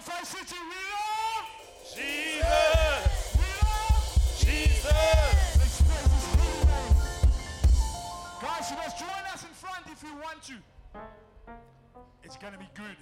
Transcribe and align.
Five 0.00 0.24
City, 0.26 0.54
we 0.54 0.80
love. 0.94 1.46
Jesus. 1.94 3.36
We 3.36 3.48
love. 3.66 4.04
Jesus. 4.38 4.84
Let's 5.58 5.82
praise 5.82 6.12
His 6.14 6.24
holy 6.34 6.64
name. 6.66 6.96
Guys, 8.40 8.70
you 8.70 8.76
must 8.76 8.98
join 8.98 9.24
us 9.34 9.42
in 9.42 9.50
front 9.50 9.86
if 9.90 10.02
you 10.02 10.14
want 10.14 10.42
to. 10.44 10.54
It's 12.22 12.36
gonna 12.36 12.58
be 12.58 12.68
good. 12.74 12.96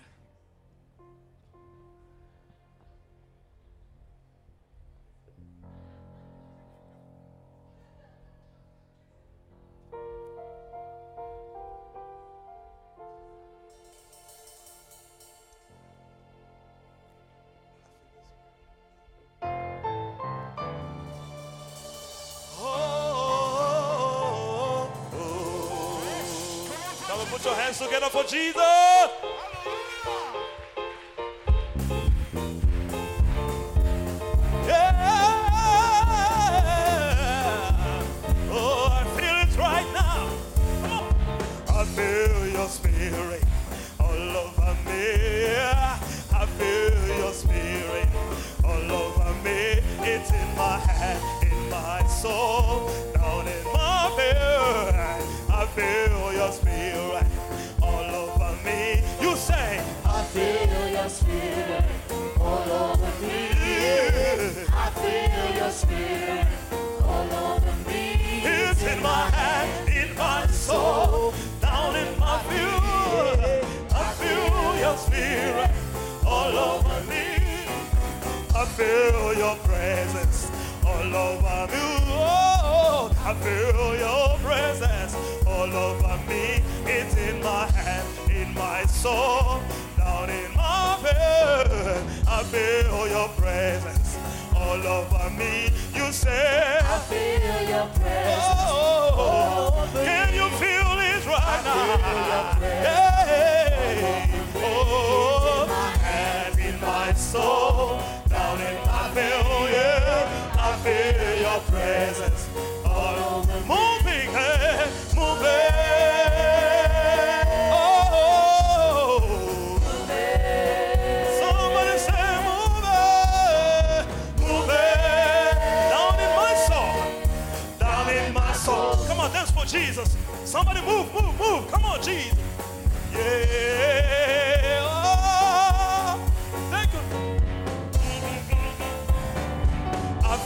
On, 28.02 28.10
put 28.10 28.32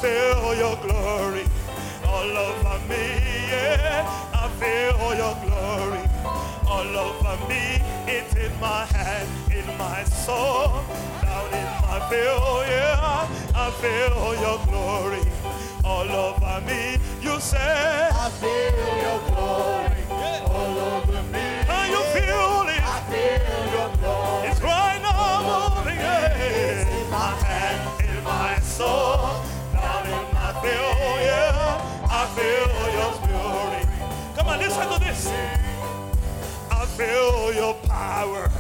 feel 0.01 0.55
your 0.55 0.77
glory 0.77 1.45
all 2.07 2.37
over 2.47 2.79
me. 2.89 3.05
Yeah. 3.53 4.09
I 4.33 4.49
feel 4.61 5.15
your 5.23 5.37
glory 5.45 6.05
all 6.67 6.97
over 7.07 7.37
me. 7.49 7.83
It's 8.07 8.35
in 8.35 8.53
my 8.61 8.87
hand, 8.87 9.29
in 9.53 9.67
my 9.77 10.03
soul, 10.05 10.83
down 11.21 11.53
in 11.53 11.69
my 11.85 11.99
feel. 12.09 12.65
Yeah. 12.65 13.29
I 13.55 13.71
feel 13.83 14.35
your 14.41 14.59
glory 14.69 15.23
all 15.85 16.11
over 16.11 16.61
me. 16.67 16.97
You 17.21 17.39
say, 17.39 18.09
I 18.25 18.31
feel 18.41 18.89
your 19.05 19.21
glory 19.29 20.03
all 20.49 20.79
over 20.95 21.23
me. 21.35 21.47
Can 21.69 21.91
you 21.91 22.03
feel 22.17 22.69
it? 22.73 22.83
I 22.83 23.01
feel 23.13 23.63
your 23.77 23.91
glory. 23.99 24.49
It's 24.49 24.61
right 24.63 24.99
now 25.03 25.75
moving 25.77 25.97
yeah. 25.97 27.01
in 27.03 27.11
my 27.11 27.35
hand, 27.45 28.01
in 28.01 28.25
my 28.25 28.59
soul, 28.61 29.43
feel 32.37 32.93
your 32.99 33.13
glory. 33.27 33.83
Come 34.37 34.49
on, 34.49 34.59
listen 34.59 34.89
to 34.93 34.99
this. 35.01 35.27
I 36.71 36.87
feel 36.97 37.53
your 37.55 37.75
power 37.89 38.51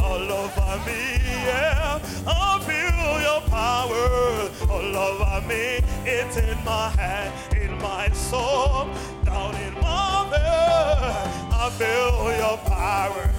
all 0.00 0.32
over 0.32 0.80
me, 0.86 1.18
yeah. 1.46 1.98
I 2.26 2.60
feel 2.68 3.22
your 3.28 3.40
power 3.48 4.50
all 4.70 4.96
over 4.96 5.46
me. 5.48 5.80
It's 6.04 6.36
in 6.36 6.58
my 6.64 6.88
hand, 6.90 7.32
in 7.56 7.76
my 7.78 8.08
soul, 8.10 8.88
down 9.24 9.54
in 9.56 9.74
my 9.74 10.28
bed. 10.30 11.28
I 11.52 11.70
feel 11.78 12.32
your 12.42 12.58
power 12.58 13.30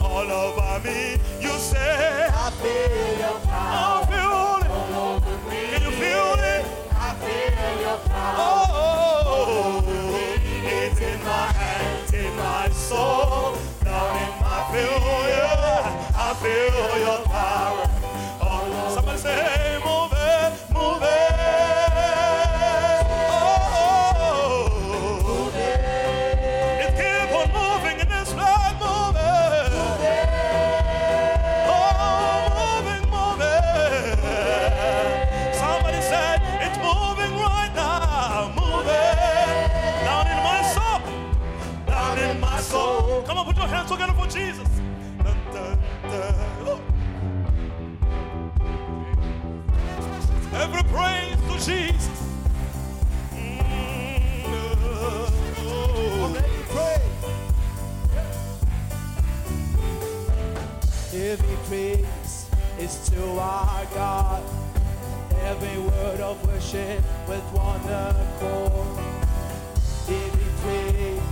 all 0.00 0.30
over 0.30 0.80
me. 0.88 1.18
You 1.40 1.50
say, 1.58 2.28
I 2.32 2.50
feel 2.62 3.18
your 3.18 3.38
power 3.40 4.02
I 4.02 4.06
feel 4.10 4.66
it. 4.66 4.70
all 4.70 5.16
over 5.16 5.50
me. 5.50 5.60
Can 5.72 5.82
you 5.82 5.90
feel 6.02 6.34
it? 6.54 6.64
I 6.92 7.14
feel 7.22 7.80
your 7.82 7.98
power. 8.08 8.36
Oh, 8.38 8.63
my 11.24 11.52
hands, 11.52 12.12
in 12.12 12.36
my 12.36 12.68
soul, 12.70 13.56
down 13.82 14.16
in 14.22 14.32
my 14.42 14.60
yeah. 15.28 16.10
I 16.16 16.34
feel 16.34 16.98
your 17.00 17.24
power. 17.26 17.63
Your 43.64 43.74
hands 43.74 43.90
together 43.90 44.12
for 44.12 44.26
Jesus. 44.26 44.68
Every 50.52 50.82
praise 50.92 51.36
to 51.48 51.54
Jesus. 51.64 52.20
Mm, 53.32 54.44
oh. 55.58 56.36
Every 61.14 61.56
praise 61.66 62.50
is 62.78 63.08
to 63.08 63.22
our 63.38 63.86
God. 63.94 64.42
Every 65.40 65.78
word 65.78 66.20
of 66.20 66.46
worship 66.46 67.02
with 67.26 67.44
one 67.52 67.80
accord. 67.88 68.98
Every 70.06 70.50
praise, 70.60 71.22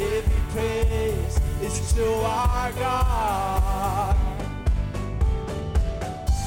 every 0.00 0.35
praise 0.56 1.38
is 1.60 1.92
to 1.92 2.06
our 2.24 2.72
God. 2.72 4.16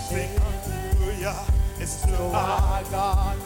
Sing 0.10 0.32
hallelujah, 0.40 1.38
it's 1.80 2.02
to 2.02 2.18
our 2.34 2.84
God. 2.90 3.38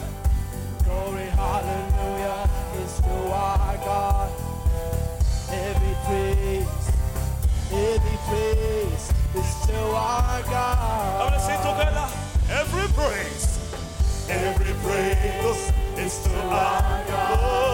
Glory, 0.84 1.28
hallelujah, 1.36 2.48
it's 2.80 2.96
to 3.00 3.16
our 3.44 3.76
God. 3.84 4.32
Every 5.52 5.94
praise, 6.06 6.84
every 7.70 8.18
praise 8.28 9.04
is 9.40 9.50
to 9.66 9.78
our 9.92 10.42
God. 10.48 11.20
I'm 11.20 11.28
gonna 11.28 11.40
sing 11.44 11.60
together. 11.60 12.08
Every 12.60 12.88
praise, 12.96 13.46
every 14.30 14.74
praise 14.80 15.72
is 15.98 16.24
to 16.24 16.40
our 16.40 17.04
God. 17.06 17.73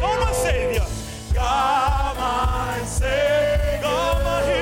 God, 0.00 0.20
my 0.20 0.32
Savior. 0.32 0.86
God, 1.34 2.16
my 2.16 2.84
Savior. 2.84 3.80
God, 3.82 4.24
my 4.24 4.52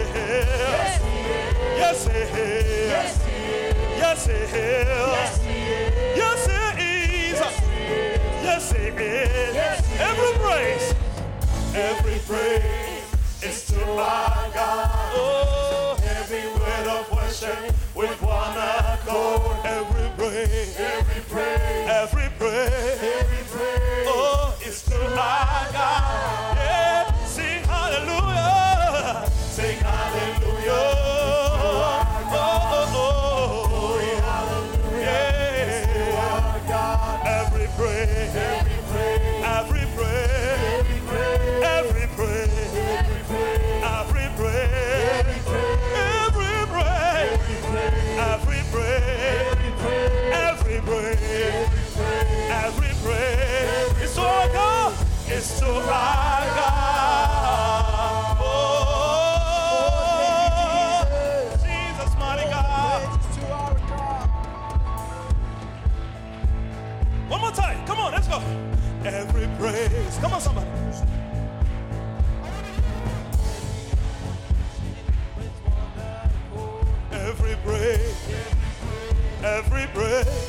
is. 0.00 1.00
Yes, 1.76 2.06
He 2.06 2.12
is. 2.12 3.18
Yes, 3.98 4.26
He 4.26 4.32
is. 4.32 5.36
Yes, 6.16 6.46
He 6.46 6.82
is. 6.82 7.40
Yes, 8.42 8.72
He 8.72 8.78
is. 8.78 9.56
Every 10.00 10.32
praise, 10.38 10.94
every 11.74 12.18
praise 12.26 13.04
is 13.42 13.66
to 13.68 13.80
our 13.92 14.50
God. 14.54 14.90
Oh, 15.14 15.96
every 16.02 16.46
word 16.48 16.86
of 16.86 17.10
worship 17.12 17.72
with 17.94 18.20
one 18.22 18.56
accord. 18.56 19.64
Every 19.64 20.08
praise, 20.16 20.76
every 20.78 21.22
praise, 21.22 21.88
every 21.88 22.28
praise. 22.38 23.35
Praise. 70.16 70.22
Come 70.22 70.32
on, 70.32 70.40
somebody. 70.40 70.66
Every 77.12 77.56
praise. 77.64 78.28
Every 79.42 79.86
praise. 79.94 80.45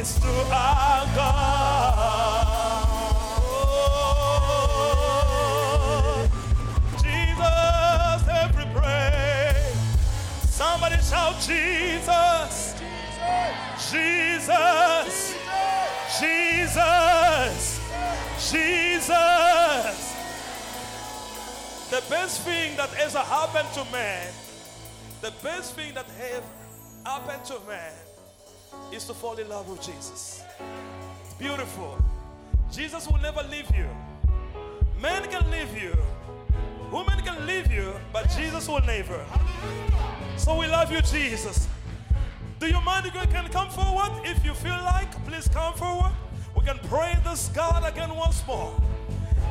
Is 0.00 0.14
to 0.18 0.28
our 0.28 1.04
God. 1.14 2.86
Oh, 4.62 4.96
Jesus, 7.02 8.22
every 8.42 8.64
praise. 8.72 9.76
Somebody 10.48 10.96
shout, 11.02 11.36
Jesus. 11.40 12.80
Jesus, 13.90 15.34
Jesus, 16.18 17.80
Jesus. 18.50 19.98
The 21.90 22.02
best 22.08 22.40
thing 22.42 22.76
that 22.76 22.90
ever 22.98 23.18
happened 23.18 23.68
to 23.74 23.84
man, 23.92 24.32
the 25.20 25.32
best 25.42 25.74
thing 25.74 25.92
that 25.92 26.06
ever 26.32 26.46
happened 27.04 27.44
to 27.44 27.60
man 27.68 27.92
is 28.92 29.04
to 29.04 29.14
fall 29.14 29.36
in 29.36 29.48
love 29.48 29.68
with 29.68 29.80
Jesus. 29.80 30.42
It's 31.24 31.34
beautiful. 31.34 31.96
Jesus 32.72 33.06
will 33.08 33.20
never 33.20 33.42
leave 33.44 33.70
you. 33.76 33.86
Man 35.00 35.24
can 35.30 35.50
leave 35.50 35.80
you. 35.80 35.96
Woman 36.90 37.20
can 37.20 37.46
leave 37.46 37.70
you, 37.70 37.92
but 38.12 38.28
Jesus 38.30 38.66
will 38.68 38.80
never. 38.80 39.24
So 40.36 40.58
we 40.58 40.66
love 40.66 40.90
you, 40.90 41.00
Jesus. 41.02 41.68
Do 42.58 42.66
you 42.66 42.80
mind 42.80 43.06
if 43.06 43.14
you 43.14 43.20
can 43.32 43.48
come 43.48 43.70
forward? 43.70 44.10
If 44.24 44.44
you 44.44 44.54
feel 44.54 44.78
like, 44.84 45.10
please 45.24 45.48
come 45.48 45.74
forward. 45.74 46.12
We 46.56 46.64
can 46.64 46.78
pray 46.88 47.16
this 47.24 47.48
God 47.48 47.90
again 47.90 48.14
once 48.14 48.44
more. 48.46 48.74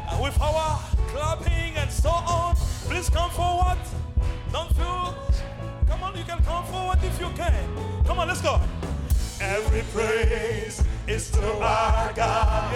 Uh, 0.07 0.19
with 0.21 0.39
our 0.41 0.79
clapping 1.07 1.75
and 1.75 1.89
so 1.89 2.09
on. 2.09 2.55
Please 2.87 3.09
come 3.09 3.31
forward. 3.31 3.77
Don't 4.51 4.75
feel. 4.75 5.15
Come 5.87 6.03
on, 6.03 6.17
you 6.17 6.23
can 6.23 6.43
come 6.43 6.65
forward 6.65 6.99
if 7.03 7.19
you 7.19 7.29
can. 7.35 8.03
Come 8.05 8.19
on, 8.19 8.27
let's 8.27 8.41
go. 8.41 8.59
Every 9.41 9.83
praise 9.93 10.83
is 11.07 11.31
to 11.31 11.41
our 11.61 12.11
God. 12.13 12.73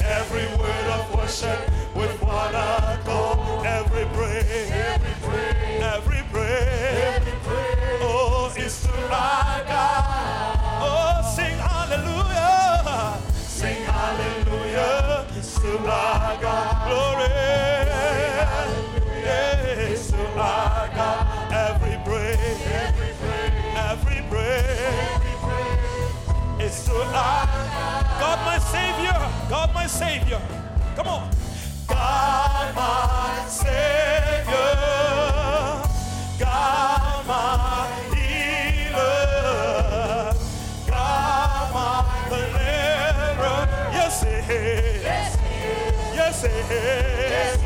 Every 0.00 0.46
word 0.58 0.86
of 0.90 1.14
worship 1.14 1.60
with 1.94 2.20
one 2.22 2.54
accord. 2.54 3.64
Every 3.64 4.04
praise, 4.06 4.70
my 29.74 29.86
Savior. 29.86 30.40
Come 30.96 31.06
on. 31.08 31.30
God, 31.86 32.74
my 32.74 33.44
Savior. 33.48 34.72
God, 36.38 37.26
my 37.26 37.86
healer. 38.14 39.54
God, 40.88 41.74
my 41.74 42.04
deliverer. 42.28 43.68
Yes, 43.92 44.22
He. 44.22 44.30
Yes, 46.16 46.44
is. 46.44 47.56
Oh, 47.58 47.65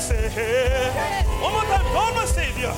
Yes, 0.00 0.12
He 0.12 0.16
is. 0.40 1.26
One 1.42 1.52
more 1.52 1.64
time. 1.64 1.84
God, 1.92 2.14
my 2.14 2.24
Savior. 2.24 2.74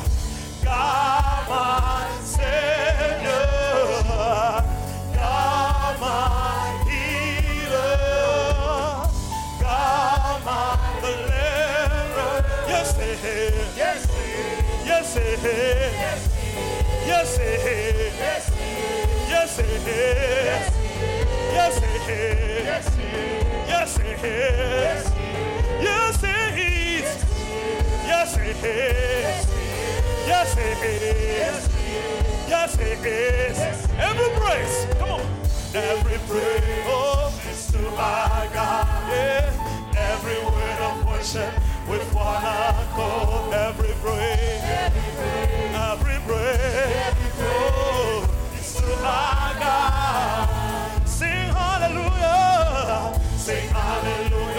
God, 0.64 1.49
my 1.49 2.11
Savior. 2.25 3.47
God, 5.14 6.00
my 6.00 6.83
healer. 6.91 7.97
God, 9.61 10.38
my 10.45 10.75
deliverer. 11.00 12.43
Yes, 12.67 12.91
He 12.97 13.11
is. 13.12 13.76
Yes, 13.76 14.02
He 14.11 14.19
is. 14.19 14.67
Yes, 14.85 15.14
He 15.14 15.23
is. 15.23 16.26
Yes, 17.07 17.31
He 17.38 17.47
is. 17.47 18.50
Yes, 19.31 19.59
He 19.59 19.62
is. 19.62 20.67
Yes, 21.55 21.75
He 21.79 21.87
is. 22.12 22.87
Yes, 23.69 23.97
He 23.97 24.11
is. 24.11 25.05
Yes, 25.81 26.21
He 26.21 26.26
is. 26.26 26.31
Yes, 28.12 28.37
He 28.37 28.50
is. 28.50 29.47
Yes, 30.28 30.54
He 30.54 30.69
is. 31.00 31.69
Yes, 32.47 32.76
He 32.76 32.90
is. 33.09 33.59
Every 33.99 34.31
praise, 34.38 34.87
come 34.99 35.12
on. 35.12 35.26
Every 35.75 36.19
praise, 36.28 36.85
oh, 36.92 37.33
is 37.50 37.73
to 37.73 37.88
our 37.88 38.47
God. 38.52 38.87
Yeah. 39.09 39.49
Every 39.97 40.38
word 40.45 40.78
of 40.88 41.07
worship 41.07 41.54
with 41.88 42.04
one 42.12 42.45
accord. 42.45 43.54
Every 43.54 43.95
praise, 44.04 44.62
every 45.73 46.19
praise, 46.28 47.16
oh, 47.40 48.28
is 48.61 48.75
to 48.75 48.92
our 49.00 49.54
God. 49.59 51.09
Sing 51.09 51.49
hallelujah. 51.57 53.19
Sing 53.38 53.69
hallelujah. 53.71 54.51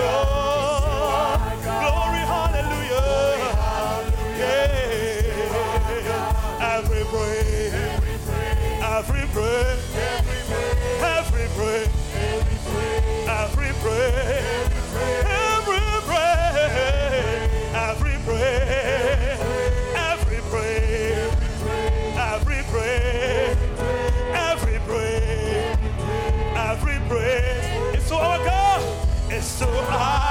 so 29.64 29.80
I 29.80 30.23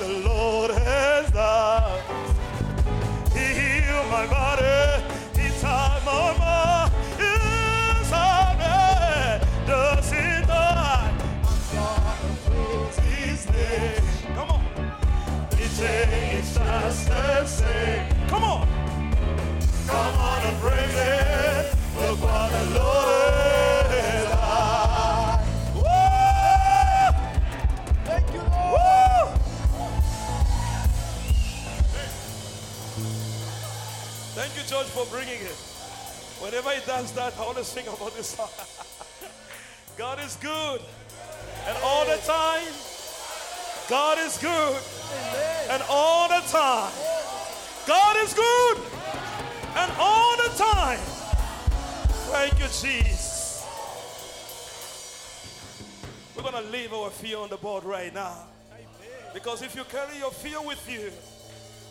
the 0.00 0.08
Lord 0.26 0.70
has 0.70 1.30
done. 1.30 2.00
He 3.34 3.44
healed 3.60 4.08
my 4.10 4.26
body. 4.26 5.04
He 5.38 5.50
tied 5.60 6.02
my 6.06 6.38
mind. 6.38 6.92
Yes, 7.18 8.10
I 8.10 9.40
does 9.66 10.10
he 10.10 10.46
not? 10.48 11.12
His 13.02 13.46
name. 13.50 14.34
Come 14.34 14.50
on. 14.50 14.64
A, 15.82 16.38
it's 16.38 16.54
just 16.54 17.08
the 17.08 17.44
same. 17.44 18.28
Come 18.28 18.44
on. 18.44 18.66
Come 19.86 20.14
on 20.14 20.42
and 20.46 20.56
praise 20.62 20.96
it. 20.96 21.74
Look 22.00 22.22
what 22.22 22.50
the 22.52 22.78
Lord 22.78 22.99
Whenever 36.50 36.70
he 36.70 36.84
does 36.84 37.12
that, 37.12 37.38
I 37.38 37.42
want 37.42 37.58
to 37.58 37.64
sing 37.64 37.86
about 37.86 38.12
this 38.16 38.30
song. 38.30 38.50
God 39.96 40.18
is 40.18 40.34
good. 40.34 40.80
And 41.68 41.78
all 41.84 42.04
the 42.04 42.16
time, 42.26 42.66
God 43.88 44.18
is 44.18 44.36
good. 44.36 44.82
And 45.70 45.80
all 45.88 46.26
the 46.26 46.40
time, 46.48 46.92
God 47.86 48.16
is 48.16 48.34
good. 48.34 48.78
And 49.76 49.92
all 49.96 50.36
the 50.38 50.50
time. 50.58 50.98
Thank 52.32 52.54
you, 52.54 52.66
Jesus. 52.66 53.64
We're 56.34 56.42
going 56.42 56.64
to 56.64 56.68
leave 56.72 56.92
our 56.92 57.10
fear 57.10 57.38
on 57.38 57.48
the 57.48 57.58
board 57.58 57.84
right 57.84 58.12
now. 58.12 58.34
Because 59.32 59.62
if 59.62 59.76
you 59.76 59.84
carry 59.84 60.18
your 60.18 60.32
fear 60.32 60.60
with 60.60 60.84
you, 60.90 61.12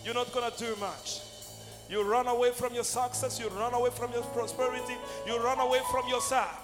you're 0.03 0.13
not 0.13 0.33
going 0.33 0.51
to 0.51 0.57
do 0.57 0.75
much. 0.81 1.28
You 1.89 2.03
run 2.03 2.27
away 2.27 2.51
from 2.51 2.75
your 2.75 2.83
success, 2.83 3.39
you 3.39 3.47
run 3.49 3.73
away 3.73 3.89
from 3.89 4.11
your 4.13 4.21
prosperity, 4.21 4.93
you 5.25 5.43
run 5.43 5.59
away 5.59 5.79
from 5.89 6.07
yourself. 6.07 6.55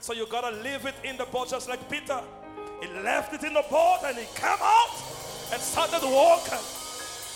So 0.00 0.12
you 0.12 0.26
got 0.26 0.40
to 0.40 0.50
leave 0.62 0.84
it 0.84 0.94
in 1.04 1.16
the 1.16 1.26
boat 1.26 1.50
just 1.50 1.68
like 1.68 1.88
Peter. 1.88 2.20
He 2.82 2.88
left 3.02 3.32
it 3.32 3.44
in 3.44 3.54
the 3.54 3.64
boat 3.70 4.00
and 4.04 4.18
he 4.18 4.26
came 4.34 4.58
out 4.60 4.90
and 5.52 5.62
started 5.62 6.02
walking. 6.02 6.58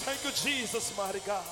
Thank 0.05 0.25
you, 0.25 0.31
Jesus, 0.33 0.97
mighty 0.99 1.21
God. 1.21 1.45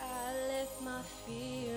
I 0.00 0.32
left 0.48 0.82
my 0.82 1.00
fear 1.26 1.75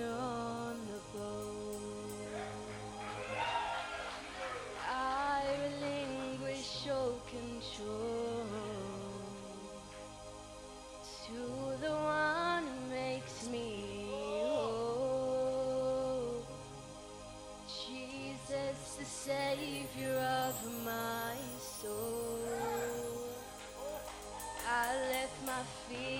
uma. 25.50 26.19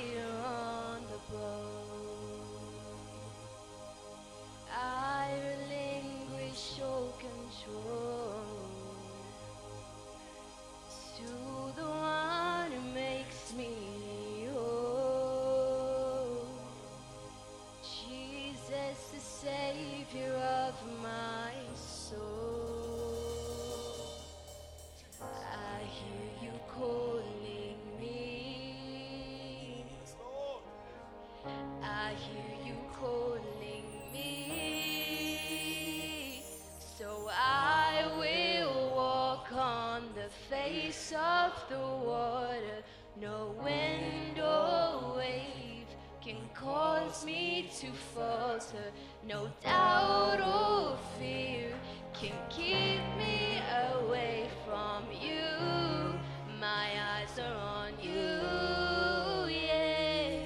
Of 41.13 41.53
the 41.69 41.79
water. 41.79 42.83
No 43.21 43.55
wind 43.63 44.39
or 44.39 45.17
wave 45.17 45.89
can 46.23 46.37
cause 46.55 47.25
me 47.25 47.71
to 47.81 47.87
falter. 48.15 48.93
No 49.27 49.51
doubt 49.63 50.41
or 50.41 50.99
fear 51.19 51.73
can 52.13 52.33
keep 52.49 53.01
me 53.19 53.61
away 53.95 54.49
from 54.65 55.05
you. 55.11 56.19
My 56.61 56.89
eyes 57.13 57.39
are 57.39 57.57
on 57.57 57.93
you, 58.01 59.55
yeah. 59.55 60.45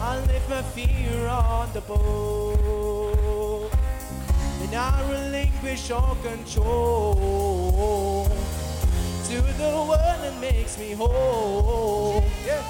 I 0.00 0.18
left 0.26 0.50
my 0.50 0.62
fear 0.62 1.26
on 1.28 1.72
the 1.72 1.80
boat 1.82 2.99
And 4.72 4.78
I 4.78 5.02
relinquish 5.10 5.90
all 5.90 6.14
control 6.22 8.24
To 9.24 9.42
the 9.58 9.68
one 9.68 9.98
that 9.98 10.38
makes 10.40 10.78
me 10.78 10.92
whole 10.92 12.22
yeah. 12.46 12.62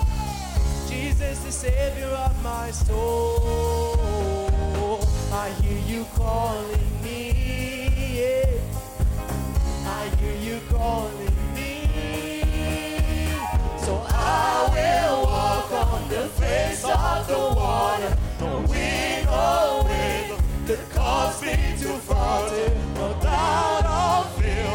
Jesus 0.89 1.41
the 1.41 1.53
savior 1.53 2.07
of 2.07 2.43
my 2.43 2.71
soul 2.71 3.91
I 5.31 5.51
hear 5.61 5.79
you 5.87 6.07
calling 6.15 7.03
me 7.05 7.35
yeah. 8.17 8.47
I 9.85 10.09
hear 10.17 10.37
you 10.41 10.59
calling 10.71 11.37
me 11.55 11.87
So 13.77 14.03
I 14.09 14.71
will 14.73 15.27
walk 15.27 15.71
on 15.71 16.09
the 16.09 16.29
face 16.41 16.83
of 16.83 17.27
the 17.29 17.53
water 17.55 18.17
could 21.11 21.17
cause 21.17 21.43
me 21.43 21.57
to 21.79 21.93
falter 21.99 22.71
No 22.95 23.09
doubt 23.21 23.85
or 23.99 24.25
fear 24.41 24.71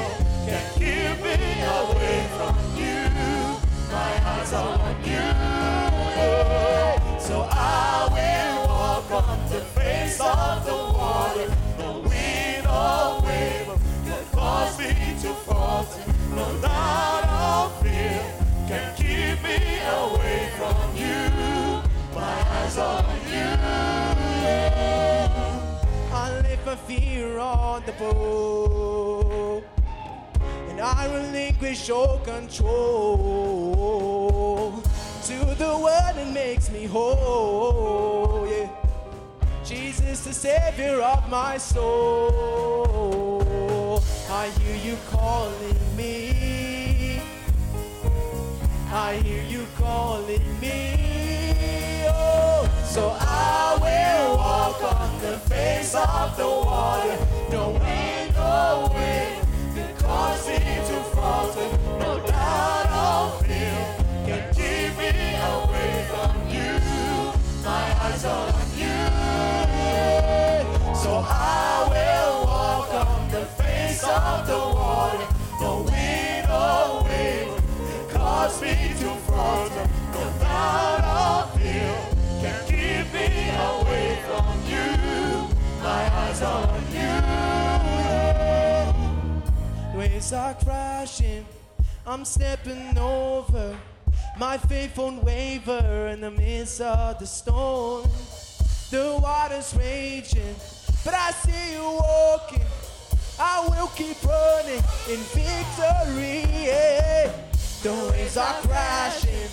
can 0.45 0.65
keep 0.73 1.23
me 1.23 1.37
away 1.63 2.27
from 2.35 2.55
you 2.75 2.99
My 3.91 4.11
eyes 4.31 4.53
are 4.53 4.79
on 4.87 4.95
you 5.11 5.27
So 7.19 7.47
I 7.49 8.07
will 8.15 8.67
walk 8.67 9.11
on 9.11 9.49
the 9.49 9.61
face 9.61 10.19
of 10.19 10.65
the 10.65 10.73
water 10.73 11.47
No 11.79 11.89
wind 12.09 12.67
or 12.67 13.21
wave 13.25 13.69
could 14.05 14.27
cause 14.31 14.77
me 14.79 14.91
to 15.21 15.33
falter 15.45 16.03
No 16.35 16.47
doubt 16.61 17.25
or 17.45 17.83
fear 17.83 18.21
can 18.67 18.95
keep 18.95 19.43
me 19.43 19.57
away 20.03 20.49
from 20.57 20.97
you. 20.97 21.83
My 22.15 22.35
eyes 22.57 22.77
are 22.77 23.03
on 23.03 23.19
you. 23.31 24.04
I 26.67 26.75
fear 26.75 27.37
on 27.37 27.83
the 27.85 27.91
boat, 27.91 29.63
and 30.69 30.81
I 30.81 31.05
relinquish 31.13 31.89
all 31.91 32.17
control 32.19 32.71
to 35.25 35.55
the 35.59 35.77
one 35.77 36.15
that 36.15 36.27
makes 36.33 36.71
me 36.71 36.85
whole. 36.85 38.47
Yeah. 38.49 38.69
Jesus, 39.63 40.23
the 40.23 40.33
Savior 40.33 41.01
of 41.01 41.29
my 41.29 41.57
soul. 41.57 43.03
I 44.29 44.49
hear 44.59 44.75
you 44.83 44.97
calling 45.09 45.95
me. 45.95 47.21
I 48.91 49.15
hear 49.23 49.43
you 49.43 49.67
calling 49.77 50.59
me. 50.59 51.14
So 52.95 53.13
I 53.19 53.75
will 53.83 54.37
walk 54.37 54.81
on 54.81 55.19
the 55.19 55.37
face 55.49 55.93
of 55.95 56.37
the 56.37 56.47
water. 56.47 57.17
No 57.51 57.71
wind, 57.71 58.33
no 58.35 58.89
wind 58.93 59.45
can 59.75 59.97
cause 59.97 60.47
me 60.47 60.59
to 60.59 61.03
falter. 61.13 61.67
No 61.99 62.25
doubt 62.25 62.87
or 63.03 63.43
fear 63.43 63.75
can 64.25 64.43
keep 64.55 64.97
me 64.97 65.11
away 65.51 66.07
from 66.07 66.33
you. 66.47 66.71
My 67.65 67.85
eyes 67.99 68.23
are 68.23 68.47
on 68.59 68.67
you. 68.79 69.03
So 70.95 71.11
I 71.19 71.91
will 71.91 72.45
walk 72.47 72.93
on 72.93 73.29
the 73.29 73.45
face 73.61 74.03
of 74.05 74.47
the 74.47 74.57
water. 74.57 75.27
No 75.59 75.71
wind 75.83 76.47
or 76.49 77.03
wave 77.03 77.51
can 77.89 78.03
cause 78.17 78.61
me 78.61 78.73
to 79.01 79.09
falter. 79.27 79.85
No 80.13 80.23
doubt 80.39 81.03
or 81.03 81.59
fear 81.59 81.64
away 83.55 84.19
from 84.27 84.55
you. 84.67 84.89
My 85.81 86.03
eyes 86.21 86.41
are 86.41 86.67
on 86.67 86.83
you. 89.93 89.99
Waves 89.99 90.33
are 90.33 90.53
crashing. 90.55 91.45
I'm 92.05 92.25
stepping 92.25 92.97
over. 92.97 93.77
My 94.37 94.57
faith 94.57 94.97
won't 94.97 95.23
waver 95.23 96.09
in 96.11 96.21
the 96.21 96.31
midst 96.31 96.81
of 96.81 97.19
the 97.19 97.25
storm. 97.25 98.09
The 98.91 99.17
water's 99.21 99.73
raging, 99.75 100.55
but 101.03 101.13
I 101.13 101.31
see 101.31 101.73
you 101.73 101.83
walking. 101.83 102.65
I 103.39 103.67
will 103.67 103.87
keep 103.87 104.23
running 104.23 104.83
in 105.09 105.19
victory. 105.33 106.45
yeah. 106.65 107.31
The 107.81 107.93
waves 108.11 108.37
are 108.37 108.61
crashing, 108.61 109.49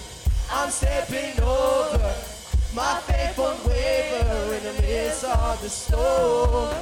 I'm 0.50 0.70
stepping 0.70 1.40
over. 1.42 2.14
My 2.74 3.00
faith 3.00 3.36
won't 3.36 3.62
waver 3.66 4.54
in 4.54 4.62
the 4.62 4.72
midst 4.80 5.24
of 5.24 5.60
the 5.60 5.68
storm. 5.68 6.74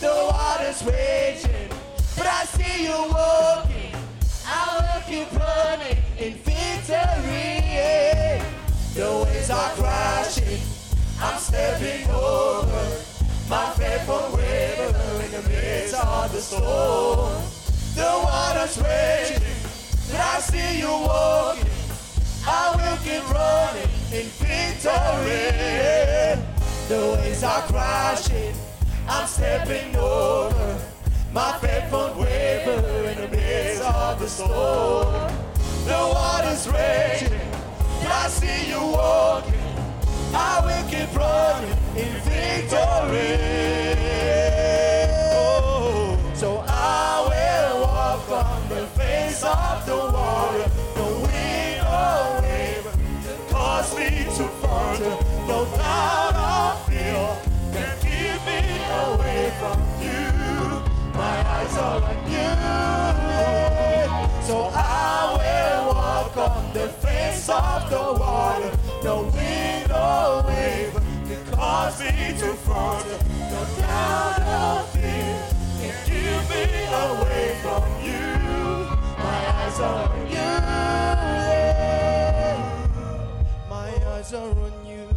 The 0.00 0.10
water's 0.32 0.82
raging, 0.84 1.68
but 2.16 2.26
I 2.26 2.42
see 2.46 2.86
you 2.86 2.98
walking. 3.14 3.94
I 4.44 4.74
will 4.74 5.02
keep 5.06 5.32
running 5.38 6.02
in 6.18 6.34
victory. 6.42 7.56
The 8.94 9.24
waves 9.24 9.50
are 9.50 9.70
crashing, 9.74 10.62
I'm 11.20 11.38
stepping 11.38 12.10
over. 12.10 12.96
My 13.48 13.70
faith 13.76 14.08
won't 14.08 14.34
waver 14.34 15.22
in 15.24 15.30
the 15.30 15.48
midst 15.48 15.94
of 15.94 16.32
the 16.32 16.40
storm. 16.40 17.40
The 17.94 18.20
water's 18.24 18.78
raging, 18.78 19.46
but 20.10 20.20
I 20.20 20.40
see 20.40 20.80
you 20.80 20.88
walking. 20.88 21.75
I 22.48 22.76
will 22.76 22.96
keep 22.98 23.28
running 23.28 23.90
in 24.12 24.26
victory. 24.38 25.50
The 26.88 27.18
waves 27.18 27.42
are 27.42 27.62
crashing, 27.62 28.54
I'm 29.08 29.26
stepping 29.26 29.96
over. 29.96 30.78
My 31.32 31.58
faith 31.58 31.90
won't 31.90 32.16
waver 32.16 33.08
in 33.08 33.20
the 33.20 33.28
midst 33.28 33.82
of 33.82 34.20
the 34.20 34.28
storm. 34.28 35.32
The 35.86 35.98
water's 36.14 36.68
raging, 36.68 37.40
I 38.06 38.28
see 38.28 38.68
you 38.70 38.80
walking. 38.80 39.54
I 40.32 40.60
will 40.64 40.88
keep 40.88 41.12
running 41.16 41.78
in 41.96 42.12
victory. 42.22 43.38
Oh, 45.34 46.16
so 46.34 46.64
I 46.68 47.26
will 47.28 47.80
walk 47.82 48.30
on 48.30 48.68
the 48.68 48.86
face 48.98 49.42
of 49.42 49.84
the 49.84 49.96
water. 49.96 50.75
To 54.36 54.44
falter. 54.60 55.16
No 55.48 55.64
doubt 55.64 56.36
or 56.36 57.38
can 57.72 57.96
keep 58.04 58.38
me 58.44 58.60
away 59.06 59.42
from 59.58 59.78
you. 60.04 60.24
My 61.14 61.36
eyes 61.56 61.76
are 61.78 62.02
on 62.04 62.18
you. 62.34 62.52
So 64.46 64.56
I 64.74 65.32
will 65.38 65.94
walk 65.94 66.36
on 66.36 66.72
the 66.74 66.86
are 84.36 84.50
on 84.50 84.86
you. 84.86 85.08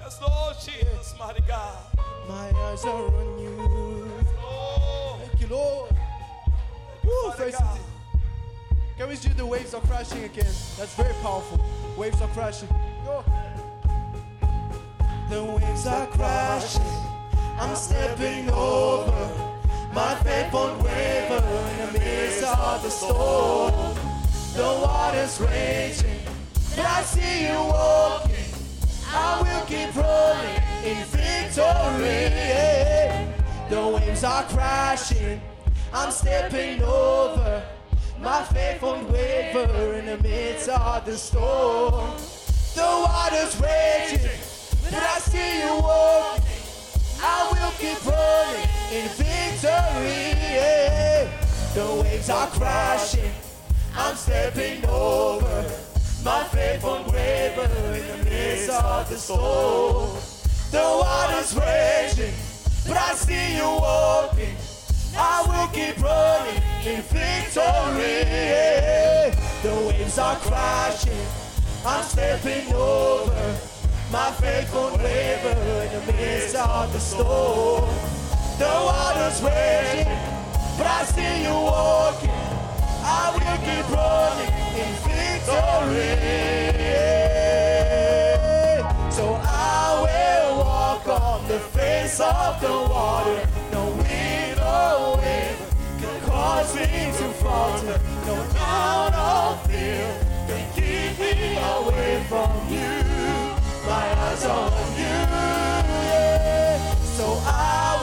Yes, 0.00 0.20
Lord 0.20 0.56
Jesus, 0.62 1.14
mighty 1.18 1.42
God. 1.48 1.78
My 2.28 2.50
eyes 2.54 2.84
are 2.84 3.06
on 3.06 3.38
you. 3.38 3.56
Oh, 4.40 5.18
Thank 5.26 5.40
you, 5.40 5.46
Lord. 5.48 5.90
Woo, 7.04 7.10
Father 7.22 7.36
praise 7.36 7.56
God. 7.56 7.78
Can 8.98 9.08
we 9.08 9.16
do 9.16 9.28
the 9.30 9.46
waves 9.46 9.74
are 9.74 9.80
crashing 9.82 10.24
again? 10.24 10.54
That's 10.78 10.94
very 10.94 11.14
powerful. 11.22 11.64
Waves 11.96 12.20
are 12.20 12.28
crashing. 12.28 12.68
Go. 13.04 13.24
The 15.30 15.42
waves 15.42 15.86
are 15.86 16.06
crashing. 16.08 16.82
I'm 17.58 17.74
stepping 17.74 18.50
over. 18.50 19.30
My 19.94 20.14
faith 20.16 20.52
won't 20.52 20.82
waver 20.82 21.42
in 21.80 21.92
the 21.92 21.98
midst 21.98 22.44
of 22.44 22.82
the 22.82 22.90
storm. 22.90 23.72
The 24.54 24.62
water's 24.62 25.40
raging, 25.40 26.15
I 26.78 27.02
see 27.02 27.46
you 27.48 27.54
walking. 27.54 28.52
I 29.08 29.40
will 29.40 29.64
keep 29.66 29.94
running 29.96 30.62
in 30.84 31.04
victory. 31.06 32.26
The 33.70 33.88
waves 33.88 34.24
are 34.24 34.44
crashing. 34.44 35.40
I'm 35.92 36.10
stepping 36.10 36.82
over. 36.82 37.62
My 38.20 38.42
faith 38.44 38.82
won't 38.82 39.08
waver 39.10 39.94
in 39.94 40.06
the 40.06 40.18
midst 40.18 40.68
of 40.68 41.04
the 41.04 41.16
storm. 41.16 42.10
The 42.74 42.82
water's 42.82 43.58
raging, 43.60 44.38
but 44.84 44.94
I 44.94 45.18
see 45.18 45.60
you 45.62 45.80
walking. 45.80 46.62
I 47.22 47.48
will 47.52 47.72
keep 47.78 48.04
running 48.04 48.68
in 48.92 49.08
victory. 49.16 50.34
The 51.74 52.02
waves 52.02 52.28
are 52.30 52.48
crashing. 52.48 53.32
I'm 53.94 54.16
stepping 54.16 54.84
over. 54.86 55.85
My 56.26 56.42
faith 56.42 56.82
won't 56.82 57.06
waver 57.12 57.70
in 57.94 58.04
the 58.04 58.24
midst 58.28 58.68
of 58.68 59.08
the 59.08 59.16
storm. 59.16 60.10
The 60.72 60.82
water's 60.82 61.54
raging, 61.54 62.34
but 62.84 62.96
I 62.96 63.14
see 63.14 63.54
you 63.54 63.62
walking. 63.62 64.56
I 65.16 65.44
will 65.46 65.68
keep 65.68 66.02
running 66.02 66.60
in 66.84 67.00
victory. 67.02 68.24
The 69.62 69.72
waves 69.86 70.18
are 70.18 70.34
crashing. 70.38 71.26
I'm 71.86 72.02
stepping 72.02 72.74
over. 72.74 73.56
My 74.10 74.32
faith 74.32 74.74
won't 74.74 75.00
waver 75.00 75.56
in 75.84 76.06
the 76.06 76.12
midst 76.12 76.56
of 76.56 76.92
the 76.92 76.98
storm. 76.98 77.88
The 78.58 78.66
water's 78.66 79.40
raging, 79.44 80.12
but 80.76 80.88
I 80.88 81.04
see 81.04 81.44
you 81.44 81.54
walking. 81.54 82.45
I 83.08 83.30
will 83.34 83.58
keep 83.66 83.86
running 83.94 84.54
in 84.82 84.92
victory. 85.06 86.14
So 89.10 89.24
I 89.42 89.80
will 90.04 90.58
walk 90.58 91.06
on 91.08 91.48
the 91.48 91.58
face 91.60 92.20
of 92.20 92.60
the 92.60 92.72
water. 92.72 93.48
No 93.72 93.86
wind 93.90 94.58
or 94.60 95.18
wave 95.18 95.58
can 96.00 96.20
cause 96.28 96.74
me 96.74 96.86
to 97.18 97.28
falter. 97.42 98.00
No 98.26 98.36
doubt 98.52 99.14
or 99.14 99.68
fear 99.68 100.08
can 100.48 100.64
keep 100.74 101.18
me 101.20 101.56
away 101.56 102.24
from 102.28 102.50
you. 102.68 102.94
My 103.86 104.06
eyes 104.26 104.44
on 104.44 104.72
you. 104.98 105.16
yeah. 106.10 106.94
So 107.16 107.40
I 107.46 107.95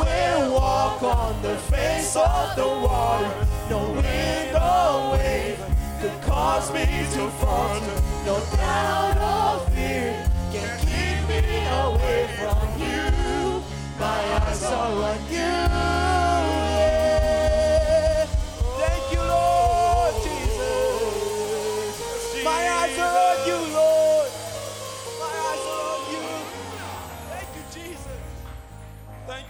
on 1.13 1.41
the 1.41 1.56
face 1.58 2.15
of 2.15 2.56
the 2.56 2.67
water. 2.67 3.47
No 3.69 3.80
wind 3.91 4.56
or 4.56 5.12
wave 5.13 5.60
could 6.02 6.21
cause 6.21 6.73
me 6.73 6.86
to 7.15 7.30
falter. 7.39 7.97
No 8.26 8.36
doubt 8.58 9.17
or 9.34 9.69
fear 9.71 10.12
can 10.52 10.69
keep 10.86 11.19
me 11.30 11.41
away 11.86 12.21
from 12.39 12.65
you. 12.82 13.63
My 13.99 14.19
eyes 14.41 14.63
are 14.63 15.04
on 15.12 15.19
you. 15.32 16.03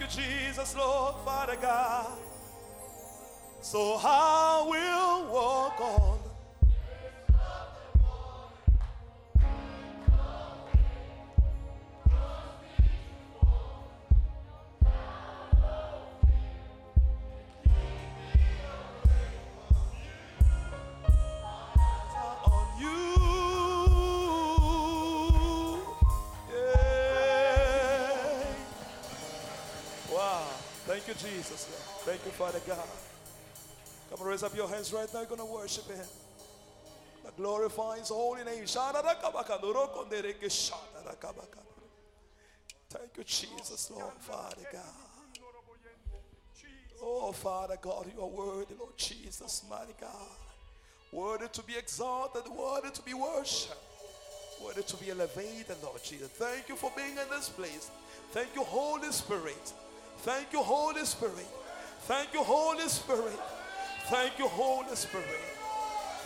You, 0.04 0.22
Jesus, 0.22 0.76
Lord, 0.76 1.14
Father 1.24 1.56
God. 1.60 2.06
So 3.60 3.98
I 4.02 4.64
will 4.68 5.32
walk 5.32 5.80
on. 5.80 6.18
On 6.18 6.33
Thank 30.86 31.08
you, 31.08 31.14
Jesus. 31.14 31.64
Thank 32.04 32.24
you, 32.26 32.30
Father 32.32 32.60
God. 32.66 32.86
Come 34.10 34.26
raise 34.26 34.42
up 34.42 34.54
your 34.54 34.68
hands 34.68 34.92
right 34.92 35.08
now. 35.14 35.20
You're 35.20 35.28
going 35.28 35.40
to 35.40 35.46
worship 35.46 35.88
Him. 35.88 36.04
That 37.24 37.36
glorify 37.38 37.98
His 37.98 38.10
holy 38.10 38.44
name. 38.44 38.66
Thank 42.90 43.16
you, 43.16 43.24
Jesus, 43.24 43.90
Lord, 43.90 44.12
Father 44.20 44.62
God. 44.70 44.82
Oh, 47.02 47.32
Father 47.32 47.78
God, 47.80 48.06
you 48.14 48.22
are 48.22 48.28
worthy, 48.28 48.74
Lord 48.78 48.96
Jesus, 48.96 49.64
mighty 49.68 49.94
God. 49.98 50.10
Worthy 51.12 51.48
to 51.48 51.62
be 51.62 51.76
exalted, 51.78 52.42
worthy 52.50 52.90
to 52.90 53.02
be 53.02 53.14
worshipped, 53.14 53.76
worthy 54.62 54.82
to 54.82 54.96
be 54.96 55.10
elevated, 55.10 55.76
Lord 55.82 56.02
Jesus. 56.04 56.28
Thank 56.28 56.68
you 56.68 56.76
for 56.76 56.92
being 56.94 57.12
in 57.12 57.28
this 57.30 57.48
place. 57.48 57.90
Thank 58.32 58.54
you, 58.54 58.64
Holy 58.64 59.10
Spirit. 59.12 59.72
Thank 60.24 60.54
you, 60.54 60.62
Holy 60.62 61.04
Spirit. 61.04 61.46
Thank 62.08 62.32
you, 62.32 62.42
Holy 62.42 62.88
Spirit. 62.88 63.38
Thank 64.06 64.38
you, 64.38 64.48
Holy 64.48 64.96
Spirit. 64.96 65.26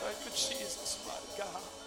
Thank 0.00 0.24
you, 0.24 0.30
Jesus, 0.30 1.04
my 1.04 1.44
God. 1.44 1.77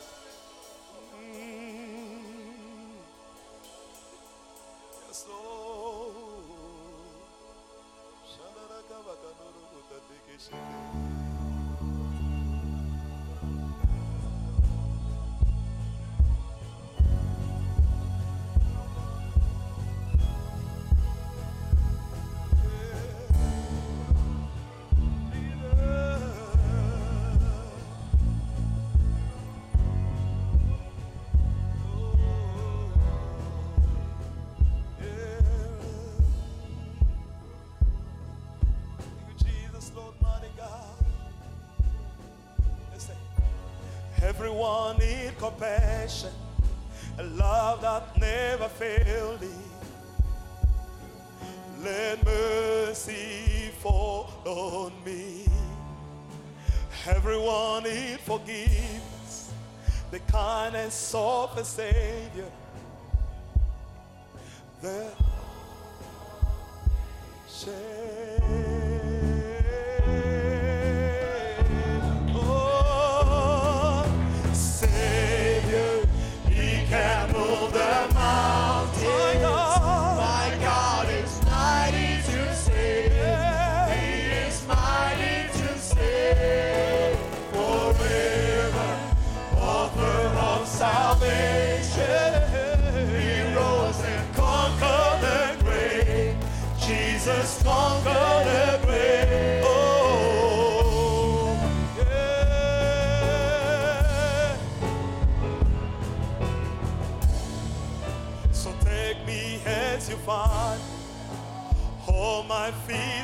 Compassion, 45.41 46.29
a 47.17 47.23
love 47.23 47.81
that 47.81 48.15
never 48.19 48.69
failed 48.69 49.39
thee. 49.39 49.47
Let 51.83 52.23
mercy 52.23 53.71
fall 53.79 54.29
on 54.45 54.93
me. 55.03 55.47
Everyone 57.07 57.83
need 57.85 58.19
forgiveness, 58.19 59.51
the 60.11 60.19
kindness 60.19 61.11
of 61.15 61.57
a 61.57 61.65
Savior. 61.65 62.51
The 64.79 65.07
shame. 67.49 68.30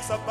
Fears 0.08 0.20
are 0.20 0.26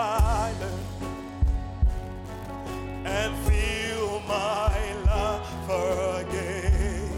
and 3.05 3.35
feel 3.47 4.19
my 4.27 4.93
love 5.05 6.25
again. 6.25 7.09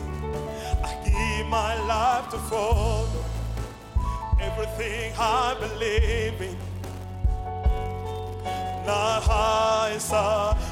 I 0.84 0.94
give 1.04 1.48
my 1.48 1.76
life 1.88 2.30
to 2.32 2.38
follow 2.38 3.08
everything 4.40 5.14
I 5.18 5.56
believe 5.60 6.42
in. 6.42 6.58
I 9.30 9.98
surrender. 10.00 10.69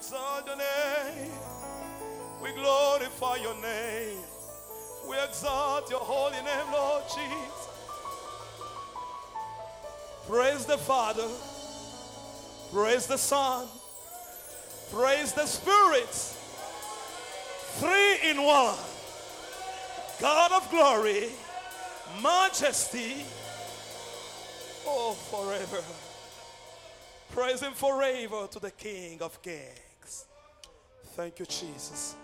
exalt 0.00 0.46
your 0.46 0.56
name. 0.56 1.30
We 2.42 2.52
glorify 2.52 3.36
your 3.36 3.54
name. 3.60 4.16
We 5.06 5.14
exalt 5.22 5.90
your 5.90 6.00
holy 6.00 6.42
name, 6.42 6.72
Lord 6.72 7.02
Jesus. 7.04 7.68
Praise 10.26 10.64
the 10.64 10.78
Father. 10.78 11.28
Praise 12.72 13.06
the 13.06 13.18
Son. 13.18 13.66
Praise 14.90 15.34
the 15.34 15.44
Spirit. 15.44 16.08
Three 17.78 18.30
in 18.30 18.42
one. 18.42 18.78
God 20.18 20.52
of 20.52 20.70
glory, 20.70 21.28
majesty, 22.22 23.24
oh, 24.86 25.12
forever. 25.30 25.84
Praise 27.32 27.60
Him 27.60 27.74
forever 27.74 28.46
to 28.50 28.58
the 28.58 28.70
King 28.70 29.20
of 29.20 29.40
Kings. 29.42 29.89
Thank 31.20 31.38
you, 31.38 31.44
Jesus. 31.44 32.16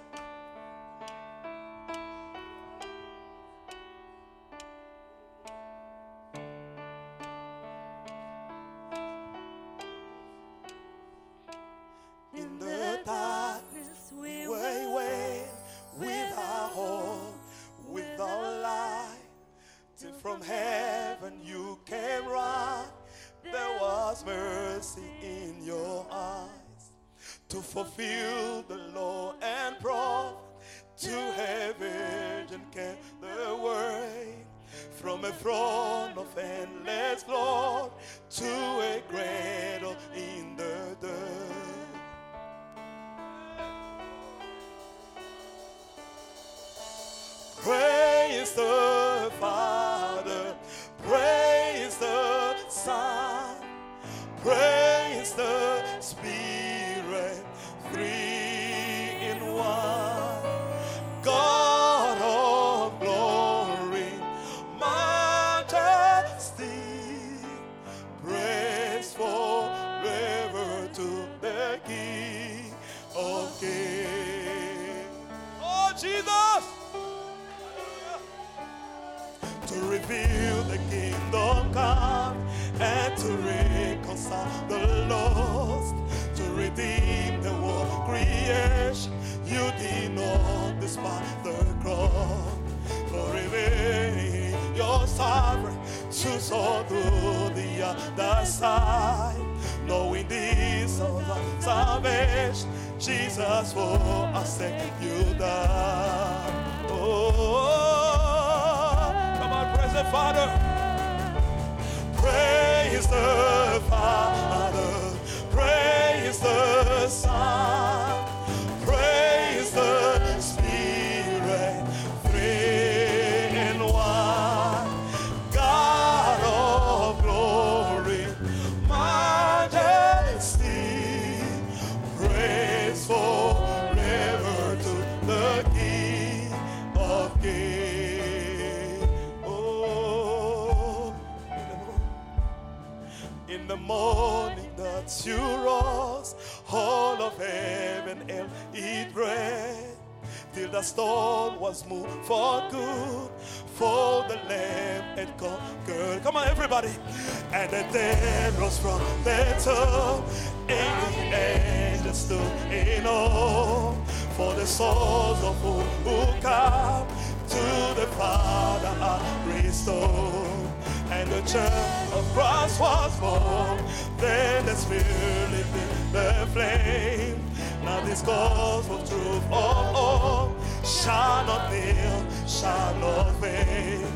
and 157.67 157.89
the 157.89 157.93
dead 157.93 158.55
rose 158.59 158.79
from 158.79 159.01
their 159.25 159.59
tomb. 159.59 160.25
And 160.69 161.15
the 161.15 161.37
angels 161.37 162.19
stood 162.19 162.73
in 162.73 163.07
awe 163.07 163.93
for 164.37 164.55
the 164.55 164.67
souls 164.67 165.43
of 165.43 165.57
who, 165.63 165.81
who 166.09 166.41
come 166.41 167.07
to 167.49 168.01
the 168.01 168.07
Father 168.19 168.95
are 169.01 169.23
restored. 169.49 170.71
And 171.11 171.31
the 171.31 171.41
church 171.43 172.13
of 172.13 172.25
Christ 172.35 172.81
was 172.81 173.21
born. 173.21 173.79
Then 174.19 174.67
the 174.67 174.75
Spirit 174.75 175.51
lit 175.51 175.67
the 176.13 176.49
flame. 176.53 177.43
Now 177.85 178.01
this 178.05 178.23
gospel 178.23 178.99
truth 178.99 179.45
of 179.45 179.53
all 179.53 180.57
shall 180.85 181.45
not 181.47 181.71
fail, 181.71 182.27
shall 182.47 182.95
not 182.97 183.33
fail. 183.41 184.09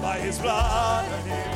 By 0.00 0.18
His 0.18 0.38
blood 0.38 1.04
and 1.04 1.30
His 1.30 1.47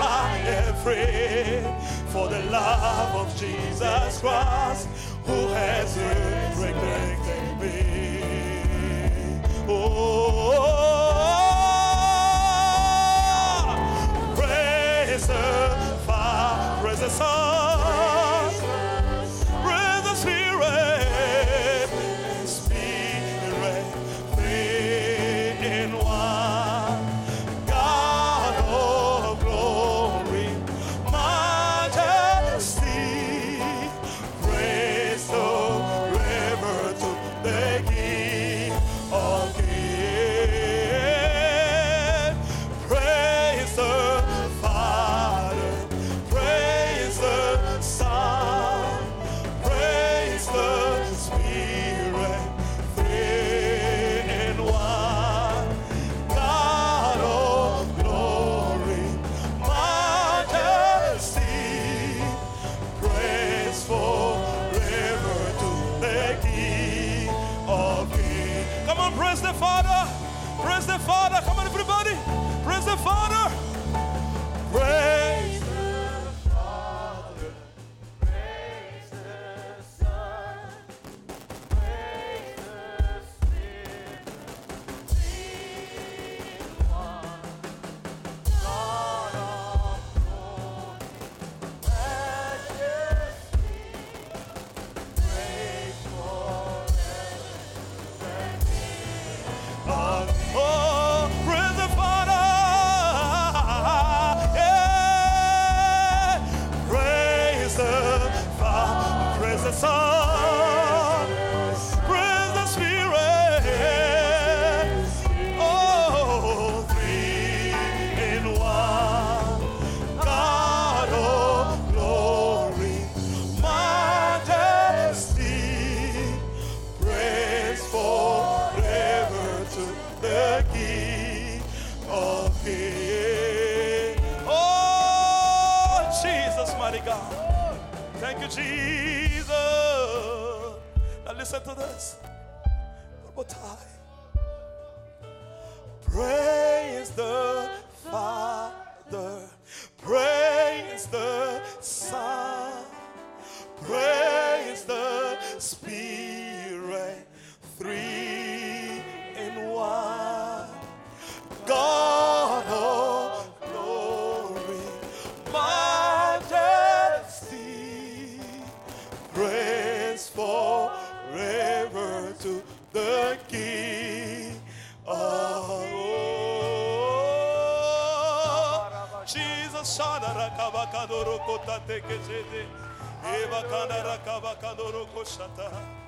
I 0.00 0.38
am 0.38 0.74
free 0.76 1.62
for 2.12 2.28
the 2.28 2.42
love 2.50 3.26
of 3.26 3.36
Jesus 3.36 4.20
Christ 4.20 4.88
who 5.26 5.48
has 5.48 5.96
resurrected 6.56 7.60
me. 7.60 9.40
Oh. 9.68 10.37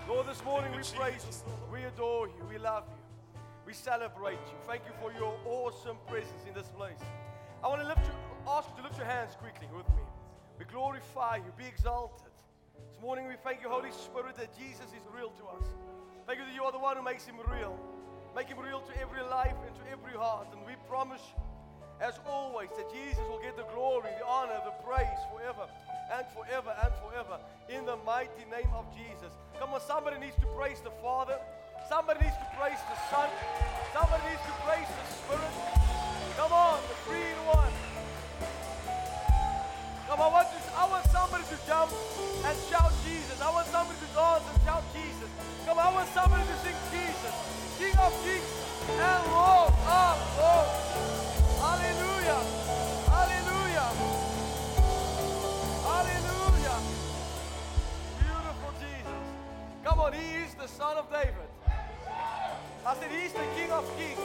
Lord, 0.08 0.26
this 0.26 0.42
morning 0.42 0.72
we 0.72 0.82
praise 0.96 1.26
you. 1.28 1.52
We 1.70 1.84
adore 1.84 2.28
you. 2.28 2.42
We 2.48 2.56
love 2.56 2.84
you. 2.88 3.40
We 3.66 3.74
celebrate 3.74 4.40
you. 4.48 4.56
Thank 4.66 4.84
you 4.86 4.92
for 5.02 5.12
your 5.12 5.36
awesome 5.44 5.98
presence 6.08 6.48
in 6.48 6.54
this 6.54 6.68
place. 6.68 6.96
I 7.62 7.68
want 7.68 7.82
to 7.82 7.86
lift 7.86 8.00
you, 8.06 8.14
ask 8.48 8.70
you 8.70 8.76
to 8.78 8.82
lift 8.84 8.96
your 8.96 9.06
hands 9.06 9.36
quickly 9.36 9.68
with 9.76 9.86
me. 9.90 10.02
We 10.58 10.64
glorify 10.64 11.36
you. 11.36 11.52
Be 11.58 11.66
exalted. 11.66 12.32
This 12.88 12.98
morning 13.02 13.28
we 13.28 13.34
thank 13.44 13.60
you, 13.60 13.68
Holy 13.68 13.92
Spirit, 13.92 14.36
that 14.36 14.56
Jesus 14.56 14.88
is 14.96 15.04
real 15.14 15.28
to 15.28 15.44
us. 15.60 15.68
Thank 16.26 16.38
you 16.38 16.46
that 16.46 16.54
you 16.54 16.64
are 16.64 16.72
the 16.72 16.78
one 16.78 16.96
who 16.96 17.02
makes 17.02 17.26
him 17.26 17.36
real. 17.52 17.78
Make 18.34 18.48
him 18.48 18.58
real 18.60 18.80
to 18.80 18.98
every 18.98 19.20
life 19.20 19.60
and 19.66 19.76
to 19.76 19.82
every 19.92 20.16
heart. 20.16 20.48
And 20.56 20.64
we 20.64 20.72
promise 20.88 21.20
you, 21.36 21.42
as 22.00 22.18
always, 22.26 22.70
that 22.76 22.88
Jesus 22.92 23.20
will 23.28 23.40
get 23.40 23.56
the 23.56 23.68
glory, 23.76 24.08
the 24.18 24.26
honor, 24.26 24.56
the 24.64 24.72
praise 24.82 25.20
forever 25.28 25.68
and 26.10 26.24
forever 26.32 26.72
and 26.82 26.92
forever 27.04 27.36
in 27.68 27.84
the 27.84 27.96
mighty 28.08 28.44
name 28.50 28.72
of 28.74 28.88
Jesus. 28.96 29.30
Come 29.60 29.76
on, 29.76 29.80
somebody 29.84 30.18
needs 30.18 30.36
to 30.40 30.48
praise 30.56 30.80
the 30.80 30.90
Father. 31.04 31.36
Somebody 31.88 32.24
needs 32.24 32.36
to 32.40 32.48
praise 32.56 32.80
the 32.88 32.98
Son. 33.12 33.28
Somebody 33.92 34.22
needs 34.32 34.42
to 34.48 34.54
praise 34.64 34.88
the 34.88 35.04
Spirit. 35.12 35.54
Come 36.36 36.52
on, 36.52 36.80
the 36.88 36.96
three 37.04 37.20
in 37.20 37.40
one. 37.44 37.72
Come 40.08 40.20
on, 40.20 40.26
I 40.26 40.34
want, 40.34 40.48
to, 40.48 40.58
I 40.74 40.84
want 40.90 41.04
somebody 41.12 41.44
to 41.44 41.58
jump 41.68 41.92
and 42.48 42.56
shout 42.66 42.92
Jesus. 43.04 43.38
I 43.38 43.50
want 43.52 43.68
somebody 43.68 43.98
to 44.00 44.08
dance 44.16 44.44
and 44.48 44.58
shout 44.64 44.84
Jesus. 44.90 45.30
Come 45.66 45.78
on, 45.78 45.86
I 45.86 45.92
want 45.94 46.08
somebody 46.10 46.42
to 46.48 46.56
sing 46.64 46.78
Jesus. 46.90 47.34
King 47.78 47.94
of 48.00 48.12
kings 48.24 48.50
and 48.88 49.22
Lord 49.30 49.70
of 49.70 50.16
lords. 50.40 51.29
Hallelujah. 51.70 52.42
Hallelujah. 53.14 53.88
Hallelujah. 55.86 56.78
Beautiful 58.18 58.72
Jesus. 58.82 59.24
Come 59.84 60.00
on, 60.00 60.12
he 60.12 60.42
is 60.42 60.54
the 60.54 60.66
son 60.66 60.98
of 60.98 61.06
David. 61.14 61.46
I 62.82 62.94
said, 62.98 63.10
he's 63.14 63.32
the 63.32 63.46
king 63.54 63.70
of 63.70 63.86
kings. 63.94 64.18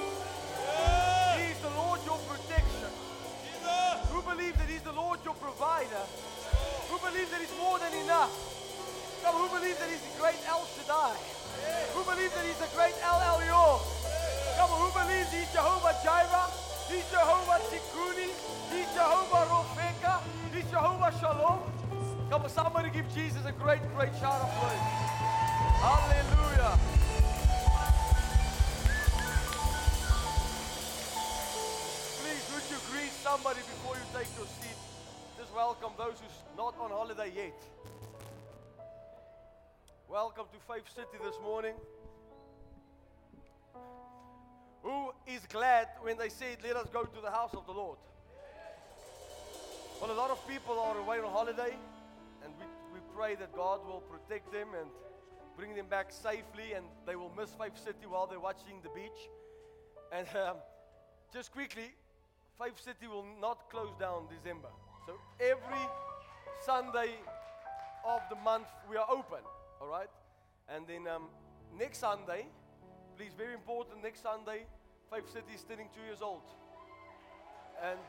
He 1.37 1.53
is 1.53 1.59
the 1.61 1.69
Lord 1.77 2.01
your 2.01 2.17
protection. 2.25 2.89
Who 4.09 4.25
believes 4.25 4.57
that 4.57 4.69
he's 4.69 4.81
the 4.81 4.97
Lord 4.97 5.19
your 5.23 5.35
provider? 5.35 6.01
Who 6.89 6.97
believes 6.97 7.29
that 7.29 7.41
he's 7.45 7.53
more 7.61 7.77
than 7.77 7.93
enough? 7.93 8.33
Come, 9.21 9.35
who 9.37 9.53
believes 9.53 9.77
that 9.77 9.89
he's 9.93 10.01
the 10.01 10.17
great 10.17 10.41
El 10.49 10.65
Shaddai? 10.65 11.13
Who 11.93 12.01
believes 12.09 12.33
that 12.33 12.45
he's 12.49 12.57
the 12.57 12.73
great 12.73 12.97
El 13.05 13.21
Elyon? 13.21 13.85
Come 14.57 14.71
on, 14.73 14.81
who 14.81 14.89
believes 14.97 15.29
he's 15.29 15.51
Jehovah 15.53 15.93
Jireh? 16.01 16.64
He's 16.89 17.09
Jehovah 17.09 17.59
Tikkuni. 17.69 18.29
He's 18.69 18.89
Jehovah 18.93 19.45
Rofeka. 19.49 20.21
He's 20.53 20.69
Jehovah 20.69 21.11
Shalom. 21.19 21.59
Come 22.29 22.43
on, 22.43 22.49
somebody 22.49 22.89
give 22.91 23.11
Jesus 23.13 23.43
a 23.45 23.51
great, 23.51 23.81
great 23.95 24.13
shout 24.21 24.41
of 24.41 24.49
praise. 24.61 24.85
Hallelujah. 25.81 26.77
Please, 32.21 32.45
would 32.53 32.65
you 32.69 32.79
greet 32.91 33.11
somebody 33.23 33.59
before 33.59 33.95
you 33.95 34.05
take 34.13 34.29
your 34.37 34.45
seat? 34.45 34.77
Just 35.39 35.53
welcome 35.55 35.91
those 35.97 36.19
who's 36.21 36.37
not 36.55 36.75
on 36.79 36.91
holiday 36.91 37.31
yet. 37.35 37.57
Welcome 40.07 40.45
to 40.53 40.73
Faith 40.73 40.85
City 40.95 41.17
this 41.23 41.35
morning. 41.43 41.73
Who 44.85 45.09
is 45.25 45.41
glad 45.49 45.87
when 46.03 46.15
they 46.15 46.29
said, 46.29 46.57
Let 46.63 46.75
us 46.75 46.87
go 46.93 47.05
to 47.05 47.21
the 47.21 47.31
house 47.31 47.55
of 47.55 47.65
the 47.65 47.71
Lord? 47.71 47.97
Well, 49.99 50.11
a 50.11 50.13
lot 50.13 50.29
of 50.29 50.47
people 50.47 50.79
are 50.79 50.95
away 50.99 51.17
on 51.17 51.31
holiday, 51.31 51.73
and 52.43 52.53
we, 52.59 52.65
we 52.93 52.99
pray 53.15 53.33
that 53.33 53.55
God 53.55 53.79
will 53.87 54.01
protect 54.01 54.53
them 54.53 54.67
and 54.79 54.87
bring 55.57 55.73
them 55.73 55.87
back 55.87 56.11
safely, 56.11 56.73
and 56.75 56.85
they 57.07 57.15
will 57.15 57.31
miss 57.35 57.49
Faith 57.59 57.83
City 57.83 58.05
while 58.07 58.27
they're 58.27 58.39
watching 58.39 58.79
the 58.83 58.89
beach. 58.89 59.29
And 60.11 60.27
um, 60.37 60.57
just 61.33 61.51
quickly, 61.51 61.91
Faith 62.61 62.79
City 62.79 63.07
will 63.07 63.25
not 63.41 63.67
close 63.71 63.93
down 63.99 64.27
December. 64.29 64.69
So 65.07 65.13
every 65.39 65.85
Sunday 66.63 67.15
of 68.05 68.21
the 68.29 68.35
month 68.35 68.67
we 68.87 68.97
are 68.97 69.07
open, 69.09 69.41
all 69.81 69.87
right? 69.87 70.09
And 70.69 70.85
then 70.85 71.07
um, 71.07 71.23
next 71.75 71.97
Sunday, 71.97 72.45
please, 73.17 73.31
very 73.35 73.55
important, 73.55 74.03
next 74.03 74.21
Sunday, 74.21 74.67
Faith 75.11 75.29
City 75.31 75.53
is 75.53 75.63
turning 75.63 75.89
two 75.93 76.01
years 76.01 76.21
old. 76.21 76.41
And, 77.83 77.99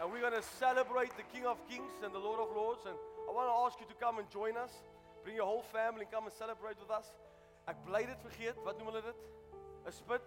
and 0.00 0.10
we're 0.10 0.20
going 0.20 0.32
to 0.32 0.42
celebrate 0.42 1.12
the 1.16 1.26
King 1.32 1.46
of 1.46 1.58
Kings 1.68 1.92
and 2.02 2.14
the 2.14 2.18
Lord 2.18 2.40
of 2.40 2.54
Lords. 2.56 2.80
And 2.86 2.96
I 3.28 3.32
want 3.32 3.48
to 3.48 3.56
ask 3.66 3.80
you 3.80 3.86
to 3.86 3.98
come 4.00 4.18
and 4.18 4.28
join 4.30 4.56
us. 4.56 4.72
Bring 5.22 5.36
your 5.36 5.46
whole 5.46 5.62
family 5.72 6.02
and 6.02 6.10
come 6.10 6.24
and 6.24 6.32
celebrate 6.32 6.78
with 6.80 6.90
us. 6.90 7.12
Ek 7.68 7.78
bly 7.86 8.02
dit 8.08 8.18
vergeet. 8.24 8.58
Wat 8.66 8.78
noem 8.78 8.90
hulle 8.90 9.02
dit? 9.04 9.18
'n 9.86 9.92
Spit. 9.92 10.24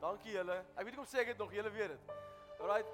Dankie 0.00 0.36
julle. 0.36 0.58
Ek 0.76 0.84
weet 0.84 0.94
nie 0.94 1.02
hoe 1.02 1.10
sê 1.10 1.24
ek 1.24 1.32
dit 1.32 1.38
nog. 1.42 1.50
Julle 1.54 1.72
weet 1.74 1.94
dit. 1.94 2.12
Alright. 2.60 2.86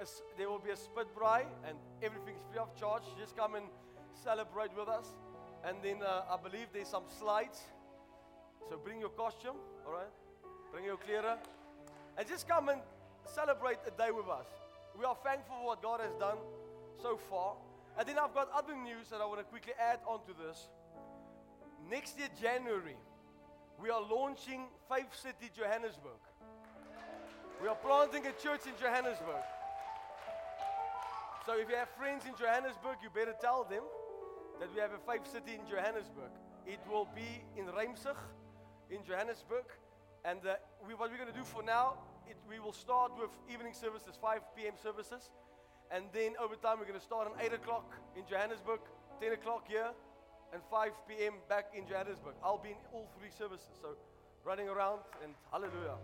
Is, 0.00 0.22
there 0.36 0.48
will 0.48 0.60
be 0.60 0.72
a 0.72 0.76
spit 0.76 1.08
braai 1.16 1.44
and 1.64 1.76
everything 2.02 2.36
is 2.36 2.44
free 2.48 2.60
of 2.60 2.72
charge. 2.76 3.04
Just 3.18 3.36
come 3.36 3.56
and 3.56 3.68
celebrate 4.12 4.72
with 4.76 4.88
us. 4.88 5.12
And 5.64 5.82
then 5.82 6.02
uh, 6.02 6.32
I 6.32 6.36
believe 6.36 6.68
there's 6.72 6.88
some 6.88 7.04
slides. 7.18 7.60
So 8.68 8.78
bring 8.78 9.00
your 9.00 9.10
costume, 9.10 9.56
all 9.86 9.92
right? 9.92 10.12
Bring 10.72 10.84
your 10.84 10.98
klere. 10.98 11.38
And 12.18 12.26
just 12.26 12.48
come 12.48 12.68
and 12.68 12.80
celebrate 13.34 13.78
a 13.86 13.90
day 13.90 14.10
with 14.10 14.28
us. 14.28 14.46
We 14.98 15.04
are 15.04 15.16
thankful 15.22 15.56
for 15.60 15.66
what 15.66 15.82
God 15.82 16.00
has 16.00 16.14
done 16.14 16.38
so 17.02 17.16
far. 17.16 17.54
And 17.98 18.08
then 18.08 18.18
I've 18.18 18.34
got 18.34 18.50
other 18.54 18.74
news 18.74 19.08
that 19.10 19.20
I 19.20 19.26
want 19.26 19.40
to 19.40 19.44
quickly 19.44 19.72
add 19.78 20.00
on 20.06 20.20
to 20.26 20.32
this. 20.46 20.68
Next 21.90 22.18
year, 22.18 22.28
January, 22.40 22.96
we 23.80 23.90
are 23.90 24.00
launching 24.00 24.66
Faith 24.88 25.12
City 25.12 25.50
Johannesburg. 25.56 26.20
We 27.62 27.68
are 27.68 27.76
planting 27.76 28.26
a 28.26 28.32
church 28.42 28.66
in 28.66 28.72
Johannesburg. 28.80 29.44
So 31.44 31.58
if 31.58 31.68
you 31.68 31.76
have 31.76 31.88
friends 31.96 32.24
in 32.26 32.32
Johannesburg, 32.38 32.96
you 33.02 33.08
better 33.14 33.34
tell 33.40 33.64
them 33.64 33.82
that 34.60 34.72
we 34.74 34.80
have 34.80 34.90
a 34.92 35.00
Faith 35.10 35.30
City 35.30 35.54
in 35.54 35.68
Johannesburg. 35.68 36.32
It 36.66 36.80
will 36.90 37.08
be 37.14 37.44
in 37.56 37.66
Reimsig 37.66 38.16
in 38.90 39.04
Johannesburg. 39.04 39.64
And 40.24 40.40
uh, 40.44 40.56
we, 40.86 40.94
what 40.94 41.10
we're 41.10 41.18
going 41.18 41.32
to 41.32 41.38
do 41.38 41.44
for 41.44 41.62
now, 41.62 41.94
it, 42.28 42.36
we 42.48 42.58
will 42.58 42.72
start 42.72 43.12
with 43.18 43.30
evening 43.52 43.72
services, 43.74 44.18
5 44.20 44.40
p.m. 44.56 44.74
services. 44.82 45.30
And 45.90 46.04
then 46.12 46.34
over 46.42 46.56
time, 46.56 46.78
we're 46.78 46.86
going 46.90 46.98
to 46.98 47.04
start 47.04 47.28
on 47.28 47.34
8 47.40 47.52
o'clock 47.54 47.92
in 48.16 48.22
Johannesburg, 48.28 48.80
10 49.20 49.32
o'clock 49.32 49.66
here, 49.68 49.90
and 50.52 50.60
5 50.70 50.90
p.m. 51.08 51.34
back 51.48 51.66
in 51.74 51.86
Johannesburg. 51.86 52.34
I'll 52.42 52.58
be 52.58 52.70
in 52.70 52.76
all 52.92 53.08
three 53.18 53.30
services. 53.30 53.70
So 53.80 53.96
running 54.44 54.68
around 54.68 55.00
and 55.22 55.34
hallelujah. 55.50 55.98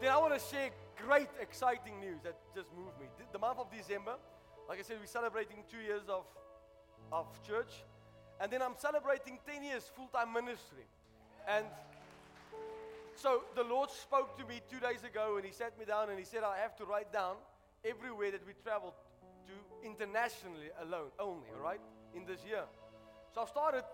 Then 0.00 0.10
I 0.12 0.18
want 0.18 0.32
to 0.32 0.40
share 0.40 0.70
great, 1.06 1.28
exciting 1.40 2.00
news 2.00 2.20
that 2.24 2.36
just 2.54 2.68
moved 2.76 2.98
me. 3.00 3.06
The- 3.18 3.32
The 3.32 3.38
month 3.38 3.58
of 3.58 3.70
December, 3.70 4.16
like 4.68 4.78
I 4.78 4.82
said, 4.82 4.96
we're 5.00 5.06
celebrating 5.06 5.64
two 5.70 5.80
years 5.80 6.02
of, 6.08 6.24
of 7.12 7.26
church. 7.46 7.84
And 8.40 8.50
then 8.50 8.62
I'm 8.62 8.76
celebrating 8.78 9.38
10 9.46 9.62
years 9.64 9.90
full 9.94 10.08
time 10.08 10.32
ministry. 10.32 10.84
And 11.48 11.66
so 13.20 13.44
the 13.54 13.64
Lord 13.64 13.90
spoke 13.90 14.36
to 14.38 14.44
me 14.46 14.60
two 14.70 14.80
days 14.80 15.04
ago 15.04 15.36
and 15.36 15.44
He 15.44 15.52
sat 15.52 15.78
me 15.78 15.84
down 15.84 16.08
and 16.08 16.18
He 16.18 16.24
said, 16.24 16.42
I 16.42 16.58
have 16.58 16.74
to 16.76 16.84
write 16.84 17.12
down 17.12 17.36
everywhere 17.84 18.30
that 18.32 18.46
we 18.46 18.52
traveled 18.64 18.94
to 19.46 19.86
internationally 19.86 20.72
alone, 20.80 21.12
only, 21.18 21.48
all 21.56 21.62
right, 21.62 21.80
in 22.14 22.24
this 22.24 22.40
year. 22.48 22.64
So 23.34 23.42
I 23.42 23.46
started 23.46 23.84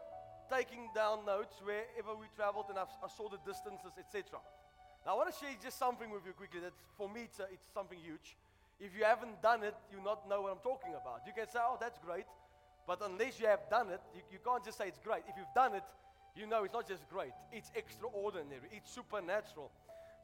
taking 0.51 0.89
down 0.95 1.27
notes 1.27 1.59
wherever 1.63 2.15
we 2.15 2.27
traveled 2.37 2.67
and 2.71 2.79
I've, 2.79 2.95
I 3.03 3.09
saw 3.11 3.29
the 3.29 3.43
distances, 3.43 3.99
etc. 3.99 4.39
Now 5.05 5.15
I 5.15 5.17
want 5.19 5.35
to 5.35 5.39
share 5.39 5.51
just 5.63 5.79
something 5.79 6.11
with 6.11 6.23
you 6.27 6.33
quickly 6.33 6.61
that 6.61 6.75
for 6.97 7.09
me 7.11 7.27
it's, 7.27 7.39
a, 7.41 7.51
it's 7.51 7.67
something 7.75 7.99
huge. 7.99 8.37
If 8.79 8.95
you 8.95 9.05
haven't 9.05 9.43
done 9.43 9.63
it, 9.63 9.75
you 9.91 9.99
not 10.05 10.29
know 10.29 10.43
what 10.43 10.53
I'm 10.53 10.63
talking 10.63 10.93
about. 10.93 11.27
You 11.27 11.33
can 11.33 11.49
say, 11.51 11.59
oh, 11.63 11.79
that's 11.81 11.99
great. 11.99 12.27
But 12.87 13.01
unless 13.03 13.41
you 13.41 13.47
have 13.47 13.67
done 13.71 13.91
it, 13.91 14.01
you, 14.15 14.23
you 14.31 14.39
can't 14.39 14.63
just 14.63 14.79
say 14.79 14.87
it's 14.87 15.01
great. 15.01 15.25
If 15.27 15.35
you've 15.37 15.55
done 15.55 15.75
it, 15.75 15.83
you 16.37 16.47
know 16.47 16.65
it's 16.65 16.75
not 16.75 16.89
just 16.89 17.09
great, 17.09 17.33
it's 17.53 17.71
extraordinary, 17.75 18.69
it's 18.73 18.91
supernatural. 18.91 19.71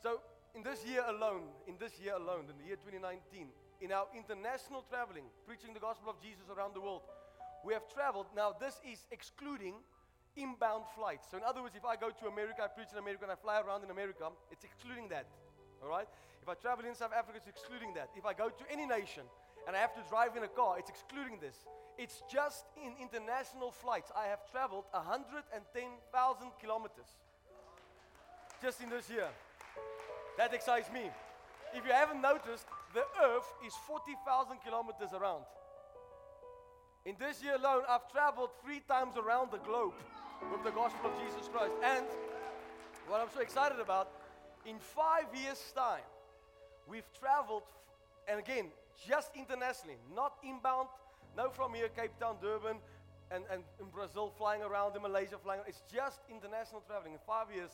So, 0.03 0.21
in 0.55 0.63
this 0.63 0.85
year 0.85 1.05
alone, 1.09 1.49
in 1.67 1.77
this 1.81 1.99
year 1.99 2.15
alone, 2.15 2.45
in 2.51 2.57
the 2.61 2.67
year 2.69 2.77
2019, 2.77 3.49
in 3.81 3.93
our 3.93 4.07
international 4.15 4.85
traveling, 4.89 5.25
preaching 5.47 5.73
the 5.73 5.81
gospel 5.81 6.11
of 6.11 6.21
Jesus 6.21 6.45
around 6.53 6.75
the 6.75 6.81
world, 6.81 7.03
we 7.65 7.73
have 7.73 7.89
traveled. 7.89 8.27
Now, 8.37 8.53
this 8.53 8.77
is 8.85 9.07
excluding 9.11 9.75
inbound 10.37 10.85
flights. 10.95 11.29
So, 11.31 11.37
in 11.37 11.45
other 11.45 11.63
words, 11.63 11.75
if 11.77 11.85
I 11.85 11.97
go 11.97 12.11
to 12.11 12.27
America, 12.27 12.63
I 12.65 12.69
preach 12.69 12.93
in 12.93 12.99
America, 12.99 13.25
and 13.25 13.33
I 13.33 13.37
fly 13.37 13.61
around 13.61 13.85
in 13.85 13.91
America, 13.91 14.29
it's 14.51 14.65
excluding 14.65 15.09
that. 15.09 15.27
All 15.83 15.89
right? 15.89 16.07
If 16.43 16.49
I 16.49 16.55
travel 16.55 16.85
in 16.85 16.95
South 16.95 17.13
Africa, 17.15 17.39
it's 17.39 17.49
excluding 17.49 17.95
that. 17.95 18.11
If 18.17 18.27
I 18.27 18.35
go 18.35 18.49
to 18.49 18.65
any 18.71 18.87
nation 18.87 19.23
and 19.67 19.77
I 19.77 19.79
have 19.79 19.95
to 19.95 20.03
drive 20.11 20.37
in 20.37 20.43
a 20.43 20.49
car, 20.49 20.79
it's 20.79 20.91
excluding 20.91 21.39
this. 21.41 21.55
It's 22.03 22.21
just 22.29 22.65
in 22.75 22.95
international 23.01 23.71
flights. 23.71 24.11
I 24.17 24.27
have 24.27 24.51
traveled 24.51 24.87
110,000 24.91 26.51
kilometers 26.61 27.07
just 28.61 28.81
in 28.83 28.91
this 28.91 29.09
year. 29.09 29.29
That 30.37 30.53
excites 30.53 30.91
me. 30.91 31.13
If 31.73 31.87
you 31.87 31.93
haven't 31.93 32.21
noticed, 32.21 32.67
the 32.93 33.07
earth 33.23 33.47
is 33.65 33.73
40,000 33.87 34.59
kilometers 34.67 35.11
around. 35.15 35.45
In 37.07 37.15
this 37.21 37.41
year 37.41 37.55
alone, 37.55 37.83
I've 37.89 38.11
traveled 38.11 38.51
three 38.65 38.81
times 38.89 39.15
around 39.17 39.53
the 39.53 39.59
globe 39.59 39.95
with 40.51 40.65
the 40.65 40.73
gospel 40.73 41.09
of 41.09 41.15
Jesus 41.23 41.47
Christ. 41.55 41.75
And 41.85 42.07
what 43.07 43.21
I'm 43.21 43.31
so 43.33 43.43
excited 43.43 43.79
about, 43.79 44.11
in 44.67 44.81
five 44.81 45.27
years' 45.33 45.73
time, 45.73 46.03
we've 46.89 47.07
traveled, 47.21 47.63
and 48.27 48.41
again, 48.41 48.73
just 49.07 49.31
internationally, 49.37 49.99
not 50.13 50.35
inbound, 50.43 50.89
no 51.37 51.51
from 51.51 51.75
here, 51.75 51.89
Cape 51.89 52.13
Town, 52.21 52.37
Durban, 52.41 52.77
and, 53.31 53.45
and 53.51 53.63
in 53.81 53.87
Brazil, 53.87 54.33
flying 54.37 54.63
around, 54.63 54.95
in 54.97 55.03
Malaysia, 55.03 55.37
flying 55.43 55.61
around. 55.61 55.69
It's 55.69 55.83
just 55.93 56.21
international 56.31 56.83
traveling. 56.87 57.15
In 57.15 57.19
five 57.27 57.47
years, 57.55 57.71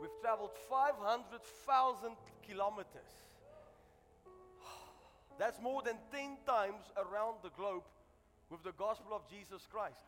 we've 0.00 0.10
traveled 0.20 0.50
500,000 0.68 2.16
kilometers. 2.46 3.12
That's 5.38 5.60
more 5.60 5.82
than 5.82 5.96
10 6.12 6.38
times 6.46 6.82
around 6.96 7.36
the 7.42 7.50
globe 7.50 7.84
with 8.50 8.62
the 8.62 8.72
gospel 8.72 9.14
of 9.14 9.22
Jesus 9.30 9.66
Christ. 9.70 10.02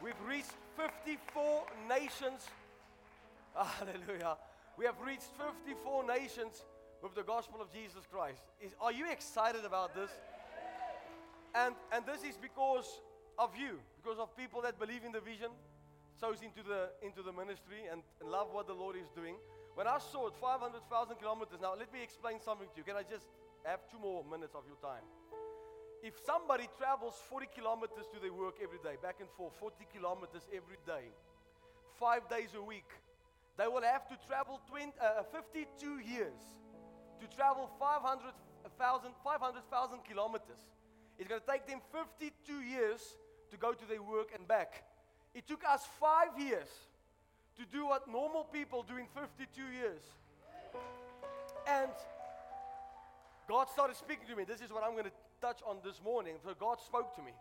We've 0.00 0.20
reached 0.26 0.52
54 0.76 1.64
nations. 1.88 2.48
Hallelujah. 3.54 4.36
We 4.76 4.86
have 4.86 5.00
reached 5.04 5.30
54 5.64 6.04
nations 6.06 6.64
with 7.02 7.14
the 7.14 7.22
gospel 7.22 7.60
of 7.60 7.72
Jesus 7.72 8.04
Christ. 8.10 8.42
Is, 8.60 8.72
are 8.80 8.92
you 8.92 9.10
excited 9.10 9.64
about 9.64 9.94
this? 9.94 10.10
And, 11.54 11.74
and 11.94 12.04
this 12.04 12.26
is 12.26 12.36
because 12.36 13.00
of 13.38 13.54
you, 13.56 13.78
because 14.02 14.18
of 14.18 14.36
people 14.36 14.62
that 14.62 14.78
believe 14.78 15.04
in 15.06 15.12
the 15.12 15.20
vision, 15.20 15.50
sows 16.18 16.42
into 16.42 16.62
the, 16.66 16.90
into 17.02 17.22
the 17.22 17.32
ministry 17.32 17.86
and, 17.90 18.02
and 18.20 18.30
love 18.30 18.50
what 18.50 18.66
the 18.66 18.74
Lord 18.74 18.96
is 18.96 19.10
doing. 19.14 19.34
When 19.74 19.86
I 19.86 19.98
saw 19.98 20.28
it, 20.28 20.34
500,000 20.38 20.82
kilometers. 21.18 21.58
Now, 21.62 21.74
let 21.74 21.92
me 21.92 22.02
explain 22.02 22.38
something 22.38 22.66
to 22.70 22.76
you. 22.78 22.86
Can 22.86 22.94
I 22.94 23.02
just 23.02 23.26
have 23.66 23.82
two 23.90 23.98
more 23.98 24.22
minutes 24.22 24.54
of 24.54 24.62
your 24.66 24.78
time? 24.78 25.02
If 26.02 26.14
somebody 26.26 26.68
travels 26.78 27.18
40 27.30 27.48
kilometers 27.54 28.06
to 28.12 28.20
their 28.20 28.32
work 28.32 28.60
every 28.62 28.78
day, 28.84 29.00
back 29.02 29.18
and 29.18 29.30
forth, 29.38 29.54
40 29.58 29.88
kilometers 29.90 30.46
every 30.54 30.78
day, 30.86 31.10
five 31.98 32.28
days 32.28 32.52
a 32.54 32.62
week, 32.62 32.86
they 33.56 33.66
will 33.66 33.82
have 33.82 34.06
to 34.10 34.16
travel 34.26 34.60
20, 34.68 34.92
uh, 35.00 35.22
52 35.32 35.98
years 36.02 36.38
to 37.22 37.26
travel 37.34 37.70
500,000 37.78 38.30
500, 39.24 40.04
kilometers. 40.04 40.60
It's 41.18 41.28
going 41.28 41.40
to 41.40 41.46
take 41.46 41.66
them 41.66 41.80
52 41.92 42.60
years 42.60 43.00
to 43.50 43.56
go 43.56 43.72
to 43.72 43.86
their 43.86 44.02
work 44.02 44.30
and 44.36 44.46
back. 44.46 44.84
It 45.34 45.46
took 45.46 45.62
us 45.64 45.86
five 46.00 46.38
years 46.38 46.68
to 47.56 47.64
do 47.72 47.86
what 47.86 48.08
normal 48.10 48.44
people 48.44 48.82
do 48.82 48.96
in 48.96 49.06
52 49.14 49.62
years. 49.78 50.02
And 51.68 51.90
God 53.48 53.68
started 53.70 53.96
speaking 53.96 54.26
to 54.28 54.36
me. 54.36 54.44
This 54.44 54.60
is 54.60 54.70
what 54.70 54.82
I'm 54.82 54.92
going 54.92 55.04
to 55.04 55.16
touch 55.40 55.60
on 55.66 55.76
this 55.84 56.00
morning. 56.02 56.34
So 56.44 56.54
God 56.58 56.78
spoke 56.80 57.14
to 57.16 57.22
me 57.22 57.32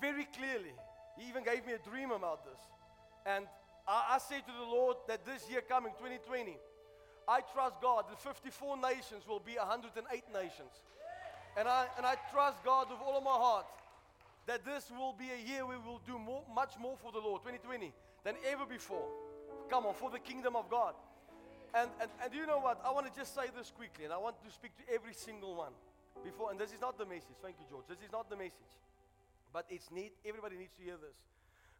very 0.00 0.26
clearly. 0.36 0.74
He 1.18 1.28
even 1.28 1.44
gave 1.44 1.66
me 1.66 1.72
a 1.72 1.78
dream 1.78 2.10
about 2.10 2.44
this. 2.44 2.60
And 3.26 3.46
I, 3.86 4.16
I 4.16 4.18
say 4.18 4.40
to 4.40 4.54
the 4.58 4.66
Lord 4.66 4.96
that 5.08 5.24
this 5.24 5.48
year 5.48 5.60
coming, 5.60 5.92
2020, 5.98 6.56
I 7.28 7.40
trust 7.52 7.80
God 7.80 8.04
that 8.10 8.20
54 8.20 8.76
nations 8.76 9.24
will 9.26 9.40
be 9.40 9.56
108 9.56 10.24
nations. 10.32 10.82
And 11.56 11.68
I, 11.68 11.86
and 11.96 12.04
I 12.04 12.16
trust 12.32 12.62
God 12.64 12.90
with 12.90 12.98
all 13.04 13.16
of 13.16 13.24
my 13.24 13.30
heart 13.30 13.66
that 14.46 14.64
this 14.64 14.90
will 14.90 15.14
be 15.14 15.30
a 15.30 15.40
year 15.48 15.64
we 15.64 15.76
will 15.76 16.00
do 16.06 16.18
more, 16.18 16.42
much 16.54 16.74
more 16.78 16.96
for 17.00 17.12
the 17.12 17.18
Lord, 17.18 17.42
2020, 17.42 17.92
than 18.24 18.34
ever 18.46 18.66
before. 18.66 19.06
Come 19.70 19.86
on, 19.86 19.94
for 19.94 20.10
the 20.10 20.18
kingdom 20.18 20.56
of 20.56 20.68
God. 20.68 20.94
And, 21.74 21.90
and, 22.00 22.10
and 22.22 22.34
you 22.34 22.46
know 22.46 22.58
what? 22.58 22.80
I 22.84 22.92
want 22.92 23.12
to 23.12 23.14
just 23.18 23.34
say 23.34 23.46
this 23.56 23.70
quickly, 23.70 24.04
and 24.04 24.12
I 24.12 24.18
want 24.18 24.36
to 24.44 24.50
speak 24.52 24.76
to 24.76 24.84
every 24.92 25.14
single 25.14 25.56
one 25.56 25.72
before. 26.22 26.50
And 26.50 26.60
this 26.60 26.72
is 26.72 26.80
not 26.80 26.98
the 26.98 27.06
message. 27.06 27.36
Thank 27.42 27.56
you, 27.58 27.66
George. 27.68 27.84
This 27.88 27.98
is 28.04 28.12
not 28.12 28.28
the 28.28 28.36
message. 28.36 28.74
But 29.52 29.66
it's 29.70 29.90
need, 29.90 30.12
everybody 30.26 30.56
needs 30.56 30.74
to 30.78 30.82
hear 30.82 30.96
this. 31.00 31.16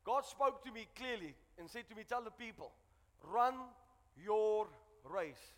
God 0.05 0.25
spoke 0.25 0.64
to 0.64 0.72
me 0.72 0.87
clearly 0.97 1.35
and 1.59 1.68
said 1.68 1.89
to 1.91 1.95
me, 1.95 2.03
Tell 2.09 2.22
the 2.22 2.31
people, 2.31 2.72
run 3.22 3.55
your 4.22 4.66
race. 5.05 5.53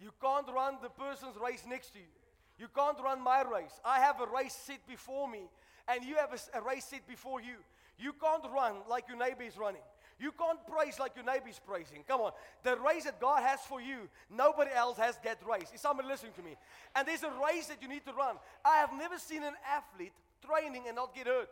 You 0.00 0.10
can't 0.20 0.46
run 0.52 0.76
the 0.82 0.90
person's 0.90 1.36
race 1.42 1.64
next 1.66 1.90
to 1.94 1.98
you. 1.98 2.15
You 2.58 2.68
can't 2.74 2.98
run 3.02 3.22
my 3.22 3.42
race. 3.42 3.80
I 3.84 4.00
have 4.00 4.20
a 4.20 4.26
race 4.26 4.54
set 4.54 4.86
before 4.88 5.28
me, 5.28 5.42
and 5.88 6.04
you 6.04 6.16
have 6.16 6.32
a, 6.32 6.58
a 6.58 6.62
race 6.62 6.84
set 6.84 7.06
before 7.06 7.40
you. 7.40 7.56
You 7.98 8.12
can't 8.12 8.44
run 8.52 8.76
like 8.88 9.04
your 9.08 9.18
neighbor 9.18 9.42
is 9.42 9.56
running. 9.56 9.82
You 10.18 10.32
can't 10.32 10.58
praise 10.66 10.98
like 10.98 11.12
your 11.14 11.24
neighbor 11.24 11.48
is 11.48 11.58
praising. 11.58 12.02
Come 12.08 12.22
on. 12.22 12.32
The 12.62 12.76
race 12.76 13.04
that 13.04 13.20
God 13.20 13.42
has 13.42 13.60
for 13.60 13.82
you, 13.82 14.08
nobody 14.30 14.70
else 14.74 14.96
has 14.96 15.18
that 15.24 15.38
race. 15.46 15.70
Is 15.74 15.80
somebody 15.82 16.08
listening 16.08 16.32
to 16.36 16.42
me? 16.42 16.56
And 16.94 17.06
there's 17.06 17.22
a 17.22 17.32
race 17.46 17.66
that 17.66 17.82
you 17.82 17.88
need 17.88 18.04
to 18.06 18.12
run. 18.14 18.36
I 18.64 18.76
have 18.76 18.90
never 18.96 19.18
seen 19.18 19.42
an 19.42 19.52
athlete 19.70 20.12
training 20.44 20.84
and 20.86 20.96
not 20.96 21.14
get 21.14 21.26
hurt. 21.26 21.50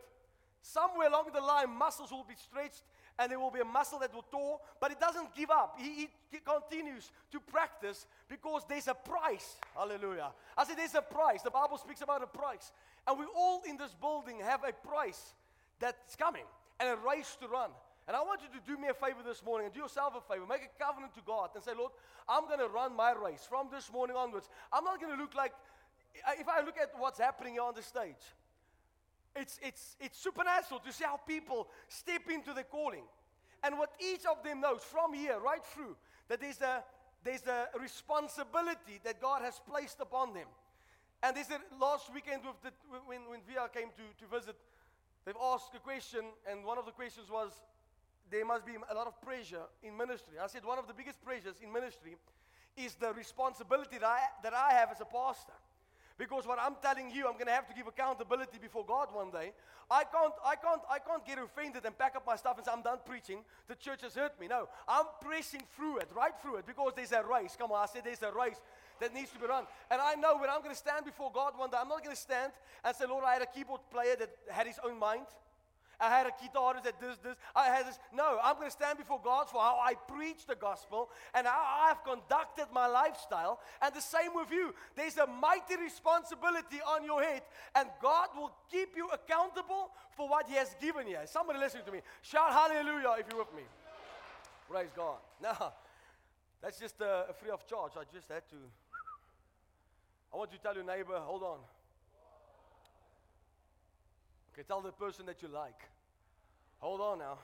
Somewhere 0.63 1.09
along 1.09 1.25
the 1.31 1.41
line, 1.41 1.69
muscles 1.69 2.11
will 2.11 2.25
be 2.27 2.33
stretched 2.35 2.81
and 3.17 3.31
there 3.31 3.39
will 3.39 3.51
be 3.51 3.61
a 3.61 3.65
muscle 3.65 3.99
that 3.99 4.13
will 4.13 4.25
tore, 4.31 4.59
but 4.81 4.91
he 4.91 4.97
doesn't 4.99 5.33
give 5.35 5.49
up. 5.49 5.77
He, 5.79 6.09
he, 6.31 6.39
continues 6.45 7.11
to 7.31 7.39
practice 7.39 8.05
because 8.29 8.63
there's 8.67 8.87
a 8.87 8.93
price. 8.93 9.55
Hallelujah. 9.75 10.31
I 10.57 10.65
said 10.65 10.77
there's 10.77 10.95
a 10.95 11.01
price. 11.01 11.41
The 11.41 11.49
Bible 11.49 11.77
speaks 11.77 12.01
about 12.01 12.21
a 12.21 12.27
price. 12.27 12.71
And 13.07 13.17
we 13.17 13.25
all 13.35 13.63
in 13.67 13.77
this 13.77 13.95
building 13.99 14.39
have 14.41 14.61
a 14.67 14.73
price 14.87 15.33
that's 15.79 16.15
coming 16.15 16.43
and 16.79 16.89
a 16.89 16.97
race 17.07 17.37
to 17.39 17.47
run. 17.47 17.71
And 18.07 18.15
I 18.15 18.21
want 18.21 18.41
you 18.41 18.59
to 18.59 18.65
do 18.67 18.79
me 18.79 18.89
a 18.89 18.93
favor 18.93 19.23
this 19.25 19.43
morning 19.43 19.65
and 19.65 19.73
do 19.73 19.81
yourself 19.81 20.13
a 20.15 20.33
favor. 20.33 20.45
Make 20.47 20.61
a 20.61 20.83
covenant 20.83 21.15
to 21.15 21.21
God 21.25 21.49
and 21.55 21.63
say, 21.63 21.71
Lord, 21.75 21.91
I'm 22.29 22.45
going 22.45 22.59
to 22.59 22.67
run 22.67 22.95
my 22.95 23.13
race 23.13 23.47
from 23.49 23.69
this 23.71 23.91
morning 23.91 24.15
onwards. 24.15 24.49
I'm 24.71 24.83
not 24.83 25.01
going 25.01 25.15
to 25.15 25.21
look 25.21 25.33
like, 25.33 25.53
if 26.37 26.47
I 26.47 26.61
look 26.61 26.77
at 26.77 26.91
what's 26.97 27.19
happening 27.19 27.53
here 27.53 27.63
on 27.63 27.73
the 27.73 27.81
stage, 27.81 28.21
it's, 29.35 29.59
it's, 29.61 29.95
it's 29.99 30.17
supernatural 30.17 30.79
to 30.79 30.91
see 30.91 31.03
how 31.03 31.17
people 31.17 31.67
step 31.87 32.29
into 32.29 32.53
the 32.53 32.63
calling. 32.63 33.03
And 33.63 33.77
what 33.77 33.91
each 33.99 34.25
of 34.25 34.43
them 34.43 34.61
knows 34.61 34.81
from 34.81 35.13
here 35.13 35.39
right 35.39 35.65
through, 35.65 35.95
that 36.29 36.39
there's 36.39 36.61
a, 36.61 36.83
there's 37.23 37.45
a 37.47 37.67
responsibility 37.79 38.99
that 39.03 39.21
God 39.21 39.41
has 39.41 39.59
placed 39.67 39.99
upon 39.99 40.33
them. 40.33 40.47
And 41.23 41.35
a 41.35 41.59
last 41.81 42.13
weekend 42.13 42.43
with 42.45 42.61
the, 42.61 42.71
when, 43.05 43.21
when 43.29 43.39
VR 43.41 43.71
came 43.73 43.89
to, 43.97 44.05
to 44.23 44.39
visit, 44.39 44.55
they've 45.25 45.35
asked 45.41 45.73
a 45.75 45.79
question, 45.79 46.21
and 46.49 46.63
one 46.63 46.77
of 46.77 46.85
the 46.85 46.91
questions 46.91 47.29
was, 47.29 47.51
there 48.29 48.45
must 48.45 48.65
be 48.65 48.73
a 48.75 48.93
lot 48.93 49.07
of 49.07 49.19
pressure 49.21 49.63
in 49.83 49.97
ministry. 49.97 50.37
I 50.41 50.47
said, 50.47 50.65
one 50.65 50.79
of 50.79 50.87
the 50.87 50.93
biggest 50.93 51.23
pressures 51.23 51.55
in 51.61 51.71
ministry 51.71 52.15
is 52.77 52.95
the 52.95 53.13
responsibility 53.13 53.97
that 53.97 54.05
I, 54.05 54.19
that 54.43 54.53
I 54.53 54.73
have 54.73 54.91
as 54.91 55.01
a 55.01 55.05
pastor. 55.05 55.53
Because 56.17 56.47
what 56.47 56.59
I'm 56.61 56.75
telling 56.81 57.11
you, 57.11 57.27
I'm 57.27 57.33
going 57.33 57.47
to 57.47 57.51
have 57.51 57.67
to 57.67 57.73
give 57.73 57.87
accountability 57.87 58.57
before 58.57 58.85
God 58.85 59.09
one 59.11 59.31
day. 59.31 59.51
I 59.91 60.03
can't, 60.05 60.33
I 60.45 60.55
can't, 60.55 60.81
I 60.89 60.99
can't 60.99 61.25
get 61.25 61.37
offended 61.37 61.85
and 61.85 61.97
pack 61.97 62.15
up 62.15 62.25
my 62.25 62.37
stuff 62.37 62.57
and 62.57 62.65
say, 62.65 62.71
I'm 62.71 62.81
done 62.81 62.99
preaching. 63.05 63.39
The 63.67 63.75
church 63.75 64.01
has 64.01 64.15
hurt 64.15 64.39
me. 64.39 64.47
No, 64.47 64.69
I'm 64.87 65.05
pressing 65.21 65.61
through 65.75 65.97
it, 65.97 66.09
right 66.15 66.33
through 66.41 66.57
it, 66.57 66.65
because 66.65 66.93
there's 66.95 67.11
a 67.11 67.21
race. 67.23 67.55
Come 67.59 67.71
on, 67.71 67.83
I 67.83 67.85
said 67.85 68.03
there's 68.05 68.23
a 68.23 68.31
race 68.31 68.61
that 69.01 69.13
needs 69.13 69.29
to 69.31 69.39
be 69.39 69.45
run. 69.45 69.65
And 69.91 70.01
I 70.01 70.15
know 70.15 70.37
when 70.37 70.49
I'm 70.49 70.61
going 70.61 70.73
to 70.73 70.79
stand 70.79 71.03
before 71.03 71.31
God 71.33 71.53
one 71.57 71.69
day, 71.69 71.77
I'm 71.79 71.89
not 71.89 72.03
going 72.03 72.15
to 72.15 72.21
stand 72.21 72.53
and 72.83 72.95
say, 72.95 73.05
Lord, 73.05 73.25
I 73.25 73.33
had 73.33 73.41
a 73.41 73.45
keyboard 73.45 73.81
player 73.91 74.15
that 74.17 74.29
had 74.49 74.67
his 74.67 74.79
own 74.83 74.97
mind. 74.97 75.25
I 75.99 76.09
had 76.09 76.27
a 76.27 76.31
guitarist 76.31 76.83
that 76.83 76.99
does 76.99 77.17
this. 77.23 77.35
I 77.55 77.67
had 77.67 77.87
this. 77.87 77.99
No, 78.13 78.37
I'm 78.43 78.55
going 78.55 78.67
to 78.67 78.71
stand 78.71 78.97
before 78.97 79.19
God 79.23 79.49
for 79.49 79.61
how 79.61 79.79
I 79.81 79.93
preach 79.93 80.45
the 80.45 80.55
gospel 80.55 81.09
and 81.33 81.47
how 81.47 81.89
I've 81.89 82.03
conducted 82.03 82.67
my 82.73 82.87
lifestyle. 82.87 83.59
And 83.81 83.93
the 83.93 84.01
same 84.01 84.33
with 84.33 84.51
you. 84.51 84.73
There's 84.95 85.17
a 85.17 85.27
mighty 85.27 85.77
responsibility 85.77 86.79
on 86.87 87.03
your 87.03 87.21
head, 87.21 87.41
and 87.75 87.89
God 88.01 88.29
will 88.35 88.51
keep 88.71 88.95
you 88.95 89.09
accountable 89.09 89.91
for 90.15 90.27
what 90.27 90.47
He 90.47 90.55
has 90.55 90.75
given 90.81 91.07
you. 91.07 91.17
Somebody 91.25 91.59
listening 91.59 91.85
to 91.85 91.91
me. 91.91 91.99
Shout 92.21 92.51
hallelujah 92.51 93.15
if 93.19 93.25
you're 93.29 93.39
with 93.39 93.53
me. 93.55 93.63
Praise 94.69 94.89
God. 94.95 95.17
Now, 95.41 95.73
that's 96.61 96.79
just 96.79 97.01
uh, 97.01 97.31
free 97.39 97.51
of 97.51 97.65
charge. 97.67 97.91
I 97.95 98.03
just 98.13 98.27
had 98.29 98.47
to. 98.49 98.55
I 100.33 100.37
want 100.37 100.51
you 100.51 100.57
to 100.57 100.63
tell 100.63 100.75
your 100.75 100.83
neighbor, 100.83 101.17
hold 101.19 101.43
on. 101.43 101.59
Okay, 104.55 104.63
tell 104.63 104.79
the 104.79 104.93
person 104.93 105.25
that 105.25 105.41
you 105.43 105.49
like. 105.49 105.75
Hold 106.79 107.01
on 107.01 107.19
now. 107.19 107.39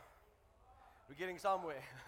We're 1.09 1.19
getting 1.19 1.37
somewhere. 1.37 1.83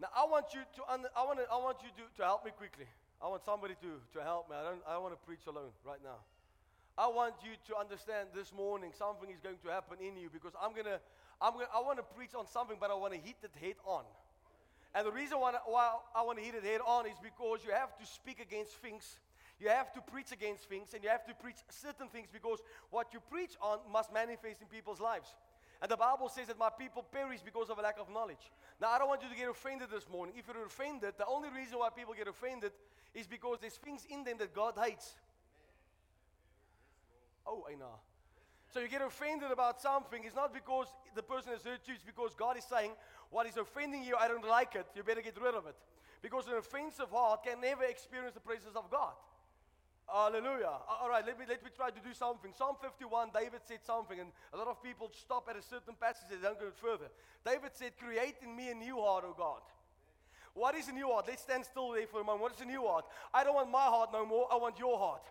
now 0.00 0.08
I 0.14 0.28
want 0.28 0.52
you 0.52 0.60
to 0.76 0.92
under, 0.92 1.08
I 1.16 1.24
want 1.24 1.40
I 1.50 1.56
want 1.56 1.78
you 1.80 1.88
to, 1.96 2.04
to 2.18 2.22
help 2.28 2.44
me 2.44 2.50
quickly. 2.50 2.84
I 3.24 3.28
want 3.28 3.42
somebody 3.46 3.72
to, 3.80 4.04
to 4.12 4.22
help 4.22 4.50
me. 4.50 4.56
I 4.60 4.68
don't 4.68 4.84
I 4.86 4.92
don't 4.92 5.02
want 5.02 5.14
to 5.16 5.24
preach 5.24 5.48
alone 5.48 5.72
right 5.80 6.04
now. 6.04 6.20
I 6.98 7.08
want 7.08 7.40
you 7.40 7.56
to 7.72 7.80
understand 7.80 8.36
this 8.36 8.52
morning 8.52 8.92
something 8.92 9.30
is 9.30 9.40
going 9.40 9.56
to 9.64 9.70
happen 9.72 9.96
in 9.96 10.20
you 10.20 10.28
because 10.28 10.52
I'm 10.60 10.76
gonna 10.76 11.00
I'm 11.40 11.54
gonna 11.54 11.72
I 11.72 11.80
want 11.80 11.96
to 11.96 12.04
preach 12.04 12.36
on 12.36 12.46
something, 12.46 12.76
but 12.78 12.90
I 12.90 13.00
want 13.00 13.14
to 13.14 13.18
hit 13.18 13.40
it 13.40 13.56
head 13.56 13.80
on. 13.86 14.04
And 14.94 15.06
the 15.06 15.12
reason 15.12 15.40
why, 15.40 15.56
why 15.64 15.96
I 16.14 16.20
want 16.20 16.36
to 16.36 16.44
hit 16.44 16.54
it 16.54 16.64
head 16.64 16.84
on 16.84 17.06
is 17.06 17.16
because 17.24 17.64
you 17.64 17.72
have 17.72 17.96
to 17.96 18.04
speak 18.04 18.44
against 18.44 18.76
things 18.84 19.16
you 19.60 19.68
have 19.68 19.92
to 19.94 20.00
preach 20.00 20.32
against 20.32 20.68
things 20.68 20.94
and 20.94 21.02
you 21.02 21.10
have 21.10 21.26
to 21.26 21.34
preach 21.34 21.56
certain 21.68 22.08
things 22.08 22.28
because 22.32 22.60
what 22.90 23.12
you 23.12 23.20
preach 23.30 23.56
on 23.60 23.78
must 23.90 24.12
manifest 24.12 24.62
in 24.62 24.68
people's 24.68 25.00
lives. 25.00 25.34
And 25.80 25.90
the 25.90 25.96
Bible 25.96 26.28
says 26.28 26.48
that 26.48 26.58
my 26.58 26.70
people 26.70 27.04
perish 27.04 27.40
because 27.44 27.70
of 27.70 27.78
a 27.78 27.82
lack 27.82 27.98
of 28.00 28.10
knowledge. 28.10 28.50
Now, 28.80 28.90
I 28.90 28.98
don't 28.98 29.08
want 29.08 29.22
you 29.22 29.28
to 29.28 29.36
get 29.36 29.48
offended 29.48 29.88
this 29.92 30.08
morning. 30.10 30.34
If 30.36 30.46
you're 30.46 30.66
offended, 30.66 31.14
the 31.18 31.26
only 31.26 31.50
reason 31.50 31.78
why 31.78 31.88
people 31.90 32.14
get 32.14 32.26
offended 32.26 32.72
is 33.14 33.26
because 33.26 33.58
there's 33.60 33.76
things 33.76 34.06
in 34.10 34.24
them 34.24 34.38
that 34.38 34.54
God 34.54 34.74
hates. 34.76 35.14
Oh, 37.46 37.64
I 37.70 37.74
know. 37.76 38.00
So 38.72 38.80
you 38.80 38.88
get 38.88 39.02
offended 39.02 39.50
about 39.50 39.80
something, 39.80 40.22
it's 40.24 40.36
not 40.36 40.52
because 40.52 40.88
the 41.14 41.22
person 41.22 41.52
has 41.52 41.62
hurt 41.62 41.80
you, 41.86 41.94
it's 41.94 42.04
because 42.04 42.34
God 42.34 42.58
is 42.58 42.64
saying, 42.64 42.92
What 43.30 43.46
is 43.46 43.56
offending 43.56 44.02
you, 44.02 44.16
I 44.18 44.28
don't 44.28 44.46
like 44.46 44.74
it, 44.74 44.86
you 44.94 45.02
better 45.02 45.22
get 45.22 45.40
rid 45.40 45.54
of 45.54 45.66
it. 45.66 45.76
Because 46.20 46.48
an 46.48 46.54
offensive 46.54 47.10
heart 47.10 47.44
can 47.44 47.60
never 47.60 47.84
experience 47.84 48.34
the 48.34 48.40
presence 48.40 48.76
of 48.76 48.90
God. 48.90 49.14
Hallelujah. 50.10 50.72
All 50.88 51.10
right, 51.10 51.24
let 51.24 51.38
me, 51.38 51.44
let 51.46 51.62
me 51.62 51.70
try 51.76 51.90
to 51.90 52.00
do 52.00 52.14
something. 52.14 52.52
Psalm 52.56 52.76
51, 52.80 53.28
David 53.34 53.60
said 53.68 53.80
something, 53.84 54.18
and 54.18 54.30
a 54.54 54.56
lot 54.56 54.66
of 54.66 54.82
people 54.82 55.10
stop 55.12 55.46
at 55.50 55.56
a 55.56 55.62
certain 55.62 55.94
passage, 56.00 56.24
they 56.30 56.36
don't 56.40 56.58
go 56.58 56.70
further. 56.80 57.12
David 57.44 57.72
said, 57.74 57.92
Create 57.98 58.36
in 58.42 58.56
me 58.56 58.70
a 58.70 58.74
new 58.74 58.96
heart, 58.96 59.24
O 59.26 59.34
God. 59.36 59.60
What 60.54 60.74
is 60.74 60.88
a 60.88 60.92
new 60.92 61.08
heart? 61.08 61.26
Let's 61.28 61.42
stand 61.42 61.64
still 61.64 61.92
there 61.92 62.06
for 62.06 62.20
a 62.20 62.24
moment. 62.24 62.42
What 62.42 62.54
is 62.54 62.60
a 62.62 62.64
new 62.64 62.86
heart? 62.86 63.04
I 63.34 63.44
don't 63.44 63.54
want 63.54 63.70
my 63.70 63.84
heart 63.84 64.10
no 64.12 64.24
more, 64.24 64.48
I 64.50 64.56
want 64.56 64.78
your 64.78 64.98
heart. 64.98 65.22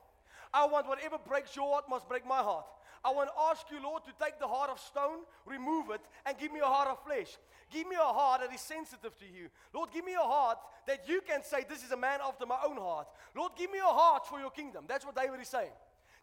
I 0.54 0.66
want 0.68 0.88
whatever 0.88 1.18
breaks 1.18 1.56
your 1.56 1.74
heart 1.74 1.86
must 1.90 2.08
break 2.08 2.26
my 2.26 2.38
heart. 2.38 2.66
I 3.04 3.12
want 3.12 3.30
to 3.30 3.42
ask 3.50 3.66
you, 3.72 3.82
Lord, 3.82 4.04
to 4.06 4.12
take 4.24 4.40
the 4.40 4.48
heart 4.48 4.70
of 4.70 4.80
stone, 4.80 5.20
remove 5.46 5.92
it, 5.92 6.02
and 6.26 6.38
give 6.38 6.52
me 6.52 6.60
a 6.60 6.66
heart 6.66 6.90
of 6.90 7.04
flesh. 7.04 7.38
Give 7.72 7.88
me 7.88 7.96
a 7.96 8.14
heart 8.14 8.42
that 8.42 8.54
is 8.54 8.62
sensitive 8.62 9.18
to 9.18 9.26
you. 9.26 9.50
Lord, 9.74 9.90
give 9.92 10.06
me 10.06 10.14
a 10.14 10.20
heart 10.20 10.58
that 10.88 11.08
you 11.08 11.22
can 11.28 11.44
say, 11.44 11.66
This 11.68 11.84
is 11.84 11.92
a 11.92 11.98
man 11.98 12.20
after 12.26 12.46
my 12.46 12.58
own 12.66 12.78
heart. 12.78 13.08
Lord, 13.36 13.54
give 13.58 13.72
me 13.72 13.80
a 13.80 13.94
heart 13.94 14.28
for 14.28 14.40
your 14.40 14.52
kingdom. 14.52 14.86
That's 14.88 15.06
what 15.06 15.16
David 15.16 15.40
is 15.42 15.48
saying. 15.50 15.76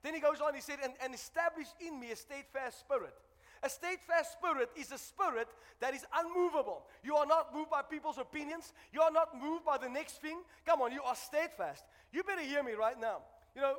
Then 0.03 0.15
he 0.15 0.21
goes 0.21 0.41
on, 0.41 0.55
he 0.55 0.61
said, 0.61 0.79
And, 0.83 0.95
and 1.03 1.15
establish 1.15 1.69
in 1.87 1.99
me 2.01 2.11
a 2.13 2.17
steadfast 2.17 2.81
spirit. 2.81 3.15
A 3.63 3.71
steadfast 3.71 4.33
spirit 4.33 4.69
is 4.77 4.93
a 4.93 4.99
spirit 4.99 5.49
that 5.81 5.95
is 5.95 6.05
unmovable. 6.15 6.83
You 7.03 7.17
are 7.17 7.25
not 7.25 7.55
moved 7.55 7.71
by 7.71 7.81
people's 7.81 8.19
opinions. 8.19 8.75
You 8.93 9.01
are 9.01 9.11
not 9.11 9.41
moved 9.41 9.65
by 9.65 9.79
the 9.79 9.89
next 9.89 10.21
thing. 10.21 10.43
Come 10.67 10.83
on, 10.83 10.93
you 10.93 11.03
are 11.03 11.17
steadfast. 11.17 11.83
You 12.13 12.23
better 12.23 12.43
hear 12.43 12.63
me 12.63 12.73
right 12.73 13.01
now. 13.01 13.23
You 13.57 13.63
know, 13.63 13.77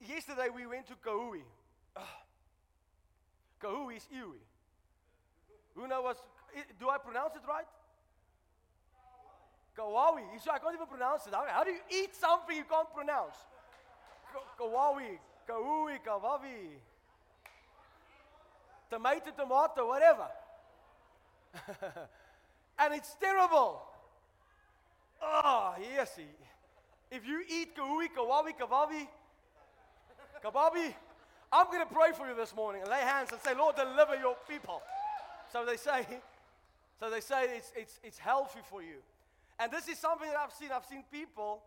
yesterday 0.00 0.48
we 0.54 0.66
went 0.66 0.86
to 0.86 0.94
Kauai. 0.94 1.40
Kauai 3.60 3.96
is 3.96 4.08
Iwi. 4.12 4.40
Who 5.74 5.86
knows? 5.86 6.16
Do 6.78 6.88
I 6.88 6.98
pronounce 6.98 7.34
it 7.36 7.42
right? 7.48 7.66
Kauai. 9.76 10.22
I 10.52 10.58
can't 10.58 10.74
even 10.74 10.86
pronounce 10.86 11.26
it. 11.26 11.34
How, 11.34 11.64
do 11.64 11.70
you 11.70 11.80
eat 11.90 12.14
something 12.14 12.56
you 12.56 12.64
can't 12.64 12.92
pronounce? 12.94 13.36
Kauai, 14.58 15.18
Kauai, 15.46 15.98
Kawavi. 16.06 16.78
Tomato, 18.90 19.30
tomato, 19.36 19.88
whatever. 19.88 20.26
and 22.78 22.94
it's 22.94 23.14
terrible. 23.20 23.82
Oh, 25.22 25.74
yes. 25.80 26.18
If 27.10 27.26
you 27.26 27.42
eat 27.48 27.74
Kauai, 27.76 28.08
Kawavi, 28.08 28.52
Kawavi, 28.58 29.06
Kababi, 30.44 30.94
I'm 31.52 31.66
going 31.66 31.86
to 31.86 31.94
pray 31.94 32.12
for 32.16 32.26
you 32.26 32.34
this 32.34 32.56
morning 32.56 32.80
and 32.80 32.90
lay 32.90 33.00
hands 33.00 33.30
and 33.30 33.40
say, 33.42 33.54
Lord, 33.54 33.76
deliver 33.76 34.16
your 34.16 34.36
people. 34.48 34.80
So 35.52 35.66
they 35.66 35.76
say, 35.76 36.06
so 37.00 37.10
they 37.10 37.20
say 37.20 37.56
it's, 37.56 37.72
it's, 37.76 38.00
it's 38.02 38.18
healthy 38.18 38.60
for 38.70 38.82
you. 38.82 38.96
And 39.58 39.70
this 39.70 39.86
is 39.86 39.98
something 39.98 40.28
that 40.28 40.38
I've 40.38 40.52
seen. 40.52 40.70
I've 40.74 40.86
seen 40.86 41.04
people 41.12 41.60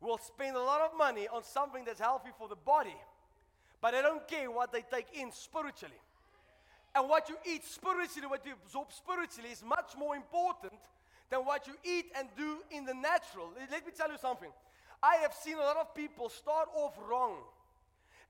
will 0.00 0.18
spend 0.18 0.56
a 0.56 0.60
lot 0.60 0.82
of 0.82 0.96
money 0.96 1.26
on 1.28 1.42
something 1.42 1.84
that's 1.86 2.00
healthy 2.00 2.30
for 2.38 2.48
the 2.48 2.56
body, 2.56 2.96
but 3.80 3.92
they 3.92 4.02
don't 4.02 4.26
care 4.28 4.50
what 4.50 4.72
they 4.72 4.82
take 4.82 5.06
in 5.14 5.32
spiritually. 5.32 6.00
And 6.94 7.08
what 7.08 7.28
you 7.28 7.36
eat 7.46 7.64
spiritually, 7.64 8.28
what 8.28 8.44
you 8.44 8.52
absorb 8.64 8.92
spiritually, 8.92 9.50
is 9.50 9.62
much 9.64 9.92
more 9.98 10.16
important 10.16 10.80
than 11.30 11.40
what 11.40 11.66
you 11.66 11.74
eat 11.84 12.06
and 12.18 12.28
do 12.36 12.58
in 12.70 12.84
the 12.84 12.94
natural. 12.94 13.48
Let 13.70 13.86
me 13.86 13.92
tell 13.96 14.10
you 14.10 14.18
something. 14.18 14.50
I 15.02 15.16
have 15.16 15.32
seen 15.32 15.54
a 15.54 15.60
lot 15.60 15.76
of 15.78 15.94
people 15.94 16.28
start 16.28 16.68
off 16.74 16.98
wrong. 17.08 17.36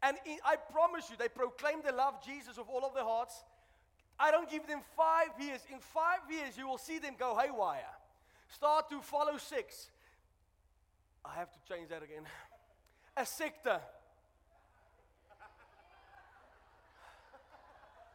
And 0.03 0.17
in, 0.25 0.39
I 0.45 0.57
promise 0.57 1.11
you, 1.11 1.17
they 1.19 1.29
proclaim 1.29 1.83
they 1.85 1.93
love 1.93 2.25
Jesus 2.25 2.57
with 2.57 2.69
all 2.69 2.85
of 2.85 2.95
their 2.95 3.05
hearts. 3.05 3.45
I 4.19 4.31
don't 4.31 4.51
give 4.51 4.67
them 4.67 4.81
five 4.97 5.31
years. 5.39 5.61
In 5.73 5.79
five 5.79 6.21
years, 6.31 6.57
you 6.57 6.67
will 6.67 6.79
see 6.79 6.99
them 6.99 7.15
go 7.19 7.37
haywire. 7.39 7.85
Start 8.49 8.91
to 8.91 9.01
follow 9.01 9.37
six. 9.39 9.91
I 11.25 11.35
have 11.35 11.51
to 11.53 11.59
change 11.73 11.89
that 11.91 12.03
again. 12.03 12.25
A 13.17 13.27
sector. 13.27 13.81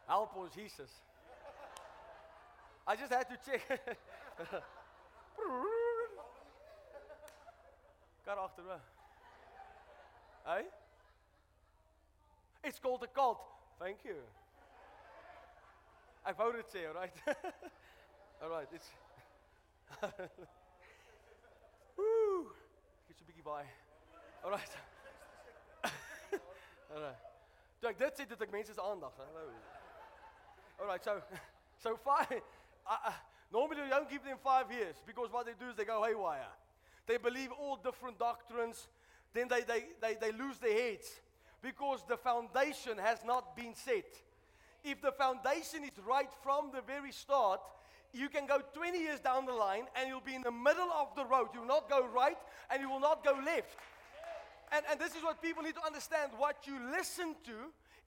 Help 0.06 0.36
ons 0.36 0.54
Jesus. 0.54 0.90
I 2.86 2.94
just 2.94 3.12
had 3.12 3.28
to 3.28 3.36
check. 3.44 3.62
Kar 8.24 8.36
agter. 8.36 8.80
Hey? 10.44 10.64
It's 12.66 12.80
called 12.80 13.00
a 13.04 13.06
cult. 13.06 13.38
Thank 13.78 13.98
you. 14.04 14.16
I 16.24 16.32
voted 16.32 16.64
say, 16.68 16.84
all 16.86 16.94
right? 16.94 17.12
all 18.42 18.50
right, 18.50 18.66
it's. 18.72 18.88
Woo! 21.96 22.50
Get 23.06 23.16
your 23.20 23.28
biggie 23.30 23.44
by. 23.44 23.62
All 24.44 24.50
right. 24.50 24.70
all 26.92 27.02
right. 27.02 27.20
Toe 27.80 27.92
ek 27.92 28.00
dit 28.00 28.18
sê 28.18 28.26
dit 28.26 28.42
ek 28.42 28.50
mense 28.50 28.74
se 28.74 28.82
aandag, 28.82 29.14
hallo. 29.20 29.44
All 30.80 30.90
right, 30.90 31.04
so 31.04 31.22
so 31.78 31.94
five 32.02 32.32
uh, 32.34 32.96
uh, 32.96 33.12
normally 33.52 33.84
you 33.84 33.90
don't 33.90 34.10
give 34.10 34.24
them 34.24 34.38
5 34.42 34.72
years 34.72 34.96
because 35.06 35.30
what 35.30 35.46
they 35.46 35.54
do 35.54 35.70
is 35.70 35.76
they 35.76 35.84
go 35.84 36.02
haywire. 36.02 36.50
They 37.06 37.18
believe 37.18 37.52
all 37.52 37.76
different 37.76 38.18
doctrines, 38.18 38.88
then 39.32 39.46
they 39.46 39.62
they 39.62 39.84
they, 40.02 40.14
they 40.18 40.32
lose 40.32 40.58
their 40.58 40.74
heads 40.74 41.14
because 41.62 42.00
the 42.08 42.16
foundation 42.16 42.98
has 42.98 43.18
not 43.24 43.56
been 43.56 43.74
set. 43.74 44.06
If 44.84 45.02
the 45.02 45.12
foundation 45.12 45.84
is 45.84 45.98
right 46.06 46.30
from 46.42 46.70
the 46.72 46.80
very 46.80 47.12
start, 47.12 47.60
you 48.12 48.28
can 48.28 48.46
go 48.46 48.60
20 48.72 48.98
years 48.98 49.20
down 49.20 49.46
the 49.46 49.52
line 49.52 49.84
and 49.96 50.08
you'll 50.08 50.20
be 50.20 50.34
in 50.34 50.42
the 50.42 50.52
middle 50.52 50.90
of 50.92 51.14
the 51.16 51.24
road. 51.24 51.48
You 51.52 51.60
will 51.60 51.68
not 51.68 51.88
go 51.88 52.06
right 52.06 52.38
and 52.70 52.80
you 52.80 52.88
will 52.88 53.00
not 53.00 53.24
go 53.24 53.32
left. 53.44 53.76
And, 54.72 54.84
and 54.90 55.00
this 55.00 55.14
is 55.14 55.22
what 55.22 55.42
people 55.42 55.62
need 55.62 55.74
to 55.74 55.84
understand. 55.84 56.32
What 56.36 56.66
you 56.66 56.78
listen 56.90 57.34
to 57.44 57.52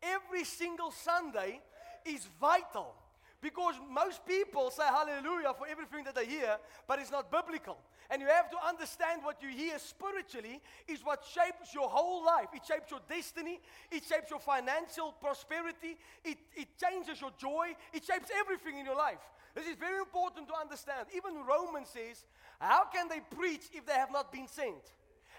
every 0.02 0.44
single 0.44 0.92
Sunday 0.92 1.62
is 2.06 2.28
vital. 2.40 2.96
Because 3.42 3.76
most 3.90 4.26
people 4.26 4.70
say 4.70 4.84
hallelujah 4.84 5.54
for 5.58 5.66
everything 5.66 6.04
that 6.04 6.16
they 6.16 6.26
hear, 6.26 6.58
but 6.88 7.00
it's 7.00 7.12
not 7.12 7.32
biblical. 7.32 7.78
And 8.10 8.22
you 8.22 8.28
have 8.28 8.50
to 8.52 8.58
understand 8.68 9.22
what 9.24 9.42
you 9.42 9.50
hear 9.50 9.80
spiritually 9.80 10.60
is 10.88 11.06
what 11.06 11.24
shapes 11.24 11.74
your 11.74 11.88
whole 11.88 12.26
life. 12.26 12.48
It 12.54 12.64
shapes 12.68 12.92
your 12.92 13.00
destiny, 13.08 13.62
it 13.92 14.04
shapes 14.04 14.30
your 14.30 14.40
financial 14.40 15.14
prosperity, 15.22 15.96
it, 16.26 16.38
it 16.54 16.68
changes 16.78 17.22
your 17.22 17.32
joy, 17.40 17.76
it 17.94 18.04
shapes 18.04 18.30
everything 18.38 18.78
in 18.78 18.86
your 18.86 18.98
life. 18.98 19.24
This 19.56 19.68
is 19.68 19.76
very 19.78 20.00
important 20.00 20.48
to 20.50 20.54
understand. 20.56 21.08
Even 21.16 21.46
Romans 21.46 21.90
says, 21.90 22.26
How 22.60 22.86
can 22.86 23.08
they 23.08 23.22
preach 23.36 23.64
if 23.74 23.86
they 23.86 23.94
have 23.94 24.12
not 24.12 24.32
been 24.34 24.48
sent? 24.48 24.94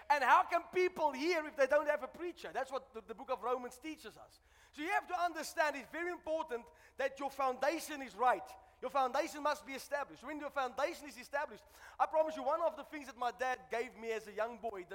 And 0.09 0.23
how 0.23 0.43
can 0.43 0.61
people 0.73 1.11
hear 1.11 1.45
if 1.45 1.55
they 1.55 1.67
don't 1.67 1.87
have 1.87 2.03
a 2.03 2.07
preacher? 2.07 2.49
That's 2.53 2.71
what 2.71 2.93
the, 2.93 3.01
the 3.07 3.15
book 3.15 3.29
of 3.31 3.43
Romans 3.43 3.79
teaches 3.81 4.17
us. 4.17 4.41
So 4.73 4.81
you 4.81 4.89
have 4.89 5.07
to 5.07 5.19
understand 5.19 5.75
it's 5.75 5.91
very 5.91 6.11
important 6.11 6.63
that 6.97 7.19
your 7.19 7.29
foundation 7.29 8.01
is 8.01 8.15
right. 8.15 8.43
Your 8.81 8.89
foundation 8.89 9.43
must 9.43 9.65
be 9.65 9.73
established. 9.73 10.23
When 10.25 10.39
your 10.39 10.49
foundation 10.49 11.07
is 11.07 11.15
established, 11.15 11.61
I 11.99 12.07
promise 12.07 12.35
you, 12.35 12.41
one 12.41 12.61
of 12.65 12.75
the 12.75 12.83
things 12.85 13.05
that 13.05 13.17
my 13.17 13.29
dad 13.39 13.59
gave 13.69 13.95
me 14.01 14.11
as 14.11 14.25
a 14.25 14.33
young 14.33 14.57
boy, 14.57 14.85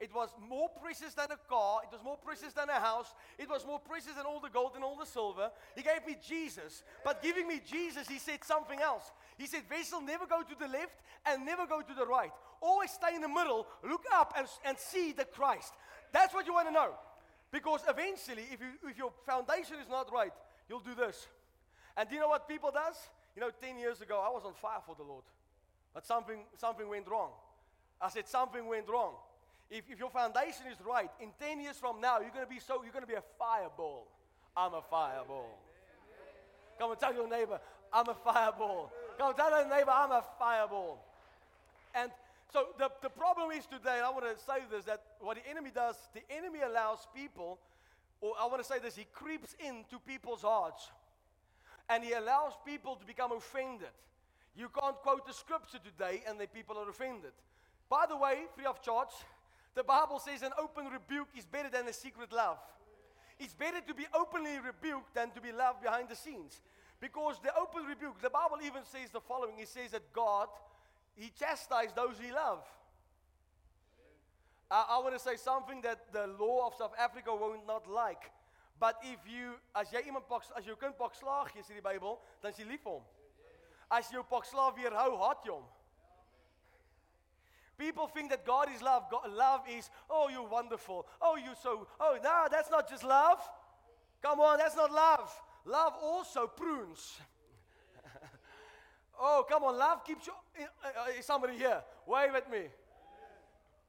it 0.00 0.14
was 0.14 0.30
more 0.40 0.70
precious 0.82 1.12
than 1.12 1.30
a 1.30 1.36
car, 1.46 1.80
it 1.84 1.92
was 1.92 2.02
more 2.02 2.16
precious 2.16 2.54
than 2.54 2.70
a 2.70 2.80
house, 2.80 3.12
it 3.38 3.50
was 3.50 3.66
more 3.66 3.78
precious 3.78 4.14
than 4.16 4.24
all 4.24 4.40
the 4.40 4.48
gold 4.48 4.72
and 4.76 4.82
all 4.82 4.96
the 4.96 5.04
silver. 5.04 5.50
He 5.76 5.82
gave 5.82 6.06
me 6.06 6.16
Jesus. 6.26 6.82
But 7.04 7.22
giving 7.22 7.46
me 7.46 7.60
Jesus, 7.70 8.08
he 8.08 8.18
said 8.18 8.42
something 8.44 8.80
else. 8.80 9.12
He 9.36 9.46
said, 9.46 9.64
Wessel, 9.70 10.00
never 10.00 10.24
go 10.24 10.42
to 10.42 10.54
the 10.58 10.68
left 10.68 11.02
and 11.26 11.44
never 11.44 11.66
go 11.66 11.82
to 11.82 11.94
the 11.94 12.06
right. 12.06 12.32
Always 12.62 12.92
stay 12.92 13.14
in 13.14 13.20
the 13.20 13.28
middle, 13.28 13.66
look 13.86 14.04
up 14.14 14.32
and, 14.38 14.46
and 14.64 14.78
see 14.78 15.12
the 15.12 15.26
Christ. 15.26 15.74
That's 16.12 16.32
what 16.32 16.46
you 16.46 16.54
want 16.54 16.68
to 16.68 16.72
know. 16.72 16.92
Because 17.54 17.82
eventually, 17.86 18.42
if, 18.50 18.58
you, 18.58 18.90
if 18.90 18.98
your 18.98 19.12
foundation 19.24 19.76
is 19.80 19.88
not 19.88 20.12
right, 20.12 20.32
you'll 20.68 20.80
do 20.80 20.92
this. 20.92 21.28
And 21.96 22.08
do 22.08 22.16
you 22.16 22.20
know 22.20 22.26
what 22.26 22.48
people 22.48 22.72
does? 22.72 22.96
You 23.36 23.42
know, 23.42 23.50
10 23.62 23.78
years 23.78 24.00
ago, 24.00 24.20
I 24.26 24.28
was 24.28 24.42
on 24.44 24.54
fire 24.54 24.80
for 24.84 24.96
the 24.96 25.04
Lord. 25.04 25.22
But 25.94 26.04
something, 26.04 26.40
something 26.58 26.88
went 26.88 27.06
wrong. 27.06 27.30
I 28.00 28.08
said, 28.08 28.26
something 28.26 28.66
went 28.66 28.88
wrong. 28.88 29.12
If, 29.70 29.84
if 29.88 30.00
your 30.00 30.10
foundation 30.10 30.66
is 30.66 30.78
right, 30.84 31.08
in 31.20 31.28
10 31.38 31.60
years 31.60 31.76
from 31.76 32.00
now, 32.00 32.18
you're 32.18 32.34
going 32.34 32.44
to 32.44 32.50
be 32.50 32.58
so, 32.58 32.82
you're 32.82 32.92
going 32.92 33.04
to 33.04 33.08
be 33.08 33.14
a 33.14 33.22
fireball. 33.38 34.08
I'm 34.56 34.74
a 34.74 34.82
fireball. 34.90 35.56
Come 36.76 36.90
and 36.90 36.98
tell 36.98 37.14
your 37.14 37.28
neighbor, 37.28 37.60
I'm 37.92 38.08
a 38.08 38.14
fireball. 38.14 38.90
Come 39.16 39.28
and 39.28 39.36
tell 39.36 39.50
your 39.50 39.70
neighbor, 39.70 39.92
I'm 39.94 40.10
a 40.10 40.24
fireball. 40.40 40.98
And 41.94 42.10
so 42.52 42.68
the, 42.78 42.90
the 43.02 43.10
problem 43.10 43.50
is 43.50 43.66
today, 43.66 44.00
I 44.04 44.10
want 44.10 44.24
to 44.24 44.44
say 44.44 44.62
this, 44.70 44.84
that 44.84 45.02
what 45.20 45.36
the 45.36 45.50
enemy 45.50 45.70
does, 45.74 45.96
the 46.14 46.22
enemy 46.30 46.60
allows 46.60 47.06
people, 47.14 47.58
or 48.20 48.34
I 48.40 48.46
want 48.46 48.62
to 48.62 48.64
say 48.64 48.78
this, 48.78 48.96
he 48.96 49.06
creeps 49.12 49.56
into 49.64 49.98
people's 50.06 50.42
hearts 50.42 50.90
and 51.88 52.02
he 52.02 52.12
allows 52.12 52.52
people 52.64 52.96
to 52.96 53.04
become 53.04 53.32
offended. 53.32 53.92
You 54.56 54.68
can't 54.68 54.96
quote 54.96 55.26
the 55.26 55.32
scripture 55.32 55.78
today 55.84 56.22
and 56.28 56.38
the 56.38 56.46
people 56.46 56.78
are 56.78 56.88
offended. 56.88 57.32
By 57.90 58.06
the 58.08 58.16
way, 58.16 58.38
free 58.54 58.66
of 58.66 58.80
charge, 58.82 59.10
the 59.74 59.82
Bible 59.82 60.20
says 60.20 60.42
an 60.42 60.52
open 60.58 60.86
rebuke 60.86 61.28
is 61.36 61.44
better 61.44 61.68
than 61.68 61.88
a 61.88 61.92
secret 61.92 62.32
love. 62.32 62.58
It's 63.38 63.54
better 63.54 63.80
to 63.80 63.94
be 63.94 64.06
openly 64.14 64.58
rebuked 64.64 65.14
than 65.14 65.30
to 65.32 65.40
be 65.40 65.50
loved 65.50 65.82
behind 65.82 66.08
the 66.08 66.14
scenes. 66.14 66.62
Because 67.00 67.40
the 67.42 67.54
open 67.58 67.84
rebuke, 67.84 68.22
the 68.22 68.30
Bible 68.30 68.58
even 68.64 68.82
says 68.84 69.10
the 69.10 69.20
following 69.20 69.58
it 69.58 69.68
says 69.68 69.90
that 69.90 70.12
God, 70.12 70.48
He 71.14 71.30
chastises 71.38 71.92
those 71.94 72.16
He 72.18 72.32
loves. 72.32 72.66
I, 74.70 74.86
I 74.90 74.98
want 74.98 75.14
to 75.14 75.20
say 75.20 75.36
something 75.36 75.80
that 75.82 76.12
the 76.12 76.26
law 76.38 76.66
of 76.66 76.74
South 76.74 76.94
Africa 76.98 77.34
won't 77.34 77.66
not 77.66 77.88
like. 77.88 78.30
But 78.80 78.96
if 79.02 79.20
you, 79.30 79.54
as 79.74 79.92
jy 79.92 80.02
iemand 80.10 80.26
pak, 80.28 80.42
as 80.58 80.64
jou 80.66 80.74
kind 80.76 80.96
pak 80.98 81.14
slaag 81.14 81.52
gee, 81.54 81.62
sê 81.62 81.76
die 81.76 81.84
Bybel, 81.84 82.18
dan 82.42 82.50
is 82.50 82.58
jy 82.58 82.66
lief 82.66 82.82
vir 82.82 82.96
hom. 82.96 83.04
As 83.88 84.10
jy 84.10 84.18
jou 84.18 84.24
pak 84.26 84.48
slaag 84.48 84.74
weerhou, 84.76 85.14
haat 85.22 85.46
jy 85.46 85.54
hom. 85.54 85.64
People 87.78 88.06
think 88.06 88.30
that 88.30 88.44
God 88.46 88.68
is 88.74 88.82
love. 88.82 89.06
God, 89.10 89.30
love 89.30 89.62
is, 89.70 89.90
oh, 90.10 90.28
you're 90.28 90.46
wonderful. 90.46 91.06
Oh, 91.20 91.36
you're 91.36 91.58
so, 91.60 91.86
oh, 91.98 92.18
no, 92.22 92.46
that's 92.50 92.70
not 92.70 92.88
just 92.88 93.04
love. 93.04 93.40
Come 94.22 94.40
on, 94.40 94.58
that's 94.58 94.76
not 94.76 94.92
love. 94.92 95.30
Love 95.64 95.94
also 96.00 96.46
prunes. 96.46 97.18
Oh, 99.20 99.44
come 99.48 99.64
on, 99.64 99.78
love 99.78 100.04
keeps 100.04 100.26
you. 100.26 100.32
Uh, 100.58 100.64
uh, 100.86 101.18
is 101.18 101.24
somebody 101.24 101.56
here? 101.56 101.82
Wave 102.06 102.34
at 102.34 102.50
me. 102.50 102.68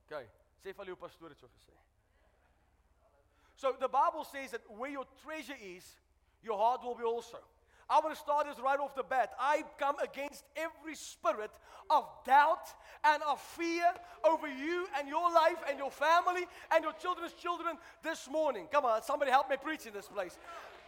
Okay. 0.05 0.25
Sê 0.63 0.73
vir 0.73 0.85
jou 0.89 0.95
pastoor 0.97 1.29
het 1.29 1.39
so 1.39 1.47
gesê. 1.47 1.73
So 3.55 3.71
the 3.79 3.87
Bible 3.87 4.25
says 4.25 4.51
that 4.51 4.61
where 4.67 4.91
your 4.91 5.05
treasure 5.23 5.57
is, 5.61 5.85
your 6.43 6.57
heart 6.57 6.83
will 6.83 6.95
be 6.95 7.03
also. 7.03 7.37
I 7.89 7.99
want 7.99 8.15
to 8.15 8.19
start 8.19 8.47
this 8.47 8.59
right 8.59 8.79
off 8.79 8.95
the 8.95 9.03
bat. 9.03 9.33
I 9.39 9.63
come 9.77 9.95
against 9.99 10.43
every 10.55 10.95
spirit 10.95 11.51
of 11.89 12.09
doubt 12.25 12.73
and 13.03 13.21
of 13.23 13.39
fear 13.39 13.85
over 14.23 14.47
you 14.47 14.87
and 14.97 15.07
your 15.07 15.31
life 15.31 15.61
and 15.69 15.77
your 15.77 15.91
family 15.91 16.45
and 16.73 16.83
your 16.83 16.93
children's 16.93 17.33
children 17.33 17.77
this 18.01 18.27
morning. 18.29 18.67
Come 18.71 18.85
on, 18.85 19.03
somebody 19.03 19.29
help 19.29 19.49
me 19.49 19.57
preach 19.61 19.85
in 19.85 19.93
this 19.93 20.07
place. 20.07 20.37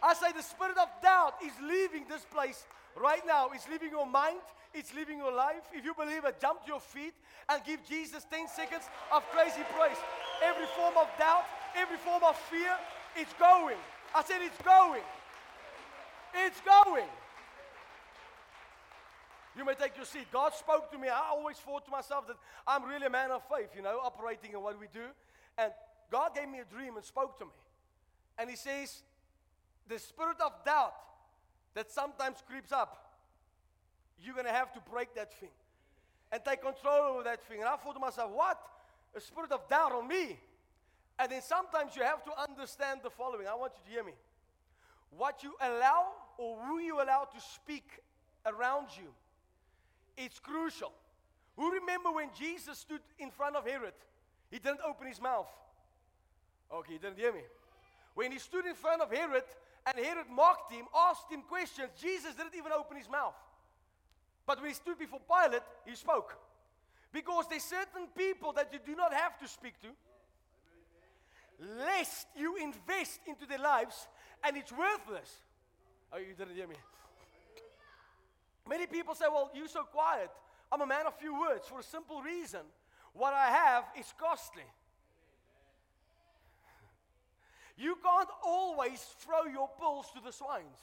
I 0.02 0.14
say 0.14 0.32
the 0.32 0.42
spirit 0.42 0.78
of 0.78 0.88
doubt 1.02 1.34
is 1.44 1.52
leaving 1.62 2.04
this 2.08 2.24
place 2.24 2.66
right 2.96 3.22
now. 3.26 3.50
It's 3.52 3.68
leaving 3.68 3.90
your 3.90 4.06
mind, 4.06 4.40
it's 4.74 4.94
leaving 4.94 5.18
your 5.18 5.32
life. 5.32 5.62
If 5.72 5.84
you 5.84 5.94
believe 5.94 6.24
it, 6.24 6.40
jump 6.40 6.62
to 6.62 6.68
your 6.68 6.80
feet 6.80 7.14
and 7.48 7.62
give 7.64 7.84
Jesus 7.88 8.26
10 8.30 8.48
seconds 8.48 8.84
of 9.12 9.22
crazy 9.30 9.62
praise. 9.76 9.96
Every 10.44 10.66
form 10.76 10.94
of 10.96 11.08
doubt, 11.18 11.44
every 11.76 11.96
form 11.98 12.22
of 12.22 12.36
fear, 12.50 12.76
it's 13.16 13.32
going. 13.34 13.78
I 14.14 14.22
said 14.22 14.40
it's 14.40 14.60
going. 14.62 15.02
It's 16.34 16.60
going. 16.60 17.08
You 19.56 19.64
may 19.64 19.74
take 19.74 19.96
your 19.96 20.04
seat. 20.04 20.26
God 20.32 20.54
spoke 20.54 20.92
to 20.92 20.98
me. 20.98 21.08
I 21.08 21.30
always 21.30 21.56
thought 21.56 21.84
to 21.86 21.90
myself 21.90 22.28
that 22.28 22.36
I'm 22.66 22.84
really 22.84 23.06
a 23.06 23.10
man 23.10 23.32
of 23.32 23.42
faith, 23.48 23.70
you 23.74 23.82
know, 23.82 23.98
operating 24.04 24.52
in 24.52 24.62
what 24.62 24.78
we 24.78 24.86
do. 24.92 25.06
And 25.56 25.72
God 26.12 26.34
gave 26.34 26.48
me 26.48 26.60
a 26.60 26.64
dream 26.64 26.96
and 26.96 27.04
spoke 27.04 27.38
to 27.40 27.46
me. 27.46 27.50
And 28.38 28.48
He 28.48 28.54
says, 28.54 29.02
the 29.88 29.98
spirit 29.98 30.36
of 30.44 30.52
doubt 30.64 30.94
that 31.74 31.90
sometimes 31.90 32.42
creeps 32.48 32.72
up, 32.72 33.16
you're 34.20 34.34
going 34.34 34.46
to 34.46 34.52
have 34.52 34.72
to 34.72 34.80
break 34.90 35.14
that 35.14 35.32
thing 35.38 35.50
and 36.32 36.42
take 36.44 36.62
control 36.62 37.14
over 37.14 37.22
that 37.24 37.42
thing. 37.48 37.60
And 37.60 37.68
I 37.68 37.76
thought 37.76 37.94
to 37.94 38.00
myself, 38.00 38.30
what? 38.32 38.60
A 39.16 39.20
spirit 39.20 39.52
of 39.52 39.68
doubt 39.68 39.92
on 39.92 40.06
me. 40.06 40.38
And 41.18 41.32
then 41.32 41.42
sometimes 41.42 41.96
you 41.96 42.02
have 42.02 42.24
to 42.24 42.30
understand 42.38 43.00
the 43.02 43.10
following. 43.10 43.46
I 43.46 43.54
want 43.54 43.72
you 43.76 43.84
to 43.86 43.90
hear 43.90 44.04
me. 44.04 44.12
What 45.10 45.42
you 45.42 45.54
allow 45.60 46.08
or 46.36 46.58
who 46.66 46.78
you 46.78 47.00
allow 47.00 47.24
to 47.24 47.40
speak 47.40 47.88
around 48.46 48.88
you, 48.96 49.08
it's 50.16 50.38
crucial. 50.38 50.92
Who 51.56 51.72
remember 51.72 52.12
when 52.12 52.28
Jesus 52.38 52.78
stood 52.78 53.00
in 53.18 53.30
front 53.30 53.56
of 53.56 53.66
Herod? 53.66 53.94
He 54.50 54.58
didn't 54.58 54.80
open 54.86 55.08
his 55.08 55.20
mouth. 55.20 55.48
Okay, 56.72 56.94
he 56.94 56.98
didn't 56.98 57.18
hear 57.18 57.32
me. 57.32 57.40
When 58.14 58.30
he 58.30 58.38
stood 58.38 58.66
in 58.66 58.74
front 58.74 59.00
of 59.00 59.10
Herod 59.10 59.44
and 59.88 60.04
Herod 60.04 60.26
mocked 60.30 60.72
him, 60.72 60.86
asked 60.94 61.30
him 61.30 61.42
questions, 61.42 61.88
Jesus 62.00 62.34
didn't 62.34 62.54
even 62.56 62.72
open 62.72 62.96
his 62.96 63.08
mouth. 63.08 63.34
But 64.46 64.60
when 64.60 64.70
he 64.70 64.74
stood 64.74 64.98
before 64.98 65.20
Pilate, 65.20 65.62
he 65.86 65.94
spoke. 65.94 66.36
Because 67.12 67.46
there's 67.48 67.64
certain 67.64 68.06
people 68.16 68.52
that 68.52 68.72
you 68.72 68.78
do 68.84 68.94
not 68.94 69.12
have 69.14 69.38
to 69.38 69.48
speak 69.48 69.74
to, 69.82 69.88
lest 71.78 72.26
you 72.36 72.56
invest 72.56 73.20
into 73.26 73.46
their 73.46 73.58
lives 73.58 74.08
and 74.44 74.56
it's 74.56 74.72
worthless. 74.72 75.30
Oh, 76.12 76.18
you 76.18 76.34
didn't 76.36 76.54
hear 76.54 76.68
me. 76.68 76.76
Many 78.68 78.86
people 78.86 79.14
say, 79.14 79.24
Well, 79.30 79.50
you're 79.54 79.68
so 79.68 79.84
quiet. 79.84 80.30
I'm 80.70 80.82
a 80.82 80.86
man 80.86 81.06
of 81.06 81.14
few 81.18 81.38
words 81.40 81.66
for 81.66 81.80
a 81.80 81.82
simple 81.82 82.20
reason. 82.20 82.60
What 83.14 83.32
I 83.32 83.46
have 83.46 83.84
is 83.98 84.12
costly. 84.18 84.64
You 87.78 87.96
can't 88.02 88.28
always 88.44 89.00
throw 89.20 89.44
your 89.44 89.68
pearls 89.78 90.06
to 90.14 90.20
the 90.20 90.32
swines. 90.32 90.82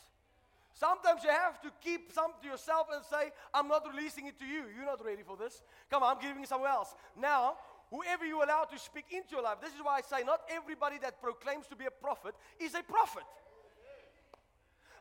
Sometimes 0.73 1.23
you 1.23 1.29
have 1.29 1.61
to 1.61 1.71
keep 1.81 2.11
some 2.11 2.31
to 2.41 2.47
yourself 2.47 2.87
and 2.93 3.03
say, 3.05 3.31
I'm 3.53 3.67
not 3.67 3.83
releasing 3.87 4.27
it 4.27 4.39
to 4.39 4.45
you. 4.45 4.63
You're 4.75 4.85
not 4.85 5.03
ready 5.03 5.23
for 5.23 5.37
this. 5.37 5.61
Come 5.89 6.03
on, 6.03 6.15
I'm 6.15 6.21
giving 6.21 6.43
it 6.43 6.49
somewhere 6.49 6.71
else. 6.71 6.95
Now, 7.19 7.55
whoever 7.89 8.25
you 8.25 8.43
allow 8.43 8.63
to 8.63 8.79
speak 8.79 9.05
into 9.11 9.35
your 9.35 9.43
life, 9.43 9.57
this 9.61 9.73
is 9.73 9.79
why 9.83 9.99
I 9.99 10.01
say 10.01 10.23
not 10.25 10.41
everybody 10.49 10.97
that 10.99 11.21
proclaims 11.21 11.67
to 11.67 11.75
be 11.75 11.85
a 11.85 11.91
prophet 11.91 12.35
is 12.59 12.75
a 12.75 12.83
prophet. 12.83 13.23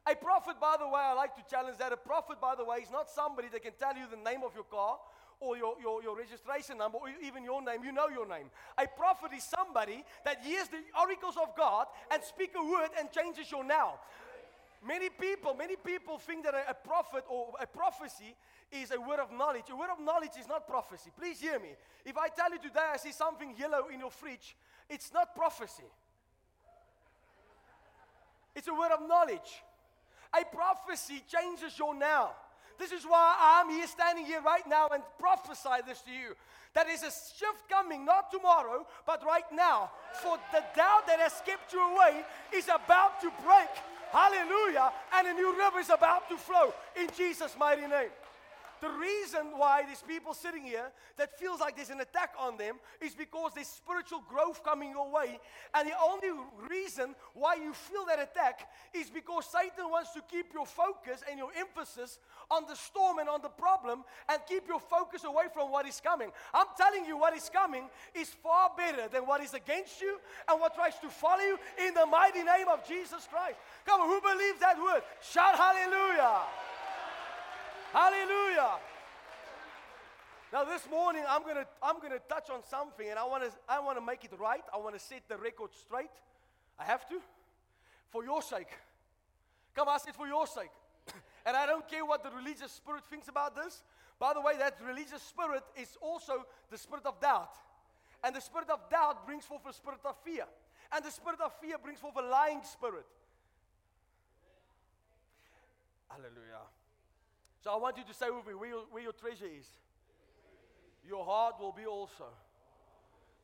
A 0.07 0.15
prophet, 0.15 0.61
by 0.61 0.77
the 0.79 0.87
way, 0.87 1.01
I 1.01 1.15
like 1.15 1.35
to 1.37 1.43
challenge 1.49 1.79
that. 1.79 1.93
A 1.93 1.97
prophet, 1.97 2.41
by 2.41 2.55
the 2.55 2.65
way, 2.65 2.79
is 2.79 2.91
not 2.91 3.09
somebody 3.09 3.49
that 3.49 3.63
can 3.63 3.73
tell 3.79 3.97
you 3.97 4.05
the 4.11 4.23
name 4.31 4.43
of 4.45 4.55
your 4.55 4.65
car 4.65 4.99
or 5.45 5.57
your, 5.57 5.75
your, 5.81 6.03
your 6.03 6.17
registration 6.17 6.79
number 6.79 6.99
or 6.99 7.09
even 7.23 7.45
your 7.45 7.63
name. 7.63 7.85
You 7.85 7.93
know 7.93 8.09
your 8.09 8.27
name. 8.27 8.51
A 8.79 8.87
prophet 8.87 9.31
is 9.37 9.45
somebody 9.45 10.05
that 10.25 10.43
hears 10.43 10.69
the 10.69 10.83
oracles 10.99 11.37
of 11.41 11.57
God 11.57 11.87
and 12.11 12.23
speak 12.23 12.53
a 12.57 12.65
word 12.65 12.91
and 12.99 13.11
changes 13.13 13.51
your 13.51 13.65
now. 13.65 14.01
Many 14.87 15.09
people, 15.09 15.55
many 15.55 15.77
people 15.77 16.19
think 16.19 16.45
that 16.45 16.55
a, 16.55 16.71
a 16.71 16.75
prophet 16.75 17.25
or 17.29 17.55
a 17.61 17.67
prophecy 17.67 18.35
is 18.71 18.91
a 18.91 19.01
word 19.01 19.19
of 19.19 19.33
knowledge. 19.33 19.65
A 19.71 19.77
word 19.77 19.91
of 19.91 20.05
knowledge 20.05 20.37
is 20.39 20.47
not 20.47 20.69
prophecy. 20.69 21.11
Please 21.19 21.41
hear 21.41 21.59
me. 21.59 21.71
If 22.05 22.19
I 22.19 22.29
tell 22.29 22.51
you 22.51 22.59
today 22.59 22.93
I 22.93 22.97
see 22.99 23.13
something 23.13 23.55
yellow 23.59 23.89
in 23.93 24.01
your 24.01 24.11
fridge, 24.11 24.57
it's 24.91 25.13
not 25.13 25.35
prophecy. 25.35 25.85
It's 28.55 28.69
a 28.69 28.75
word 28.75 28.93
of 28.93 29.09
knowledge. 29.09 29.63
A 30.39 30.45
prophecy 30.45 31.23
changes 31.29 31.79
your 31.79 31.95
now. 31.95 32.33
This 32.79 32.93
is 32.93 33.05
why 33.05 33.37
I'm 33.39 33.71
here 33.71 33.87
standing 33.87 34.27
here 34.27 34.41
right 34.43 34.67
now 34.69 34.89
and 34.93 35.03
prophesy 35.19 35.83
this 35.87 36.01
to 36.03 36.11
you. 36.11 36.35
That 36.75 36.89
is 36.89 37.03
a 37.03 37.11
shift 37.11 37.69
coming, 37.69 38.05
not 38.05 38.33
tomorrow, 38.33 38.87
but 39.07 39.25
right 39.25 39.51
now. 39.53 39.91
For 40.23 40.37
the 40.53 40.65
doubt 40.75 41.07
that 41.07 41.21
has 41.21 41.41
kept 41.47 41.73
you 41.73 41.81
away 41.81 42.25
is 42.53 42.65
about 42.65 43.21
to 43.21 43.31
break. 43.45 43.71
Hallelujah. 44.11 44.93
And 45.15 45.29
a 45.29 45.35
new 45.35 45.57
river 45.57 45.79
is 45.79 45.91
about 45.91 46.29
to 46.31 46.37
flow 46.37 46.75
in 46.97 47.09
Jesus' 47.17 47.57
mighty 47.59 47.87
name. 47.87 48.11
The 48.81 48.91
reason 48.91 49.57
why 49.57 49.83
there's 49.87 50.03
people 50.03 50.35
sitting 50.35 50.65
here 50.65 50.91
that 51.17 51.39
feels 51.39 51.61
like 51.61 51.77
there's 51.77 51.91
an 51.91 52.01
attack 52.01 52.35
on 52.39 52.57
them 52.57 52.77
is 53.01 53.15
because 53.15 53.53
there's 53.55 53.69
spiritual 53.69 54.23
growth 54.29 54.63
coming 54.63 54.91
your 54.91 55.11
way. 55.11 55.39
And 55.75 55.89
the 55.89 55.95
only 56.03 56.29
reason 56.69 57.15
why 57.33 57.55
you 57.55 57.73
feel 57.73 58.05
that 58.07 58.21
attack 58.21 58.69
is 58.93 59.11
because 59.11 59.47
Satan 59.47 59.91
wants 59.91 60.13
to 60.13 60.23
keep 60.31 60.53
your 60.53 60.67
focus 60.67 61.23
and 61.31 61.39
your 61.39 61.51
emphasis 61.59 62.19
on 62.51 62.65
the 62.69 62.75
storm 62.75 63.19
and 63.19 63.29
on 63.29 63.41
the 63.43 63.49
problem 63.49 64.05
and 64.29 64.41
keep 64.49 64.69
your 64.69 64.81
focus 64.81 65.25
away 65.25 65.45
from 65.53 65.71
what 65.71 65.87
is 65.87 66.01
coming. 66.01 66.31
I'm 66.53 66.67
telling 66.77 67.05
you, 67.05 67.17
what 67.17 67.35
is 67.37 67.49
coming 67.49 67.89
is 68.15 68.29
far 68.29 68.71
better 68.77 69.09
than 69.09 69.23
what 69.23 69.41
is 69.41 69.55
against 69.55 70.01
you 70.01 70.19
and 70.49 70.61
what 70.61 70.75
tries 70.75 70.99
to 71.01 71.09
follow 71.09 71.41
you 71.41 71.59
in 71.87 71.95
the 71.95 72.07
mighty 72.07 72.43
name 72.43 72.69
of 72.69 72.87
Jesus 72.87 73.27
Christ. 73.31 73.57
Come 73.87 74.01
on, 74.03 74.09
who 74.09 74.21
believes 74.21 74.61
that 74.61 74.77
word? 74.83 75.03
Shout 75.23 75.57
hallelujah! 75.57 76.41
Hallelujah! 77.95 78.83
Now 80.53 80.65
this 80.65 80.83
morning 80.91 81.23
I'm 81.29 81.43
gonna 81.43 81.65
I'm 81.81 82.01
gonna 82.03 82.19
touch 82.29 82.51
on 82.51 82.65
something 82.69 83.09
and 83.09 83.17
I 83.17 83.25
wanna 83.25 83.51
I 83.69 83.79
wanna 83.79 84.01
make 84.01 84.25
it 84.25 84.33
right. 84.37 84.65
I 84.75 84.79
wanna 84.79 84.99
set 84.99 85.23
the 85.29 85.37
record 85.37 85.71
straight. 85.73 86.11
I 86.77 86.83
have 86.87 87.09
to. 87.09 87.21
For 88.11 88.25
your 88.25 88.43
sake. 88.43 88.67
Come 89.77 89.89
I 89.89 89.99
said 89.99 90.17
for 90.17 90.27
your 90.27 90.45
sake. 90.49 90.75
and 91.47 91.57
I 91.57 91.67
don't 91.67 91.89
care 91.89 92.05
what 92.05 92.25
the 92.25 92.31
religious 92.31 92.73
spirit 92.73 93.05
thinks 93.09 93.29
about 93.29 93.55
this. 93.55 93.85
By 94.19 94.35
the 94.35 94.41
way, 94.41 94.59
that 94.59 94.77
religious 94.85 95.23
spirit 95.23 95.63
is 95.81 95.97
also 96.01 96.45
the 96.73 96.79
spirit 96.79 97.07
of 97.07 97.21
doubt. 97.21 97.55
And 98.25 98.35
the 98.35 98.41
spirit 98.41 98.71
of 98.71 98.81
doubt 98.91 99.25
brings 99.25 99.45
forth 99.45 99.63
a 99.71 99.73
spirit 99.73 100.01
of 100.05 100.17
fear. 100.25 100.47
And 100.91 101.05
the 101.05 101.13
spirit 101.13 101.41
of 101.41 101.53
fear 101.63 101.77
brings 101.79 102.01
forth 102.01 102.17
a 102.19 102.23
lying 102.23 102.63
spirit. 102.65 103.07
Hallelujah. 106.09 106.67
So 107.65 107.71
I 107.73 107.77
want 107.77 107.97
you 107.97 108.05
to 108.05 108.13
say 108.13 108.29
with 108.29 108.47
me 108.47 108.53
where 108.53 108.69
your, 108.69 108.85
where 108.93 109.03
your 109.03 109.17
treasure 109.17 109.49
is. 109.49 109.65
Your 111.09 111.25
heart 111.25 111.55
will 111.59 111.73
be 111.73 111.87
also. 111.87 112.29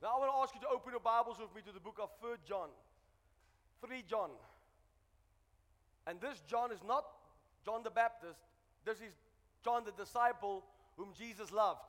Now 0.03 0.17
I 0.17 0.19
want 0.21 0.29
to 0.29 0.39
ask 0.45 0.55
you 0.55 0.61
to 0.61 0.69
open 0.69 0.93
your 0.93 1.01
Bibles 1.01 1.39
with 1.41 1.49
me 1.57 1.63
to 1.65 1.73
the 1.73 1.81
book 1.81 1.97
of 1.97 2.11
3 2.21 2.37
John. 2.45 2.69
3 3.81 4.05
John. 4.05 4.29
And 6.07 6.21
this 6.21 6.43
John 6.47 6.71
is 6.71 6.85
not 6.87 7.09
John 7.65 7.81
the 7.83 7.91
Baptist. 7.91 8.45
This 8.85 9.01
is 9.01 9.17
John 9.65 9.89
the 9.89 9.97
disciple 9.97 10.65
whom 10.99 11.17
Jesus 11.17 11.51
loved. 11.51 11.81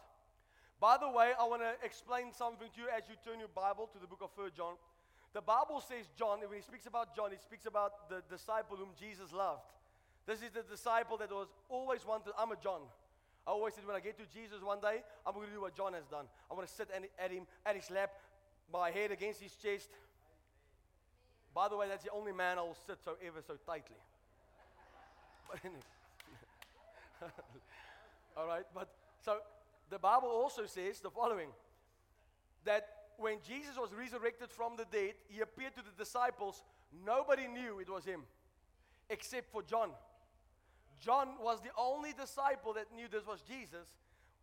By 0.79 0.95
the 0.95 1.11
way, 1.11 1.31
I 1.37 1.43
want 1.43 1.61
to 1.61 1.75
explain 1.83 2.31
something 2.31 2.67
to 2.75 2.79
you 2.79 2.87
as 2.95 3.03
you 3.11 3.15
turn 3.27 3.39
your 3.39 3.51
Bible 3.51 3.91
to 3.91 3.99
the 3.99 4.07
book 4.07 4.23
of 4.23 4.31
3 4.39 4.55
John. 4.55 4.79
The 5.33 5.43
Bible 5.43 5.83
says 5.83 6.07
John, 6.15 6.39
when 6.39 6.55
he 6.55 6.63
speaks 6.63 6.87
about 6.87 7.13
John, 7.13 7.31
he 7.31 7.37
speaks 7.43 7.65
about 7.65 8.07
the 8.07 8.23
disciple 8.31 8.77
whom 8.77 8.95
Jesus 8.95 9.35
loved. 9.35 9.67
This 10.25 10.41
is 10.41 10.51
the 10.51 10.63
disciple 10.63 11.17
that 11.17 11.31
was 11.31 11.47
always 11.69 12.05
wanted. 12.05 12.33
I'm 12.37 12.51
a 12.51 12.55
John. 12.55 12.81
I 13.45 13.51
always 13.51 13.73
said 13.73 13.85
when 13.87 13.95
I 13.95 13.99
get 13.99 14.17
to 14.17 14.25
Jesus 14.33 14.61
one 14.61 14.79
day, 14.79 15.01
I'm 15.25 15.33
going 15.33 15.47
to 15.47 15.53
do 15.53 15.61
what 15.61 15.75
John 15.75 15.93
has 15.93 16.05
done. 16.05 16.25
I'm 16.49 16.55
going 16.55 16.67
to 16.67 16.73
sit 16.73 16.89
at 16.91 17.31
him, 17.31 17.47
at 17.65 17.75
his 17.75 17.89
lap, 17.89 18.11
my 18.71 18.91
head 18.91 19.11
against 19.11 19.41
his 19.41 19.55
chest. 19.55 19.89
By 21.53 21.67
the 21.67 21.75
way, 21.75 21.87
that's 21.89 22.03
the 22.03 22.11
only 22.11 22.31
man 22.31 22.59
I 22.59 22.61
will 22.61 22.77
sit 22.87 22.97
so 23.03 23.15
ever 23.25 23.41
so 23.45 23.55
tightly. 23.65 23.97
But 25.49 25.59
anyway. 25.65 25.81
All 28.37 28.47
right, 28.47 28.63
but 28.73 28.89
so 29.25 29.37
the 29.89 29.99
Bible 29.99 30.29
also 30.29 30.65
says 30.65 31.01
the 31.01 31.09
following 31.09 31.49
that 32.63 32.87
when 33.17 33.37
Jesus 33.45 33.75
was 33.77 33.89
resurrected 33.93 34.49
from 34.49 34.77
the 34.77 34.85
dead, 34.91 35.13
he 35.27 35.41
appeared 35.41 35.75
to 35.75 35.81
the 35.81 35.91
disciples. 35.97 36.63
Nobody 37.05 37.47
knew 37.47 37.79
it 37.79 37.89
was 37.89 38.05
him 38.05 38.21
except 39.09 39.51
for 39.51 39.61
John. 39.61 39.89
John 41.01 41.29
was 41.41 41.59
the 41.61 41.71
only 41.77 42.13
disciple 42.13 42.73
that 42.73 42.85
knew 42.95 43.07
this 43.11 43.25
was 43.25 43.41
Jesus, 43.41 43.87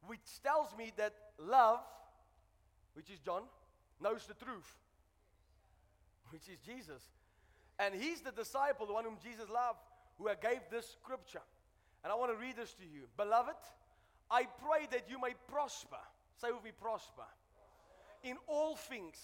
which 0.07 0.21
tells 0.43 0.77
me 0.77 0.93
that 0.97 1.15
love, 1.39 1.81
which 2.95 3.11
is 3.11 3.19
John, 3.21 3.43
knows 4.01 4.27
the 4.27 4.35
truth, 4.45 4.77
which 6.31 6.49
is 6.49 6.59
Jesus. 6.67 7.03
And 7.79 7.95
he's 7.95 8.21
the 8.23 8.33
disciple, 8.33 8.87
the 8.87 8.93
one 8.93 9.05
whom 9.05 9.19
Jesus 9.23 9.49
loved, 9.49 9.79
who 10.19 10.29
gave 10.43 10.61
this 10.71 10.97
scripture. 11.01 11.43
And 12.03 12.13
I 12.13 12.17
want 12.17 12.33
to 12.33 12.37
read 12.37 12.57
this 12.57 12.75
to 12.75 12.85
you. 12.85 13.03
Beloved, 13.17 13.55
I 14.31 14.45
pray 14.45 14.89
that 14.91 15.09
you 15.09 15.21
may 15.21 15.35
prosper. 15.47 16.03
Say 16.41 16.51
with 16.51 16.65
me, 16.65 16.71
prosper. 16.79 17.27
In 18.25 18.37
all 18.49 18.75
things. 18.75 19.17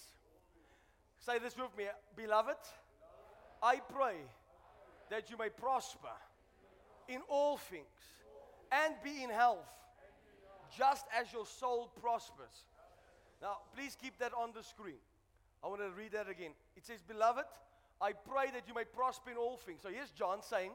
Say 1.19 1.39
this 1.41 1.57
with 1.57 1.77
me. 1.77 1.85
Beloved, 2.17 2.57
I 3.61 3.81
pray 3.93 4.17
that 5.11 5.31
you 5.31 5.37
may 5.37 5.49
prosper 5.49 6.15
in 7.09 7.21
all 7.29 7.57
things 7.57 7.87
and 8.73 8.95
be 9.03 9.23
in 9.23 9.31
health, 9.31 9.69
just 10.77 11.07
as 11.19 11.33
your 11.33 11.47
soul 11.47 11.91
prospers. 12.01 12.67
Now, 13.41 13.59
please 13.77 13.97
keep 14.01 14.19
that 14.19 14.33
on 14.33 14.53
the 14.55 14.63
screen. 14.63 15.01
I 15.63 15.69
want 15.69 15.81
to 15.81 15.91
read 15.97 16.13
that 16.13 16.29
again. 16.29 16.53
It 16.77 16.85
says, 16.85 17.01
Beloved, 17.07 17.45
I 18.01 18.13
pray 18.13 18.51
that 18.53 18.69
you 18.69 18.75
may 18.75 18.85
prosper 18.85 19.31
in 19.31 19.37
all 19.37 19.57
things. 19.57 19.81
So 19.83 19.89
here's 19.89 20.11
John 20.11 20.43
saying, 20.43 20.73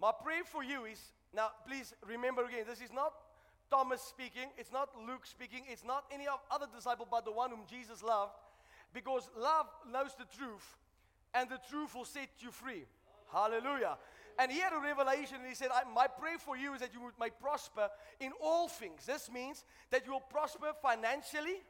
My 0.00 0.12
prayer 0.12 0.44
for 0.44 0.62
you 0.62 0.84
is, 0.84 1.00
now 1.34 1.50
please 1.66 1.94
remember 2.06 2.44
again, 2.44 2.64
this 2.68 2.80
is 2.80 2.92
not 2.92 3.12
Thomas 3.70 4.00
speaking, 4.00 4.50
it's 4.56 4.72
not 4.72 4.90
Luke 5.06 5.26
speaking, 5.26 5.62
it's 5.68 5.84
not 5.84 6.04
any 6.12 6.26
other 6.50 6.66
disciple 6.74 7.06
but 7.10 7.24
the 7.24 7.32
one 7.32 7.50
whom 7.50 7.62
Jesus 7.68 8.02
loved, 8.02 8.32
because 8.92 9.30
love 9.36 9.66
knows 9.90 10.14
the 10.18 10.26
truth, 10.36 10.76
and 11.34 11.48
the 11.48 11.58
truth 11.70 11.94
will 11.94 12.04
set 12.04 12.28
you 12.38 12.50
free. 12.50 12.84
Hallelujah. 13.32 13.96
And 14.38 14.50
he 14.50 14.58
had 14.58 14.72
a 14.72 14.80
revelation 14.80 15.36
and 15.40 15.48
he 15.48 15.54
said, 15.54 15.68
My 15.94 16.06
prayer 16.06 16.38
for 16.38 16.56
you 16.56 16.74
is 16.74 16.80
that 16.80 16.92
you 16.92 17.00
may 17.20 17.30
prosper 17.30 17.88
in 18.20 18.32
all 18.42 18.68
things. 18.68 19.06
This 19.06 19.30
means 19.30 19.64
that 19.90 20.06
you 20.06 20.12
will 20.12 20.20
prosper 20.20 20.72
financially, 20.82 21.62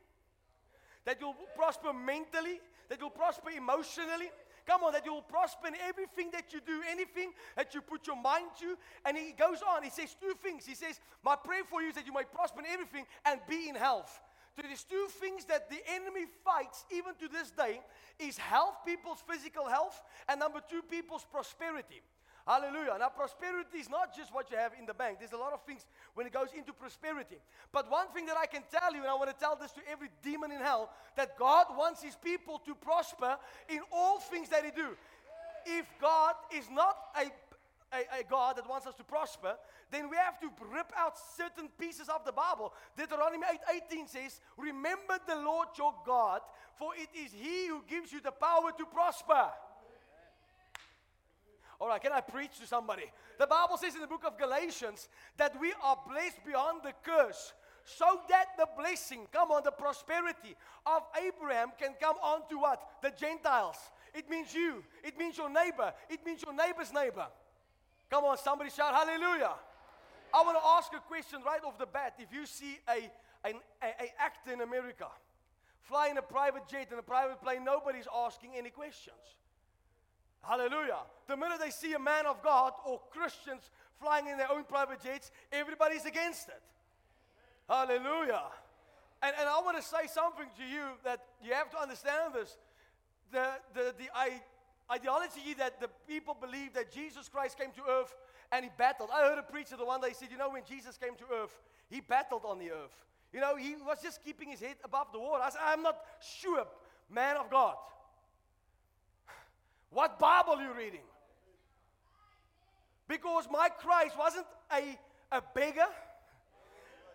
that 1.05 1.19
you'll 1.21 1.37
prosper 1.55 1.93
mentally, 1.93 2.61
that 2.89 3.01
you'll 3.01 3.11
prosper 3.11 3.51
emotionally. 3.51 4.31
Come 4.67 4.83
on, 4.83 4.95
that 4.95 5.05
you 5.05 5.13
will 5.13 5.23
prosper 5.23 5.69
in 5.69 5.75
everything 5.87 6.31
that 6.31 6.55
you 6.55 6.61
do, 6.67 6.81
anything 6.91 7.33
that 7.55 7.75
you 7.75 7.83
put 7.83 8.07
your 8.07 8.17
mind 8.17 8.47
to. 8.61 8.77
And 9.05 9.17
he 9.17 9.33
goes 9.33 9.59
on, 9.61 9.83
he 9.83 9.91
says 9.91 10.17
two 10.19 10.33
things. 10.43 10.65
He 10.65 10.75
says, 10.75 11.01
My 11.23 11.37
prayer 11.37 11.65
for 11.69 11.83
you 11.83 11.89
is 11.89 11.97
that 11.97 12.07
you 12.07 12.15
may 12.15 12.25
prosper 12.25 12.61
in 12.61 12.67
everything 12.67 13.05
and 13.27 13.41
be 13.47 13.69
in 13.69 13.75
health. 13.75 14.21
So 14.57 14.63
there's 14.63 14.85
two 14.85 15.09
things 15.21 15.45
that 15.47 15.69
the 15.69 15.83
enemy 15.93 16.27
fights 16.45 16.85
even 16.91 17.15
to 17.17 17.29
this 17.29 17.51
day 17.51 17.81
is 18.21 18.39
health, 18.39 18.77
people's 18.87 19.23
physical 19.29 19.67
health, 19.67 20.01
and 20.29 20.39
number 20.39 20.61
two, 20.71 20.81
people's 20.83 21.27
prosperity. 21.31 22.03
Hallelujah. 22.47 22.97
Now, 22.99 23.09
prosperity 23.09 23.79
is 23.79 23.89
not 23.89 24.15
just 24.15 24.33
what 24.33 24.51
you 24.51 24.59
have 24.59 24.73
in 24.79 24.85
the 24.85 24.93
bank. 24.93 25.19
There's 25.19 25.33
a 25.33 25.37
lot 25.39 25.55
of 25.55 25.63
things 25.65 25.87
when 26.13 26.27
it 26.27 26.33
goes 26.33 26.49
into 26.55 26.75
prosperity. 26.75 27.37
But 27.73 27.91
one 27.91 28.09
thing 28.09 28.27
that 28.27 28.37
I 28.37 28.45
can 28.45 28.63
tell 28.71 28.93
you, 28.93 29.01
and 29.01 29.09
I 29.09 29.15
want 29.15 29.31
to 29.31 29.37
tell 29.37 29.57
this 29.57 29.73
to 29.73 29.81
every 29.91 30.09
demon 30.23 30.53
in 30.53 30.61
hell, 30.61 30.91
that 31.17 31.39
God 31.39 31.67
wants 31.75 32.03
his 32.03 32.17
people 32.17 32.61
to 32.67 32.75
prosper 32.75 33.39
in 33.71 33.81
all 33.91 34.21
things 34.21 34.51
that 34.51 34.63
they 34.63 34.71
do. 34.71 34.89
If 35.65 35.87
God 35.99 36.35
is 36.55 36.69
not 36.71 36.97
a, 37.17 37.33
a, 37.97 38.21
a 38.21 38.25
God 38.29 38.59
that 38.59 38.69
wants 38.69 38.87
us 38.87 38.95
to 38.97 39.05
prosper, 39.05 39.57
then 39.91 40.11
we 40.11 40.17
have 40.19 40.39
to 40.41 40.51
rip 40.71 40.93
out 40.99 41.15
certain 41.39 41.71
pieces 41.79 42.11
of 42.11 42.27
the 42.27 42.33
Bible. 42.33 42.75
Deuteronomy 42.95 43.47
8 43.71 43.83
18 43.91 44.07
says, 44.07 44.41
Remember 44.59 45.17
the 45.27 45.37
Lord 45.37 45.69
your 45.79 45.95
God, 46.05 46.43
for 46.77 46.93
it 46.95 47.09
is 47.19 47.33
he 47.33 47.69
who 47.69 47.83
gives 47.89 48.13
you 48.13 48.21
the 48.21 48.33
power 48.33 48.71
to 48.77 48.85
prosper. 48.85 49.49
All 51.85 51.91
right, 51.91 52.01
can 52.01 52.13
I 52.13 52.23
preach 52.23 52.59
to 52.61 52.67
somebody? 52.67 53.13
The 53.39 53.47
Bible 53.47 53.77
says 53.77 53.95
in 53.95 54.01
the 54.01 54.07
book 54.07 54.25
of 54.27 54.39
Galatians 54.39 55.07
that 55.37 55.53
we 55.61 55.75
are 55.83 55.99
blessed 56.09 56.43
beyond 56.47 56.81
the 56.83 56.95
curse 57.03 57.53
so 57.85 58.21
that 58.31 58.57
the 58.57 58.67
blessing, 58.75 59.27
come 59.31 59.51
on, 59.51 59.63
the 59.63 59.71
prosperity 59.71 60.57
of 60.87 61.03
Abraham 61.15 61.73
can 61.79 61.91
come 62.01 62.17
on 62.23 62.49
to 62.49 62.57
what? 62.57 62.81
The 63.03 63.11
Gentiles. 63.11 63.77
It 64.15 64.31
means 64.31 64.55
you, 64.55 64.83
it 65.03 65.19
means 65.19 65.37
your 65.37 65.51
neighbor, 65.51 65.93
it 66.09 66.25
means 66.25 66.43
your 66.43 66.55
neighbor's 66.55 66.91
neighbor. 66.91 67.27
Come 68.09 68.25
on, 68.25 68.39
somebody 68.39 68.71
shout 68.71 68.95
hallelujah. 68.95 69.53
I 70.33 70.43
want 70.43 70.57
to 70.57 70.65
ask 70.65 70.91
a 70.95 71.07
question 71.07 71.41
right 71.45 71.63
off 71.63 71.79
the 71.79 71.85
bat. 71.85 72.15
If 72.19 72.33
you 72.33 72.47
see 72.47 72.79
a, 72.89 73.11
an 73.47 73.57
a, 73.83 73.89
a 73.89 74.09
actor 74.19 74.55
in 74.55 74.63
America 74.63 75.09
flying 75.83 76.17
a 76.17 76.23
private 76.23 76.67
jet 76.67 76.89
in 76.91 76.99
a 76.99 77.03
private 77.03 77.43
plane, 77.43 77.63
nobody's 77.63 78.09
asking 78.25 78.53
any 78.57 78.71
questions. 78.71 79.37
Hallelujah. 80.47 80.99
The 81.27 81.37
minute 81.37 81.59
they 81.61 81.71
see 81.71 81.95
a 81.95 81.99
man 81.99 82.27
of 82.27 82.43
God 82.43 82.73
or 82.87 83.01
Christians 83.11 83.71
flying 84.01 84.27
in 84.27 84.37
their 84.37 84.51
own 84.51 84.65
private 84.65 85.03
jets, 85.03 85.31
everybody's 85.53 86.05
against 86.05 86.49
it. 86.49 86.63
Hallelujah. 87.69 88.43
And, 89.23 89.35
and 89.41 89.49
I 89.49 89.61
want 89.61 89.77
to 89.77 89.83
say 89.83 90.07
something 90.07 90.47
to 90.59 90.65
you 90.65 90.85
that 91.05 91.21
you 91.43 91.55
have 91.55 91.71
to 91.71 91.79
understand 91.79 92.35
this. 92.35 92.59
The, 93.33 93.53
the, 93.73 93.95
the 93.99 94.11
ideology 94.93 95.55
that 95.59 95.81
the 95.81 95.89
people 96.07 96.37
believe 96.39 96.75
that 96.75 96.93
Jesus 96.93 97.29
Christ 97.29 97.59
came 97.59 97.71
to 97.73 97.83
earth 97.91 98.15
and 98.53 98.65
he 98.65 98.71
battled. 98.77 99.09
I 99.13 99.23
heard 99.23 99.39
a 99.39 99.43
preacher 99.43 99.77
the 99.77 99.85
one 99.85 100.01
day 100.01 100.13
said, 100.13 100.29
You 100.31 100.37
know, 100.37 100.51
when 100.51 100.63
Jesus 100.69 100.99
came 100.99 101.15
to 101.17 101.25
earth, 101.43 101.63
he 101.89 102.01
battled 102.01 102.43
on 102.45 102.59
the 102.59 102.71
earth. 102.71 103.05
You 103.33 103.41
know, 103.41 103.57
he 103.57 103.75
was 103.85 103.99
just 104.03 104.23
keeping 104.23 104.51
his 104.51 104.61
head 104.61 104.77
above 104.85 105.09
the 105.13 105.19
water. 105.19 105.43
I 105.43 105.51
said, 105.51 105.61
I'm 105.65 105.83
not 105.83 105.97
sure, 106.21 106.65
man 107.11 107.37
of 107.37 107.51
God. 107.51 107.75
What 109.95 110.19
Bible 110.19 110.55
are 110.55 110.63
you 110.63 110.75
reading? 110.77 111.07
Because 113.09 113.47
my 113.51 113.69
Christ 113.69 114.19
wasn't 114.19 114.47
a, 114.73 114.99
a 115.31 115.43
beggar. 115.55 115.87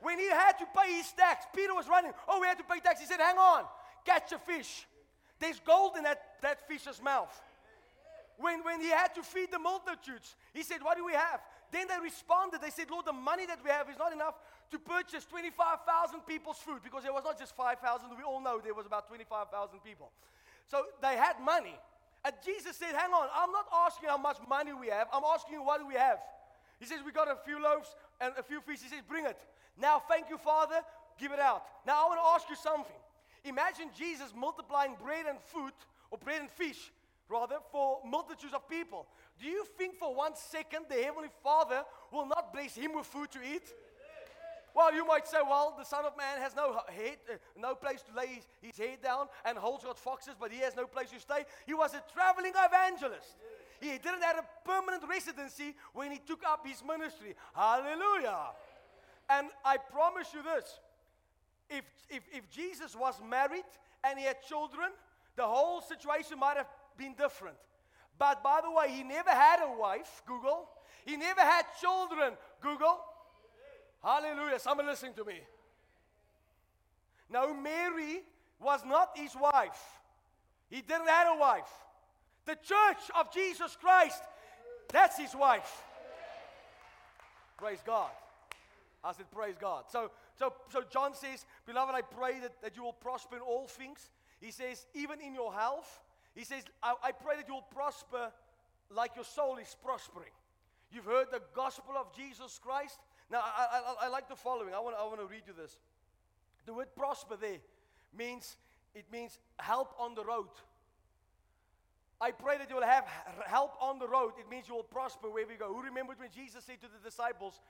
When 0.01 0.17
he 0.17 0.29
had 0.29 0.53
to 0.53 0.65
pay 0.75 0.93
his 0.93 1.11
tax, 1.11 1.45
Peter 1.53 1.75
was 1.75 1.89
running. 1.89 2.11
Oh, 2.27 2.39
we 2.39 2.47
had 2.47 2.57
to 2.57 2.63
pay 2.63 2.79
tax. 2.79 3.01
He 3.01 3.05
said, 3.05 3.19
Hang 3.19 3.37
on, 3.37 3.65
catch 4.05 4.31
a 4.31 4.39
fish. 4.39 4.87
There's 5.39 5.59
gold 5.59 5.93
in 5.97 6.03
that, 6.03 6.21
that 6.41 6.67
fish's 6.67 7.01
mouth. 7.01 7.35
When, 8.37 8.63
when 8.63 8.79
he 8.79 8.89
had 8.89 9.13
to 9.15 9.23
feed 9.23 9.51
the 9.51 9.59
multitudes, 9.59 10.35
he 10.53 10.63
said, 10.63 10.77
What 10.81 10.95
do 10.95 11.05
we 11.05 11.13
have? 11.13 11.41
Then 11.71 11.87
they 11.89 11.99
responded. 12.01 12.61
They 12.61 12.69
said, 12.69 12.89
Lord, 12.89 13.05
the 13.05 13.13
money 13.13 13.45
that 13.45 13.59
we 13.61 13.69
have 13.69 13.89
is 13.89 13.97
not 13.97 14.13
enough 14.13 14.35
to 14.71 14.79
purchase 14.79 15.25
25,000 15.25 16.21
people's 16.21 16.57
food 16.57 16.79
because 16.83 17.03
there 17.03 17.13
was 17.13 17.25
not 17.25 17.37
just 17.37 17.55
5,000. 17.55 18.09
We 18.17 18.23
all 18.23 18.41
know 18.41 18.61
there 18.63 18.73
was 18.73 18.85
about 18.85 19.07
25,000 19.07 19.79
people. 19.83 20.11
So 20.67 20.85
they 21.01 21.17
had 21.17 21.33
money. 21.43 21.75
And 22.25 22.33
Jesus 22.45 22.75
said, 22.75 22.93
Hang 22.95 23.11
on, 23.11 23.27
I'm 23.33 23.51
not 23.51 23.65
asking 23.87 24.09
how 24.09 24.17
much 24.17 24.37
money 24.47 24.73
we 24.73 24.87
have. 24.87 25.07
I'm 25.13 25.23
asking 25.23 25.55
you, 25.55 25.63
what 25.63 25.79
do 25.79 25.87
we 25.87 25.95
have? 25.95 26.19
He 26.79 26.85
says, 26.85 26.99
We 27.05 27.11
got 27.11 27.29
a 27.29 27.37
few 27.45 27.61
loaves 27.61 27.95
and 28.19 28.33
a 28.37 28.43
few 28.43 28.61
fish. 28.61 28.79
He 28.81 28.89
says, 28.89 29.01
Bring 29.07 29.25
it. 29.25 29.37
Now, 29.79 30.01
thank 30.09 30.29
you, 30.29 30.37
Father. 30.37 30.81
Give 31.19 31.31
it 31.31 31.39
out. 31.39 31.63
Now, 31.85 32.05
I 32.05 32.07
want 32.07 32.19
to 32.19 32.27
ask 32.35 32.49
you 32.49 32.55
something. 32.55 32.95
Imagine 33.45 33.89
Jesus 33.97 34.33
multiplying 34.35 34.95
bread 35.01 35.25
and 35.27 35.39
food, 35.39 35.71
or 36.11 36.17
bread 36.17 36.41
and 36.41 36.51
fish, 36.51 36.91
rather, 37.29 37.55
for 37.71 37.99
multitudes 38.05 38.53
of 38.53 38.67
people. 38.69 39.07
Do 39.39 39.47
you 39.47 39.65
think 39.77 39.95
for 39.95 40.13
one 40.13 40.35
second 40.35 40.85
the 40.89 40.95
Heavenly 40.95 41.29
Father 41.41 41.83
will 42.11 42.25
not 42.25 42.53
bless 42.53 42.75
him 42.75 42.95
with 42.95 43.05
food 43.05 43.31
to 43.31 43.39
eat? 43.39 43.73
Well, 44.75 44.93
you 44.93 45.05
might 45.05 45.27
say, 45.27 45.37
well, 45.43 45.75
the 45.77 45.83
Son 45.83 46.05
of 46.05 46.15
Man 46.17 46.39
has 46.39 46.55
no 46.55 46.81
head, 46.87 47.17
uh, 47.31 47.37
no 47.57 47.75
place 47.75 48.01
to 48.03 48.15
lay 48.15 48.41
his, 48.61 48.77
head 48.77 49.01
down, 49.01 49.27
and 49.45 49.57
holds 49.57 49.83
got 49.83 49.97
foxes, 49.97 50.35
but 50.39 50.51
he 50.51 50.59
has 50.59 50.75
no 50.75 50.85
place 50.85 51.09
to 51.11 51.19
stay. 51.19 51.45
He 51.65 51.73
was 51.73 51.93
a 51.93 52.03
traveling 52.13 52.53
evangelist. 52.55 53.35
He 53.81 53.91
didn't 53.91 54.21
have 54.21 54.37
a 54.37 54.45
permanent 54.65 55.03
residency 55.09 55.75
when 55.93 56.11
he 56.11 56.19
took 56.19 56.43
up 56.45 56.65
his 56.65 56.83
ministry. 56.85 57.35
Hallelujah. 57.55 58.51
And 59.29 59.47
I 59.63 59.77
promise 59.77 60.27
you 60.33 60.43
this 60.43 60.79
if, 61.69 61.85
if, 62.09 62.23
if 62.33 62.49
Jesus 62.49 62.95
was 62.95 63.15
married 63.27 63.63
and 64.03 64.17
he 64.17 64.25
had 64.25 64.41
children, 64.41 64.89
the 65.35 65.45
whole 65.45 65.81
situation 65.81 66.39
might 66.39 66.57
have 66.57 66.67
been 66.97 67.13
different. 67.13 67.55
But 68.17 68.43
by 68.43 68.59
the 68.61 68.71
way, 68.71 68.91
he 68.91 69.03
never 69.03 69.29
had 69.29 69.59
a 69.63 69.79
wife, 69.79 70.21
Google. 70.25 70.67
He 71.05 71.15
never 71.15 71.41
had 71.41 71.63
children, 71.79 72.33
Google. 72.61 72.99
Hallelujah. 74.03 74.59
Someone 74.59 74.87
listening 74.87 75.13
to 75.15 75.25
me. 75.25 75.39
Now, 77.29 77.53
Mary 77.53 78.21
was 78.59 78.81
not 78.85 79.11
his 79.15 79.35
wife. 79.35 79.79
He 80.69 80.81
didn't 80.81 81.07
have 81.07 81.35
a 81.35 81.39
wife. 81.39 81.69
The 82.45 82.55
church 82.55 83.11
of 83.17 83.31
Jesus 83.33 83.77
Christ, 83.79 84.21
that's 84.91 85.17
his 85.17 85.35
wife. 85.35 85.83
Praise 87.57 87.79
God. 87.85 88.09
I 89.03 89.13
said, 89.13 89.29
Praise 89.31 89.55
God. 89.59 89.85
So, 89.91 90.11
so, 90.37 90.53
so 90.71 90.83
John 90.89 91.13
says, 91.13 91.45
Beloved, 91.65 91.93
I 91.93 92.01
pray 92.01 92.39
that, 92.39 92.61
that 92.61 92.75
you 92.75 92.83
will 92.83 92.93
prosper 92.93 93.35
in 93.35 93.41
all 93.41 93.67
things. 93.67 94.09
He 94.39 94.51
says, 94.51 94.85
even 94.93 95.19
in 95.21 95.35
your 95.35 95.53
health. 95.53 96.01
He 96.35 96.45
says, 96.45 96.63
I, 96.81 96.93
I 97.03 97.11
pray 97.11 97.35
that 97.35 97.47
you 97.47 97.55
will 97.55 97.67
prosper 97.73 98.31
like 98.89 99.11
your 99.15 99.25
soul 99.25 99.57
is 99.57 99.75
prospering. 99.83 100.31
You've 100.91 101.05
heard 101.05 101.27
the 101.31 101.41
gospel 101.53 101.95
of 101.97 102.15
Jesus 102.15 102.59
Christ. 102.63 102.97
Now, 103.31 103.39
I, 103.39 103.81
I, 104.01 104.05
I 104.05 104.09
like 104.09 104.27
the 104.27 104.35
following. 104.35 104.73
I 104.73 104.79
want, 104.79 104.95
I 104.99 105.05
want 105.05 105.19
to 105.19 105.27
read 105.27 105.43
you 105.45 105.53
this. 105.53 105.77
The 106.65 106.73
word 106.73 106.87
prosper 106.95 107.35
there 107.39 107.57
means, 108.17 108.57
it 108.95 109.05
means 109.11 109.37
help 109.59 109.93
on 109.99 110.15
the 110.15 110.23
road. 110.23 110.49
I 112.21 112.31
pray 112.31 112.57
that 112.57 112.69
you 112.69 112.75
will 112.75 112.83
have 112.83 113.05
help 113.45 113.75
on 113.81 113.97
the 113.97 114.07
road. 114.07 114.33
It 114.37 114.49
means 114.49 114.67
you 114.67 114.75
will 114.75 114.83
prosper 114.83 115.29
wherever 115.29 115.51
you 115.51 115.57
go. 115.57 115.73
Who 115.73 115.81
remembers 115.81 116.19
when 116.19 116.29
Jesus 116.35 116.65
said 116.65 116.81
to 116.81 116.87
the 116.87 117.09
disciples, 117.09 117.61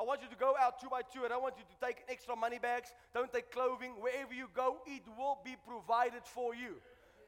I 0.00 0.04
want 0.04 0.22
you 0.22 0.28
to 0.28 0.36
go 0.36 0.54
out 0.58 0.80
two 0.80 0.88
by 0.88 1.02
two, 1.02 1.24
and 1.24 1.32
I 1.32 1.36
want 1.36 1.54
you 1.58 1.64
to 1.64 1.86
take 1.86 2.04
extra 2.08 2.34
money 2.34 2.58
bags. 2.58 2.94
Don't 3.12 3.30
take 3.32 3.50
clothing. 3.50 3.92
Wherever 4.00 4.32
you 4.32 4.48
go, 4.54 4.78
it 4.86 5.02
will 5.18 5.38
be 5.44 5.56
provided 5.66 6.22
for 6.24 6.54
you. 6.54 6.76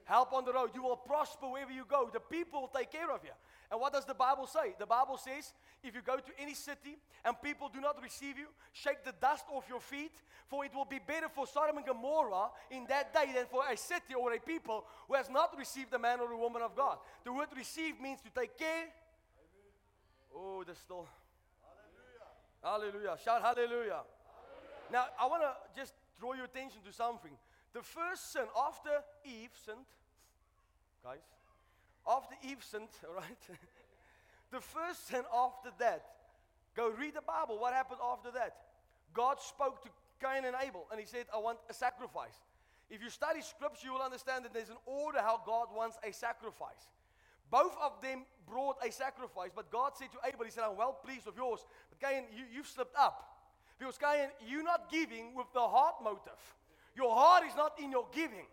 Help 0.05 0.33
on 0.33 0.45
the 0.45 0.53
road. 0.53 0.71
You 0.75 0.83
will 0.83 0.97
prosper 0.97 1.49
wherever 1.49 1.73
you 1.73 1.85
go. 1.89 2.09
The 2.13 2.21
people 2.21 2.63
will 2.63 2.69
take 2.75 2.91
care 2.91 3.11
of 3.11 3.21
you. 3.25 3.31
And 3.71 3.81
what 3.81 3.93
does 3.93 4.05
the 4.05 4.15
Bible 4.15 4.47
say? 4.47 4.75
The 4.79 4.87
Bible 4.87 5.17
says 5.17 5.53
if 5.83 5.95
you 5.95 6.03
go 6.03 6.17
to 6.17 6.33
any 6.41 6.55
city 6.55 6.99
and 7.25 7.41
people 7.41 7.71
do 7.73 7.81
not 7.81 8.03
receive 8.03 8.37
you, 8.37 8.47
shake 8.73 9.05
the 9.05 9.15
dust 9.21 9.45
off 9.53 9.65
your 9.69 9.81
feet, 9.81 10.13
for 10.49 10.65
it 10.65 10.75
will 10.75 10.85
be 10.85 10.99
better 10.99 11.29
for 11.29 11.47
Sodom 11.47 11.77
and 11.77 11.87
Gomorrah 11.87 12.51
in 12.71 12.85
that 12.89 13.15
day 13.15 13.33
than 13.33 13.47
for 13.47 13.63
a 13.71 13.77
city 13.77 14.15
or 14.19 14.33
a 14.33 14.41
people 14.41 14.85
who 15.07 15.15
has 15.15 15.31
not 15.31 15.57
received 15.57 15.95
a 15.95 15.99
man 15.99 16.19
or 16.19 16.33
a 16.33 16.37
woman 16.37 16.63
of 16.63 16.75
God. 16.75 16.99
The 17.25 17.33
word 17.33 17.49
receive 17.57 18.01
means 18.01 18.21
to 18.23 18.31
take 18.31 18.59
care. 18.59 18.89
Oh, 20.35 20.65
there's 20.65 20.79
still. 20.79 21.07
Hallelujah. 22.63 22.91
hallelujah. 22.93 23.19
Shout 23.25 23.43
hallelujah. 23.43 23.71
hallelujah. 23.71 24.03
Now, 24.93 25.05
I 25.21 25.27
want 25.27 25.43
to 25.43 25.81
just 25.81 25.95
draw 26.19 26.35
your 26.35 26.47
attention 26.47 26.81
to 26.87 26.93
something. 26.93 27.33
The 27.73 27.83
first 27.83 28.33
sin 28.33 28.47
after 28.67 28.91
Eve 29.25 29.51
sinned, 29.65 29.87
guys, 31.05 31.23
after 32.09 32.35
Eve 32.43 32.63
sinned, 32.63 32.89
all 33.09 33.15
right? 33.17 33.59
the 34.51 34.61
first 34.61 35.09
sin 35.09 35.23
after 35.35 35.71
that, 35.79 36.05
go 36.77 36.91
read 36.91 37.15
the 37.15 37.23
Bible. 37.23 37.59
What 37.59 37.73
happened 37.73 38.01
after 38.03 38.31
that? 38.33 38.57
God 39.13 39.41
spoke 39.41 39.83
to 39.83 39.89
Cain 40.21 40.45
and 40.45 40.57
Abel 40.63 40.87
and 40.91 41.01
he 41.01 41.07
said, 41.07 41.27
I 41.35 41.39
want 41.39 41.59
a 41.69 41.75
sacrifice. 41.75 42.39
If 42.91 43.03
you 43.03 43.11
study 43.11 43.41
scripture, 43.41 43.87
you 43.87 43.93
will 43.93 44.03
understand 44.03 44.45
that 44.45 44.53
there's 44.53 44.69
an 44.69 44.83
order 44.85 45.21
how 45.21 45.41
God 45.47 45.69
wants 45.75 45.97
a 46.03 46.13
sacrifice. 46.13 46.91
Both 47.51 47.75
of 47.83 48.01
them 48.03 48.25
brought 48.49 48.77
a 48.87 48.93
sacrifice, 48.93 49.51
but 49.55 49.71
God 49.71 49.93
said 49.97 50.09
to 50.13 50.19
Abel, 50.27 50.45
He 50.45 50.51
said, 50.51 50.65
I'm 50.65 50.77
well 50.77 50.99
pleased 51.05 51.27
with 51.27 51.37
yours. 51.37 51.61
But 51.91 52.09
Cain, 52.09 52.25
you, 52.35 52.45
you've 52.53 52.67
slipped 52.67 52.97
up. 52.97 53.39
Because 53.79 53.99
Cain, 53.99 54.29
you're 54.47 54.63
not 54.63 54.91
giving 54.91 55.35
with 55.35 55.47
the 55.55 55.61
heart 55.61 55.97
motive. 56.03 56.39
Your 56.97 57.15
heart 57.15 57.45
is 57.49 57.57
not 57.57 57.79
in 57.83 57.91
your 57.91 58.07
giving. 58.13 58.47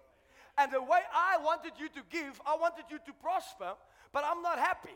And 0.58 0.72
the 0.72 0.82
way 0.82 1.00
I 1.14 1.38
wanted 1.44 1.74
you 1.80 1.88
to 1.90 2.02
give, 2.10 2.42
I 2.46 2.58
wanted 2.58 2.86
you 2.90 2.98
to 3.06 3.14
prosper, 3.14 3.74
but 4.12 4.24
I'm 4.26 4.42
not 4.42 4.58
happy. 4.58 4.96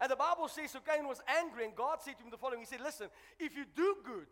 And 0.00 0.10
the 0.10 0.16
Bible 0.16 0.48
says, 0.48 0.72
so 0.72 0.80
Cain 0.80 1.06
was 1.06 1.20
angry, 1.40 1.64
and 1.64 1.74
God 1.74 1.98
said 2.02 2.18
to 2.18 2.24
him 2.24 2.30
the 2.30 2.36
following 2.36 2.60
He 2.60 2.66
said, 2.66 2.80
Listen, 2.80 3.08
if 3.38 3.56
you 3.56 3.64
do 3.74 3.96
good, 4.04 4.26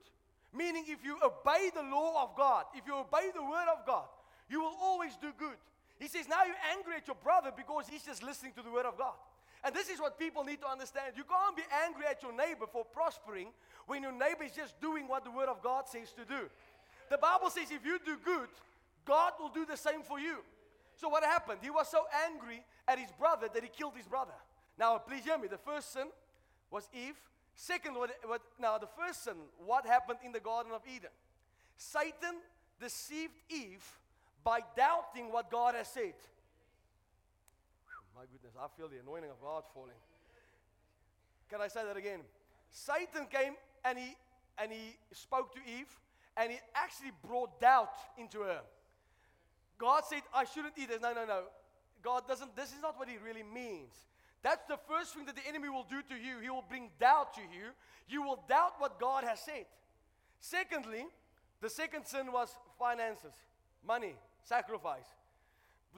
meaning 0.53 0.85
if 0.89 1.05
you 1.05 1.16
obey 1.25 1.70
the 1.75 1.83
law 1.83 2.22
of 2.22 2.37
God, 2.37 2.64
if 2.75 2.87
you 2.87 2.95
obey 2.95 3.31
the 3.35 3.43
word 3.43 3.70
of 3.72 3.87
God, 3.87 4.05
you 4.51 4.61
will 4.61 4.77
always 4.81 5.16
do 5.16 5.33
good. 5.39 5.57
He 5.99 6.09
says, 6.09 6.29
Now 6.29 6.45
you're 6.45 6.64
angry 6.77 6.95
at 6.97 7.07
your 7.07 7.16
brother 7.22 7.51
because 7.57 7.87
he's 7.89 8.03
just 8.03 8.22
listening 8.22 8.53
to 8.55 8.62
the 8.62 8.70
word 8.70 8.85
of 8.85 8.99
God. 8.99 9.14
And 9.64 9.75
this 9.75 9.89
is 9.89 9.99
what 9.99 10.18
people 10.18 10.45
need 10.45 10.61
to 10.61 10.68
understand. 10.68 11.14
You 11.16 11.25
can't 11.25 11.57
be 11.57 11.62
angry 11.87 12.05
at 12.05 12.22
your 12.22 12.37
neighbor 12.37 12.66
for 12.70 12.85
prospering 12.85 13.49
when 13.87 14.03
your 14.03 14.12
neighbor 14.12 14.45
is 14.45 14.53
just 14.53 14.79
doing 14.81 15.09
what 15.09 15.25
the 15.25 15.31
word 15.31 15.49
of 15.49 15.62
God 15.62 15.89
says 15.89 16.12
to 16.12 16.25
do. 16.27 16.51
The 17.09 17.16
Bible 17.16 17.49
says 17.49 17.70
if 17.70 17.85
you 17.85 17.99
do 18.05 18.18
good, 18.22 18.49
God 19.07 19.33
will 19.41 19.49
do 19.49 19.64
the 19.64 19.77
same 19.77 20.03
for 20.03 20.20
you. 20.20 20.39
So 20.97 21.09
what 21.09 21.25
happened? 21.25 21.59
He 21.63 21.71
was 21.71 21.89
so 21.89 22.05
angry 22.27 22.65
at 22.87 22.99
his 22.99 23.11
brother 23.19 23.49
that 23.53 23.63
he 23.63 23.69
killed 23.69 23.95
his 23.97 24.07
brother. 24.07 24.35
Now, 24.79 24.99
please 24.99 25.25
hear 25.25 25.39
me. 25.39 25.49
The 25.49 25.59
first 25.59 25.93
sin 25.93 26.07
was 26.71 26.89
Eve. 26.93 27.17
Second, 27.55 27.95
what, 27.95 28.11
what, 28.25 28.43
now 28.61 28.79
the 28.79 28.89
first 28.99 29.25
sin, 29.25 29.35
what 29.65 29.87
happened 29.87 30.19
in 30.25 30.33
the 30.33 30.41
Garden 30.41 30.73
of 30.73 30.83
Eden? 30.87 31.11
Satan 31.77 32.37
deceived 32.81 33.35
Eve 33.49 33.85
by 34.43 34.61
doubting 34.77 35.31
what 35.31 35.51
God 35.51 35.75
has 35.75 35.89
said. 35.89 36.15
Whew, 37.87 38.15
my 38.17 38.23
goodness, 38.23 38.55
I 38.61 38.67
feel 38.77 38.89
the 38.89 38.99
anointing 38.99 39.31
of 39.31 39.41
God 39.41 39.63
falling. 39.73 39.97
Can 41.51 41.61
I 41.61 41.69
say 41.69 41.85
that 41.85 41.97
again? 41.97 42.21
Satan 42.71 43.27
came 43.31 43.55
and 43.85 43.99
he 43.99 44.17
and 44.59 44.73
he 44.73 44.97
spoke 45.13 45.55
to 45.55 45.61
Eve 45.61 45.89
and 46.37 46.51
he 46.51 46.59
actually 46.75 47.13
brought 47.27 47.61
doubt 47.61 47.95
into 48.19 48.41
her. 48.41 48.61
God 49.85 50.05
said, 50.09 50.22
I 50.32 50.45
shouldn't 50.45 50.72
eat 50.78 50.89
this. 50.89 51.03
No, 51.03 51.12
no, 51.12 51.26
no. 51.26 51.43
God 52.03 52.26
doesn't, 52.26 52.57
this 52.57 52.70
is 52.72 52.80
not 52.80 52.99
what 52.99 53.07
he 53.07 53.16
really 53.22 53.43
means. 53.43 53.93
That's 54.43 54.64
the 54.66 54.78
first 54.89 55.14
thing 55.14 55.26
that 55.26 55.37
the 55.37 55.47
enemy 55.47 55.68
will 55.68 55.85
do 55.85 56.01
to 56.09 56.14
you. 56.14 56.41
He 56.41 56.49
will 56.49 56.64
bring 56.66 56.89
doubt 56.99 57.35
to 57.35 57.43
you. 57.43 57.76
You 58.09 58.22
will 58.22 58.43
doubt 58.49 58.76
what 58.78 58.99
God 58.99 59.24
has 59.24 59.41
said. 59.41 59.66
Secondly, 60.41 61.05
the 61.61 61.68
second 61.68 62.07
sin 62.07 62.32
was 62.32 62.49
finances, 62.78 63.35
money, 63.87 64.14
sacrifice. 64.43 65.05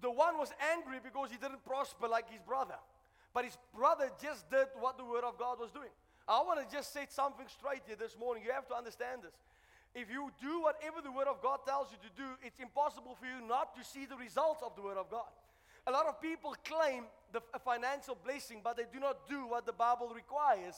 The 0.02 0.10
one 0.10 0.36
was 0.36 0.50
angry 0.74 0.98
because 1.02 1.30
he 1.30 1.36
didn't 1.36 1.64
prosper 1.64 2.08
like 2.08 2.28
his 2.28 2.40
brother. 2.42 2.78
But 3.32 3.44
his 3.44 3.56
brother 3.72 4.10
just 4.20 4.50
did 4.50 4.66
what 4.80 4.98
the 4.98 5.04
word 5.04 5.22
of 5.22 5.38
God 5.38 5.60
was 5.60 5.70
doing. 5.70 5.90
I 6.26 6.42
want 6.42 6.58
to 6.58 6.76
just 6.76 6.92
say 6.92 7.06
something 7.08 7.46
straight 7.46 7.82
here 7.86 7.94
this 7.94 8.16
morning. 8.18 8.42
You 8.44 8.50
have 8.50 8.66
to 8.66 8.74
understand 8.74 9.22
this. 9.22 9.34
If 9.96 10.10
you 10.10 10.30
do 10.42 10.60
whatever 10.60 11.00
the 11.02 11.10
Word 11.10 11.26
of 11.26 11.40
God 11.40 11.60
tells 11.66 11.88
you 11.90 11.96
to 11.96 12.22
do, 12.22 12.28
it's 12.44 12.60
impossible 12.60 13.16
for 13.18 13.24
you 13.24 13.48
not 13.48 13.74
to 13.76 13.82
see 13.82 14.04
the 14.04 14.14
results 14.14 14.60
of 14.62 14.76
the 14.76 14.82
Word 14.82 14.98
of 14.98 15.10
God. 15.10 15.32
A 15.86 15.90
lot 15.90 16.04
of 16.04 16.20
people 16.20 16.54
claim 16.68 17.04
the, 17.32 17.40
a 17.54 17.58
financial 17.58 18.14
blessing, 18.22 18.60
but 18.62 18.76
they 18.76 18.84
do 18.92 19.00
not 19.00 19.26
do 19.26 19.46
what 19.46 19.64
the 19.64 19.72
Bible 19.72 20.12
requires 20.14 20.74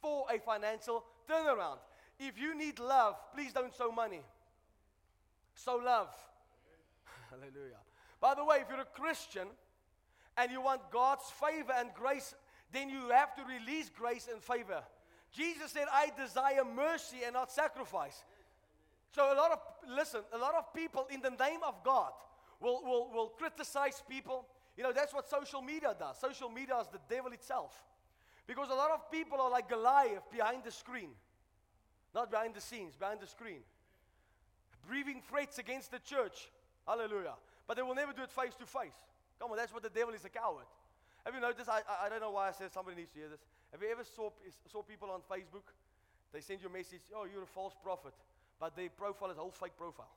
for 0.00 0.24
a 0.32 0.38
financial 0.38 1.02
turnaround. 1.28 1.78
If 2.20 2.38
you 2.40 2.56
need 2.56 2.78
love, 2.78 3.16
please 3.34 3.52
don't 3.52 3.74
sow 3.74 3.90
money. 3.90 4.20
Sow 5.56 5.80
love. 5.84 6.14
Hallelujah. 7.30 7.80
By 8.20 8.36
the 8.36 8.44
way, 8.44 8.58
if 8.60 8.68
you're 8.70 8.82
a 8.82 8.84
Christian 8.84 9.48
and 10.36 10.52
you 10.52 10.60
want 10.60 10.92
God's 10.92 11.24
favor 11.40 11.72
and 11.76 11.88
grace, 11.92 12.36
then 12.72 12.88
you 12.88 13.08
have 13.08 13.34
to 13.34 13.42
release 13.42 13.90
grace 13.90 14.28
and 14.32 14.40
favor. 14.40 14.84
Jesus 15.36 15.72
said, 15.72 15.84
I 15.92 16.10
desire 16.16 16.64
mercy 16.64 17.18
and 17.24 17.34
not 17.34 17.52
sacrifice. 17.52 18.24
So 19.14 19.22
a 19.32 19.36
lot 19.36 19.52
of 19.52 19.58
listen, 19.88 20.20
a 20.32 20.38
lot 20.38 20.54
of 20.54 20.72
people 20.74 21.06
in 21.10 21.20
the 21.20 21.30
name 21.30 21.60
of 21.66 21.74
God 21.84 22.12
will, 22.60 22.82
will, 22.82 23.10
will 23.12 23.28
criticize 23.28 24.02
people. 24.08 24.46
You 24.76 24.84
know, 24.84 24.92
that's 24.92 25.12
what 25.12 25.28
social 25.28 25.60
media 25.60 25.94
does. 25.98 26.18
Social 26.18 26.48
media 26.48 26.78
is 26.80 26.86
the 26.88 27.00
devil 27.08 27.32
itself. 27.32 27.82
Because 28.46 28.70
a 28.70 28.74
lot 28.74 28.90
of 28.90 29.10
people 29.10 29.40
are 29.40 29.50
like 29.50 29.68
Goliath 29.68 30.30
behind 30.30 30.64
the 30.64 30.70
screen. 30.70 31.10
Not 32.14 32.30
behind 32.30 32.54
the 32.54 32.60
scenes, 32.60 32.94
behind 32.96 33.20
the 33.20 33.26
screen. 33.26 33.60
Breathing 34.88 35.20
threats 35.28 35.58
against 35.58 35.90
the 35.90 35.98
church. 35.98 36.50
Hallelujah. 36.86 37.34
But 37.66 37.76
they 37.76 37.82
will 37.82 37.94
never 37.94 38.12
do 38.12 38.22
it 38.22 38.30
face 38.30 38.54
to 38.60 38.64
face. 38.64 38.96
Come 39.40 39.50
on, 39.50 39.56
that's 39.56 39.72
what 39.72 39.82
the 39.82 39.90
devil 39.90 40.14
is 40.14 40.24
a 40.24 40.30
coward. 40.30 40.64
Have 41.24 41.34
you 41.34 41.40
noticed? 41.40 41.68
I, 41.68 41.80
I, 41.88 42.06
I 42.06 42.08
don't 42.08 42.20
know 42.20 42.30
why 42.30 42.48
I 42.48 42.52
said 42.52 42.72
somebody 42.72 42.96
needs 42.96 43.10
to 43.12 43.18
hear 43.18 43.28
this. 43.28 43.40
Have 43.72 43.82
you 43.82 43.88
ever 43.90 44.04
saw, 44.04 44.30
saw 44.70 44.82
people 44.82 45.10
on 45.10 45.20
Facebook? 45.30 45.64
They 46.32 46.40
send 46.40 46.62
you 46.62 46.68
a 46.68 46.72
message, 46.72 47.00
oh, 47.14 47.26
you're 47.30 47.42
a 47.42 47.46
false 47.46 47.74
prophet. 47.82 48.14
But 48.58 48.76
their 48.76 48.88
profile 48.90 49.30
is 49.30 49.36
a 49.36 49.40
whole 49.40 49.50
fake 49.50 49.76
profile. 49.76 50.14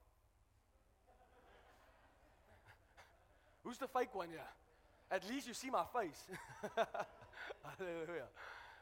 Who's 3.64 3.78
the 3.78 3.88
fake 3.88 4.14
one 4.14 4.30
here? 4.30 4.40
At 5.12 5.28
least 5.30 5.48
you 5.48 5.54
see 5.54 5.70
my 5.70 5.84
face. 5.94 6.24
Hallelujah. 7.78 8.30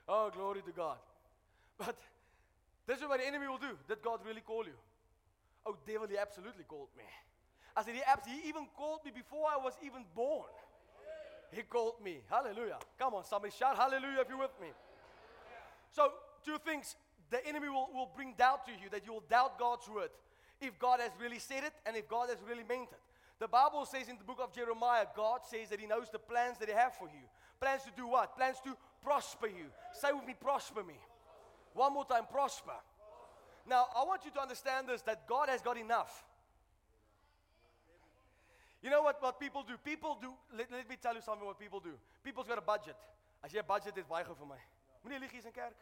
Oh, 0.07 0.29
glory 0.33 0.61
to 0.61 0.71
God. 0.71 0.97
But 1.77 1.95
this 2.85 2.99
is 2.99 3.07
what 3.07 3.19
the 3.19 3.27
enemy 3.27 3.47
will 3.47 3.57
do. 3.57 3.77
Did 3.87 4.01
God 4.01 4.19
really 4.25 4.41
call 4.41 4.65
you? 4.65 4.77
Oh, 5.65 5.75
devil, 5.85 6.07
he 6.07 6.17
absolutely 6.17 6.63
called 6.63 6.89
me. 6.97 7.03
I 7.75 7.83
said, 7.83 7.95
he, 7.95 8.01
abs- 8.01 8.25
he 8.25 8.47
even 8.47 8.67
called 8.75 9.01
me 9.05 9.11
before 9.13 9.45
I 9.51 9.57
was 9.57 9.73
even 9.83 10.03
born. 10.15 10.49
He 11.51 11.61
called 11.63 11.95
me. 12.03 12.19
Hallelujah. 12.29 12.77
Come 12.99 13.15
on, 13.15 13.23
somebody 13.23 13.53
shout 13.57 13.77
hallelujah 13.77 14.21
if 14.21 14.29
you're 14.29 14.37
with 14.37 14.55
me. 14.61 14.67
So, 15.91 16.11
two 16.45 16.57
things. 16.65 16.95
The 17.29 17.45
enemy 17.45 17.67
will, 17.67 17.89
will 17.93 18.09
bring 18.15 18.33
doubt 18.37 18.65
to 18.67 18.71
you 18.71 18.89
that 18.91 19.05
you 19.05 19.13
will 19.13 19.23
doubt 19.29 19.59
God's 19.59 19.87
word. 19.89 20.09
If 20.61 20.79
God 20.79 21.01
has 21.01 21.11
really 21.21 21.39
said 21.39 21.63
it 21.63 21.73
and 21.85 21.95
if 21.95 22.07
God 22.07 22.29
has 22.29 22.37
really 22.47 22.63
meant 22.63 22.89
it. 22.91 22.99
The 23.39 23.47
Bible 23.47 23.85
says 23.85 24.07
in 24.07 24.17
the 24.17 24.23
book 24.23 24.39
of 24.41 24.53
Jeremiah, 24.53 25.05
God 25.15 25.41
says 25.49 25.69
that 25.69 25.79
He 25.79 25.85
knows 25.85 26.09
the 26.09 26.19
plans 26.19 26.57
that 26.59 26.69
He 26.69 26.73
have 26.73 26.95
for 26.95 27.05
you. 27.05 27.27
Plans 27.59 27.83
to 27.83 27.91
do 27.95 28.07
what? 28.07 28.35
Plans 28.35 28.57
to 28.63 28.75
prosper 29.03 29.47
you. 29.47 29.67
Say 29.93 30.11
with 30.13 30.25
me, 30.25 30.35
prosper 30.39 30.83
me. 30.83 30.95
One 31.73 31.93
more 31.93 32.05
time, 32.05 32.23
prosper. 32.31 32.73
Now, 33.67 33.87
I 33.95 34.03
want 34.05 34.25
you 34.25 34.31
to 34.31 34.41
understand 34.41 34.87
this 34.87 35.01
that 35.03 35.27
God 35.27 35.49
has 35.49 35.61
got 35.61 35.77
enough. 35.77 36.25
You 38.87 38.91
know 38.91 39.01
what, 39.01 39.21
what 39.21 39.37
people 39.37 39.63
do? 39.67 39.75
People 39.83 40.17
do, 40.21 40.31
let, 40.55 40.71
let 40.71 40.87
me 40.87 40.95
tell 40.95 41.13
you 41.13 41.19
something 41.19 41.45
what 41.45 41.59
people 41.59 41.81
do. 41.81 41.91
People's 42.23 42.47
got 42.47 42.57
a 42.57 42.61
budget. 42.61 42.95
As 43.43 43.51
jy 43.51 43.59
'n 43.59 43.67
budget 43.67 43.91
het, 43.99 44.07
baie 44.07 44.23
gou 44.23 44.33
vir 44.33 44.47
my. 44.47 44.59
Moenie 45.03 45.19
lieg 45.19 45.31
hier's 45.35 45.43
in 45.43 45.51
kerk. 45.51 45.75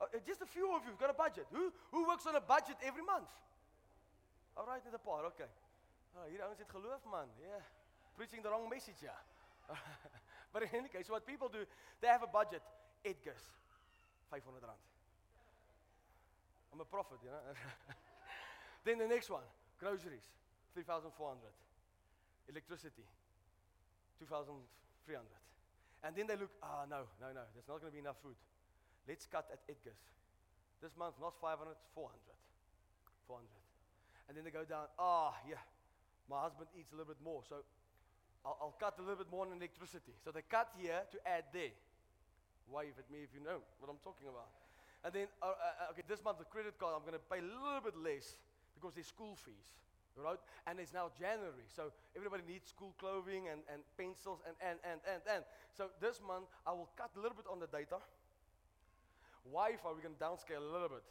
Uh, 0.00 0.06
just 0.24 0.40
a 0.40 0.46
few 0.46 0.72
of 0.72 0.80
you 0.84 0.92
have 0.96 0.98
got 0.98 1.10
a 1.10 1.18
budget. 1.18 1.44
Who, 1.52 1.70
who 1.92 2.06
works 2.08 2.24
on 2.24 2.34
a 2.34 2.40
budget 2.40 2.80
every 2.80 3.04
month? 3.04 3.28
All 4.56 4.64
right, 4.64 4.82
net 4.84 4.94
'n 4.94 5.04
paar, 5.04 5.24
okay. 5.24 5.50
Oh, 6.16 6.24
hier 6.32 6.40
ouens 6.40 6.58
het 6.58 6.70
geloof 6.70 7.04
man. 7.04 7.28
Yeah. 7.38 7.60
Preaching 8.16 8.42
the 8.42 8.48
wrong 8.48 8.66
message, 8.70 9.02
yeah. 9.02 9.20
but 10.52 10.62
in 10.62 10.68
any 10.72 10.88
case, 10.88 11.10
what 11.10 11.26
people 11.26 11.50
do, 11.50 11.66
they 12.00 12.08
have 12.08 12.22
a 12.22 12.32
budget. 12.40 12.62
Edgar's 13.04 13.52
500 14.30 14.64
rand. 14.64 14.80
I'm 16.72 16.80
a 16.80 16.84
prophet, 16.86 17.20
you 17.22 17.28
know. 17.28 17.42
then 18.84 18.96
the 18.96 19.08
next 19.08 19.28
one, 19.28 19.44
groceries, 19.78 20.24
3,400. 20.74 21.08
Electricity, 22.50 23.06
2,300. 24.20 25.24
And 26.04 26.12
then 26.12 26.28
they 26.28 26.36
look, 26.36 26.52
ah, 26.60 26.84
no, 26.84 27.08
no, 27.16 27.32
no, 27.32 27.40
there's 27.56 27.64
not 27.64 27.80
going 27.80 27.88
to 27.88 27.96
be 27.96 28.04
enough 28.04 28.20
food. 28.20 28.36
Let's 29.08 29.24
cut 29.24 29.48
at 29.48 29.64
Edgar's. 29.64 29.96
This 30.84 30.92
month, 31.00 31.16
not 31.16 31.40
500, 31.40 31.72
400. 31.96 32.12
400. 33.24 33.48
And 34.28 34.36
then 34.36 34.44
they 34.44 34.52
go 34.52 34.68
down, 34.68 34.92
ah, 35.00 35.32
yeah, 35.48 35.64
my 36.28 36.44
husband 36.44 36.68
eats 36.76 36.92
a 36.92 36.96
little 36.96 37.08
bit 37.08 37.22
more, 37.24 37.40
so 37.48 37.64
I'll, 38.44 38.56
I'll 38.60 38.76
cut 38.76 39.00
a 39.00 39.02
little 39.02 39.24
bit 39.24 39.32
more 39.32 39.48
on 39.48 39.56
electricity. 39.56 40.12
So 40.20 40.28
they 40.28 40.44
cut 40.44 40.68
here 40.76 41.00
to 41.08 41.18
add 41.24 41.48
there. 41.52 41.72
Wave 42.68 42.96
at 42.96 43.08
me 43.08 43.24
if 43.24 43.32
you 43.32 43.40
know 43.44 43.60
what 43.80 43.88
I'm 43.88 44.00
talking 44.04 44.28
about. 44.28 44.48
And 45.04 45.12
then, 45.12 45.28
uh, 45.44 45.52
uh, 45.52 45.92
okay, 45.92 46.04
this 46.08 46.24
month 46.24 46.40
the 46.40 46.48
credit 46.48 46.80
card, 46.80 46.96
I'm 46.96 47.04
going 47.04 47.16
to 47.16 47.26
pay 47.28 47.40
a 47.40 47.48
little 47.48 47.84
bit 47.84 47.96
less 47.96 48.40
because 48.72 48.96
there's 48.96 49.08
school 49.12 49.36
fees, 49.36 49.68
right? 50.16 50.38
And 50.66 50.78
it's 50.78 50.92
now 50.92 51.10
January, 51.18 51.66
so 51.68 51.90
everybody 52.16 52.42
needs 52.46 52.68
school 52.68 52.94
clothing 52.98 53.48
and, 53.50 53.60
and 53.72 53.82
pencils 53.98 54.40
and, 54.46 54.54
and, 54.62 54.78
and, 54.86 55.00
and, 55.06 55.22
and. 55.26 55.42
So 55.74 55.90
this 56.00 56.20
month 56.22 56.46
I 56.66 56.72
will 56.72 56.90
cut 56.96 57.10
a 57.16 57.20
little 57.20 57.36
bit 57.36 57.46
on 57.50 57.58
the 57.58 57.66
data. 57.66 57.98
Wi-Fi, 59.44 59.90
we 59.92 60.00
can 60.00 60.16
downscale 60.16 60.62
a 60.62 60.72
little 60.72 60.88
bit. 60.88 61.04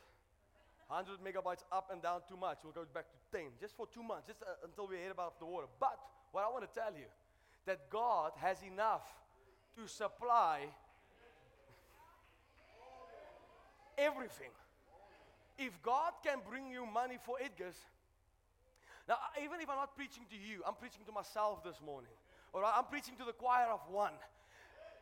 100 0.88 1.22
megabytes 1.24 1.64
up 1.72 1.90
and 1.92 2.02
down 2.02 2.22
too 2.28 2.38
much. 2.38 2.60
We'll 2.64 2.74
go 2.74 2.86
back 2.94 3.06
to 3.10 3.38
10 3.38 3.60
just 3.60 3.76
for 3.76 3.88
two 3.88 4.04
months, 4.04 4.28
just 4.28 4.42
uh, 4.42 4.66
until 4.66 4.88
we 4.88 4.98
head 4.98 5.12
above 5.12 5.34
the 5.40 5.46
water. 5.46 5.68
But 5.80 5.98
what 6.32 6.44
I 6.44 6.50
want 6.50 6.66
to 6.68 6.74
tell 6.74 6.92
you, 6.94 7.08
that 7.66 7.90
God 7.90 8.32
has 8.38 8.58
enough 8.64 9.08
to 9.78 9.88
supply 9.88 10.68
everything. 13.98 14.52
If 15.58 15.82
God 15.82 16.14
can 16.24 16.40
bring 16.48 16.70
you 16.70 16.86
money 16.86 17.18
for 17.24 17.38
Edgar's, 17.42 17.78
now 19.08 19.18
even 19.42 19.60
if 19.62 19.70
I'm 19.70 19.78
not 19.78 19.96
preaching 19.96 20.24
to 20.30 20.38
you, 20.38 20.62
I'm 20.68 20.76
preaching 20.76 21.02
to 21.06 21.12
myself 21.12 21.64
this 21.64 21.80
morning. 21.86 22.12
All 22.54 22.62
right, 22.62 22.74
I'm 22.76 22.86
preaching 22.86 23.16
to 23.18 23.26
the 23.26 23.34
choir 23.34 23.68
of 23.72 23.80
one. 23.90 24.14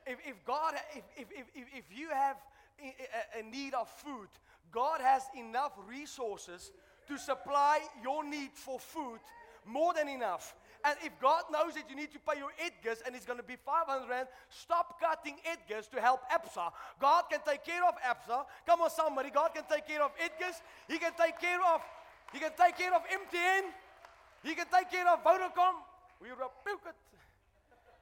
If, 0.07 0.17
if 0.25 0.43
God, 0.45 0.73
if, 0.95 1.27
if, 1.31 1.47
if, 1.53 1.67
if, 1.75 1.85
you 1.95 2.09
have 2.09 2.37
a, 2.81 3.39
a 3.39 3.43
need 3.43 3.73
of 3.73 3.87
food, 3.89 4.29
God 4.71 5.01
has 5.01 5.23
enough 5.37 5.73
resources 5.87 6.71
to 7.07 7.17
supply 7.17 7.79
your 8.01 8.23
need 8.23 8.51
for 8.53 8.79
food 8.79 9.19
more 9.65 9.93
than 9.93 10.07
enough. 10.07 10.55
And 10.83 10.95
if 11.05 11.13
God 11.21 11.43
knows 11.51 11.75
that 11.75 11.89
you 11.89 11.95
need 11.95 12.11
to 12.13 12.19
pay 12.19 12.39
your 12.39 12.49
Edgars 12.57 13.05
and 13.05 13.15
it's 13.15 13.25
going 13.25 13.37
to 13.37 13.45
be 13.45 13.55
500 13.55 14.09
Rand, 14.09 14.27
stop 14.49 14.99
cutting 14.99 15.37
Edgars 15.45 15.89
to 15.91 16.01
help 16.01 16.21
EPSA. 16.31 16.71
God 16.99 17.23
can 17.29 17.39
take 17.45 17.63
care 17.63 17.85
of 17.85 17.93
EPSA. 18.01 18.45
Come 18.65 18.81
on, 18.81 18.89
somebody. 18.89 19.29
God 19.29 19.53
can 19.53 19.63
take 19.69 19.87
care 19.87 20.01
of 20.01 20.11
Edgars. 20.17 20.57
He 20.87 20.97
can 20.97 21.11
take 21.13 21.39
care 21.39 21.59
of, 21.75 21.81
he 22.33 22.39
can 22.39 22.51
take 22.57 22.77
care 22.77 22.95
of 22.95 23.01
MTN. 23.03 23.69
He 24.43 24.55
can 24.55 24.65
take 24.73 24.89
care 24.89 25.07
of 25.07 25.23
Vodacom. 25.23 25.75
We 26.21 26.29
rebuke 26.29 26.85
it. 26.85 26.95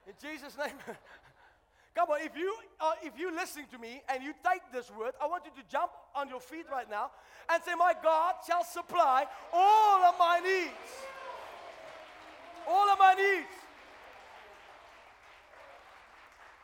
In 0.07 0.14
Jesus' 0.22 0.57
name. 0.57 0.78
Come 1.95 2.10
on, 2.11 2.22
if 2.22 2.36
you 2.38 2.56
are, 2.80 2.94
if 3.03 3.18
you're 3.18 3.34
listening 3.34 3.66
to 3.72 3.78
me 3.78 4.02
and 4.07 4.24
you 4.24 4.34
take 4.44 4.61
this 4.72 4.90
word, 4.91 5.14
I 5.22 5.28
want 5.28 5.44
you 5.45 5.52
to 5.61 5.70
jump 5.70 5.91
on 6.16 6.30
your 6.30 6.40
feet 6.40 6.66
right 6.72 6.90
now 6.90 7.11
and 7.52 7.61
say, 7.64 7.74
My 7.78 7.94
God 8.02 8.36
shall 8.48 8.64
supply 8.64 9.26
all 9.52 10.03
of 10.03 10.16
my 10.18 10.40
needs. 10.40 10.90
All 12.68 12.90
of 12.90 12.99
my 12.99 13.14
needs. 13.16 13.48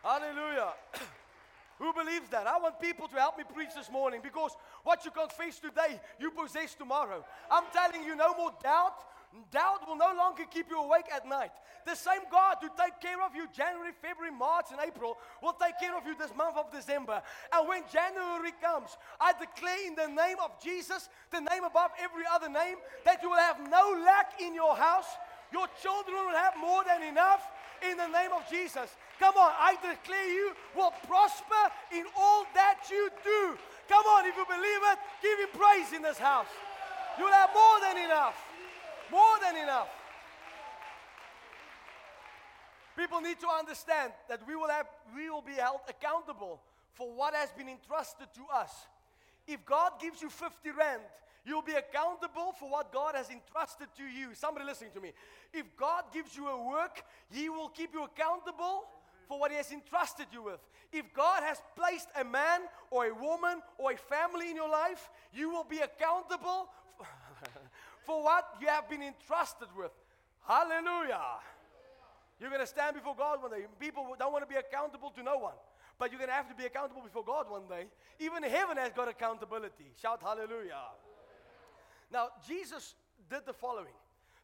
Hallelujah. 0.03 0.73
Who 1.79 1.91
believes 1.91 2.29
that? 2.29 2.47
I 2.47 2.57
want 2.59 2.79
people 2.79 3.07
to 3.07 3.15
help 3.15 3.37
me 3.37 3.43
preach 3.53 3.73
this 3.75 3.91
morning 3.91 4.21
because 4.23 4.51
what 4.83 5.03
you 5.03 5.11
confess 5.11 5.59
today, 5.59 5.99
you 6.19 6.31
possess 6.31 6.75
tomorrow. 6.75 7.25
I'm 7.51 7.65
telling 7.73 8.05
you, 8.05 8.15
no 8.15 8.33
more 8.37 8.53
doubt. 8.63 9.03
Doubt 9.51 9.87
will 9.87 9.97
no 9.97 10.13
longer 10.15 10.43
keep 10.49 10.69
you 10.69 10.79
awake 10.79 11.05
at 11.13 11.27
night. 11.27 11.51
The 11.85 11.95
same 11.95 12.21
God 12.31 12.57
who 12.61 12.69
take 12.73 12.99
care 12.99 13.21
of 13.21 13.35
you 13.35 13.47
January, 13.53 13.91
February, 14.01 14.33
March, 14.33 14.67
and 14.71 14.79
April 14.81 15.17
will 15.41 15.53
take 15.53 15.77
care 15.79 15.95
of 15.95 16.05
you 16.05 16.17
this 16.17 16.33
month 16.35 16.57
of 16.57 16.71
December. 16.71 17.21
And 17.53 17.67
when 17.67 17.83
January 17.91 18.53
comes, 18.61 18.97
I 19.19 19.33
declare 19.33 19.87
in 19.87 19.95
the 19.95 20.07
name 20.07 20.37
of 20.43 20.57
Jesus, 20.63 21.09
the 21.31 21.41
name 21.41 21.63
above 21.63 21.91
every 22.01 22.23
other 22.25 22.49
name, 22.49 22.77
that 23.03 23.21
you 23.21 23.29
will 23.29 23.43
have 23.43 23.59
no 23.69 24.01
lack 24.03 24.41
in 24.41 24.55
your 24.55 24.75
house. 24.75 25.07
Your 25.53 25.67
children 25.81 26.17
will 26.25 26.35
have 26.35 26.53
more 26.59 26.83
than 26.83 27.03
enough 27.03 27.45
in 27.83 27.97
the 27.97 28.07
name 28.07 28.31
of 28.33 28.49
Jesus. 28.49 28.89
Come 29.19 29.35
on, 29.37 29.51
I 29.59 29.75
declare 29.75 30.29
you 30.31 30.53
will 30.75 30.91
prosper 31.07 31.63
in 31.93 32.05
all 32.17 32.45
that 32.55 32.89
you 32.89 33.09
do. 33.23 33.57
Come 33.87 34.05
on, 34.05 34.25
if 34.25 34.35
you 34.35 34.45
believe 34.45 34.81
it, 34.91 34.99
give 35.21 35.39
him 35.39 35.51
praise 35.53 35.93
in 35.93 36.01
this 36.01 36.17
house. 36.17 36.49
You'll 37.17 37.31
have 37.31 37.49
more 37.53 37.79
than 37.81 38.03
enough. 38.03 38.35
More 39.15 39.39
than 39.41 39.63
enough. 39.63 39.87
People 42.97 43.21
need 43.21 43.39
to 43.39 43.47
understand 43.47 44.11
that 44.27 44.45
we 44.45 44.57
will, 44.57 44.67
have, 44.67 44.87
we 45.15 45.29
will 45.29 45.41
be 45.41 45.53
held 45.53 45.79
accountable 45.87 46.59
for 46.93 47.07
what 47.13 47.33
has 47.33 47.49
been 47.53 47.69
entrusted 47.69 48.27
to 48.35 48.41
us. 48.53 48.71
If 49.47 49.65
God 49.65 49.93
gives 50.01 50.21
you 50.21 50.29
50 50.29 50.71
rand, 50.71 51.01
you'll 51.45 51.61
be 51.61 51.75
accountable 51.75 52.51
for 52.59 52.69
what 52.69 52.91
God 52.91 53.15
has 53.15 53.29
entrusted 53.29 53.87
to 53.95 54.03
you. 54.03 54.33
Somebody 54.33 54.65
listening 54.65 54.91
to 54.95 54.99
me. 54.99 55.13
If 55.53 55.65
God 55.77 56.03
gives 56.13 56.35
you 56.35 56.49
a 56.49 56.69
work, 56.69 57.01
He 57.31 57.47
will 57.47 57.69
keep 57.69 57.93
you 57.93 58.03
accountable 58.03 58.83
for 59.29 59.39
what 59.39 59.51
He 59.51 59.57
has 59.57 59.71
entrusted 59.71 60.27
you 60.33 60.43
with. 60.43 60.59
If 60.91 61.13
God 61.13 61.41
has 61.43 61.61
placed 61.77 62.09
a 62.19 62.25
man 62.25 62.61
or 62.91 63.05
a 63.05 63.15
woman 63.15 63.61
or 63.77 63.93
a 63.93 63.97
family 63.97 64.49
in 64.49 64.57
your 64.57 64.69
life, 64.69 65.09
you 65.33 65.49
will 65.49 65.63
be 65.63 65.79
accountable 65.79 66.67
for 68.05 68.23
what 68.23 68.45
you 68.61 68.67
have 68.67 68.89
been 68.89 69.01
entrusted 69.01 69.67
with. 69.77 69.91
Hallelujah. 70.47 71.41
You're 72.39 72.49
going 72.49 72.61
to 72.61 72.67
stand 72.67 72.95
before 72.95 73.15
God 73.15 73.41
one 73.41 73.51
day. 73.51 73.65
People 73.79 74.15
don't 74.19 74.31
want 74.31 74.47
to 74.47 74.49
be 74.49 74.59
accountable 74.59 75.09
to 75.11 75.23
no 75.23 75.37
one. 75.37 75.55
But 75.97 76.11
you're 76.11 76.19
going 76.19 76.29
to 76.29 76.35
have 76.35 76.49
to 76.49 76.55
be 76.55 76.65
accountable 76.65 77.01
before 77.01 77.23
God 77.23 77.49
one 77.49 77.67
day. 77.69 77.85
Even 78.19 78.43
heaven 78.43 78.77
has 78.77 78.91
got 78.91 79.07
accountability. 79.07 79.91
Shout 80.01 80.21
hallelujah. 80.21 80.91
Now, 82.11 82.29
Jesus 82.47 82.95
did 83.29 83.41
the 83.45 83.53
following. 83.53 83.95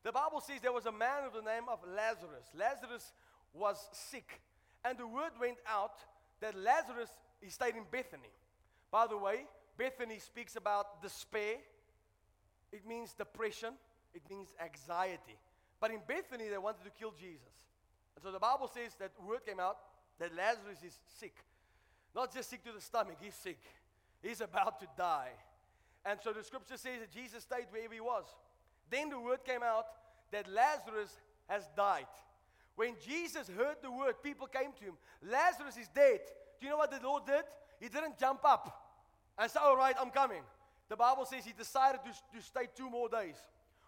The 0.03 0.11
Bible 0.11 0.41
says 0.41 0.61
there 0.61 0.71
was 0.71 0.85
a 0.85 0.91
man 0.91 1.25
of 1.25 1.33
the 1.33 1.41
name 1.41 1.63
of 1.69 1.79
Lazarus. 1.85 2.49
Lazarus 2.57 3.11
was 3.53 3.77
sick. 3.91 4.41
And 4.83 4.97
the 4.97 5.05
word 5.05 5.31
went 5.39 5.57
out 5.67 5.99
that 6.39 6.57
Lazarus, 6.57 7.09
he 7.41 7.49
stayed 7.49 7.75
in 7.75 7.83
Bethany. 7.91 8.31
By 8.89 9.07
the 9.07 9.17
way, 9.17 9.45
Bethany 9.77 10.19
speaks 10.19 10.55
about 10.55 11.01
despair, 11.01 11.57
it 12.71 12.87
means 12.87 13.13
depression, 13.13 13.73
it 14.13 14.21
means 14.29 14.49
anxiety. 14.63 15.37
But 15.79 15.91
in 15.91 15.99
Bethany, 16.07 16.47
they 16.49 16.57
wanted 16.57 16.83
to 16.85 16.91
kill 16.91 17.11
Jesus. 17.11 17.53
And 18.15 18.23
so 18.23 18.31
the 18.31 18.39
Bible 18.39 18.69
says 18.73 18.95
that 18.99 19.11
word 19.25 19.45
came 19.45 19.59
out 19.59 19.77
that 20.19 20.35
Lazarus 20.35 20.77
is 20.85 20.99
sick. 21.19 21.35
Not 22.15 22.33
just 22.33 22.49
sick 22.49 22.63
to 22.65 22.71
the 22.71 22.81
stomach, 22.81 23.17
he's 23.19 23.35
sick. 23.35 23.59
He's 24.21 24.41
about 24.41 24.79
to 24.81 24.87
die. 24.97 25.31
And 26.05 26.19
so 26.23 26.31
the 26.33 26.43
scripture 26.43 26.77
says 26.77 26.99
that 26.99 27.11
Jesus 27.11 27.43
stayed 27.43 27.67
wherever 27.71 27.93
he 27.93 27.99
was. 27.99 28.25
Then 28.89 29.09
the 29.09 29.19
word 29.19 29.43
came 29.45 29.63
out 29.63 29.85
that 30.31 30.51
Lazarus 30.51 31.11
has 31.47 31.63
died. 31.75 32.05
When 32.75 32.95
Jesus 33.05 33.49
heard 33.49 33.77
the 33.81 33.91
word, 33.91 34.15
people 34.23 34.47
came 34.47 34.71
to 34.79 34.85
him. 34.85 34.93
Lazarus 35.23 35.77
is 35.77 35.87
dead. 35.93 36.19
Do 36.59 36.65
you 36.65 36.71
know 36.71 36.77
what 36.77 36.91
the 36.91 36.99
Lord 37.03 37.25
did? 37.25 37.43
He 37.79 37.89
didn't 37.89 38.19
jump 38.19 38.41
up 38.43 38.91
and 39.37 39.49
say, 39.49 39.59
All 39.61 39.75
right, 39.75 39.95
I'm 39.99 40.09
coming. 40.11 40.43
The 40.91 40.97
Bible 40.97 41.23
says 41.23 41.45
he 41.45 41.53
decided 41.53 42.01
to, 42.03 42.11
to 42.37 42.43
stay 42.43 42.67
two 42.75 42.89
more 42.89 43.07
days. 43.07 43.37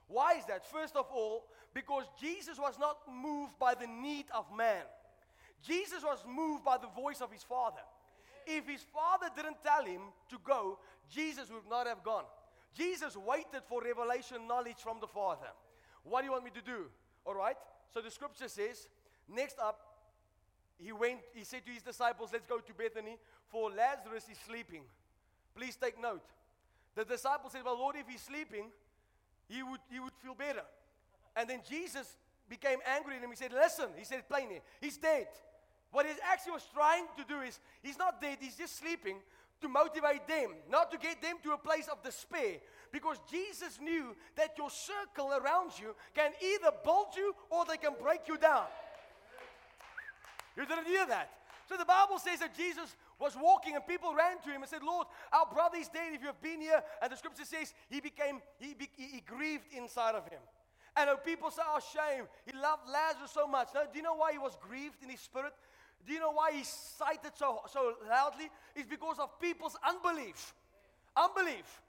Why 0.07 0.35
is 0.35 0.45
that? 0.45 0.65
First 0.65 0.95
of 0.95 1.05
all, 1.13 1.43
because 1.73 2.05
Jesus 2.17 2.57
was 2.57 2.79
not 2.79 2.95
moved 3.11 3.59
by 3.59 3.75
the 3.75 3.87
need 3.87 4.23
of 4.33 4.45
man, 4.55 4.83
Jesus 5.61 6.01
was 6.01 6.23
moved 6.25 6.63
by 6.63 6.77
the 6.77 6.87
voice 6.87 7.19
of 7.19 7.29
his 7.29 7.43
Father. 7.43 7.81
If 8.47 8.69
his 8.69 8.83
Father 8.93 9.27
didn't 9.35 9.57
tell 9.61 9.83
him 9.83 9.99
to 10.29 10.37
go, 10.45 10.79
Jesus 11.11 11.49
would 11.49 11.69
not 11.69 11.87
have 11.87 12.05
gone. 12.05 12.23
Jesus 12.73 13.17
waited 13.17 13.63
for 13.67 13.81
revelation 13.81 14.47
knowledge 14.47 14.79
from 14.81 15.01
the 15.01 15.07
Father. 15.07 15.51
What 16.05 16.21
do 16.21 16.27
you 16.27 16.31
want 16.31 16.45
me 16.45 16.51
to 16.51 16.61
do? 16.61 16.85
All 17.25 17.35
right? 17.35 17.57
So 17.93 17.99
the 17.99 18.11
scripture 18.11 18.47
says, 18.47 18.87
next 19.27 19.59
up, 19.59 19.77
he 20.77 20.93
went, 20.93 21.19
he 21.33 21.43
said 21.43 21.65
to 21.65 21.71
his 21.73 21.83
disciples, 21.83 22.29
Let's 22.31 22.45
go 22.45 22.59
to 22.59 22.73
Bethany, 22.73 23.17
for 23.49 23.69
Lazarus 23.71 24.23
is 24.31 24.37
sleeping. 24.47 24.83
Please 25.53 25.75
take 25.75 26.01
note. 26.01 26.23
The 26.95 27.05
disciples 27.05 27.53
said, 27.53 27.61
Well, 27.65 27.77
Lord, 27.77 27.95
if 27.97 28.07
he's 28.07 28.21
sleeping, 28.21 28.65
he 29.47 29.63
would, 29.63 29.79
he 29.89 29.99
would 29.99 30.13
feel 30.23 30.35
better. 30.35 30.63
And 31.35 31.49
then 31.49 31.61
Jesus 31.67 32.17
became 32.49 32.79
angry 32.85 33.15
at 33.15 33.23
him. 33.23 33.29
He 33.29 33.35
said, 33.35 33.53
Listen, 33.53 33.89
he 33.97 34.05
said 34.05 34.27
plainly, 34.29 34.61
he's 34.79 34.97
dead. 34.97 35.27
What 35.91 36.05
he 36.05 36.11
actually 36.31 36.53
was 36.53 36.67
trying 36.73 37.05
to 37.17 37.23
do 37.27 37.41
is, 37.41 37.59
he's 37.81 37.97
not 37.97 38.19
dead, 38.19 38.37
he's 38.41 38.55
just 38.55 38.77
sleeping 38.79 39.17
to 39.61 39.69
motivate 39.69 40.27
them, 40.27 40.51
not 40.69 40.91
to 40.91 40.97
get 40.97 41.21
them 41.21 41.37
to 41.43 41.53
a 41.53 41.57
place 41.57 41.87
of 41.87 42.03
despair. 42.03 42.57
Because 42.91 43.17
Jesus 43.29 43.79
knew 43.81 44.15
that 44.35 44.57
your 44.57 44.69
circle 44.69 45.31
around 45.31 45.71
you 45.79 45.95
can 46.13 46.31
either 46.41 46.71
build 46.83 47.07
you 47.15 47.33
or 47.49 47.65
they 47.65 47.77
can 47.77 47.93
break 48.01 48.27
you 48.27 48.37
down. 48.37 48.65
You 50.55 50.65
didn't 50.65 50.85
hear 50.85 51.05
that. 51.07 51.31
So 51.69 51.77
the 51.77 51.85
Bible 51.85 52.19
says 52.19 52.39
that 52.39 52.55
Jesus 52.55 52.95
was 53.19 53.35
walking 53.35 53.75
and 53.75 53.85
people 53.85 54.13
ran 54.13 54.39
to 54.41 54.49
him 54.49 54.61
and 54.61 54.69
said, 54.69 54.83
Lord, 54.83 55.07
our 55.31 55.45
brother 55.45 55.77
is 55.77 55.87
dead 55.87 56.13
if 56.13 56.21
you 56.21 56.27
have 56.27 56.41
been 56.41 56.61
here. 56.61 56.81
And 57.01 57.11
the 57.11 57.17
scripture 57.17 57.45
says 57.45 57.73
he 57.89 57.99
became, 57.99 58.41
he, 58.57 58.73
be, 58.73 58.89
he 58.95 59.21
grieved 59.25 59.65
inside 59.75 60.15
of 60.15 60.27
him. 60.27 60.41
And 60.95 61.09
people 61.25 61.49
say, 61.49 61.63
oh, 61.65 61.79
shame. 61.79 62.25
He 62.45 62.53
loved 62.53 62.87
Lazarus 62.87 63.31
so 63.31 63.47
much. 63.47 63.69
Now, 63.73 63.81
do 63.91 63.97
you 63.97 64.03
know 64.03 64.15
why 64.15 64.31
he 64.31 64.37
was 64.37 64.55
grieved 64.61 65.01
in 65.01 65.09
his 65.09 65.19
spirit? 65.19 65.53
Do 66.05 66.13
you 66.13 66.19
know 66.19 66.31
why 66.31 66.51
he 66.51 66.63
cited 66.63 67.31
so, 67.35 67.61
so 67.71 67.93
loudly? 68.07 68.49
It's 68.75 68.87
because 68.87 69.17
of 69.19 69.39
people's 69.39 69.75
unbelief. 69.81 70.53
Unbelief. 71.15 71.81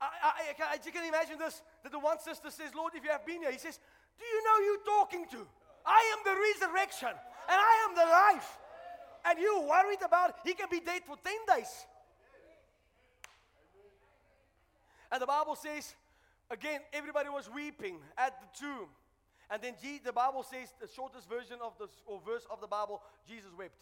I, 0.00 0.06
I, 0.22 0.74
I, 0.74 0.78
you 0.84 0.92
can 0.92 1.04
imagine 1.06 1.38
this 1.38 1.62
that 1.82 1.92
the 1.92 1.98
one 1.98 2.18
sister 2.18 2.50
says, 2.50 2.74
Lord, 2.74 2.92
if 2.96 3.04
you 3.04 3.10
have 3.10 3.26
been 3.26 3.42
here, 3.42 3.52
he 3.52 3.58
says, 3.58 3.78
Do 4.18 4.24
you 4.24 4.42
know 4.44 4.64
you're 4.64 4.98
talking 4.98 5.26
to? 5.30 5.46
I 5.86 6.14
am 6.16 6.20
the 6.24 6.36
resurrection 6.38 7.10
and 7.10 7.58
I 7.58 7.74
am 7.88 7.94
the 7.94 8.08
life. 8.38 8.58
And 9.24 9.38
you 9.38 9.62
worried 9.68 10.02
about 10.04 10.36
he 10.44 10.54
can 10.54 10.68
be 10.70 10.80
dead 10.80 11.02
for 11.06 11.16
10 11.16 11.56
days. 11.56 11.86
And 15.10 15.20
the 15.20 15.26
Bible 15.26 15.56
says, 15.56 15.94
again, 16.50 16.80
everybody 16.92 17.28
was 17.28 17.50
weeping 17.54 17.98
at 18.16 18.40
the 18.40 18.46
tomb. 18.58 18.88
And 19.50 19.60
then 19.60 19.74
the 20.04 20.12
Bible 20.12 20.42
says, 20.42 20.72
the 20.80 20.88
shortest 20.88 21.28
version 21.28 21.58
of 21.62 21.76
the 21.78 21.86
or 22.06 22.20
verse 22.24 22.46
of 22.50 22.60
the 22.60 22.66
Bible, 22.66 23.02
Jesus 23.28 23.50
wept. 23.56 23.76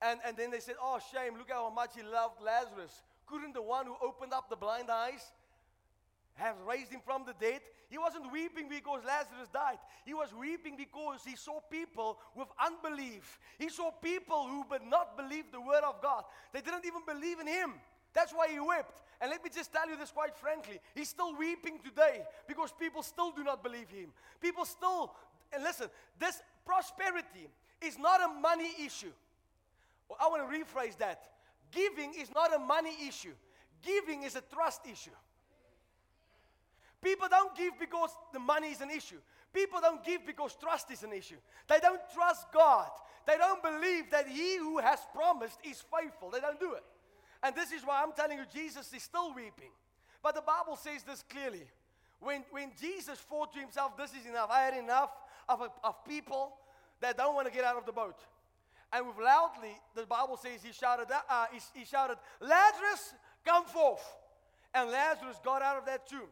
And, 0.00 0.20
and 0.24 0.36
then 0.36 0.50
they 0.50 0.60
said, 0.60 0.76
Oh, 0.80 0.98
shame, 1.12 1.36
look 1.38 1.50
how 1.50 1.70
much 1.70 1.90
he 1.94 2.02
loved 2.02 2.42
Lazarus. 2.42 3.02
Couldn't 3.26 3.54
the 3.54 3.62
one 3.62 3.86
who 3.86 3.96
opened 4.02 4.32
up 4.32 4.48
the 4.48 4.56
blind 4.56 4.90
eyes 4.90 5.32
have 6.36 6.56
raised 6.66 6.90
him 6.90 7.00
from 7.04 7.24
the 7.26 7.34
dead? 7.40 7.60
He 7.88 7.98
wasn't 7.98 8.32
weeping 8.32 8.68
because 8.68 9.02
Lazarus 9.06 9.48
died. 9.52 9.78
He 10.04 10.14
was 10.14 10.34
weeping 10.34 10.76
because 10.76 11.20
he 11.24 11.36
saw 11.36 11.60
people 11.70 12.18
with 12.34 12.48
unbelief. 12.58 13.38
He 13.58 13.68
saw 13.68 13.90
people 13.90 14.46
who 14.48 14.64
did 14.70 14.86
not 14.88 15.16
believe 15.16 15.44
the 15.52 15.60
word 15.60 15.84
of 15.84 16.02
God. 16.02 16.24
They 16.52 16.60
didn't 16.60 16.84
even 16.84 17.02
believe 17.06 17.38
in 17.38 17.46
him. 17.46 17.74
That's 18.12 18.32
why 18.32 18.48
he 18.48 18.58
wept. 18.58 19.02
And 19.20 19.30
let 19.30 19.44
me 19.44 19.50
just 19.54 19.72
tell 19.72 19.88
you 19.88 19.96
this 19.96 20.10
quite 20.10 20.36
frankly. 20.36 20.80
He's 20.94 21.08
still 21.08 21.36
weeping 21.36 21.78
today 21.84 22.22
because 22.48 22.72
people 22.72 23.02
still 23.02 23.30
do 23.30 23.44
not 23.44 23.62
believe 23.62 23.88
him. 23.88 24.08
People 24.40 24.64
still, 24.64 25.12
and 25.52 25.62
listen, 25.62 25.88
this 26.18 26.42
prosperity 26.64 27.48
is 27.80 27.98
not 27.98 28.20
a 28.22 28.28
money 28.40 28.70
issue. 28.84 29.12
Well, 30.08 30.18
I 30.20 30.28
want 30.28 30.50
to 30.50 30.58
rephrase 30.58 30.96
that. 30.98 31.28
Giving 31.72 32.14
is 32.14 32.30
not 32.34 32.54
a 32.54 32.58
money 32.58 32.94
issue, 33.06 33.34
giving 33.82 34.22
is 34.22 34.36
a 34.36 34.40
trust 34.40 34.82
issue. 34.90 35.10
People 37.06 37.28
don't 37.30 37.56
give 37.56 37.78
because 37.78 38.10
the 38.32 38.40
money 38.40 38.72
is 38.72 38.80
an 38.80 38.90
issue. 38.90 39.20
People 39.54 39.78
don't 39.80 40.04
give 40.04 40.26
because 40.26 40.56
trust 40.56 40.90
is 40.90 41.04
an 41.04 41.12
issue. 41.12 41.36
They 41.68 41.78
don't 41.78 42.00
trust 42.12 42.46
God. 42.52 42.90
They 43.24 43.36
don't 43.38 43.62
believe 43.62 44.10
that 44.10 44.26
He 44.26 44.56
who 44.56 44.78
has 44.78 44.98
promised 45.14 45.56
is 45.62 45.84
faithful. 45.96 46.30
They 46.30 46.40
don't 46.40 46.58
do 46.58 46.72
it. 46.72 46.82
And 47.44 47.54
this 47.54 47.70
is 47.70 47.82
why 47.84 48.02
I'm 48.02 48.12
telling 48.12 48.38
you, 48.38 48.44
Jesus 48.52 48.92
is 48.92 49.04
still 49.04 49.32
weeping. 49.32 49.70
But 50.20 50.34
the 50.34 50.42
Bible 50.42 50.74
says 50.74 51.04
this 51.04 51.22
clearly. 51.30 51.62
When, 52.18 52.42
when 52.50 52.72
Jesus 52.80 53.20
thought 53.20 53.52
to 53.52 53.60
himself, 53.60 53.96
This 53.96 54.10
is 54.10 54.26
enough, 54.28 54.50
I 54.50 54.62
had 54.62 54.74
enough 54.74 55.10
of, 55.48 55.62
of 55.84 56.04
people 56.04 56.54
that 57.00 57.16
don't 57.16 57.36
want 57.36 57.46
to 57.46 57.54
get 57.54 57.62
out 57.62 57.76
of 57.76 57.86
the 57.86 57.92
boat. 57.92 58.18
And 58.92 59.06
with 59.06 59.18
loudly, 59.24 59.78
the 59.94 60.06
Bible 60.06 60.38
says 60.38 60.64
he 60.64 60.72
shouted, 60.72 61.06
uh, 61.12 61.46
he, 61.52 61.60
he 61.78 61.84
shouted, 61.84 62.16
Lazarus, 62.40 63.14
come 63.44 63.64
forth. 63.64 64.02
And 64.74 64.90
Lazarus 64.90 65.36
got 65.44 65.62
out 65.62 65.78
of 65.78 65.86
that 65.86 66.08
tomb. 66.08 66.30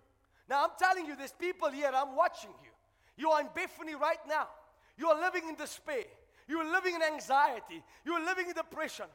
Now 0.48 0.64
I'm 0.64 0.70
telling 0.78 1.06
you, 1.06 1.16
there's 1.16 1.32
people 1.32 1.70
here, 1.70 1.90
I'm 1.94 2.16
watching 2.16 2.50
you. 2.62 2.70
You 3.16 3.30
are 3.30 3.40
in 3.40 3.48
Bethany 3.54 3.94
right 3.94 4.18
now. 4.28 4.48
You 4.96 5.08
are 5.08 5.20
living 5.20 5.48
in 5.48 5.54
despair. 5.54 6.04
You 6.48 6.58
are 6.58 6.70
living 6.70 6.94
in 6.94 7.02
anxiety. 7.02 7.82
You 8.04 8.12
are 8.12 8.24
living 8.24 8.48
in 8.48 8.54
depression. 8.54 9.06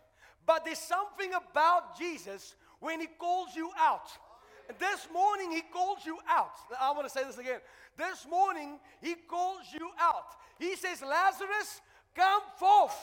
But 0.45 0.65
there's 0.65 0.79
something 0.79 1.31
about 1.33 1.97
Jesus 1.97 2.55
when 2.79 2.99
he 2.99 3.07
calls 3.07 3.55
you 3.55 3.69
out. 3.77 4.09
And 4.67 4.77
this 4.79 5.07
morning 5.13 5.51
he 5.51 5.61
calls 5.61 6.05
you 6.05 6.17
out. 6.27 6.53
I 6.79 6.91
want 6.91 7.07
to 7.07 7.09
say 7.09 7.23
this 7.23 7.37
again. 7.37 7.59
This 7.97 8.25
morning 8.29 8.79
he 9.01 9.15
calls 9.27 9.63
you 9.73 9.89
out. 9.99 10.35
He 10.57 10.75
says, 10.75 11.01
Lazarus, 11.01 11.81
come 12.15 12.41
forth. 12.57 12.95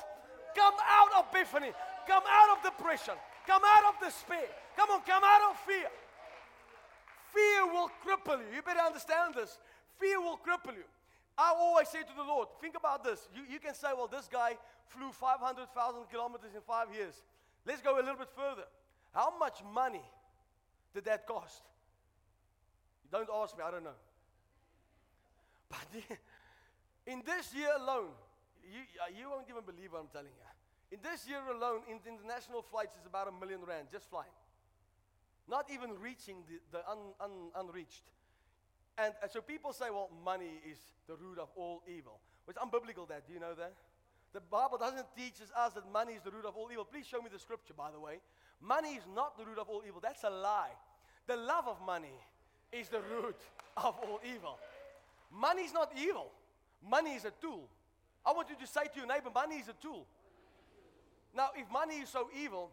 Come 0.55 0.75
out 0.89 1.25
of 1.25 1.33
Bethany. 1.33 1.71
Come 2.07 2.23
out 2.29 2.57
of 2.57 2.65
depression. 2.65 3.15
Come 3.47 3.63
out 3.65 3.95
of 3.95 4.01
despair. 4.01 4.49
Come 4.77 4.91
on, 4.91 5.01
come 5.03 5.23
out 5.25 5.51
of 5.51 5.59
fear. 5.61 5.89
Fear 7.37 7.67
will 7.67 7.91
cripple 8.01 8.41
you. 8.41 8.57
You 8.57 8.63
better 8.63 8.81
understand 8.81 9.35
this. 9.35 9.59
Fear 10.01 10.21
will 10.21 10.41
cripple 10.41 10.73
you. 10.73 10.89
I 11.37 11.53
always 11.53 11.89
say 11.89 12.01
to 12.01 12.15
the 12.17 12.23
Lord, 12.23 12.49
think 12.63 12.77
about 12.77 13.05
this. 13.05 13.29
You, 13.35 13.43
you 13.53 13.61
can 13.61 13.75
say, 13.75 13.89
well, 13.95 14.09
this 14.09 14.27
guy 14.27 14.57
flew 14.89 15.13
500,000 15.13 15.69
kilometers 16.11 16.55
in 16.55 16.63
five 16.63 16.89
years. 16.95 17.13
Let's 17.67 17.83
go 17.83 17.97
a 17.97 18.01
little 18.01 18.17
bit 18.17 18.33
further. 18.35 18.65
How 19.13 19.37
much 19.39 19.61
money 19.75 20.05
did 20.95 21.05
that 21.05 21.27
cost? 21.27 21.61
Don't 23.13 23.29
ask 23.29 23.57
me, 23.57 23.65
I 23.67 23.71
don't 23.71 23.85
know. 23.85 24.01
But 25.69 25.89
in 27.13 27.23
this 27.27 27.53
year 27.55 27.71
alone, 27.77 28.15
you, 28.65 28.81
uh, 29.03 29.13
you 29.13 29.29
won't 29.29 29.47
even 29.51 29.63
believe 29.67 29.93
what 29.93 30.01
I'm 30.01 30.13
telling 30.13 30.33
you. 30.33 30.97
In 30.97 31.03
this 31.03 31.29
year 31.29 31.43
alone, 31.53 31.83
in 31.91 31.99
international 32.07 32.63
flights 32.63 32.97
is 32.97 33.05
about 33.05 33.29
a 33.29 33.33
million 33.33 33.61
rand 33.67 33.89
just 33.93 34.09
flying. 34.09 34.33
Not 35.49 35.71
even 35.73 35.91
reaching 36.01 36.37
the, 36.49 36.79
the 36.79 36.91
un, 36.91 36.99
un, 37.21 37.31
unreached. 37.57 38.03
And, 38.99 39.15
and 39.23 39.31
so 39.31 39.41
people 39.41 39.73
say, 39.73 39.87
well, 39.91 40.11
money 40.25 40.61
is 40.69 40.79
the 41.07 41.15
root 41.17 41.39
of 41.39 41.49
all 41.55 41.83
evil. 41.87 42.21
It's 42.49 42.59
unbiblical 42.59 43.09
that. 43.09 43.27
Do 43.27 43.35
you 43.35 43.41
know 43.41 43.55
that? 43.55 43.75
The 44.33 44.41
Bible 44.41 44.79
doesn't 44.79 45.07
teach 45.17 45.35
us 45.57 45.73
that 45.75 45.93
money 45.93 46.15
is 46.15 46.23
the 46.23 46.31
root 46.31 46.45
of 46.45 46.57
all 46.57 46.69
evil. 46.71 46.85
Please 46.85 47.07
show 47.07 47.21
me 47.21 47.29
the 47.33 47.39
scripture, 47.39 47.75
by 47.77 47.91
the 47.91 48.01
way. 48.01 48.21
Money 48.61 48.91
is 48.91 49.05
not 49.15 49.39
the 49.39 49.45
root 49.45 49.59
of 49.59 49.69
all 49.69 49.83
evil. 49.87 50.01
That's 50.03 50.25
a 50.25 50.31
lie. 50.31 50.73
The 51.27 51.37
love 51.37 51.69
of 51.69 51.77
money 51.85 52.15
is 52.73 52.89
the 52.89 53.01
root 53.01 53.37
of 53.77 53.97
all 54.03 54.21
evil. 54.25 54.59
Money 55.33 55.63
is 55.63 55.73
not 55.73 55.91
evil. 55.97 56.31
Money 56.89 57.15
is 57.15 57.25
a 57.25 57.33
tool. 57.41 57.69
I 58.25 58.33
want 58.33 58.49
you 58.51 58.57
to 58.57 58.67
say 58.67 58.83
to 58.93 58.99
your 58.99 59.07
neighbor, 59.07 59.31
money 59.33 59.57
is 59.57 59.69
a 59.69 59.75
tool. 59.81 60.07
Now, 61.35 61.51
if 61.55 61.71
money 61.71 61.97
is 61.97 62.09
so 62.09 62.29
evil, 62.37 62.71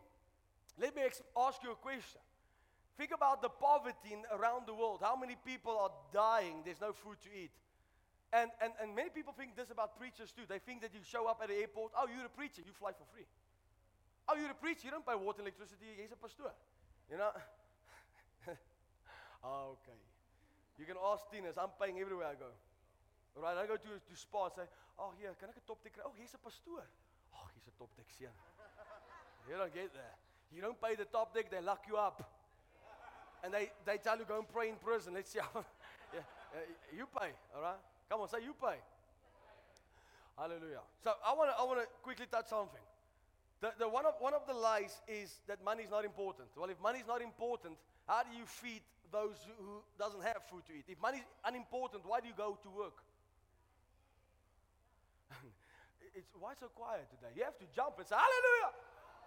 let 0.80 0.96
me 0.96 1.02
ask 1.04 1.64
you 1.64 1.72
a 1.72 1.76
question. 1.76 2.22
Think 2.98 3.12
about 3.12 3.42
the 3.42 3.50
poverty 3.50 4.14
in, 4.14 4.22
around 4.30 4.68
the 4.68 4.74
world. 4.74 5.02
How 5.02 5.16
many 5.16 5.36
people 5.46 5.78
are 5.78 5.92
dying? 6.14 6.62
There's 6.64 6.82
no 6.82 6.94
food 6.94 7.18
to 7.26 7.30
eat. 7.34 7.52
And, 8.34 8.50
and, 8.62 8.74
and 8.82 8.96
many 8.98 9.10
people 9.10 9.34
think 9.34 9.54
this 9.56 9.70
about 9.70 9.98
preachers 9.98 10.34
too. 10.34 10.46
They 10.50 10.58
think 10.58 10.82
that 10.82 10.94
you 10.94 11.02
show 11.06 11.30
up 11.30 11.42
at 11.42 11.50
the 11.50 11.58
airport, 11.58 11.94
oh, 11.94 12.10
you're 12.10 12.26
a 12.26 12.34
preacher, 12.34 12.66
you 12.66 12.74
fly 12.74 12.90
for 12.94 13.06
free. 13.14 13.30
Oh, 14.26 14.34
you're 14.34 14.50
a 14.50 14.58
preacher, 14.58 14.90
you 14.90 14.92
don't 14.92 15.06
pay 15.06 15.14
water 15.14 15.46
and 15.46 15.50
electricity, 15.50 15.94
he's 15.94 16.10
a 16.10 16.18
pastor. 16.18 16.50
You 17.14 17.22
know? 17.22 17.30
oh, 19.46 19.78
okay. 19.78 20.00
You 20.82 20.86
can 20.90 20.98
ask 20.98 21.30
Tinas, 21.30 21.62
I'm 21.62 21.78
paying 21.78 22.02
everywhere 22.02 22.34
I 22.34 22.38
go. 22.38 22.50
Right, 23.38 23.58
I 23.58 23.70
go 23.70 23.78
to, 23.78 23.92
to 24.02 24.14
Spar 24.18 24.50
and 24.50 24.66
say, 24.66 24.68
oh, 24.98 25.14
here, 25.22 25.34
can 25.38 25.50
I 25.50 25.54
get 25.54 25.66
top 25.70 25.82
deck? 25.86 25.94
Oh, 26.02 26.14
he's 26.18 26.34
a 26.34 26.42
pastor. 26.42 26.82
Oh, 27.38 27.46
he's 27.54 27.70
a 27.70 27.74
top 27.78 27.94
deck 27.94 28.10
you 28.18 29.58
don't 29.58 29.74
get 29.74 29.94
there. 29.94 30.18
You 30.50 30.62
don't 30.62 30.80
pay 30.82 30.96
the 30.98 31.06
top 31.06 31.34
deck, 31.34 31.54
they 31.54 31.62
lock 31.62 31.86
you 31.86 31.98
up. 31.98 32.33
And 33.44 33.54
they, 33.54 33.72
they 33.86 33.98
tell 33.98 34.18
you 34.18 34.26
go 34.26 34.40
and 34.40 34.48
pray 34.48 34.70
in 34.70 34.76
prison. 34.76 35.14
Let's 35.14 35.32
see 35.32 35.40
how. 35.40 35.66
yeah, 36.14 36.22
you 36.96 37.06
pay, 37.12 37.32
all 37.56 37.62
right? 37.62 37.82
Come 38.10 38.22
on, 38.22 38.30
say 38.30 38.40
you 38.44 38.56
pay. 38.56 38.80
Hallelujah. 40.38 40.82
So 41.04 41.12
I 41.26 41.34
want 41.36 41.52
to 41.52 41.56
I 41.60 41.64
wanna 41.64 41.86
quickly 42.02 42.26
touch 42.32 42.48
something. 42.48 42.82
The, 43.62 43.72
the 43.80 43.88
one, 43.88 44.06
of, 44.06 44.16
one 44.20 44.34
of 44.34 44.48
the 44.48 44.54
lies 44.54 45.00
is 45.08 45.40
that 45.48 45.64
money 45.64 45.84
is 45.84 45.92
not 45.92 46.04
important. 46.04 46.50
Well, 46.58 46.70
if 46.70 46.80
money 46.82 47.00
is 47.00 47.08
not 47.08 47.22
important, 47.22 47.78
how 48.08 48.24
do 48.24 48.36
you 48.36 48.46
feed 48.46 48.82
those 49.12 49.40
who, 49.48 49.56
who 49.64 49.76
doesn't 49.98 50.24
have 50.24 50.44
food 50.52 50.68
to 50.68 50.74
eat? 50.74 50.84
If 50.88 51.00
money 51.00 51.20
is 51.20 51.28
unimportant, 51.46 52.04
why 52.06 52.20
do 52.20 52.28
you 52.28 52.36
go 52.36 52.58
to 52.62 52.70
work? 52.70 53.00
it's, 56.16 56.28
why 56.36 56.54
so 56.60 56.68
quiet 56.76 57.08
today? 57.12 57.32
You 57.36 57.44
have 57.44 57.58
to 57.60 57.68
jump 57.76 57.96
and 58.00 58.08
say, 58.08 58.16
Hallelujah! 58.16 58.76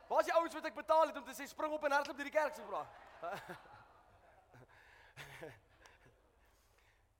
Waar 0.09 0.20
is 0.20 0.28
die 0.28 0.34
ouens 0.38 0.55
wat 0.55 0.66
ek 0.68 0.76
betaal 0.76 1.09
het 1.09 1.16
om 1.18 1.24
te 1.26 1.34
sê 1.34 1.48
spring 1.51 1.72
op 1.74 1.82
en 1.88 1.94
hardloop 1.97 2.20
deur 2.20 2.28
die 2.28 2.34
kerk 2.34 2.55
se? 2.55 2.62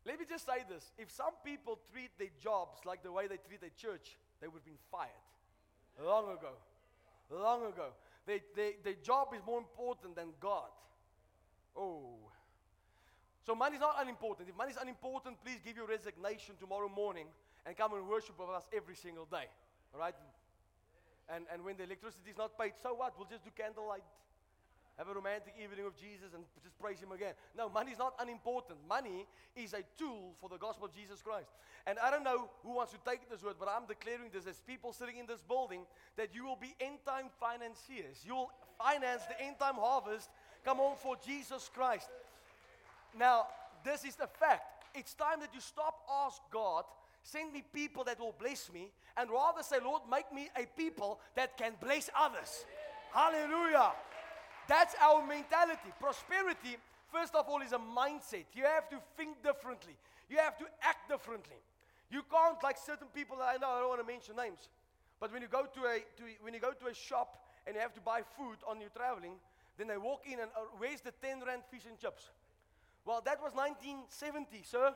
Let 0.07 0.21
me 0.21 0.25
just 0.29 0.47
say 0.47 0.63
this. 0.69 0.93
If 0.97 1.11
some 1.11 1.35
people 1.45 1.81
treat 1.93 2.11
their 2.17 2.31
jobs 2.41 2.79
like 2.87 3.03
the 3.03 3.11
way 3.11 3.27
they 3.27 3.39
treat 3.39 3.61
their 3.61 3.75
church, 3.77 4.17
they 4.41 4.47
would 4.47 4.63
have 4.63 4.65
been 4.65 4.79
fired 4.91 5.27
long 5.99 6.31
ago. 6.31 6.55
Long 7.31 7.67
ago. 7.67 7.89
They, 8.25 8.41
they, 8.55 8.77
their 8.85 8.95
job 9.03 9.29
is 9.35 9.43
more 9.45 9.59
important 9.59 10.15
than 10.15 10.29
God. 10.41 10.71
Oh. 11.77 12.15
So 13.45 13.55
money 13.55 13.77
is 13.77 13.81
not 13.81 13.97
unimportant. 14.01 14.49
If 14.49 14.57
money 14.57 14.71
is 14.71 14.79
unimportant, 14.81 15.39
please 15.45 15.59
give 15.65 15.77
your 15.77 15.87
resignation 15.87 16.55
tomorrow 16.59 16.89
morning 16.89 17.27
and 17.67 17.77
come 17.77 17.95
and 17.95 18.09
worship 18.09 18.39
with 18.39 18.49
us 18.51 18.65
every 18.75 18.95
single 18.95 19.27
day. 19.27 19.47
All 19.93 20.01
right? 20.01 20.15
And, 21.29 21.45
and 21.53 21.65
when 21.65 21.77
the 21.77 21.83
electricity 21.83 22.31
is 22.31 22.39
not 22.39 22.57
paid, 22.59 22.73
so 22.81 22.95
what? 22.95 23.15
We'll 23.19 23.29
just 23.29 23.45
do 23.45 23.51
candlelight 23.57 24.03
have 24.99 25.09
a 25.09 25.15
romantic 25.15 25.55
evening 25.63 25.85
with 25.85 26.01
Jesus 26.01 26.33
and 26.35 26.45
just 26.63 26.79
praise 26.79 27.01
Him 27.01 27.13
again. 27.13 27.35
No, 27.57 27.69
money 27.69 27.93
is 27.93 27.99
not 27.99 28.15
unimportant. 28.19 28.79
Money 28.89 29.27
is 29.55 29.75
a 29.75 29.85
tool 29.99 30.33
for 30.41 30.49
the 30.49 30.57
gospel 30.57 30.87
of 30.87 30.95
Jesus 30.95 31.21
Christ. 31.21 31.51
And 31.87 31.99
I 31.99 32.11
don't 32.11 32.25
know 32.25 32.49
who 32.63 32.73
wants 32.73 32.93
to 32.93 32.99
take 33.07 33.29
this 33.29 33.43
word, 33.43 33.57
but 33.59 33.69
I'm 33.69 33.87
declaring 33.87 34.31
this 34.33 34.47
as 34.47 34.61
people 34.67 34.93
sitting 34.93 35.19
in 35.19 35.27
this 35.27 35.43
building 35.43 35.83
that 36.17 36.35
you 36.35 36.45
will 36.45 36.57
be 36.57 36.75
end 36.81 36.99
time 37.07 37.27
financiers. 37.39 38.25
You'll 38.25 38.51
finance 38.79 39.23
the 39.29 39.41
end 39.41 39.59
time 39.59 39.75
harvest. 39.75 40.31
Come 40.65 40.81
on 40.81 40.97
for 40.97 41.17
Jesus 41.25 41.71
Christ. 41.73 42.09
Now, 43.19 43.47
this 43.85 44.05
is 44.05 44.17
the 44.17 44.27
fact. 44.27 44.85
It's 44.95 45.13
time 45.15 45.41
that 45.41 45.51
you 45.53 45.61
stop 45.61 45.95
ask 46.25 46.41
God, 46.51 46.85
send 47.23 47.53
me 47.53 47.63
people 47.73 48.03
that 48.05 48.19
will 48.19 48.35
bless 48.39 48.73
me, 48.73 48.91
and 49.17 49.31
rather 49.31 49.63
say, 49.63 49.77
Lord, 49.83 50.03
make 50.11 50.33
me 50.33 50.49
a 50.57 50.65
people 50.77 51.21
that 51.35 51.57
can 51.59 51.73
bless 51.81 52.09
others. 52.19 52.65
Hallelujah. 53.13 53.93
That's 54.69 54.95
our 55.01 55.25
mentality. 55.27 55.91
Prosperity, 56.01 56.77
first 57.13 57.35
of 57.35 57.49
all, 57.49 57.63
is 57.63 57.73
a 57.73 57.79
mindset. 57.79 58.47
You 58.55 58.65
have 58.65 58.89
to 58.91 58.99
think 59.17 59.43
differently, 59.43 59.97
you 60.29 60.39
have 60.39 60.57
to 60.59 60.65
act 60.83 61.09
differently. 61.09 61.57
You 62.11 62.23
can't, 62.31 62.63
like 62.63 62.79
certain 62.79 63.09
people 63.13 63.39
I 63.43 63.57
know, 63.57 63.71
I 63.71 63.81
don't 63.81 63.89
want 63.89 64.01
to 64.01 64.07
mention 64.07 64.37
names, 64.37 64.69
but 65.19 65.33
when 65.33 65.43
you 65.43 65.49
go 65.49 65.67
to 65.67 65.81
a, 65.87 65.99
to, 65.99 66.23
when 66.41 66.55
you 66.55 66.61
go 66.61 66.71
to 66.71 66.87
a 66.87 66.95
shop 66.95 67.43
and 67.67 67.75
you 67.75 67.81
have 67.83 67.95
to 67.95 68.01
buy 68.01 68.23
food 68.39 68.59
on 68.67 68.81
your 68.81 68.91
traveling, 68.91 69.35
then 69.77 69.89
they 69.89 69.97
walk 69.99 70.23
in 70.25 70.39
and 70.39 70.51
uh, 70.57 70.61
where's 70.79 71.01
the 71.01 71.11
10 71.11 71.43
rand 71.45 71.63
fish 71.71 71.83
and 71.89 71.99
chips? 71.99 72.31
Well, 73.05 73.21
that 73.25 73.43
was 73.43 73.53
1970, 73.55 74.63
sir. 74.63 74.95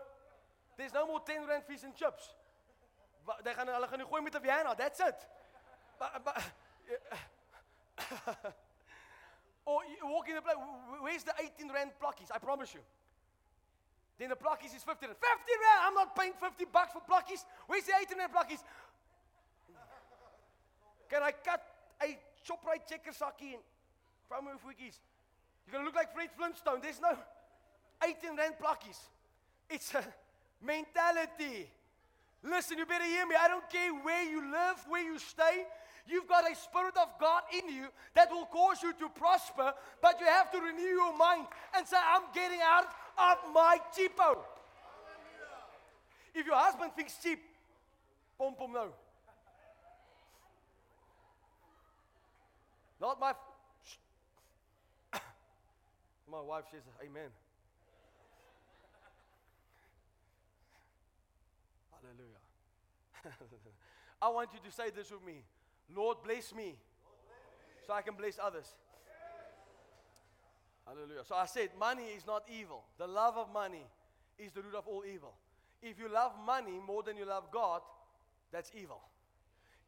There's 0.77 0.95
no 0.95 1.07
more 1.07 1.21
10 1.21 1.47
rand 1.49 1.65
fish 1.67 1.83
and 1.85 1.95
chips. 1.95 2.31
They 3.45 3.55
gaan 3.55 3.69
hulle 3.69 3.87
gooi 4.11 4.23
met 4.23 4.35
'n 4.35 4.43
Vienna, 4.43 4.75
that's 4.77 5.01
it. 5.01 5.27
But, 5.99 6.25
but, 6.25 6.43
Or 9.67 9.81
you 9.85 10.07
walk 10.09 10.29
in 10.29 10.35
the 10.35 10.43
place, 10.43 10.57
where's 11.01 11.25
the 11.25 11.35
18 11.39 11.73
rand 11.73 11.91
pluckies? 12.03 12.33
I 12.35 12.39
promise 12.39 12.75
you. 12.75 12.81
Then 14.19 14.31
the 14.31 14.37
pluckies 14.37 14.75
is 14.77 14.83
50 14.83 15.07
rand. 15.07 15.17
50 15.17 15.25
rand! 15.25 15.81
I'm 15.85 15.95
not 15.95 16.17
paying 16.17 16.33
50 16.39 16.65
bucks 16.73 16.93
for 16.93 17.01
pluckies. 17.01 17.45
Where's 17.67 17.85
the 17.85 17.93
18 18.01 18.19
rand 18.19 18.33
pluckies? 18.33 18.63
Can 21.09 21.23
I 21.23 21.33
cut 21.33 21.63
a 22.03 22.19
chop 22.45 22.65
right 22.67 22.87
checker 22.87 23.13
saki 23.13 23.55
in 23.55 23.61
from 24.29 24.47
with 24.47 24.63
wikis? 24.63 25.01
You're 25.67 25.73
going 25.73 25.85
to 25.85 25.87
look 25.87 25.97
like 25.97 26.15
Fred 26.15 26.31
Flintstone. 26.37 26.81
There's 26.83 27.01
no 27.01 27.17
18 28.03 28.37
rand 28.37 28.55
pluckies. 28.61 28.99
It's 29.69 29.95
a 29.95 30.05
mentality. 30.65 31.71
Listen, 32.43 32.79
you 32.79 32.87
better 32.87 33.05
hear 33.05 33.27
me. 33.27 33.35
I 33.39 33.49
don't 33.49 33.69
care 33.69 33.93
where 33.93 34.25
you 34.25 34.51
live, 34.51 34.85
where 34.89 35.05
you 35.05 35.19
stay. 35.19 35.67
You've 36.07 36.29
got 36.29 36.51
a 36.51 36.55
spirit 36.57 36.97
of 36.97 37.09
God 37.21 37.43
in 37.53 37.69
you 37.69 37.87
that 38.15 38.31
will 38.31 38.47
cause 38.47 38.83
you 38.83 38.93
to 38.95 39.09
prosper, 39.09 39.73
but 40.03 40.19
you 40.21 40.27
have 40.27 40.51
to 40.53 40.59
renew 40.61 40.83
your 40.83 41.17
mind 41.17 41.47
and 41.77 41.87
say, 41.87 41.97
I'm 41.97 42.23
getting 42.35 42.61
out 42.63 42.87
of 43.19 43.39
my 43.53 43.79
cheapo. 43.97 44.39
If 46.35 46.47
your 46.47 46.57
husband 46.57 46.93
thinks 46.97 47.17
cheap, 47.23 47.41
pom 48.39 48.55
pom 48.55 48.73
no. 48.73 48.89
Not 53.01 53.19
my. 53.19 53.33
my 56.31 56.41
wife 56.41 56.65
says, 56.71 56.83
Amen. 57.03 57.31
Hallelujah. 61.93 62.41
I 64.23 64.29
want 64.29 64.51
you 64.53 64.61
to 64.65 64.71
say 64.75 64.91
this 64.91 65.11
with 65.11 65.25
me. 65.25 65.43
Lord, 65.95 66.19
bless 66.25 66.55
me 66.55 66.77
so 67.87 67.93
I 67.93 68.03
can 68.03 68.15
bless 68.15 68.39
others. 68.43 68.67
Hallelujah. 70.87 71.25
So 71.25 71.35
I 71.35 71.47
said, 71.47 71.71
money 71.79 72.05
is 72.17 72.27
not 72.27 72.45
evil. 72.51 72.83
The 72.99 73.07
love 73.07 73.37
of 73.37 73.53
money 73.53 73.85
is 74.39 74.53
the 74.53 74.63
root 74.63 74.75
of 74.75 74.87
all 74.87 75.05
evil. 75.05 75.35
If 75.83 75.99
you 75.99 76.09
love 76.09 76.33
money 76.45 76.81
more 76.85 77.03
than 77.03 77.17
you 77.17 77.25
love 77.25 77.45
God, 77.53 77.81
that's 78.53 78.71
evil. 78.75 79.01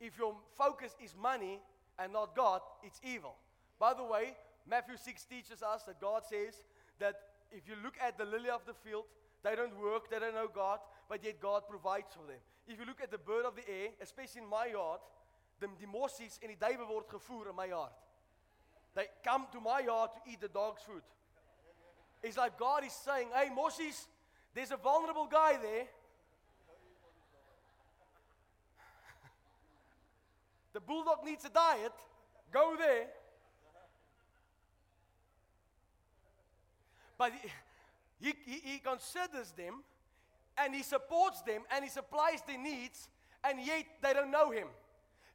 If 0.00 0.18
your 0.18 0.34
focus 0.56 0.96
is 1.02 1.14
money 1.20 1.60
and 1.98 2.12
not 2.12 2.34
God, 2.36 2.60
it's 2.82 3.00
evil. 3.04 3.34
By 3.78 3.94
the 3.94 4.04
way, 4.04 4.36
Matthew 4.68 4.96
6 4.96 5.24
teaches 5.24 5.62
us 5.62 5.82
that 5.84 6.00
God 6.00 6.22
says 6.28 6.62
that 6.98 7.14
if 7.50 7.68
you 7.68 7.74
look 7.82 7.94
at 8.00 8.16
the 8.16 8.24
lily 8.24 8.48
of 8.48 8.64
the 8.66 8.74
field, 8.74 9.04
they 9.42 9.56
don't 9.56 9.76
work, 9.80 10.10
they 10.10 10.18
don't 10.18 10.34
know 10.34 10.48
God, 10.52 10.78
but 11.08 11.24
yet 11.24 11.40
God 11.40 11.62
provides 11.68 12.14
for 12.14 12.26
them. 12.26 12.38
If 12.66 12.78
you 12.78 12.86
look 12.86 13.02
at 13.02 13.10
the 13.10 13.18
bird 13.18 13.44
of 13.44 13.56
the 13.56 13.68
air, 13.68 13.88
especially 14.00 14.42
in 14.42 14.48
my 14.48 14.66
yard, 14.66 15.00
die, 15.62 15.70
die 15.78 15.90
mossies 15.90 16.38
en 16.42 16.52
die 16.52 16.58
duwe 16.60 16.86
word 16.88 17.08
gevoer 17.10 17.52
in 17.52 17.56
my 17.56 17.68
yard. 17.70 17.94
They 18.94 19.08
come 19.24 19.46
to 19.52 19.60
my 19.60 19.80
yard 19.80 20.10
to 20.14 20.30
eat 20.30 20.40
the 20.40 20.48
dog's 20.48 20.82
food. 20.82 21.02
It's 22.22 22.36
like 22.36 22.58
God 22.58 22.84
is 22.84 22.92
saying, 22.92 23.28
hey, 23.34 23.48
mossies, 23.50 24.06
there's 24.54 24.70
a 24.70 24.76
vulnerable 24.76 25.26
guy 25.26 25.56
there. 25.60 25.86
the 30.72 30.80
bulldog 30.80 31.24
needs 31.24 31.44
a 31.44 31.50
diet. 31.50 31.92
Go 32.52 32.76
there. 32.78 33.06
But 37.18 37.32
he, 38.20 38.34
he, 38.44 38.60
he 38.64 38.78
considers 38.78 39.52
them 39.52 39.82
and 40.58 40.74
he 40.74 40.82
supports 40.82 41.40
them 41.42 41.62
and 41.70 41.84
he 41.84 41.90
supplies 41.90 42.42
their 42.46 42.58
needs, 42.58 43.08
and 43.44 43.60
yet 43.64 43.84
they 44.02 44.12
don't 44.12 44.30
know 44.30 44.50
him. 44.50 44.68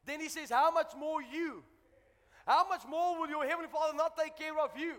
Then 0.08 0.20
he 0.20 0.28
says, 0.28 0.48
How 0.50 0.70
much 0.70 0.92
more 0.98 1.20
you? 1.20 1.62
How 2.46 2.66
much 2.66 2.82
more 2.88 3.20
will 3.20 3.28
your 3.28 3.46
heavenly 3.46 3.68
Father 3.70 3.94
not 3.94 4.16
take 4.16 4.38
care 4.38 4.58
of 4.58 4.70
you? 4.76 4.94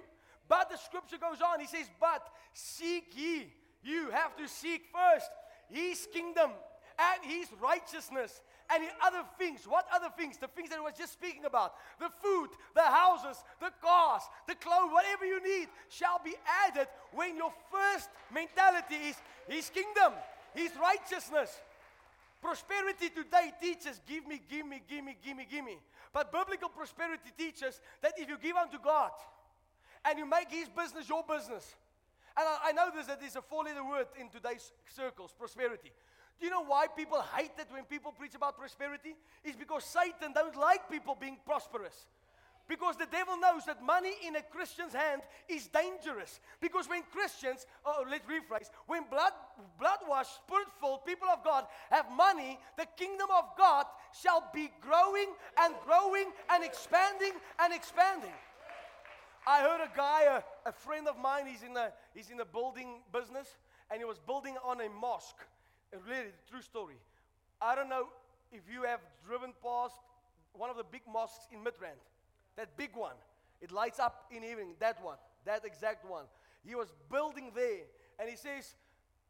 But 0.47 0.69
the 0.69 0.77
scripture 0.77 1.17
goes 1.17 1.41
on. 1.41 1.59
He 1.59 1.65
says, 1.65 1.89
But 1.99 2.27
seek 2.53 3.05
ye. 3.15 3.51
You 3.83 4.11
have 4.11 4.37
to 4.37 4.47
seek 4.47 4.83
first 4.93 5.29
his 5.67 6.07
kingdom 6.13 6.51
and 6.99 7.31
his 7.31 7.47
righteousness 7.59 8.41
and 8.71 8.83
the 8.83 8.89
other 9.03 9.23
things. 9.39 9.61
What 9.65 9.87
other 9.91 10.09
things? 10.15 10.37
The 10.37 10.47
things 10.47 10.69
that 10.69 10.77
I 10.77 10.81
was 10.81 10.93
just 10.97 11.13
speaking 11.13 11.45
about. 11.45 11.73
The 11.99 12.09
food, 12.21 12.49
the 12.75 12.83
houses, 12.83 13.37
the 13.59 13.71
cars, 13.81 14.21
the 14.47 14.55
clothes, 14.55 14.91
whatever 14.91 15.25
you 15.25 15.41
need 15.41 15.69
shall 15.89 16.21
be 16.23 16.35
added 16.67 16.87
when 17.13 17.35
your 17.35 17.53
first 17.71 18.09
mentality 18.31 19.09
is 19.09 19.15
his 19.47 19.69
kingdom, 19.71 20.13
his 20.53 20.71
righteousness. 20.79 21.61
Prosperity 22.41 23.09
today 23.09 23.51
teaches 23.61 23.99
give 24.07 24.25
me, 24.25 24.41
give 24.49 24.65
me, 24.65 24.81
give 24.87 25.03
me, 25.03 25.17
give 25.23 25.35
me, 25.35 25.47
give 25.49 25.65
me. 25.65 25.77
But 26.13 26.31
biblical 26.31 26.69
prosperity 26.69 27.31
teaches 27.37 27.81
that 28.01 28.13
if 28.17 28.29
you 28.29 28.37
give 28.37 28.55
unto 28.55 28.77
God 28.79 29.11
and 30.05 30.17
you 30.17 30.25
make 30.25 30.49
His 30.49 30.69
business 30.69 31.09
your 31.09 31.23
business, 31.23 31.75
and 32.37 32.47
I, 32.47 32.69
I 32.69 32.71
know 32.71 32.89
this 32.95 33.07
that 33.07 33.21
is 33.21 33.35
a 33.35 33.41
four 33.41 33.65
letter 33.65 33.83
word 33.83 34.07
in 34.19 34.29
today's 34.29 34.71
circles 34.87 35.33
prosperity. 35.37 35.91
Do 36.39 36.45
you 36.45 36.51
know 36.51 36.63
why 36.63 36.87
people 36.87 37.21
hate 37.35 37.51
it 37.59 37.67
when 37.69 37.83
people 37.83 38.13
preach 38.13 38.35
about 38.35 38.57
prosperity? 38.57 39.17
It's 39.43 39.57
because 39.57 39.83
Satan 39.83 40.31
don't 40.33 40.55
like 40.55 40.89
people 40.89 41.17
being 41.19 41.37
prosperous. 41.45 42.07
Because 42.69 42.95
the 42.95 43.07
devil 43.11 43.35
knows 43.35 43.65
that 43.65 43.81
money 43.83 44.13
in 44.25 44.35
a 44.35 44.43
Christian's 44.43 44.93
hand 44.93 45.23
is 45.49 45.67
dangerous. 45.67 46.39
Because 46.61 46.87
when 46.87 47.01
Christians, 47.11 47.65
oh, 47.83 47.95
oh, 47.97 48.05
let's 48.07 48.23
rephrase, 48.29 48.69
when 48.85 49.05
blood, 49.09 49.33
blood 49.79 49.97
washed, 50.07 50.35
spirit 50.45 50.67
filled 50.79 51.03
people 51.03 51.27
of 51.27 51.43
God 51.43 51.65
have 51.89 52.05
money, 52.15 52.59
the 52.77 52.85
kingdom 52.95 53.27
of 53.35 53.45
God 53.57 53.87
shall 54.21 54.47
be 54.53 54.69
growing 54.81 55.33
and 55.59 55.73
growing 55.83 56.25
and 56.51 56.63
expanding 56.63 57.31
and 57.59 57.73
expanding. 57.73 58.37
I 59.47 59.61
heard 59.61 59.81
a 59.81 59.89
guy, 59.97 60.25
a, 60.25 60.69
a 60.69 60.71
friend 60.71 61.07
of 61.07 61.17
mine, 61.17 61.47
he's 61.47 61.63
in, 61.63 61.75
a, 61.75 61.91
he's 62.13 62.29
in 62.29 62.39
a 62.39 62.45
building 62.45 63.01
business, 63.11 63.47
and 63.89 63.97
he 63.97 64.05
was 64.05 64.19
building 64.19 64.57
on 64.63 64.79
a 64.81 64.89
mosque. 64.89 65.41
A 65.91 65.97
really 66.07 66.29
true 66.47 66.61
story. 66.61 66.97
I 67.59 67.73
don't 67.73 67.89
know 67.89 68.09
if 68.51 68.61
you 68.71 68.83
have 68.83 68.99
driven 69.25 69.53
past 69.63 69.95
one 70.53 70.69
of 70.69 70.77
the 70.77 70.83
big 70.83 71.01
mosques 71.11 71.47
in 71.51 71.61
Midrand. 71.61 71.97
That 72.59 72.75
big 72.75 72.93
one. 72.93 73.15
It 73.61 73.71
lights 73.71 73.99
up 73.99 74.25
in 74.29 74.43
evening. 74.43 74.75
That 74.79 75.01
one. 75.01 75.15
That 75.45 75.63
exact 75.63 76.03
one. 76.03 76.25
He 76.65 76.75
was 76.75 76.89
building 77.09 77.51
there. 77.55 77.87
And 78.19 78.29
he 78.29 78.35
says, 78.35 78.75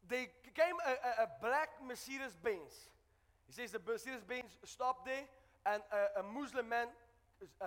they 0.08 0.26
came 0.52 0.74
a, 0.84 0.90
a, 0.90 1.24
a 1.24 1.28
black 1.40 1.68
Mercedes 1.86 2.36
Benz. 2.42 2.90
He 3.46 3.52
says 3.52 3.70
the 3.70 3.80
Mercedes 3.86 4.24
Benz 4.26 4.50
stopped 4.64 5.06
there, 5.06 5.22
and 5.64 5.80
a, 5.92 6.20
a 6.20 6.22
Muslim 6.24 6.68
man 6.68 6.88
uh, 7.60 7.66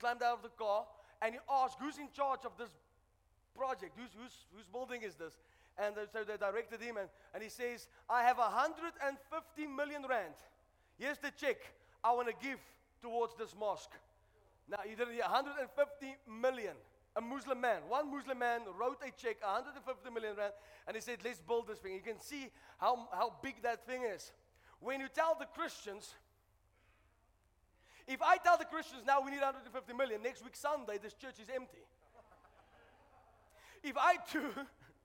climbed 0.00 0.22
out 0.22 0.38
of 0.38 0.42
the 0.42 0.48
car, 0.48 0.86
and 1.20 1.34
he 1.34 1.40
asked, 1.52 1.76
Who's 1.78 1.98
in 1.98 2.08
charge 2.16 2.40
of 2.46 2.52
this 2.58 2.70
project? 3.54 3.92
Who's, 3.98 4.08
who's, 4.18 4.46
whose 4.56 4.66
building 4.72 5.02
is 5.02 5.16
this? 5.16 5.34
And 5.76 5.94
so 6.14 6.24
they 6.24 6.38
directed 6.38 6.80
him, 6.80 6.96
and, 6.96 7.10
and 7.34 7.42
he 7.42 7.50
says, 7.50 7.88
I 8.08 8.22
have 8.22 8.38
150 8.38 9.66
million 9.66 10.06
rand. 10.08 10.34
Here's 10.96 11.18
the 11.18 11.30
check 11.36 11.56
I 12.02 12.12
want 12.12 12.28
to 12.28 12.34
give 12.40 12.58
towards 13.02 13.34
this 13.34 13.54
mosque. 13.58 13.92
Now, 14.68 14.78
he 14.84 14.94
did 14.94 15.08
150 15.08 16.16
million. 16.40 16.74
A 17.16 17.20
Muslim 17.20 17.60
man, 17.60 17.82
one 17.88 18.10
Muslim 18.10 18.38
man 18.40 18.62
wrote 18.76 18.98
a 19.06 19.10
check, 19.12 19.36
150 19.40 20.10
million 20.10 20.34
rand, 20.34 20.52
and 20.88 20.96
he 20.96 21.00
said, 21.00 21.18
Let's 21.24 21.38
build 21.38 21.68
this 21.68 21.78
thing. 21.78 21.94
You 21.94 22.00
can 22.00 22.18
see 22.20 22.50
how, 22.78 23.08
how 23.12 23.34
big 23.40 23.62
that 23.62 23.86
thing 23.86 24.02
is. 24.02 24.32
When 24.80 24.98
you 24.98 25.06
tell 25.14 25.36
the 25.38 25.46
Christians, 25.46 26.12
if 28.08 28.20
I 28.20 28.36
tell 28.38 28.58
the 28.58 28.64
Christians 28.64 29.02
now 29.06 29.22
we 29.22 29.30
need 29.30 29.40
150 29.40 29.92
million, 29.94 30.22
next 30.22 30.42
week 30.42 30.56
Sunday 30.56 30.98
this 31.00 31.14
church 31.14 31.38
is 31.40 31.46
empty. 31.54 31.86
If 33.84 33.96
I 33.96 34.16
do, 34.32 34.42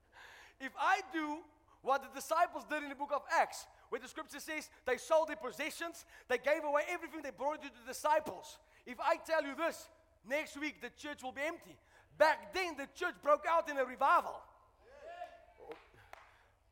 if 0.60 0.72
I 0.80 1.02
do 1.14 1.38
what 1.82 2.02
the 2.02 2.10
disciples 2.20 2.64
did 2.70 2.84
in 2.84 2.90
the 2.90 2.96
book 2.96 3.12
of 3.14 3.22
Acts, 3.32 3.68
where 3.90 4.02
the 4.02 4.08
scripture 4.08 4.40
says 4.40 4.70
they 4.86 4.98
sold 4.98 5.30
their 5.30 5.36
possessions, 5.36 6.06
they 6.28 6.38
gave 6.38 6.64
away 6.64 6.84
everything, 6.90 7.22
they 7.22 7.32
brought 7.32 7.62
to 7.62 7.70
the 7.70 7.88
disciples. 7.88 8.58
If 8.90 9.00
I 9.00 9.18
tell 9.18 9.46
you 9.46 9.54
this, 9.56 9.88
next 10.28 10.60
week 10.60 10.82
the 10.82 10.90
church 10.98 11.22
will 11.22 11.32
be 11.32 11.46
empty. 11.46 11.78
Back 12.18 12.54
then, 12.54 12.76
the 12.76 12.88
church 12.96 13.14
broke 13.22 13.46
out 13.48 13.70
in 13.70 13.78
a 13.78 13.86
revival. 13.86 14.36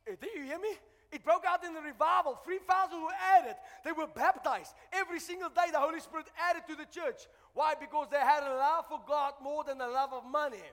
Uh, 0.10 0.16
Did 0.20 0.30
you 0.36 0.44
hear 0.44 0.60
me? 0.60 0.74
It 1.12 1.24
broke 1.24 1.46
out 1.48 1.64
in 1.64 1.78
a 1.78 1.80
revival. 1.80 2.40
3,000 2.44 3.02
were 3.02 3.10
added. 3.38 3.56
They 3.86 3.92
were 3.92 4.08
baptized. 4.08 4.74
Every 4.92 5.20
single 5.20 5.50
day, 5.50 5.72
the 5.72 5.80
Holy 5.80 6.00
Spirit 6.00 6.26
added 6.50 6.64
to 6.68 6.76
the 6.76 6.86
church. 6.86 7.28
Why? 7.54 7.76
Because 7.80 8.08
they 8.12 8.18
had 8.18 8.44
a 8.44 8.56
love 8.56 8.86
for 8.90 9.00
God 9.08 9.34
more 9.42 9.64
than 9.64 9.80
a 9.80 9.88
love 9.88 10.12
of 10.12 10.26
money. 10.26 10.66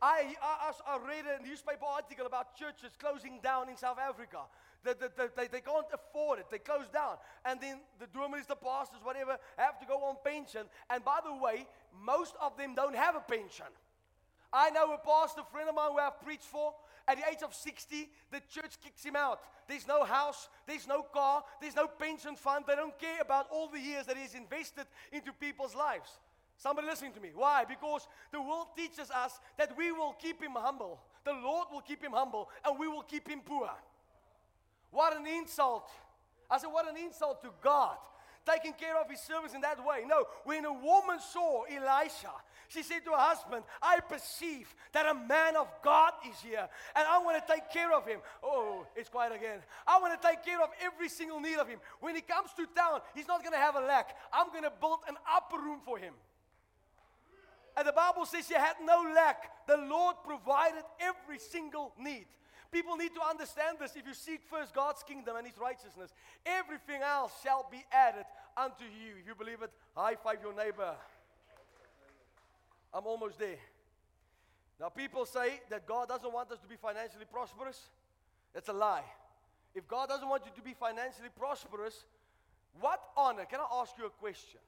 I, 0.00 0.34
I, 0.40 0.72
I 0.86 0.98
read 1.06 1.24
a 1.26 1.42
newspaper 1.42 1.84
article 1.84 2.26
about 2.26 2.56
churches 2.56 2.96
closing 2.98 3.40
down 3.42 3.68
in 3.68 3.76
South 3.76 3.98
Africa. 3.98 4.38
They, 4.84 4.92
they, 4.94 5.26
they, 5.36 5.46
they 5.48 5.60
can't 5.60 5.86
afford 5.92 6.40
it. 6.40 6.46
They 6.50 6.58
close 6.58 6.88
down. 6.92 7.16
And 7.44 7.60
then 7.60 7.78
the 8.00 8.06
doormen, 8.06 8.42
the 8.48 8.56
pastors, 8.56 9.00
whatever, 9.02 9.38
have 9.56 9.78
to 9.80 9.86
go 9.86 9.98
on 10.04 10.16
pension. 10.24 10.66
And 10.90 11.04
by 11.04 11.20
the 11.24 11.34
way, 11.34 11.66
most 12.04 12.34
of 12.40 12.56
them 12.56 12.74
don't 12.74 12.96
have 12.96 13.14
a 13.14 13.20
pension. 13.20 13.66
I 14.52 14.70
know 14.70 14.92
a 14.92 14.98
pastor 14.98 15.40
a 15.40 15.44
friend 15.50 15.68
of 15.68 15.74
mine 15.74 15.92
who 15.92 15.98
I've 15.98 16.20
preached 16.20 16.44
for. 16.44 16.74
At 17.08 17.16
the 17.16 17.24
age 17.28 17.42
of 17.42 17.54
60, 17.54 18.08
the 18.30 18.40
church 18.48 18.76
kicks 18.82 19.02
him 19.02 19.16
out. 19.16 19.40
There's 19.66 19.88
no 19.88 20.04
house, 20.04 20.48
there's 20.66 20.86
no 20.86 21.02
car, 21.02 21.42
there's 21.60 21.74
no 21.74 21.86
pension 21.86 22.36
fund. 22.36 22.64
They 22.66 22.76
don't 22.76 22.96
care 22.98 23.20
about 23.20 23.46
all 23.50 23.68
the 23.68 23.80
years 23.80 24.06
that 24.06 24.16
he's 24.16 24.34
invested 24.34 24.86
into 25.10 25.32
people's 25.32 25.74
lives. 25.74 26.10
Somebody 26.56 26.86
listening 26.86 27.12
to 27.12 27.20
me. 27.20 27.30
Why? 27.34 27.64
Because 27.64 28.06
the 28.30 28.40
world 28.40 28.68
teaches 28.76 29.10
us 29.10 29.40
that 29.58 29.76
we 29.76 29.90
will 29.90 30.12
keep 30.12 30.40
him 30.40 30.52
humble. 30.54 31.00
The 31.24 31.32
Lord 31.32 31.68
will 31.72 31.80
keep 31.80 32.02
him 32.02 32.12
humble 32.12 32.48
and 32.64 32.78
we 32.78 32.86
will 32.86 33.02
keep 33.02 33.28
him 33.28 33.40
poor. 33.44 33.70
What 34.92 35.16
an 35.16 35.26
insult. 35.26 35.90
I 36.48 36.58
said, 36.58 36.68
what 36.68 36.88
an 36.88 36.96
insult 36.96 37.42
to 37.42 37.50
God. 37.62 37.96
Taking 38.46 38.74
care 38.74 39.00
of 39.00 39.10
his 39.10 39.20
servants 39.20 39.54
in 39.54 39.60
that 39.62 39.84
way. 39.84 40.02
No, 40.06 40.24
when 40.44 40.64
a 40.64 40.72
woman 40.72 41.18
saw 41.32 41.62
Elisha, 41.62 42.30
she 42.68 42.82
said 42.82 43.04
to 43.04 43.10
her 43.10 43.16
husband, 43.16 43.64
I 43.80 44.00
perceive 44.00 44.74
that 44.92 45.06
a 45.06 45.14
man 45.14 45.56
of 45.56 45.68
God 45.82 46.12
is 46.28 46.40
here 46.40 46.68
and 46.96 47.06
I 47.06 47.18
want 47.18 47.44
to 47.44 47.52
take 47.52 47.70
care 47.70 47.92
of 47.92 48.06
him. 48.06 48.20
Oh, 48.42 48.86
it's 48.96 49.08
quiet 49.08 49.32
again. 49.34 49.60
I 49.86 50.00
want 50.00 50.20
to 50.20 50.28
take 50.28 50.44
care 50.44 50.60
of 50.60 50.70
every 50.82 51.08
single 51.08 51.38
need 51.38 51.56
of 51.56 51.68
him. 51.68 51.78
When 52.00 52.14
he 52.14 52.20
comes 52.20 52.50
to 52.56 52.66
town, 52.74 53.00
he's 53.14 53.28
not 53.28 53.40
going 53.40 53.52
to 53.52 53.58
have 53.58 53.76
a 53.76 53.80
lack. 53.80 54.16
I'm 54.32 54.48
going 54.48 54.64
to 54.64 54.72
build 54.80 55.00
an 55.08 55.16
upper 55.30 55.58
room 55.58 55.80
for 55.84 55.98
him. 55.98 56.14
And 57.76 57.86
the 57.86 57.92
Bible 57.92 58.26
says 58.26 58.50
you 58.50 58.56
had 58.56 58.76
no 58.84 59.12
lack. 59.14 59.66
The 59.66 59.76
Lord 59.76 60.16
provided 60.24 60.82
every 61.00 61.38
single 61.38 61.92
need. 61.98 62.26
People 62.72 62.96
need 62.96 63.14
to 63.14 63.20
understand 63.20 63.76
this. 63.78 63.94
If 63.94 64.06
you 64.06 64.14
seek 64.14 64.40
first 64.50 64.74
God's 64.74 65.02
kingdom 65.02 65.36
and 65.36 65.46
his 65.46 65.58
righteousness, 65.58 66.10
everything 66.46 67.02
else 67.02 67.32
shall 67.42 67.68
be 67.70 67.84
added 67.92 68.24
unto 68.56 68.84
you. 68.84 69.16
If 69.20 69.26
you 69.26 69.34
believe 69.34 69.60
it, 69.62 69.70
high 69.94 70.14
five 70.14 70.38
your 70.42 70.54
neighbor. 70.54 70.94
I'm 72.94 73.06
almost 73.06 73.38
there. 73.38 73.60
Now, 74.80 74.88
people 74.88 75.26
say 75.26 75.60
that 75.68 75.86
God 75.86 76.08
doesn't 76.08 76.32
want 76.32 76.50
us 76.50 76.58
to 76.60 76.66
be 76.66 76.76
financially 76.76 77.26
prosperous. 77.30 77.78
That's 78.54 78.70
a 78.70 78.72
lie. 78.72 79.04
If 79.74 79.86
God 79.86 80.08
doesn't 80.08 80.28
want 80.28 80.44
you 80.46 80.52
to 80.56 80.62
be 80.62 80.74
financially 80.74 81.28
prosperous, 81.38 82.04
what 82.80 83.00
honor, 83.16 83.44
can 83.44 83.60
I 83.60 83.80
ask 83.80 83.92
you 83.98 84.06
a 84.06 84.10
question? 84.10 84.60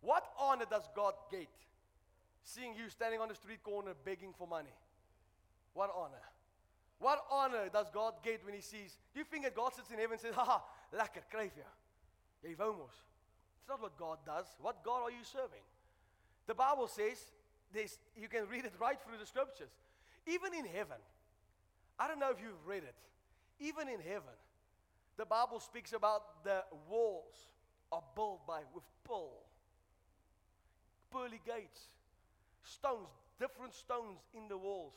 What 0.00 0.24
honor 0.38 0.64
does 0.70 0.88
God 0.94 1.14
get? 1.30 1.48
Seeing 2.44 2.74
you 2.76 2.88
standing 2.88 3.20
on 3.20 3.28
the 3.28 3.34
street 3.34 3.62
corner 3.64 3.92
begging 4.04 4.32
for 4.38 4.46
money. 4.46 4.74
What 5.74 5.90
honor? 5.94 6.22
What 6.98 7.24
honor 7.30 7.68
does 7.72 7.86
God 7.90 8.14
get 8.22 8.44
when 8.44 8.54
He 8.54 8.60
sees? 8.60 8.98
Do 9.14 9.20
you 9.20 9.24
think 9.24 9.44
that 9.44 9.54
God 9.54 9.74
sits 9.74 9.90
in 9.90 9.98
heaven 9.98 10.12
and 10.12 10.20
says, 10.20 10.34
haha, 10.34 10.58
lekker, 10.92 11.22
krijg 11.30 11.52
je. 11.54 11.64
It's 12.42 12.58
not 13.68 13.80
what 13.80 13.96
God 13.98 14.18
does. 14.24 14.46
What 14.60 14.82
God 14.84 15.02
are 15.02 15.10
you 15.10 15.24
serving? 15.24 15.62
The 16.46 16.54
Bible 16.54 16.88
says, 16.88 17.18
this, 17.72 17.98
you 18.16 18.28
can 18.28 18.48
read 18.48 18.64
it 18.64 18.72
right 18.80 18.98
through 19.00 19.18
the 19.18 19.26
scriptures. 19.26 19.70
Even 20.26 20.54
in 20.54 20.64
heaven, 20.64 20.96
I 21.98 22.08
don't 22.08 22.18
know 22.18 22.30
if 22.30 22.40
you've 22.40 22.66
read 22.66 22.84
it, 22.84 22.94
even 23.60 23.88
in 23.88 24.00
heaven, 24.00 24.36
the 25.16 25.26
Bible 25.26 25.60
speaks 25.60 25.92
about 25.92 26.44
the 26.44 26.64
walls 26.88 27.34
are 27.90 28.02
built 28.14 28.46
by 28.46 28.60
with 28.74 28.84
pearl, 29.04 29.44
pearly 31.10 31.40
gates, 31.44 31.88
stones, 32.62 33.08
different 33.40 33.74
stones 33.74 34.20
in 34.34 34.48
the 34.48 34.56
walls. 34.56 34.94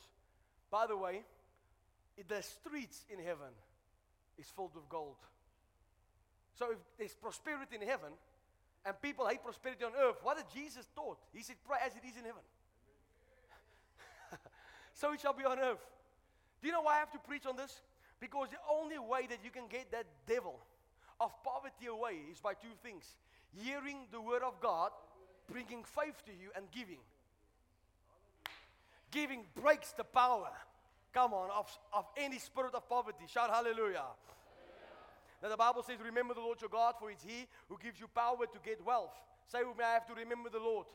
By 0.69 0.85
the 0.87 0.95
way, 0.97 1.23
the 2.27 2.41
streets 2.41 3.05
in 3.09 3.23
heaven 3.23 3.53
is 4.37 4.47
filled 4.47 4.75
with 4.75 4.87
gold. 4.89 5.17
So 6.57 6.71
if 6.71 6.77
there's 6.97 7.15
prosperity 7.15 7.75
in 7.75 7.87
heaven 7.87 8.11
and 8.85 9.01
people 9.01 9.27
hate 9.27 9.43
prosperity 9.43 9.83
on 9.83 9.91
earth, 9.99 10.17
what 10.23 10.37
did 10.37 10.45
Jesus 10.53 10.85
taught? 10.95 11.17
He 11.33 11.41
said, 11.41 11.55
pray 11.65 11.77
as 11.85 11.93
it 11.95 12.03
is 12.07 12.17
in 12.17 12.25
heaven. 12.25 12.43
so 14.93 15.13
it 15.13 15.21
shall 15.21 15.33
be 15.33 15.45
on 15.45 15.59
earth. 15.59 15.81
Do 16.61 16.67
you 16.67 16.73
know 16.73 16.81
why 16.81 16.95
I 16.95 16.99
have 16.99 17.11
to 17.11 17.19
preach 17.19 17.45
on 17.45 17.55
this? 17.55 17.81
Because 18.19 18.49
the 18.49 18.61
only 18.69 18.99
way 18.99 19.25
that 19.27 19.39
you 19.43 19.49
can 19.49 19.67
get 19.67 19.91
that 19.91 20.05
devil 20.27 20.59
of 21.19 21.31
poverty 21.43 21.87
away 21.87 22.17
is 22.31 22.39
by 22.39 22.53
two 22.53 22.73
things 22.83 23.15
hearing 23.63 23.97
the 24.11 24.21
word 24.21 24.43
of 24.43 24.59
God, 24.61 24.91
bringing 25.51 25.83
faith 25.83 26.23
to 26.25 26.31
you, 26.31 26.49
and 26.55 26.65
giving. 26.71 26.99
Giving 29.11 29.43
breaks 29.55 29.91
the 29.91 30.03
power, 30.03 30.51
come 31.13 31.33
on, 31.33 31.49
of, 31.51 31.67
of 31.93 32.05
any 32.17 32.39
spirit 32.39 32.73
of 32.73 32.87
poverty. 32.87 33.25
Shout 33.27 33.49
hallelujah. 33.49 34.05
Now 35.41 35.49
the 35.49 35.57
Bible 35.57 35.83
says, 35.83 35.97
Remember 36.03 36.33
the 36.33 36.41
Lord 36.41 36.61
your 36.61 36.69
God, 36.69 36.95
for 36.99 37.09
it's 37.09 37.23
He 37.23 37.47
who 37.67 37.77
gives 37.81 37.99
you 37.99 38.07
power 38.07 38.45
to 38.45 38.59
get 38.63 38.83
wealth. 38.85 39.13
Say 39.47 39.63
with 39.63 39.77
me, 39.77 39.83
I 39.83 39.93
have 39.93 40.07
to 40.07 40.13
remember 40.13 40.49
the 40.49 40.59
Lord. 40.59 40.87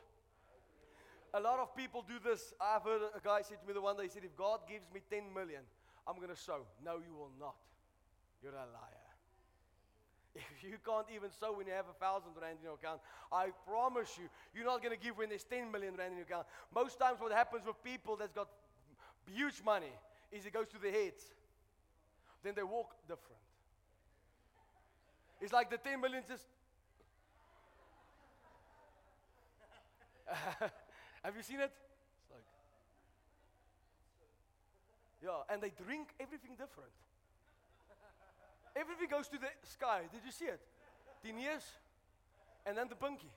A 1.33 1.39
lot 1.39 1.59
of 1.59 1.75
people 1.75 2.05
do 2.07 2.15
this. 2.23 2.53
I've 2.59 2.83
heard 2.83 3.01
a 3.13 3.19
guy 3.19 3.41
say 3.41 3.55
to 3.59 3.67
me 3.67 3.73
the 3.73 3.81
one 3.81 3.97
day, 3.97 4.03
he 4.03 4.09
said, 4.09 4.23
If 4.23 4.35
God 4.37 4.61
gives 4.67 4.87
me 4.93 5.01
10 5.11 5.33
million, 5.35 5.61
I'm 6.07 6.15
going 6.15 6.29
to 6.29 6.39
sow. 6.39 6.63
No, 6.83 7.03
you 7.03 7.13
will 7.13 7.31
not. 7.39 7.55
You're 8.41 8.53
a 8.53 8.67
liar. 8.71 9.03
If 10.37 10.63
you 10.63 10.77
can't 10.85 11.07
even 11.13 11.29
sow 11.31 11.51
when 11.51 11.67
you 11.67 11.73
have 11.73 11.89
a 11.89 11.97
thousand 11.99 12.31
rand 12.39 12.59
in 12.61 12.65
your 12.65 12.75
account, 12.75 13.01
I 13.31 13.49
promise 13.67 14.17
you, 14.17 14.29
you're 14.53 14.65
not 14.65 14.81
going 14.81 14.95
to 14.95 15.01
give 15.01 15.17
when 15.17 15.29
there's 15.29 15.43
10 15.43 15.71
million 15.71 15.95
rand 15.97 16.11
in 16.11 16.17
your 16.17 16.25
account. 16.25 16.47
Most 16.73 16.97
times, 16.97 17.19
what 17.19 17.33
happens 17.33 17.65
with 17.65 17.75
people 17.83 18.15
that's 18.15 18.31
got 18.31 18.47
huge 19.27 19.61
money 19.65 19.91
is 20.31 20.45
it 20.45 20.53
goes 20.53 20.67
to 20.69 20.79
the 20.79 20.91
head. 20.91 21.13
Then 22.43 22.53
they 22.55 22.63
walk 22.63 22.95
different. 23.07 23.41
It's 25.41 25.53
like 25.53 25.69
the 25.69 25.77
10 25.77 26.01
million 26.01 26.23
just. 26.27 26.45
have 31.23 31.35
you 31.35 31.43
seen 31.43 31.59
it? 31.59 31.71
It's 32.21 32.31
like. 32.31 32.43
Yeah, 35.23 35.53
and 35.53 35.61
they 35.61 35.71
drink 35.83 36.09
everything 36.19 36.51
different. 36.51 36.91
Everything 38.75 39.07
goes 39.09 39.27
to 39.29 39.37
the 39.37 39.47
sky. 39.63 40.01
Did 40.11 40.21
you 40.25 40.31
see 40.31 40.45
it? 40.45 40.61
The 41.23 41.31
knees 41.31 41.63
and 42.67 42.77
then 42.77 42.87
the 42.89 42.95
pinky. 42.95 43.31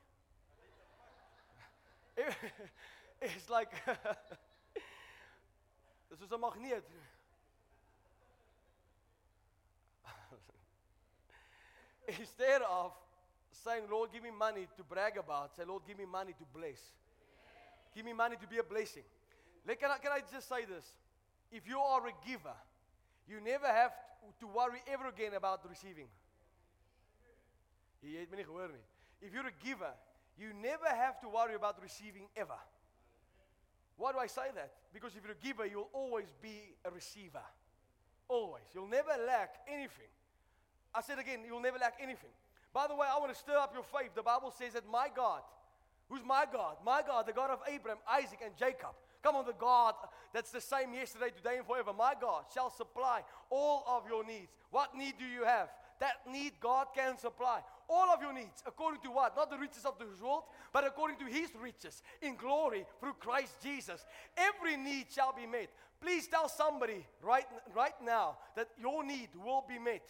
it's 3.22 3.48
like 3.48 3.70
this 6.10 6.20
is 6.20 6.32
a 6.32 6.36
magneet. 6.38 6.82
Instead 12.18 12.62
of 12.62 12.92
saying, 13.64 13.84
Lord, 13.90 14.10
give 14.12 14.22
me 14.22 14.30
money 14.36 14.66
to 14.76 14.82
brag 14.82 15.16
about, 15.16 15.56
say, 15.56 15.64
Lord, 15.64 15.82
give 15.86 15.98
me 15.98 16.04
money 16.04 16.32
to 16.32 16.44
bless. 16.52 16.80
Give 17.94 18.04
me 18.04 18.12
money 18.12 18.36
to 18.40 18.46
be 18.46 18.58
a 18.58 18.62
blessing. 18.64 19.04
Like, 19.66 19.80
can, 19.80 19.90
I, 19.90 19.98
can 19.98 20.12
I 20.12 20.20
just 20.32 20.48
say 20.48 20.64
this? 20.64 20.84
If 21.52 21.68
you 21.68 21.78
are 21.78 22.06
a 22.06 22.12
giver, 22.26 22.54
you 23.28 23.40
never 23.40 23.66
have 23.66 23.92
to 24.40 24.46
worry 24.46 24.80
ever 24.86 25.08
again 25.08 25.34
about 25.34 25.60
receiving. 25.68 26.08
Jy 28.02 28.16
het 28.16 28.30
my 28.30 28.38
nie 28.40 28.46
gehoor 28.48 28.70
nie. 28.72 28.84
If 29.20 29.34
you're 29.34 29.46
a 29.46 29.56
giver, 29.64 29.92
you 30.38 30.52
never 30.54 30.88
have 30.88 31.20
to 31.20 31.28
worry 31.28 31.54
about 31.54 31.80
receiving 31.82 32.28
ever. 32.36 32.56
Why 34.00 34.12
do 34.12 34.18
I 34.18 34.26
say 34.26 34.48
that? 34.54 34.72
Because 34.94 35.12
if 35.14 35.22
you're 35.22 35.36
a 35.36 35.44
giver, 35.44 35.66
you'll 35.66 35.90
always 35.92 36.32
be 36.40 36.74
a 36.86 36.90
receiver. 36.90 37.44
Always. 38.28 38.64
You'll 38.74 38.88
never 38.88 39.10
lack 39.26 39.56
anything. 39.68 40.08
I 40.94 41.02
said 41.02 41.18
again, 41.18 41.40
you'll 41.46 41.60
never 41.60 41.76
lack 41.76 41.98
anything. 42.00 42.30
By 42.72 42.86
the 42.86 42.94
way, 42.94 43.06
I 43.06 43.18
want 43.18 43.30
to 43.30 43.38
stir 43.38 43.58
up 43.58 43.74
your 43.74 43.84
faith. 43.84 44.14
The 44.14 44.22
Bible 44.22 44.54
says 44.56 44.72
that 44.72 44.88
my 44.90 45.08
God, 45.14 45.42
who's 46.08 46.24
my 46.24 46.46
God? 46.50 46.76
My 46.82 47.02
God, 47.06 47.26
the 47.26 47.34
God 47.34 47.50
of 47.50 47.60
Abraham, 47.68 47.98
Isaac, 48.10 48.38
and 48.42 48.56
Jacob. 48.56 48.96
Come 49.22 49.36
on, 49.36 49.44
the 49.44 49.52
God 49.52 49.94
that's 50.32 50.50
the 50.50 50.62
same 50.62 50.94
yesterday, 50.94 51.28
today, 51.36 51.58
and 51.58 51.66
forever. 51.66 51.92
My 51.92 52.14
God 52.18 52.44
shall 52.54 52.70
supply 52.70 53.20
all 53.50 53.84
of 53.86 54.08
your 54.08 54.24
needs. 54.24 54.50
What 54.70 54.96
need 54.96 55.14
do 55.18 55.26
you 55.26 55.44
have? 55.44 55.68
That 55.98 56.24
need 56.30 56.52
God 56.58 56.86
can 56.96 57.18
supply. 57.18 57.60
All 57.92 58.14
of 58.14 58.22
your 58.22 58.32
needs, 58.32 58.62
according 58.66 59.00
to 59.02 59.10
what? 59.10 59.34
Not 59.34 59.50
the 59.50 59.58
riches 59.58 59.84
of 59.84 59.98
this 59.98 60.22
world, 60.22 60.44
but 60.72 60.86
according 60.86 61.16
to 61.18 61.24
His 61.24 61.50
riches 61.60 62.02
in 62.22 62.36
glory 62.36 62.86
through 63.00 63.14
Christ 63.14 63.54
Jesus. 63.60 64.06
Every 64.36 64.76
need 64.76 65.06
shall 65.12 65.34
be 65.34 65.44
met. 65.44 65.70
Please 66.00 66.28
tell 66.28 66.48
somebody 66.48 67.04
right, 67.20 67.46
right 67.74 67.94
now 68.04 68.36
that 68.54 68.68
your 68.80 69.04
need 69.04 69.28
will 69.44 69.64
be 69.68 69.78
met. 69.78 70.06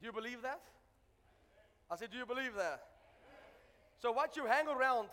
Do 0.00 0.06
you 0.06 0.12
believe 0.12 0.42
that? 0.42 0.60
I 1.88 1.96
said, 1.96 2.10
Do 2.10 2.18
you 2.18 2.26
believe 2.26 2.54
that? 2.56 2.82
So, 4.02 4.10
what 4.12 4.36
you 4.36 4.46
hang 4.46 4.66
around 4.66 5.08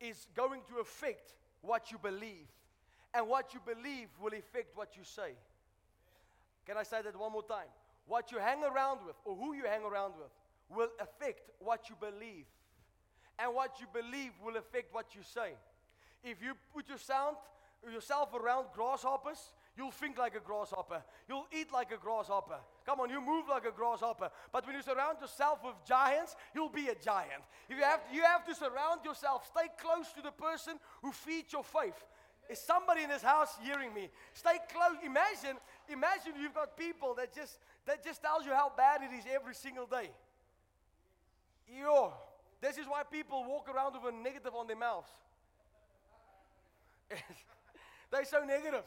is 0.00 0.28
going 0.36 0.60
to 0.68 0.80
affect 0.80 1.34
what 1.62 1.90
you 1.90 1.98
believe. 1.98 2.46
And 3.12 3.26
what 3.26 3.52
you 3.54 3.60
believe 3.64 4.08
will 4.20 4.32
affect 4.32 4.76
what 4.76 4.96
you 4.96 5.02
say. 5.02 5.32
Can 6.66 6.76
I 6.76 6.84
say 6.84 7.02
that 7.02 7.18
one 7.18 7.32
more 7.32 7.42
time? 7.42 7.66
What 8.10 8.32
you 8.32 8.40
hang 8.40 8.64
around 8.64 9.06
with, 9.06 9.14
or 9.24 9.36
who 9.36 9.54
you 9.54 9.66
hang 9.66 9.84
around 9.84 10.14
with, 10.18 10.32
will 10.68 10.88
affect 10.98 11.48
what 11.60 11.88
you 11.88 11.94
believe. 12.00 12.44
And 13.38 13.54
what 13.54 13.78
you 13.78 13.86
believe 13.92 14.32
will 14.44 14.56
affect 14.56 14.92
what 14.92 15.14
you 15.14 15.20
say. 15.22 15.52
If 16.24 16.42
you 16.42 16.54
put 16.74 16.88
your 16.88 16.98
sound, 16.98 17.36
yourself 17.88 18.34
around 18.34 18.66
grasshoppers, 18.74 19.38
you'll 19.76 19.92
think 19.92 20.18
like 20.18 20.34
a 20.34 20.40
grasshopper. 20.40 21.04
You'll 21.28 21.46
eat 21.52 21.72
like 21.72 21.92
a 21.92 21.98
grasshopper. 21.98 22.58
Come 22.84 22.98
on, 22.98 23.10
you 23.10 23.20
move 23.20 23.44
like 23.48 23.64
a 23.64 23.70
grasshopper. 23.70 24.28
But 24.52 24.66
when 24.66 24.74
you 24.74 24.82
surround 24.82 25.18
yourself 25.20 25.60
with 25.64 25.76
giants, 25.86 26.34
you'll 26.52 26.68
be 26.68 26.88
a 26.88 26.96
giant. 26.96 27.44
If 27.68 27.78
you 27.78 27.84
have, 27.84 28.00
you 28.12 28.22
have 28.22 28.44
to 28.46 28.56
surround 28.56 29.04
yourself. 29.04 29.46
Stay 29.46 29.68
close 29.80 30.12
to 30.14 30.20
the 30.20 30.32
person 30.32 30.80
who 31.00 31.12
feeds 31.12 31.52
your 31.52 31.62
faith. 31.62 32.04
Is 32.50 32.58
somebody 32.58 33.04
in 33.04 33.10
this 33.10 33.22
house 33.22 33.56
hearing 33.62 33.94
me? 33.94 34.10
Stay 34.32 34.58
close. 34.72 34.96
Imagine, 35.04 35.56
imagine 35.88 36.32
you've 36.40 36.52
got 36.52 36.76
people 36.76 37.14
that 37.14 37.32
just 37.32 37.60
that 37.90 38.04
just 38.04 38.22
tells 38.22 38.46
you 38.46 38.52
how 38.52 38.70
bad 38.76 39.00
it 39.02 39.12
is 39.12 39.24
every 39.34 39.54
single 39.54 39.84
day. 39.84 40.10
Yo, 41.68 42.12
this 42.60 42.78
is 42.78 42.86
why 42.86 43.02
people 43.02 43.44
walk 43.44 43.68
around 43.68 43.94
with 43.94 44.14
a 44.14 44.16
negative 44.16 44.54
on 44.54 44.68
their 44.68 44.76
mouths. 44.76 45.10
They're 48.12 48.24
so 48.24 48.44
negative. 48.44 48.84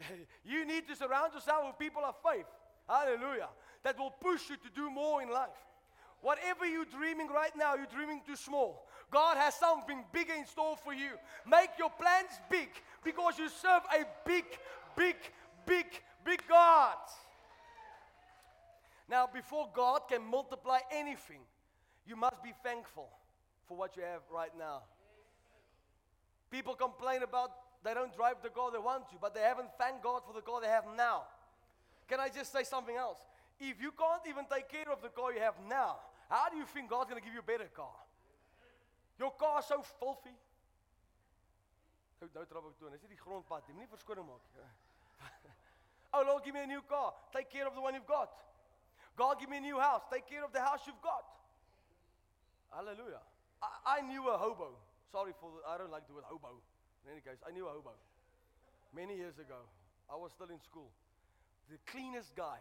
You 0.44 0.66
need 0.66 0.86
to 0.88 0.96
surround 0.96 1.32
yourself 1.32 1.64
with 1.66 1.78
people 1.78 2.02
of 2.04 2.16
faith. 2.22 2.44
Hallelujah. 2.86 3.48
That 3.82 3.98
will 3.98 4.10
push 4.10 4.50
you 4.50 4.56
to 4.56 4.70
do 4.74 4.90
more 4.90 5.22
in 5.22 5.30
life. 5.30 5.48
Whatever 6.20 6.66
you're 6.66 6.84
dreaming 6.84 7.28
right 7.28 7.56
now, 7.56 7.76
you're 7.76 7.86
dreaming 7.86 8.20
too 8.26 8.36
small. 8.36 8.86
God 9.10 9.38
has 9.38 9.54
something 9.54 10.04
bigger 10.12 10.34
in 10.34 10.46
store 10.46 10.76
for 10.76 10.92
you. 10.92 11.12
Make 11.48 11.70
your 11.78 11.90
plans 11.90 12.32
big 12.50 12.68
because 13.02 13.38
you 13.38 13.48
serve 13.48 13.82
a 13.98 14.04
big, 14.26 14.44
big, 14.96 15.16
big, 15.64 15.86
big 16.24 16.42
God. 16.46 16.96
Now, 19.08 19.28
before 19.32 19.68
God 19.74 20.02
can 20.08 20.22
multiply 20.24 20.78
anything, 20.92 21.40
you 22.06 22.16
must 22.16 22.42
be 22.42 22.52
thankful 22.62 23.08
for 23.66 23.76
what 23.76 23.96
you 23.96 24.02
have 24.02 24.22
right 24.32 24.52
now. 24.58 24.82
People 26.50 26.74
complain 26.74 27.22
about 27.22 27.50
they 27.84 27.92
don't 27.92 28.14
drive 28.16 28.36
the 28.42 28.48
car 28.48 28.70
they 28.70 28.78
want 28.78 29.08
to, 29.10 29.16
but 29.20 29.34
they 29.34 29.42
haven't 29.42 29.68
thanked 29.76 30.02
God 30.02 30.22
for 30.26 30.32
the 30.32 30.40
car 30.40 30.60
they 30.60 30.68
have 30.68 30.84
now. 30.96 31.24
Can 32.08 32.20
I 32.20 32.28
just 32.28 32.52
say 32.52 32.64
something 32.64 32.96
else? 32.96 33.18
If 33.60 33.80
you 33.80 33.92
can't 33.92 34.22
even 34.28 34.44
take 34.50 34.68
care 34.68 34.90
of 34.90 35.02
the 35.02 35.08
car 35.08 35.32
you 35.32 35.40
have 35.40 35.54
now, 35.68 35.98
how 36.28 36.48
do 36.48 36.56
you 36.56 36.64
think 36.64 36.90
God's 36.90 37.10
going 37.10 37.20
to 37.20 37.24
give 37.24 37.34
you 37.34 37.40
a 37.40 37.42
better 37.42 37.68
car? 37.76 37.92
Your 39.18 39.30
car 39.32 39.60
is 39.60 39.66
so 39.66 39.84
filthy. 40.00 40.34
Oh 46.12 46.24
Lord, 46.26 46.42
give 46.44 46.54
me 46.54 46.62
a 46.62 46.66
new 46.66 46.80
car. 46.88 47.12
Take 47.34 47.50
care 47.50 47.66
of 47.66 47.74
the 47.74 47.80
one 47.80 47.94
you've 47.94 48.06
got. 48.06 48.30
God, 49.16 49.38
give 49.38 49.48
me 49.48 49.58
a 49.58 49.60
new 49.60 49.78
house. 49.78 50.02
Take 50.12 50.28
care 50.28 50.44
of 50.44 50.52
the 50.52 50.60
house 50.60 50.80
you've 50.86 51.02
got. 51.02 51.24
Hallelujah. 52.74 53.22
I, 53.62 53.98
I 53.98 54.02
knew 54.02 54.28
a 54.28 54.36
hobo. 54.36 54.74
Sorry 55.12 55.32
for 55.40 55.50
the, 55.54 55.68
I 55.68 55.78
don't 55.78 55.92
like 55.92 56.06
the 56.06 56.14
word 56.14 56.24
hobo. 56.26 56.58
In 57.06 57.12
any 57.12 57.20
case, 57.20 57.38
I 57.46 57.52
knew 57.52 57.66
a 57.66 57.70
hobo. 57.70 57.94
Many 58.94 59.16
years 59.16 59.38
ago. 59.38 59.62
I 60.10 60.16
was 60.16 60.32
still 60.32 60.50
in 60.50 60.60
school. 60.60 60.90
The 61.70 61.78
cleanest 61.86 62.34
guy 62.36 62.58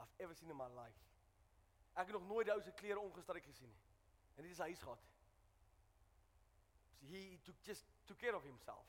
I've 0.00 0.14
ever 0.20 0.32
seen 0.34 0.50
in 0.50 0.56
my 0.56 0.70
life. 0.72 0.96
Ek 1.98 2.06
het 2.06 2.14
nog 2.14 2.26
nooit 2.28 2.46
die 2.46 2.54
ou 2.54 2.62
se 2.62 2.72
klere 2.72 3.00
ongestryk 3.02 3.44
gesien 3.44 3.68
nie. 3.68 3.82
En 4.38 4.46
dit 4.46 4.52
is 4.54 4.62
hy 4.62 4.74
se. 4.78 4.94
He 7.10 7.38
took 7.44 7.58
just 7.66 7.84
took 8.06 8.18
care 8.18 8.36
of 8.36 8.44
himself. 8.44 8.86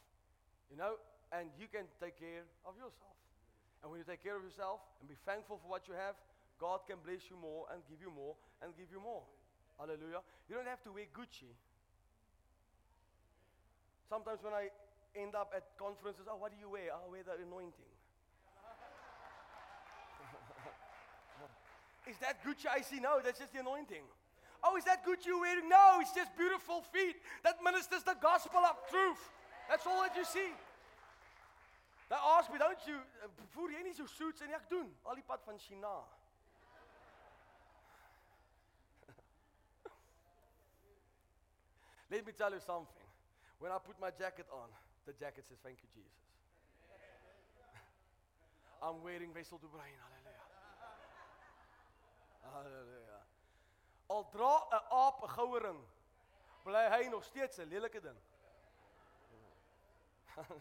You 0.69 0.77
know, 0.77 0.95
and 1.31 1.51
you 1.57 1.67
can 1.67 1.89
take 1.99 2.15
care 2.15 2.45
of 2.63 2.77
yourself. 2.77 3.17
And 3.81 3.91
when 3.91 3.99
you 3.99 4.05
take 4.05 4.21
care 4.21 4.37
of 4.37 4.43
yourself 4.43 4.79
and 4.99 5.09
be 5.09 5.17
thankful 5.25 5.57
for 5.57 5.67
what 5.67 5.87
you 5.87 5.95
have, 5.95 6.15
God 6.61 6.85
can 6.85 7.01
bless 7.01 7.25
you 7.25 7.33
more 7.41 7.65
and 7.73 7.81
give 7.89 7.97
you 7.97 8.13
more 8.13 8.37
and 8.61 8.69
give 8.77 8.93
you 8.93 9.01
more. 9.01 9.25
Hallelujah. 9.81 10.21
You 10.45 10.53
don't 10.53 10.69
have 10.69 10.85
to 10.85 10.93
wear 10.93 11.09
Gucci. 11.09 11.49
Sometimes 14.05 14.45
when 14.45 14.53
I 14.53 14.69
end 15.17 15.33
up 15.33 15.57
at 15.57 15.73
conferences, 15.81 16.29
oh, 16.29 16.37
what 16.37 16.53
do 16.53 16.61
you 16.61 16.69
wear? 16.69 16.93
Oh, 16.93 17.01
I 17.01 17.09
wear 17.09 17.25
the 17.25 17.41
anointing. 17.41 17.89
is 22.13 22.21
that 22.21 22.45
Gucci 22.45 22.69
I 22.69 22.85
see? 22.85 23.01
No, 23.01 23.17
that's 23.25 23.41
just 23.41 23.57
the 23.57 23.65
anointing. 23.65 24.05
Oh, 24.61 24.77
is 24.77 24.85
that 24.85 25.01
Gucci 25.01 25.33
you're 25.33 25.41
wearing? 25.41 25.65
No, 25.65 25.97
it's 25.97 26.13
just 26.13 26.29
beautiful 26.37 26.85
feet 26.93 27.17
that 27.41 27.57
ministers 27.65 28.05
the 28.05 28.13
gospel 28.21 28.61
of 28.61 28.77
truth. 28.85 29.33
That's 29.65 29.87
all 29.89 30.05
that 30.05 30.13
you 30.13 30.25
see. 30.29 30.53
They 32.11 32.21
ask 32.37 32.53
me, 32.53 32.59
don't 32.59 32.77
you, 32.85 33.01
voer 33.55 33.71
jy 33.71 33.81
nie 33.87 33.95
so 33.95 34.05
suits 34.05 34.43
en 34.43 34.51
ek 34.53 34.69
doen 34.69 34.89
al 35.07 35.15
die 35.15 35.25
pad 35.25 35.41
van 35.47 35.57
China. 35.57 36.03
Let 42.11 42.25
me 42.25 42.33
tell 42.33 42.51
you 42.51 42.59
something. 42.59 43.07
When 43.59 43.71
I 43.71 43.77
put 43.77 43.95
my 44.01 44.11
jacket 44.11 44.45
on, 44.51 44.67
the 45.05 45.13
jacket 45.13 45.45
says, 45.47 45.59
Thank 45.63 45.77
you, 45.81 45.87
Jesus. 45.95 46.11
I'm 48.83 49.01
wearing 49.01 49.33
Wessel 49.33 49.57
de 49.59 49.67
Bruin. 49.67 49.95
Hallelujah. 49.95 50.43
Hallelujah. 52.51 53.23
Al 54.09 54.27
dra 54.33 54.55
'n 54.59 54.83
aap 54.91 55.23
'n 55.23 55.29
goue 55.35 55.59
ring, 55.63 55.81
bly 56.65 56.89
hy 56.91 57.07
nog 57.07 57.23
steeds 57.23 57.57
'n 57.59 57.69
lelike 57.69 58.01
ding. 58.01 58.19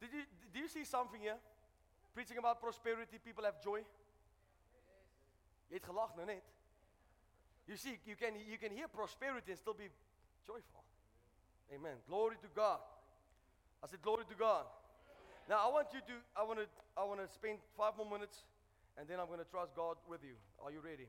Did 0.00 0.12
you 0.12 0.24
do 0.52 0.58
you 0.60 0.68
see 0.68 0.84
something 0.84 1.20
here? 1.20 1.38
Preaching 2.14 2.38
about 2.38 2.60
prosperity, 2.60 3.18
people 3.18 3.44
have 3.44 3.58
joy. 3.60 3.84
Jy 5.68 5.74
het 5.74 5.84
gelag 5.84 6.14
nou 6.14 6.26
net. 6.26 6.59
You 7.68 7.76
see, 7.76 7.98
you 8.06 8.16
can 8.16 8.34
you 8.48 8.58
can 8.58 8.72
hear 8.72 8.88
prosperity 8.88 9.52
and 9.52 9.58
still 9.58 9.74
be 9.74 9.88
joyful. 10.46 10.82
Amen. 11.74 11.96
Glory 12.08 12.36
to 12.42 12.48
God. 12.54 12.80
I 13.82 13.86
said 13.86 14.02
glory 14.02 14.24
to 14.28 14.34
God. 14.34 14.64
Now 15.48 15.62
I 15.64 15.68
want 15.72 15.88
you 15.94 16.00
to 16.00 16.16
I 16.36 16.42
want 16.42 16.58
to 16.58 16.66
I 16.96 17.04
want 17.04 17.20
to 17.20 17.28
spend 17.32 17.58
5 17.76 17.96
more 17.96 18.10
minutes 18.18 18.44
and 18.98 19.06
then 19.08 19.20
I'm 19.20 19.26
going 19.26 19.40
to 19.40 19.48
trust 19.48 19.72
God 19.72 19.96
with 20.10 20.20
you. 20.20 20.34
Are 20.60 20.70
you 20.70 20.84
ready? 20.84 21.06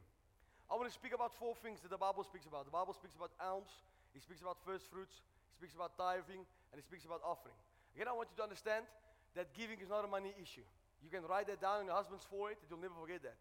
I 0.71 0.79
want 0.79 0.87
to 0.87 0.95
speak 0.95 1.11
about 1.11 1.35
four 1.35 1.51
things 1.59 1.83
that 1.83 1.91
the 1.91 1.99
Bible 1.99 2.23
speaks 2.23 2.47
about. 2.47 2.63
The 2.63 2.71
Bible 2.71 2.95
speaks 2.95 3.11
about 3.19 3.35
alms, 3.43 3.83
it 4.15 4.23
speaks 4.23 4.39
about 4.39 4.55
first 4.63 4.87
fruits, 4.87 5.19
it 5.19 5.55
speaks 5.59 5.75
about 5.75 5.99
tithing, 5.99 6.47
and 6.71 6.75
it 6.79 6.85
speaks 6.87 7.03
about 7.03 7.19
offering. 7.27 7.57
Again, 7.91 8.07
I 8.07 8.15
want 8.15 8.31
you 8.31 8.39
to 8.39 8.45
understand 8.47 8.87
that 9.35 9.51
giving 9.51 9.83
is 9.83 9.91
not 9.91 10.07
a 10.07 10.07
money 10.07 10.31
issue. 10.39 10.63
You 11.03 11.11
can 11.11 11.27
write 11.27 11.51
that 11.51 11.59
down 11.59 11.83
in 11.83 11.91
your 11.91 11.99
husband's 11.99 12.23
forehead, 12.23 12.55
you'll 12.71 12.79
never 12.79 12.95
forget 12.95 13.19
that. 13.27 13.35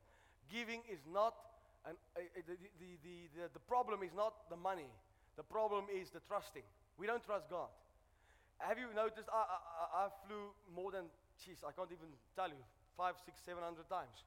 Giving 0.51 0.83
is 0.91 0.99
not 1.07 1.39
an, 1.91 1.97
a, 2.15 2.23
a, 2.39 2.41
the, 2.47 2.55
the, 2.79 2.91
the, 3.03 3.51
the, 3.51 3.65
problem 3.67 4.07
is 4.07 4.15
not 4.15 4.47
the 4.49 4.57
money. 4.57 4.87
The 5.37 5.43
problem 5.43 5.91
is 5.91 6.11
the 6.11 6.23
trusting. 6.23 6.63
We 6.97 7.07
don't 7.07 7.25
trust 7.25 7.51
God. 7.51 7.69
Have 8.59 8.79
you 8.79 8.87
noticed? 8.95 9.27
I, 9.33 9.43
I, 9.43 10.07
I 10.07 10.15
flew 10.27 10.55
more 10.71 10.95
than, 10.95 11.11
jeez, 11.43 11.67
I 11.67 11.73
can't 11.75 11.91
even 11.91 12.15
tell 12.37 12.49
you, 12.49 12.63
five, 12.97 13.19
six, 13.25 13.41
seven 13.43 13.65
hundred 13.67 13.89
times. 13.91 14.23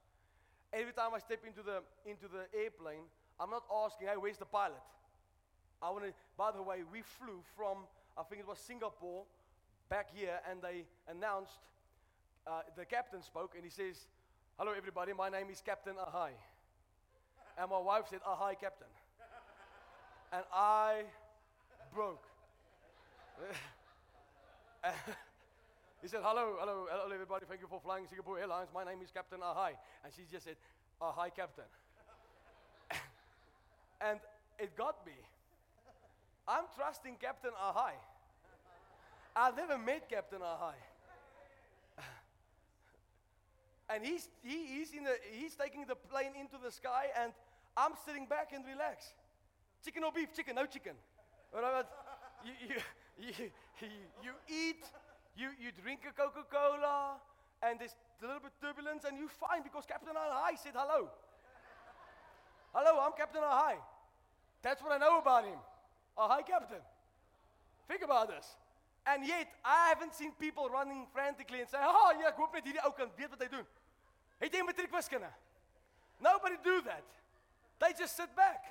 Every 0.74 0.92
time 0.92 1.14
I 1.16 1.20
step 1.20 1.46
into 1.46 1.62
the, 1.62 1.86
into 2.04 2.28
the 2.28 2.50
airplane, 2.52 3.06
I'm 3.40 3.50
not 3.50 3.64
asking, 3.70 4.08
hey, 4.10 4.18
where's 4.18 4.42
the 4.42 4.50
pilot? 4.50 4.82
I 5.82 5.90
want 5.92 6.06
to, 6.06 6.14
by 6.36 6.52
the 6.52 6.62
way, 6.62 6.82
we 6.92 7.02
flew 7.02 7.44
from, 7.56 7.86
I 8.18 8.24
think 8.24 8.42
it 8.42 8.48
was 8.48 8.58
Singapore, 8.58 9.24
back 9.90 10.10
here, 10.16 10.40
and 10.50 10.62
they 10.62 10.86
announced, 11.08 11.62
uh, 12.48 12.62
the 12.76 12.86
captain 12.86 13.22
spoke, 13.22 13.54
and 13.56 13.64
he 13.64 13.70
says, 13.70 14.08
hello 14.58 14.74
everybody, 14.76 15.14
my 15.14 15.30
name 15.30 15.50
is 15.52 15.62
Captain 15.62 15.94
Ahai. 15.96 16.34
And 17.58 17.70
my 17.70 17.78
wife 17.78 18.06
said, 18.10 18.20
uh, 18.26 18.36
Ahai, 18.36 18.60
Captain. 18.60 18.88
and 20.32 20.44
I 20.52 21.04
broke. 21.94 22.24
he 26.02 26.08
said, 26.08 26.22
hello, 26.24 26.56
hello, 26.60 26.88
hello 26.90 27.14
everybody, 27.14 27.46
thank 27.48 27.62
you 27.62 27.68
for 27.68 27.80
flying 27.80 28.08
Singapore 28.08 28.40
Airlines. 28.40 28.70
My 28.74 28.84
name 28.84 29.00
is 29.04 29.12
Captain 29.12 29.40
uh, 29.42 29.54
Ahai. 29.54 29.72
And 30.04 30.12
she 30.14 30.24
just 30.32 30.46
said, 30.46 30.56
uh, 31.00 31.12
Ahai, 31.12 31.30
Captain. 31.36 31.66
and 34.02 34.20
it 34.58 34.76
got 34.76 35.06
me. 35.06 35.14
I'm 36.48 36.66
trusting 36.76 37.18
Captain 37.22 37.52
Ahai. 37.52 37.94
I've 39.36 39.56
never 39.56 39.78
met 39.78 40.10
Captain 40.10 40.40
Ahai. 40.40 40.74
and 43.90 44.04
he's, 44.04 44.28
he, 44.44 44.66
he's, 44.66 44.92
in 44.94 45.04
the, 45.04 45.16
he's 45.32 45.56
taking 45.56 45.86
the 45.88 45.96
plane 45.96 46.34
into 46.40 46.58
the 46.64 46.72
sky, 46.72 47.06
and 47.22 47.32
I'm 47.76 47.94
sitting 48.06 48.26
back 48.26 48.52
and 48.54 48.66
relax. 48.66 49.14
Chicken 49.84 50.04
or 50.04 50.12
beef? 50.12 50.34
Chicken, 50.34 50.56
no 50.56 50.66
chicken. 50.66 50.94
You, 51.54 52.54
you, 52.68 52.76
you, 53.20 53.34
you, 54.22 54.32
eat, 54.48 54.84
you, 55.36 55.50
you 55.60 55.72
drink 55.82 56.02
a 56.08 56.14
Coca 56.14 56.44
Cola, 56.50 57.18
and 57.62 57.80
there's 57.80 57.96
a 58.22 58.26
little 58.26 58.42
bit 58.42 58.52
turbulence, 58.62 59.04
and 59.06 59.18
you're 59.18 59.30
fine 59.30 59.64
because 59.64 59.86
Captain 59.86 60.14
Ahai 60.16 60.58
said 60.58 60.74
hello. 60.76 61.10
hello, 62.74 63.00
I'm 63.02 63.14
Captain 63.18 63.42
Ahai. 63.42 63.76
That's 64.62 64.82
what 64.82 64.94
I 64.94 64.98
know 64.98 65.20
about 65.20 65.46
him. 65.46 65.60
Ahai, 66.18 66.46
Captain. 66.46 66.82
Think 67.88 68.04
about 68.04 68.30
this. 68.30 68.48
And 69.06 69.28
yet, 69.28 69.48
I 69.66 69.90
haven't 69.90 70.16
seen 70.16 70.32
people 70.40 70.70
running 70.70 71.06
frantically 71.14 71.60
and 71.60 71.70
say, 71.70 71.78
oh, 71.82 72.14
ja, 72.22 72.30
ek 72.32 72.38
hoop 72.40 72.54
net 72.56 72.64
hierdie 72.64 72.84
ou 72.88 72.94
kan 72.96 73.12
weet 73.18 73.34
wat 73.34 73.42
hy 73.44 73.50
doen. 73.52 73.66
Het 74.40 74.56
jy 74.56 74.62
matriek 74.64 74.94
wiskunde? 74.96 75.28
Nobody 76.24 76.56
do 76.64 76.80
that. 76.88 77.04
They 77.84 77.92
just 77.92 78.16
sit 78.16 78.32
back. 78.36 78.64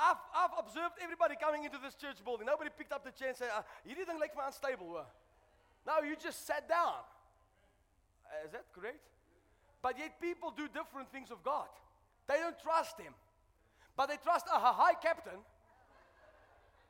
I've, 0.00 0.16
I've 0.32 0.56
observed 0.56 0.96
everybody 1.04 1.36
coming 1.36 1.64
into 1.64 1.76
this 1.76 1.94
church 1.94 2.24
building. 2.24 2.48
Nobody 2.48 2.70
picked 2.72 2.92
up 2.96 3.04
the 3.04 3.12
chair 3.12 3.28
and 3.28 3.36
said, 3.36 3.52
uh, 3.52 3.60
hierdie 3.84 4.08
ding 4.08 4.16
lyk 4.16 4.32
my 4.32 4.48
unstable 4.48 4.88
hoor. 4.88 5.06
No, 5.86 6.00
you 6.00 6.16
just 6.16 6.46
sat 6.46 6.66
down. 6.66 7.04
Uh, 8.24 8.46
is 8.48 8.52
that 8.56 8.64
correct? 8.72 9.04
But 9.82 9.98
yet 9.98 10.16
people 10.16 10.48
do 10.50 10.64
different 10.72 11.12
things 11.12 11.30
of 11.30 11.44
God. 11.44 11.68
They 12.26 12.40
don't 12.40 12.56
trust 12.58 12.98
him. 12.98 13.12
But 13.96 14.08
they 14.08 14.16
trust 14.16 14.46
a 14.48 14.58
high 14.58 14.96
captain 14.96 15.44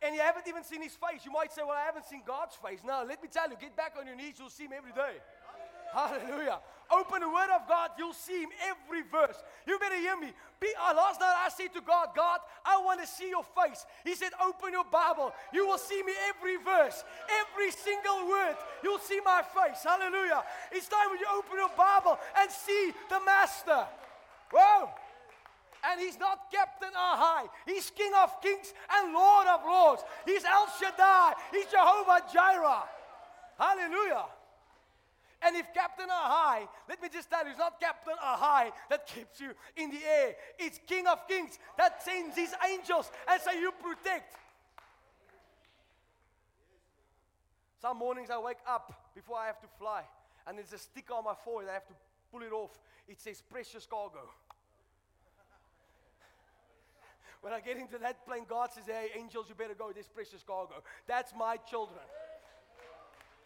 and 0.05 0.15
you 0.15 0.21
haven't 0.21 0.47
even 0.47 0.63
seen 0.63 0.83
his 0.83 0.93
face. 0.93 1.25
You 1.25 1.33
might 1.33 1.53
say, 1.53 1.63
Well, 1.65 1.77
I 1.77 1.85
haven't 1.85 2.07
seen 2.07 2.23
God's 2.27 2.55
face. 2.57 2.81
No, 2.85 3.05
let 3.09 3.23
me 3.23 3.29
tell 3.33 3.49
you, 3.49 3.57
get 3.59 3.75
back 3.75 3.95
on 3.99 4.07
your 4.07 4.17
knees, 4.17 4.37
you'll 4.39 4.53
see 4.53 4.65
him 4.65 4.77
every 4.77 4.93
day. 4.93 5.17
Hallelujah. 5.93 6.59
Open 6.91 7.21
the 7.21 7.29
Word 7.29 7.49
of 7.55 7.67
God, 7.67 7.91
you'll 7.99 8.13
see 8.13 8.43
Him 8.43 8.51
every 8.69 9.03
verse. 9.03 9.37
You 9.67 9.79
better 9.79 9.97
hear 9.97 10.17
me. 10.17 10.33
Be, 10.61 10.69
uh, 10.79 10.95
last 10.95 11.21
night 11.21 11.35
I 11.37 11.49
said 11.49 11.73
to 11.75 11.81
God, 11.81 12.09
God, 12.15 12.41
I 12.65 12.81
want 12.81 13.01
to 13.01 13.07
see 13.07 13.29
your 13.31 13.45
face. 13.45 13.85
He 14.05 14.15
said, 14.15 14.31
Open 14.41 14.73
your 14.73 14.85
Bible. 14.85 15.33
You 15.53 15.67
will 15.67 15.79
see 15.79 16.03
me 16.03 16.13
every 16.29 16.57
verse, 16.57 17.03
every 17.41 17.71
single 17.71 18.29
word. 18.29 18.57
You'll 18.83 18.99
see 18.99 19.21
my 19.25 19.43
face. 19.43 19.83
Hallelujah. 19.83 20.45
It's 20.73 20.89
time 20.89 21.11
when 21.11 21.19
you 21.19 21.27
open 21.37 21.57
your 21.57 21.73
Bible 21.77 22.19
and 22.39 22.51
see 22.51 22.93
the 23.09 23.21
Master. 23.25 23.87
Whoa. 24.53 24.91
And 25.91 26.01
he's 26.01 26.19
not 26.19 26.51
Captain 26.51 26.93
Ahai. 26.97 27.49
He's 27.67 27.91
King 27.91 28.13
of 28.23 28.41
Kings 28.41 28.73
and 28.91 29.13
Lord 29.13 29.47
of 29.47 29.61
Lords. 29.65 30.03
He's 30.25 30.45
El 30.45 30.67
Shaddai. 30.81 31.35
He's 31.51 31.67
Jehovah 31.67 32.23
Jireh. 32.33 32.85
Hallelujah. 33.59 34.25
And 35.45 35.57
if 35.57 35.67
Captain 35.75 36.09
Ahai, 36.09 36.67
let 36.89 37.03
me 37.03 37.09
just 37.13 37.29
tell 37.29 37.45
you, 37.45 37.51
it's 37.51 37.59
not 37.59 37.79
Captain 37.79 38.15
Ahai 38.25 38.73
that 38.89 39.07
keeps 39.07 39.41
you 39.41 39.51
in 39.77 39.91
the 39.91 39.99
air. 39.99 40.35
It's 40.59 40.81
King 40.87 41.07
of 41.07 41.29
Kings 41.29 41.59
that 41.77 42.03
sends 42.03 42.35
his 42.37 42.55
angels 42.67 43.11
and 43.29 43.41
say, 43.43 43.61
You 43.61 43.71
protect. 43.73 44.37
Some 47.83 47.99
mornings 47.99 48.31
I 48.31 48.39
wake 48.39 48.65
up 48.67 49.13
before 49.15 49.37
I 49.37 49.47
have 49.47 49.61
to 49.61 49.69
fly, 49.79 50.03
and 50.47 50.57
there's 50.57 50.73
a 50.73 50.79
sticker 50.79 51.13
on 51.13 51.25
my 51.25 51.35
forehead. 51.45 51.69
I 51.71 51.75
have 51.75 51.87
to 51.89 51.95
pull 52.33 52.41
it 52.41 52.53
off. 52.53 52.79
It 53.07 53.21
says 53.21 53.43
precious 53.43 53.85
cargo. 53.85 54.31
When 57.43 57.53
I 57.53 57.61
get 57.61 57.77
into 57.77 57.99
that 57.99 58.27
plane, 58.27 58.47
God 58.49 58.71
says, 58.73 58.85
Hey, 58.87 59.11
angels, 59.15 59.45
you 59.51 59.55
better 59.55 59.75
go. 59.75 59.93
This 59.93 60.09
precious 60.09 60.43
cargo. 60.43 60.83
That's 61.07 61.35
my 61.39 61.59
children. 61.59 62.01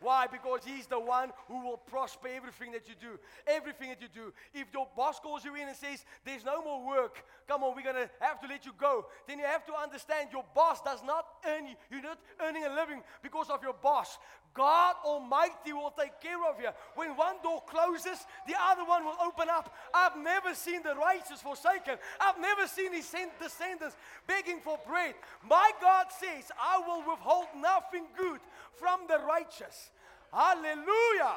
Why? 0.00 0.26
Because 0.26 0.60
He's 0.64 0.86
the 0.86 1.00
one 1.00 1.30
who 1.46 1.64
will 1.64 1.76
prosper 1.76 2.28
everything 2.28 2.72
that 2.72 2.88
you 2.88 2.94
do. 3.00 3.18
Everything 3.46 3.88
that 3.90 4.00
you 4.00 4.08
do. 4.12 4.32
If 4.54 4.68
your 4.72 4.88
boss 4.96 5.20
calls 5.20 5.44
you 5.44 5.54
in 5.54 5.68
and 5.68 5.76
says, 5.76 6.04
There's 6.24 6.44
no 6.44 6.62
more 6.62 6.86
work, 6.86 7.24
come 7.46 7.62
on, 7.62 7.74
we're 7.74 7.82
going 7.82 8.06
to 8.06 8.10
have 8.20 8.40
to 8.40 8.48
let 8.48 8.64
you 8.66 8.72
go, 8.78 9.06
then 9.26 9.38
you 9.38 9.44
have 9.44 9.66
to 9.66 9.74
understand 9.74 10.30
your 10.32 10.44
boss 10.54 10.80
does 10.82 11.02
not 11.04 11.26
earn 11.46 11.66
you. 11.66 11.74
You're 11.90 12.02
not 12.02 12.18
earning 12.40 12.64
a 12.64 12.74
living 12.74 13.02
because 13.22 13.50
of 13.50 13.62
your 13.62 13.74
boss. 13.74 14.18
God 14.54 14.96
Almighty 15.04 15.72
will 15.72 15.92
take 15.98 16.20
care 16.20 16.44
of 16.48 16.60
you. 16.60 16.70
When 16.94 17.10
one 17.16 17.36
door 17.42 17.62
closes, 17.66 18.26
the 18.46 18.54
other 18.60 18.84
one 18.84 19.04
will 19.04 19.16
open 19.24 19.48
up. 19.48 19.74
I've 19.94 20.16
never 20.16 20.54
seen 20.54 20.82
the 20.82 20.94
righteous 20.94 21.40
forsaken. 21.40 21.96
I've 22.20 22.40
never 22.40 22.66
seen 22.66 22.92
his 22.92 23.08
descendants 23.40 23.96
begging 24.26 24.60
for 24.60 24.78
bread. 24.86 25.14
My 25.48 25.70
God 25.80 26.06
says, 26.18 26.50
I 26.60 26.78
will 26.78 27.08
withhold 27.08 27.46
nothing 27.56 28.06
good 28.16 28.40
from 28.78 29.00
the 29.08 29.18
righteous. 29.18 29.90
Hallelujah. 30.32 31.36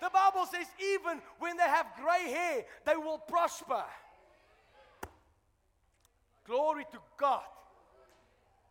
The 0.00 0.10
Bible 0.10 0.46
says, 0.46 0.66
even 0.94 1.20
when 1.40 1.56
they 1.56 1.64
have 1.64 1.86
gray 2.00 2.30
hair, 2.30 2.64
they 2.86 2.96
will 2.96 3.18
prosper. 3.18 3.82
Glory 6.46 6.84
to 6.92 6.98
God. 7.18 7.42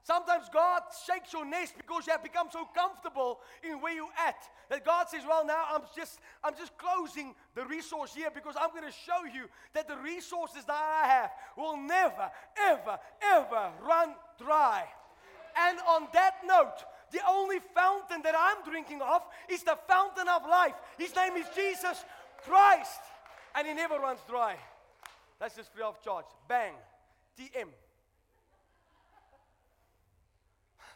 Sometimes 0.07 0.47
God 0.53 0.83
shakes 1.05 1.33
your 1.33 1.43
nest 1.45 1.73
because 1.75 2.07
you 2.07 2.13
have 2.13 2.23
become 2.23 2.47
so 2.49 2.63
comfortable 2.73 3.41
in 3.61 3.81
where 3.81 3.93
you're 3.93 4.07
at 4.17 4.37
that 4.69 4.85
God 4.85 5.09
says, 5.09 5.23
Well, 5.27 5.45
now 5.45 5.65
I'm 5.69 5.81
just 5.93 6.21
I'm 6.41 6.55
just 6.55 6.71
closing 6.77 7.35
the 7.55 7.65
resource 7.65 8.15
here 8.15 8.29
because 8.33 8.55
I'm 8.57 8.69
going 8.69 8.85
to 8.85 8.97
show 9.05 9.25
you 9.25 9.49
that 9.73 9.89
the 9.89 9.97
resources 9.97 10.63
that 10.63 10.79
I 10.79 11.07
have 11.09 11.31
will 11.57 11.75
never, 11.75 12.31
ever, 12.57 12.97
ever 13.21 13.71
run 13.85 14.15
dry. 14.39 14.85
And 15.57 15.77
on 15.79 16.07
that 16.13 16.35
note, 16.47 16.85
the 17.11 17.19
only 17.27 17.59
fountain 17.75 18.21
that 18.21 18.35
I'm 18.37 18.63
drinking 18.63 19.01
of 19.01 19.23
is 19.49 19.63
the 19.63 19.77
fountain 19.89 20.29
of 20.29 20.43
life. 20.49 20.75
His 20.97 21.13
name 21.17 21.35
is 21.35 21.47
Jesus 21.53 22.05
Christ. 22.45 23.01
And 23.55 23.67
he 23.67 23.73
never 23.73 23.99
runs 23.99 24.19
dry. 24.25 24.55
That's 25.37 25.57
just 25.57 25.73
free 25.73 25.83
of 25.83 26.01
charge. 26.01 26.27
Bang. 26.47 26.75
TM. 27.37 27.67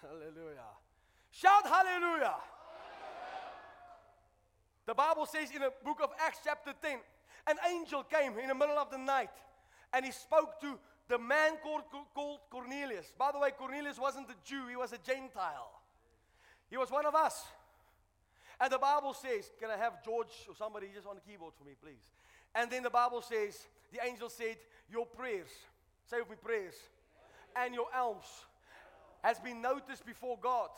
Hallelujah. 0.02 0.72
Shout 1.30 1.66
hallelujah. 1.66 2.36
The 4.86 4.96
Bible 4.96 5.26
says 5.26 5.52
in 5.54 5.62
the 5.62 5.72
book 5.86 6.00
of 6.02 6.10
Acts, 6.20 6.40
chapter 6.44 6.74
10, 6.82 6.98
an 7.48 7.56
angel 7.70 8.04
came 8.04 8.38
in 8.40 8.48
the 8.48 8.56
middle 8.56 8.78
of 8.78 8.90
the 8.90 8.98
night 8.98 9.30
and 9.94 10.04
he 10.04 10.12
spoke 10.12 10.60
to 10.62 10.78
the 11.08 11.18
man 11.18 11.54
called, 11.64 11.84
called 12.16 12.40
Cornelius. 12.50 13.14
By 13.18 13.32
the 13.32 13.40
way, 13.40 13.52
Cornelius 13.52 14.00
wasn't 14.00 14.30
a 14.30 14.36
Jew, 14.44 14.68
he 14.68 14.76
was 14.76 14.92
a 14.92 14.98
Gentile. 14.98 15.72
He 16.70 16.78
was 16.78 16.90
one 16.90 17.06
of 17.06 17.14
us. 17.14 17.44
And 18.60 18.72
the 18.72 18.80
Bible 18.80 19.14
says, 19.14 19.52
Can 19.60 19.70
I 19.70 19.78
have 19.78 20.04
George 20.04 20.32
or 20.48 20.56
somebody 20.56 20.88
just 20.94 21.08
on 21.08 21.16
the 21.16 21.22
keyboard 21.22 21.54
for 21.58 21.66
me, 21.66 21.74
please? 21.82 22.12
And 22.56 22.72
then 22.72 22.84
the 22.84 22.90
Bible 22.90 23.22
says, 23.22 23.68
the 23.92 24.00
angel 24.06 24.30
said, 24.30 24.58
Your 24.90 25.06
prayers, 25.06 25.50
say 26.10 26.18
with 26.20 26.30
me, 26.30 26.36
prayers, 26.42 26.76
and 27.56 27.74
your 27.74 27.88
alms 27.96 28.26
has 29.24 29.40
been 29.40 29.62
noticed 29.62 30.06
before 30.06 30.38
God. 30.42 30.70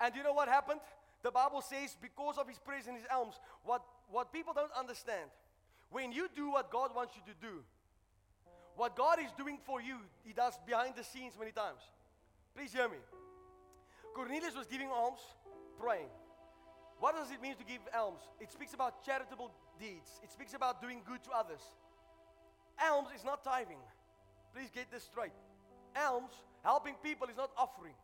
And 0.00 0.14
you 0.14 0.22
know 0.22 0.32
what 0.32 0.48
happened? 0.48 0.80
The 1.22 1.30
Bible 1.30 1.60
says, 1.60 1.96
because 2.00 2.38
of 2.38 2.48
his 2.48 2.58
prayers 2.58 2.86
and 2.86 2.96
his 2.96 3.06
alms, 3.12 3.34
what, 3.64 3.82
what 4.10 4.32
people 4.32 4.54
don't 4.54 4.72
understand, 4.78 5.30
when 5.90 6.12
you 6.12 6.28
do 6.34 6.50
what 6.50 6.70
God 6.70 6.94
wants 6.94 7.14
you 7.14 7.22
to 7.32 7.38
do, 7.40 7.62
what 8.76 8.96
God 8.96 9.18
is 9.20 9.30
doing 9.36 9.58
for 9.66 9.80
you, 9.80 9.96
he 10.24 10.32
does 10.32 10.54
behind 10.66 10.94
the 10.96 11.04
scenes 11.04 11.34
many 11.38 11.52
times. 11.52 11.82
Please 12.56 12.72
hear 12.72 12.88
me. 12.88 12.96
Cornelius 14.14 14.56
was 14.56 14.66
giving 14.66 14.88
alms, 14.88 15.20
praying. 15.78 16.08
What 16.98 17.14
does 17.14 17.30
it 17.30 17.42
mean 17.42 17.56
to 17.56 17.64
give 17.64 17.80
alms? 17.94 18.20
It 18.40 18.50
speaks 18.50 18.74
about 18.74 19.04
charitable 19.04 19.50
deeds, 19.78 20.20
it 20.22 20.30
speaks 20.32 20.54
about 20.54 20.80
doing 20.80 21.02
good 21.06 21.22
to 21.24 21.30
others. 21.30 21.60
Alms 22.80 23.08
is 23.14 23.24
not 23.24 23.44
tithing. 23.44 23.80
Please 24.54 24.70
get 24.74 24.90
this 24.90 25.04
straight. 25.04 25.32
Alms, 25.96 26.32
helping 26.62 26.94
people, 27.02 27.28
is 27.28 27.36
not 27.36 27.50
offering. 27.56 27.94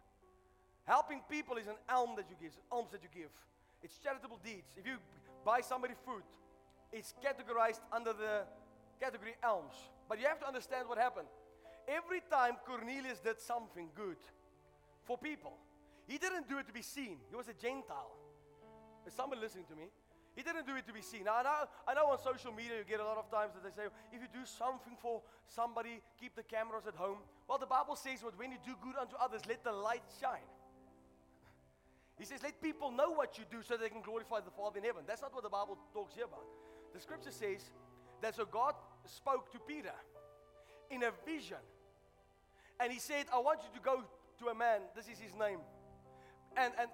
Helping 0.85 1.21
people 1.29 1.57
is 1.57 1.67
an 1.67 1.75
alm 1.89 2.11
that 2.17 2.27
you 2.31 2.37
give, 2.41 2.53
alms 2.71 2.91
that 2.93 3.03
you 3.03 3.09
give. 3.13 3.31
It's 3.83 3.99
charitable 3.99 4.39
deeds. 4.45 4.73
If 4.77 4.87
you 4.87 4.97
buy 5.45 5.61
somebody 5.61 5.95
food, 6.05 6.23
it's 6.93 7.15
categorized 7.25 7.81
under 7.93 8.13
the 8.13 8.45
category 9.01 9.35
alms. 9.43 9.75
But 10.09 10.21
you 10.21 10.27
have 10.27 10.39
to 10.41 10.47
understand 10.47 10.89
what 10.89 10.99
happened. 10.99 11.29
Every 11.89 12.21
time 12.31 12.57
Cornelius 12.65 13.19
did 13.21 13.41
something 13.41 13.89
good 13.95 14.17
for 15.05 15.19
people, 15.19 15.53
he 16.07 16.19
didn't 16.19 16.49
do 16.49 16.59
it 16.59 16.67
to 16.67 16.73
be 16.73 16.83
seen. 16.83 17.19
He 17.31 17.37
was 17.37 17.49
a 17.49 17.55
Gentile. 17.55 18.13
Is 19.07 19.13
somebody 19.13 19.41
listening 19.41 19.67
to 19.71 19.77
me? 19.77 19.91
He 20.37 20.43
didn't 20.43 20.67
do 20.67 20.77
it 20.77 20.87
to 20.87 20.93
be 20.93 21.01
seen. 21.01 21.25
Now, 21.25 21.41
I 21.41 21.43
know, 21.43 21.57
I 21.89 21.95
know 21.95 22.07
on 22.13 22.19
social 22.21 22.53
media 22.53 22.77
you 22.77 22.85
get 22.85 23.01
a 23.01 23.05
lot 23.05 23.17
of 23.17 23.31
times 23.33 23.57
that 23.57 23.65
they 23.65 23.73
say, 23.73 23.89
if 24.13 24.21
you 24.21 24.29
do 24.29 24.45
something 24.45 24.93
for 25.01 25.23
somebody, 25.49 26.03
keep 26.21 26.37
the 26.37 26.43
cameras 26.45 26.85
at 26.87 26.95
home. 26.95 27.25
Well, 27.49 27.57
the 27.57 27.67
Bible 27.67 27.97
says 27.97 28.21
that 28.21 28.39
when 28.39 28.53
you 28.53 28.59
do 28.61 28.77
good 28.85 29.01
unto 29.01 29.17
others, 29.17 29.41
let 29.49 29.65
the 29.65 29.73
light 29.73 30.05
shine. 30.21 30.45
He 32.19 32.27
says, 32.27 32.41
let 32.43 32.61
people 32.61 32.91
know 32.91 33.11
what 33.11 33.39
you 33.39 33.45
do 33.51 33.63
so 33.63 33.77
they 33.77 33.89
can 33.89 34.03
glorify 34.03 34.41
the 34.41 34.53
Father 34.53 34.79
in 34.79 34.85
heaven. 34.85 35.05
That's 35.07 35.23
not 35.23 35.33
what 35.33 35.43
the 35.43 35.49
Bible 35.49 35.79
talks 35.93 36.15
here 36.15 36.25
about. 36.25 36.45
The 36.93 37.01
scripture 37.01 37.33
says 37.33 37.71
that 38.21 38.37
so 38.37 38.45
God 38.45 38.75
spoke 39.07 39.51
to 39.53 39.59
Peter 39.59 39.97
in 40.91 41.03
a 41.03 41.13
vision. 41.25 41.65
And 42.79 42.93
he 42.93 42.99
said, 42.99 43.25
I 43.33 43.39
want 43.39 43.61
you 43.65 43.73
to 43.75 43.83
go 43.83 44.05
to 44.41 44.49
a 44.49 44.55
man, 44.55 44.81
this 44.95 45.09
is 45.09 45.19
his 45.19 45.35
name. 45.35 45.61
And, 46.57 46.73
and, 46.79 46.91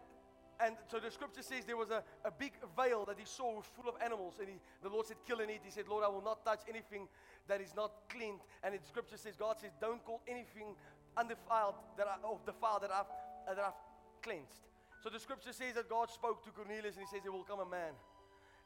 and 0.62 0.76
so 0.86 1.01
the 1.01 1.10
scripture 1.10 1.43
says 1.43 1.64
there 1.66 1.76
was 1.76 1.90
a, 1.90 2.02
a 2.24 2.30
big 2.30 2.52
veil 2.76 3.05
that 3.06 3.18
he 3.18 3.26
saw 3.26 3.60
full 3.74 3.89
of 3.89 3.97
animals. 4.02 4.34
And 4.39 4.48
he, 4.48 4.55
the 4.82 4.89
Lord 4.89 5.06
said, 5.06 5.16
Kill 5.26 5.40
and 5.40 5.51
eat. 5.51 5.60
He 5.64 5.70
said, 5.70 5.89
Lord, 5.89 6.05
I 6.05 6.09
will 6.09 6.22
not 6.22 6.44
touch 6.44 6.60
anything 6.68 7.09
that 7.48 7.60
is 7.60 7.74
not 7.74 7.93
cleaned. 8.09 8.40
And 8.62 8.74
the 8.74 8.78
scripture 8.86 9.16
says, 9.16 9.34
God 9.36 9.56
says, 9.60 9.72
Don't 9.80 10.05
call 10.05 10.20
anything 10.28 10.76
undefiled 11.16 11.74
that 11.98 12.06
I, 12.06 12.24
or 12.24 12.39
defiled 12.47 12.82
that 12.82 12.93
I've, 12.93 13.10
uh, 13.51 13.55
that 13.55 13.64
I've 13.64 13.80
cleansed. 14.22 14.62
So 15.02 15.10
the 15.10 15.18
scripture 15.18 15.52
says 15.52 15.74
that 15.74 15.90
God 15.90 16.10
spoke 16.10 16.44
to 16.44 16.51
Cornelius 16.51 16.94
and 16.94 17.05
he 17.05 17.10
says, 17.10 17.22
There 17.24 17.32
will 17.32 17.43
come 17.43 17.59
a 17.59 17.68
man. 17.68 17.93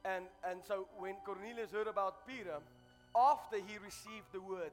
And, 0.05 0.27
and 0.44 0.60
so 0.68 0.89
when 0.98 1.14
Cornelius 1.24 1.73
heard 1.73 1.89
about 1.89 2.28
Peter, 2.28 2.60
after 3.16 3.56
he 3.56 3.78
received 3.82 4.28
the 4.32 4.40
word, 4.40 4.70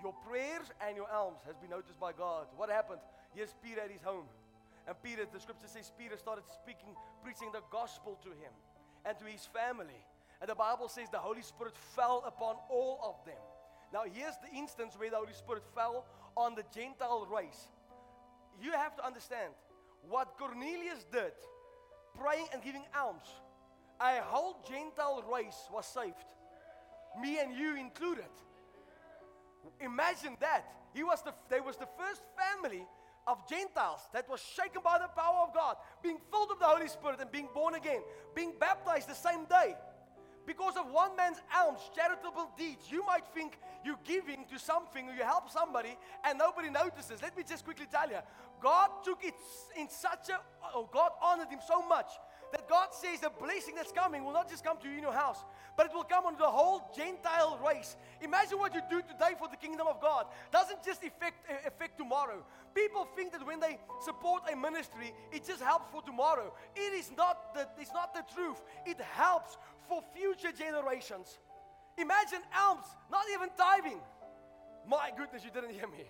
your 0.00 0.14
prayers 0.24 0.70
and 0.86 0.96
your 0.96 1.10
alms 1.10 1.42
has 1.44 1.56
been 1.56 1.70
noticed 1.70 1.98
by 1.98 2.12
God. 2.12 2.46
What 2.56 2.70
happened? 2.70 3.00
Here's 3.34 3.52
Peter 3.62 3.80
at 3.80 3.90
his 3.90 4.02
home. 4.02 4.26
And 4.88 4.96
Peter, 5.02 5.26
the 5.30 5.38
scripture 5.38 5.68
says, 5.68 5.92
Peter 5.98 6.16
started 6.16 6.44
speaking, 6.48 6.96
preaching 7.22 7.50
the 7.52 7.60
gospel 7.70 8.18
to 8.22 8.30
him 8.30 8.52
and 9.04 9.18
to 9.18 9.26
his 9.26 9.44
family. 9.44 10.00
And 10.40 10.48
the 10.48 10.54
Bible 10.54 10.88
says 10.88 11.08
the 11.12 11.18
Holy 11.18 11.42
Spirit 11.42 11.76
fell 11.94 12.24
upon 12.26 12.56
all 12.70 12.98
of 13.04 13.22
them. 13.26 13.42
Now, 13.92 14.04
here's 14.10 14.36
the 14.38 14.56
instance 14.56 14.94
where 14.96 15.10
the 15.10 15.16
Holy 15.16 15.34
Spirit 15.34 15.62
fell 15.74 16.06
on 16.36 16.54
the 16.54 16.64
Gentile 16.74 17.28
race. 17.30 17.68
You 18.62 18.72
have 18.72 18.96
to 18.96 19.04
understand 19.04 19.52
what 20.08 20.38
Cornelius 20.38 21.04
did, 21.12 21.32
praying 22.18 22.46
and 22.54 22.62
giving 22.62 22.84
alms, 22.98 23.28
a 24.00 24.22
whole 24.22 24.56
Gentile 24.66 25.22
race 25.30 25.68
was 25.72 25.84
saved, 25.86 26.14
me 27.20 27.40
and 27.40 27.52
you 27.52 27.76
included. 27.76 28.30
Imagine 29.80 30.36
that. 30.40 30.64
He 30.94 31.02
was 31.02 31.20
the, 31.22 31.34
they 31.50 31.60
was 31.60 31.76
the 31.76 31.88
first 31.98 32.22
family 32.36 32.86
of 33.28 33.46
Gentiles 33.48 34.00
that 34.14 34.28
was 34.28 34.40
shaken 34.40 34.80
by 34.82 34.98
the 34.98 35.08
power 35.08 35.46
of 35.46 35.54
God, 35.54 35.76
being 36.02 36.18
filled 36.30 36.48
with 36.48 36.58
the 36.58 36.64
Holy 36.64 36.88
Spirit 36.88 37.20
and 37.20 37.30
being 37.30 37.48
born 37.54 37.74
again, 37.74 38.00
being 38.34 38.52
baptized 38.58 39.08
the 39.08 39.14
same 39.14 39.44
day. 39.44 39.76
Because 40.46 40.78
of 40.78 40.90
one 40.90 41.14
man's 41.14 41.36
alms, 41.54 41.80
charitable 41.94 42.48
deeds, 42.56 42.90
you 42.90 43.04
might 43.04 43.26
think 43.34 43.58
you're 43.84 44.00
giving 44.02 44.46
to 44.50 44.58
something 44.58 45.06
or 45.06 45.12
you 45.12 45.22
help 45.22 45.50
somebody 45.50 45.94
and 46.24 46.38
nobody 46.38 46.70
notices. 46.70 47.20
Let 47.20 47.36
me 47.36 47.42
just 47.46 47.66
quickly 47.66 47.86
tell 47.90 48.08
you 48.08 48.20
God 48.62 48.88
took 49.04 49.22
it 49.24 49.34
in 49.78 49.90
such 49.90 50.30
a, 50.30 50.40
oh, 50.74 50.88
God 50.90 51.10
honored 51.22 51.50
him 51.50 51.60
so 51.66 51.86
much 51.86 52.08
that 52.52 52.68
God 52.68 52.88
says 52.92 53.20
the 53.20 53.30
blessing 53.30 53.74
that's 53.74 53.92
coming 53.92 54.24
will 54.24 54.32
not 54.32 54.48
just 54.48 54.64
come 54.64 54.78
to 54.78 54.88
you 54.88 54.96
in 54.96 55.02
your 55.02 55.12
house, 55.12 55.44
but 55.76 55.86
it 55.86 55.92
will 55.94 56.04
come 56.04 56.26
on 56.26 56.36
the 56.36 56.46
whole 56.46 56.90
Gentile 56.96 57.58
race. 57.66 57.96
Imagine 58.20 58.58
what 58.58 58.74
you 58.74 58.80
do 58.90 59.00
today 59.02 59.34
for 59.38 59.48
the 59.48 59.56
kingdom 59.56 59.86
of 59.86 60.00
God. 60.00 60.26
Doesn't 60.50 60.84
just 60.84 61.02
affect, 61.04 61.48
uh, 61.50 61.54
affect 61.66 61.98
tomorrow. 61.98 62.44
People 62.74 63.06
think 63.16 63.32
that 63.32 63.46
when 63.46 63.60
they 63.60 63.78
support 64.00 64.42
a 64.52 64.56
ministry, 64.56 65.12
it 65.32 65.46
just 65.46 65.62
helps 65.62 65.86
for 65.92 66.02
tomorrow. 66.02 66.52
It 66.74 66.92
is 66.94 67.10
not 67.16 67.54
the, 67.54 67.68
it's 67.78 67.92
not 67.92 68.14
the 68.14 68.24
truth. 68.34 68.62
It 68.86 69.00
helps 69.00 69.56
for 69.88 70.02
future 70.14 70.52
generations. 70.56 71.38
Imagine 71.96 72.40
alms, 72.56 72.86
not 73.10 73.24
even 73.32 73.48
tithing. 73.56 74.00
My 74.86 75.10
goodness, 75.16 75.44
you 75.44 75.50
didn't 75.50 75.74
hear 75.74 75.88
me. 75.88 76.04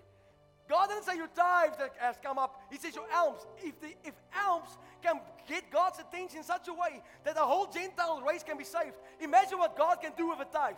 God 0.68 0.88
didn't 0.88 1.04
say 1.04 1.16
your 1.16 1.28
tithe 1.28 1.72
has 1.98 2.16
come 2.22 2.38
up. 2.38 2.60
He 2.70 2.76
says 2.76 2.94
your 2.94 3.06
alms. 3.14 3.40
If, 3.62 3.80
the, 3.80 3.88
if 4.04 4.12
alms 4.46 4.68
can 5.02 5.20
get 5.48 5.70
God's 5.70 5.98
attention 5.98 6.38
in 6.38 6.44
such 6.44 6.68
a 6.68 6.72
way 6.72 7.02
that 7.24 7.34
the 7.34 7.40
whole 7.40 7.66
Gentile 7.66 8.20
race 8.20 8.42
can 8.42 8.58
be 8.58 8.64
saved, 8.64 8.96
imagine 9.20 9.58
what 9.58 9.76
God 9.76 9.96
can 10.02 10.12
do 10.16 10.28
with 10.28 10.40
a 10.40 10.44
tithe. 10.44 10.76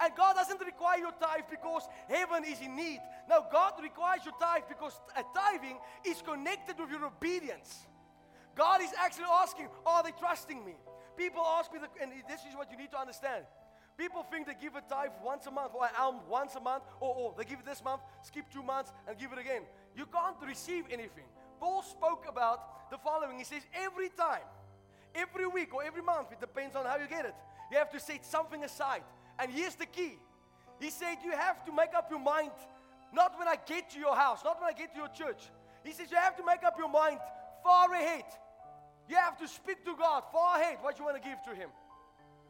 And 0.00 0.12
God 0.14 0.36
doesn't 0.36 0.60
require 0.60 0.98
your 0.98 1.12
tithe 1.12 1.44
because 1.50 1.82
heaven 2.08 2.44
is 2.44 2.60
in 2.60 2.76
need. 2.76 3.00
No, 3.28 3.46
God 3.50 3.72
requires 3.82 4.20
your 4.24 4.34
tithe 4.38 4.62
because 4.68 4.92
a 5.16 5.24
tithing 5.34 5.78
is 6.04 6.22
connected 6.22 6.78
with 6.78 6.90
your 6.90 7.04
obedience. 7.04 7.86
God 8.54 8.82
is 8.82 8.90
actually 8.98 9.26
asking, 9.32 9.68
Are 9.86 10.02
they 10.02 10.12
trusting 10.12 10.64
me? 10.64 10.74
People 11.16 11.42
ask 11.42 11.72
me, 11.72 11.80
the, 11.80 11.88
and 12.02 12.12
this 12.28 12.40
is 12.48 12.54
what 12.54 12.70
you 12.70 12.76
need 12.76 12.92
to 12.92 12.98
understand. 12.98 13.44
People 13.98 14.22
think 14.22 14.46
they 14.46 14.54
give 14.54 14.76
a 14.76 14.80
tithe 14.80 15.10
once 15.24 15.46
a 15.46 15.50
month 15.50 15.72
or 15.74 15.84
an 15.84 15.90
alm 15.98 16.20
once 16.28 16.54
a 16.54 16.60
month, 16.60 16.84
or, 17.00 17.14
or 17.14 17.34
they 17.36 17.42
give 17.42 17.58
it 17.58 17.66
this 17.66 17.82
month, 17.82 18.00
skip 18.22 18.44
two 18.48 18.62
months, 18.62 18.92
and 19.08 19.18
give 19.18 19.32
it 19.32 19.38
again. 19.38 19.62
You 19.96 20.06
can't 20.06 20.36
receive 20.46 20.84
anything. 20.88 21.24
Paul 21.58 21.82
spoke 21.82 22.24
about 22.28 22.90
the 22.92 22.98
following. 22.98 23.38
He 23.38 23.44
says, 23.44 23.62
every 23.74 24.08
time, 24.10 24.46
every 25.16 25.48
week, 25.48 25.74
or 25.74 25.82
every 25.82 26.02
month, 26.02 26.30
it 26.30 26.38
depends 26.40 26.76
on 26.76 26.86
how 26.86 26.96
you 26.96 27.08
get 27.08 27.24
it, 27.24 27.34
you 27.72 27.76
have 27.76 27.90
to 27.90 27.98
set 27.98 28.24
something 28.24 28.62
aside. 28.62 29.02
And 29.38 29.50
here's 29.50 29.74
the 29.74 29.86
key 29.86 30.14
He 30.80 30.90
said, 30.90 31.18
You 31.24 31.32
have 31.32 31.64
to 31.66 31.72
make 31.72 31.92
up 31.96 32.08
your 32.08 32.20
mind, 32.20 32.52
not 33.12 33.36
when 33.36 33.48
I 33.48 33.56
get 33.66 33.90
to 33.90 33.98
your 33.98 34.14
house, 34.14 34.42
not 34.44 34.60
when 34.60 34.70
I 34.70 34.78
get 34.78 34.92
to 34.94 34.98
your 34.98 35.08
church. 35.08 35.42
He 35.82 35.92
says, 35.92 36.10
You 36.10 36.18
have 36.18 36.36
to 36.36 36.44
make 36.46 36.62
up 36.62 36.76
your 36.78 36.88
mind 36.88 37.18
far 37.64 37.92
ahead. 37.92 38.24
You 39.08 39.16
have 39.16 39.36
to 39.38 39.48
speak 39.48 39.84
to 39.86 39.96
God 39.96 40.22
far 40.32 40.60
ahead 40.60 40.78
what 40.82 40.98
you 40.98 41.04
want 41.04 41.20
to 41.20 41.28
give 41.28 41.42
to 41.42 41.54
Him. 41.54 41.70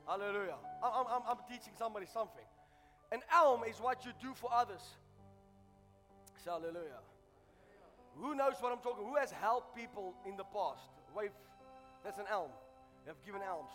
Hallelujah. 0.06 0.56
I'm, 0.82 1.06
I'm, 1.08 1.22
I'm 1.28 1.36
teaching 1.48 1.72
somebody 1.78 2.06
something. 2.06 2.44
An 3.10 3.20
alm 3.34 3.62
is 3.68 3.76
what 3.76 4.04
you 4.04 4.12
do 4.20 4.34
for 4.34 4.50
others. 4.52 4.82
Hallelujah. 6.44 7.02
Who 8.16 8.34
knows 8.34 8.54
what 8.60 8.72
I'm 8.72 8.78
talking? 8.78 9.04
Who 9.04 9.16
has 9.16 9.30
helped 9.30 9.76
people 9.76 10.14
in 10.26 10.36
the 10.36 10.44
past? 10.44 10.80
Wave. 11.14 11.30
That's 12.04 12.18
an 12.18 12.24
alm. 12.32 12.50
They 13.04 13.10
have 13.10 13.22
given 13.24 13.42
alms. 13.48 13.70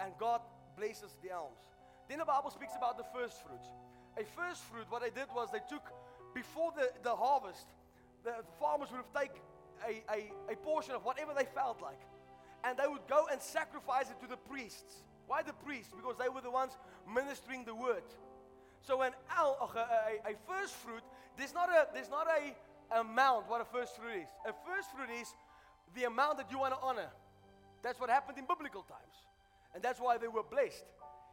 And 0.00 0.12
God 0.18 0.40
blesses 0.76 1.16
the 1.22 1.32
alms. 1.32 1.60
Then 2.08 2.18
the 2.18 2.24
Bible 2.24 2.50
speaks 2.50 2.72
about 2.76 2.96
the 2.96 3.04
first 3.14 3.44
fruits. 3.44 3.68
A 4.16 4.24
first 4.24 4.62
fruit, 4.64 4.86
what 4.88 5.02
they 5.02 5.10
did 5.10 5.28
was 5.34 5.50
they 5.52 5.60
took, 5.68 5.92
before 6.34 6.72
the, 6.76 6.90
the 7.02 7.14
harvest, 7.14 7.66
the, 8.24 8.30
the 8.30 8.56
farmers 8.58 8.88
would 8.90 9.02
have 9.04 9.12
taken 9.12 9.42
a, 9.84 10.02
a, 10.10 10.52
a 10.52 10.56
portion 10.56 10.94
of 10.94 11.04
whatever 11.04 11.32
they 11.36 11.46
felt 11.54 11.82
like. 11.82 12.00
And 12.64 12.78
they 12.78 12.86
would 12.86 13.06
go 13.08 13.26
and 13.30 13.40
sacrifice 13.40 14.10
it 14.10 14.18
to 14.22 14.26
the 14.26 14.36
priests. 14.36 15.02
Why 15.26 15.42
the 15.42 15.52
priests? 15.52 15.92
Because 15.94 16.16
they 16.18 16.28
were 16.28 16.40
the 16.40 16.50
ones 16.50 16.72
ministering 17.12 17.64
the 17.64 17.74
word. 17.74 18.04
So 18.82 19.02
an 19.02 19.12
al, 19.36 19.58
a, 19.74 19.78
a, 19.78 20.32
a 20.32 20.34
first 20.46 20.74
fruit, 20.74 21.02
there's 21.36 21.52
not 21.52 21.68
a 21.68 21.88
there's 21.92 22.10
not 22.10 22.26
a 22.28 23.00
amount 23.00 23.50
what 23.50 23.60
a 23.60 23.64
first 23.64 23.96
fruit 23.96 24.22
is. 24.22 24.28
A 24.46 24.54
first 24.64 24.90
fruit 24.94 25.10
is 25.20 25.34
the 25.94 26.04
amount 26.04 26.38
that 26.38 26.50
you 26.50 26.58
want 26.58 26.74
to 26.74 26.80
honor. 26.80 27.10
That's 27.82 27.98
what 27.98 28.10
happened 28.10 28.38
in 28.38 28.46
biblical 28.46 28.82
times. 28.82 29.16
And 29.74 29.82
that's 29.82 30.00
why 30.00 30.18
they 30.18 30.28
were 30.28 30.42
blessed. 30.42 30.84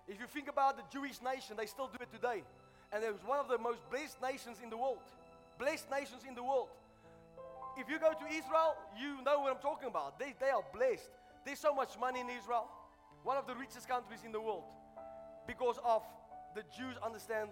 If 0.08 0.20
you 0.20 0.26
think 0.28 0.50
about 0.50 0.78
the 0.78 0.84
Jewish 0.92 1.22
nation, 1.22 1.56
they 1.58 1.66
still 1.66 1.88
do 1.88 1.98
it 2.02 2.12
today. 2.12 2.44
And 2.92 3.04
it 3.04 3.12
was 3.12 3.24
one 3.26 3.40
of 3.40 3.48
the 3.48 3.58
most 3.58 3.80
blessed 3.90 4.22
nations 4.22 4.58
in 4.62 4.70
the 4.70 4.78
world. 4.78 5.00
Blessed 5.58 5.90
nations 5.90 6.24
in 6.28 6.36
the 6.36 6.44
world. 6.44 6.70
If 7.78 7.90
you 7.90 7.98
go 7.98 8.12
to 8.12 8.26
Israel, 8.28 8.76
you 9.00 9.24
know 9.24 9.40
what 9.40 9.56
I'm 9.56 9.62
talking 9.62 9.88
about. 9.88 10.20
They, 10.20 10.34
they 10.40 10.50
are 10.50 10.64
blessed. 10.74 11.10
There's 11.46 11.60
so 11.60 11.74
much 11.74 11.98
money 12.00 12.20
in 12.20 12.30
Israel 12.30 12.68
one 13.24 13.38
of 13.38 13.48
the 13.48 13.56
richest 13.56 13.88
countries 13.88 14.20
in 14.26 14.32
the 14.32 14.42
world. 14.42 14.64
because 15.46 15.78
of 15.84 16.04
the 16.56 16.64
Jews 16.78 16.96
understand 17.04 17.50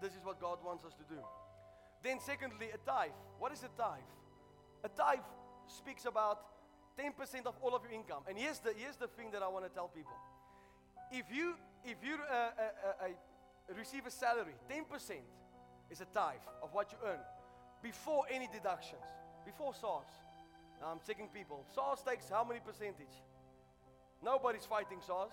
this 0.00 0.12
is 0.12 0.24
what 0.24 0.40
God 0.40 0.58
wants 0.64 0.84
us 0.84 0.92
to 0.94 1.04
do. 1.08 1.20
Then, 2.02 2.20
secondly, 2.20 2.68
a 2.74 2.78
tithe. 2.78 3.16
What 3.38 3.52
is 3.52 3.62
a 3.62 3.72
tithe? 3.80 4.10
A 4.82 4.88
tithe 4.88 5.24
speaks 5.66 6.04
about 6.04 6.44
10% 6.98 7.46
of 7.46 7.54
all 7.62 7.74
of 7.74 7.82
your 7.84 7.92
income. 7.92 8.22
And 8.28 8.36
here's 8.36 8.58
the, 8.58 8.74
here's 8.76 8.96
the 8.96 9.06
thing 9.06 9.30
that 9.32 9.42
I 9.42 9.48
want 9.48 9.64
to 9.64 9.70
tell 9.70 9.88
people. 9.88 10.12
If 11.10 11.26
you, 11.32 11.54
if 11.84 11.96
you 12.04 12.14
uh, 12.14 12.34
uh, 12.34 12.46
uh, 13.00 13.04
uh, 13.04 13.74
receive 13.78 14.06
a 14.06 14.10
salary, 14.10 14.54
10% 14.70 14.84
is 15.90 16.00
a 16.00 16.06
tithe 16.06 16.44
of 16.62 16.74
what 16.74 16.92
you 16.92 16.98
earn 17.06 17.20
before 17.82 18.24
any 18.30 18.48
deductions, 18.52 19.02
before 19.44 19.72
SARS. 19.74 20.08
Now 20.80 20.88
I'm 20.88 21.00
checking 21.06 21.28
people. 21.28 21.64
SARS 21.74 22.02
takes 22.06 22.28
how 22.28 22.44
many 22.44 22.60
percentage? 22.60 23.22
Nobody's 24.24 24.64
fighting 24.64 24.98
SARS. 25.04 25.32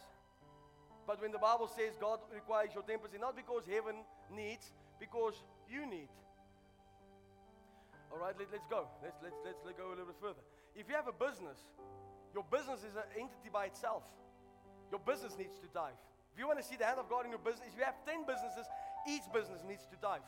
But 1.08 1.22
when 1.22 1.32
the 1.32 1.40
Bible 1.40 1.68
says 1.68 1.96
God 2.00 2.20
requires 2.34 2.76
your 2.76 2.84
10%, 2.84 3.00
not 3.20 3.36
because 3.36 3.64
heaven 3.66 4.04
needs, 4.30 4.72
because 5.00 5.34
you 5.72 5.88
need. 5.88 6.12
All 8.12 8.20
right, 8.20 8.36
let, 8.38 8.52
us 8.52 8.68
go. 8.70 8.86
Let's, 9.02 9.16
let's, 9.24 9.40
let's, 9.48 9.64
let 9.66 9.78
go 9.80 9.88
a 9.88 9.96
little 9.96 10.12
bit 10.12 10.20
further. 10.20 10.44
If 10.76 10.92
you 10.92 10.96
have 11.00 11.08
a 11.08 11.16
business, 11.16 11.58
your 12.36 12.44
business 12.52 12.84
is 12.84 13.00
an 13.00 13.08
entity 13.16 13.48
by 13.48 13.72
itself. 13.72 14.04
Your 14.92 15.00
business 15.00 15.40
needs 15.40 15.56
to 15.64 15.68
dive. 15.72 15.96
If 16.36 16.40
you 16.40 16.48
want 16.48 16.60
to 16.60 16.68
see 16.68 16.76
the 16.76 16.84
hand 16.84 17.00
of 17.00 17.08
God 17.08 17.24
in 17.24 17.32
your 17.32 17.44
business, 17.44 17.72
if 17.72 17.80
you 17.80 17.88
have 17.88 17.96
10 18.04 18.28
businesses, 18.28 18.68
each 19.08 19.24
business 19.32 19.64
needs 19.64 19.88
to 19.88 19.96
dive 20.04 20.24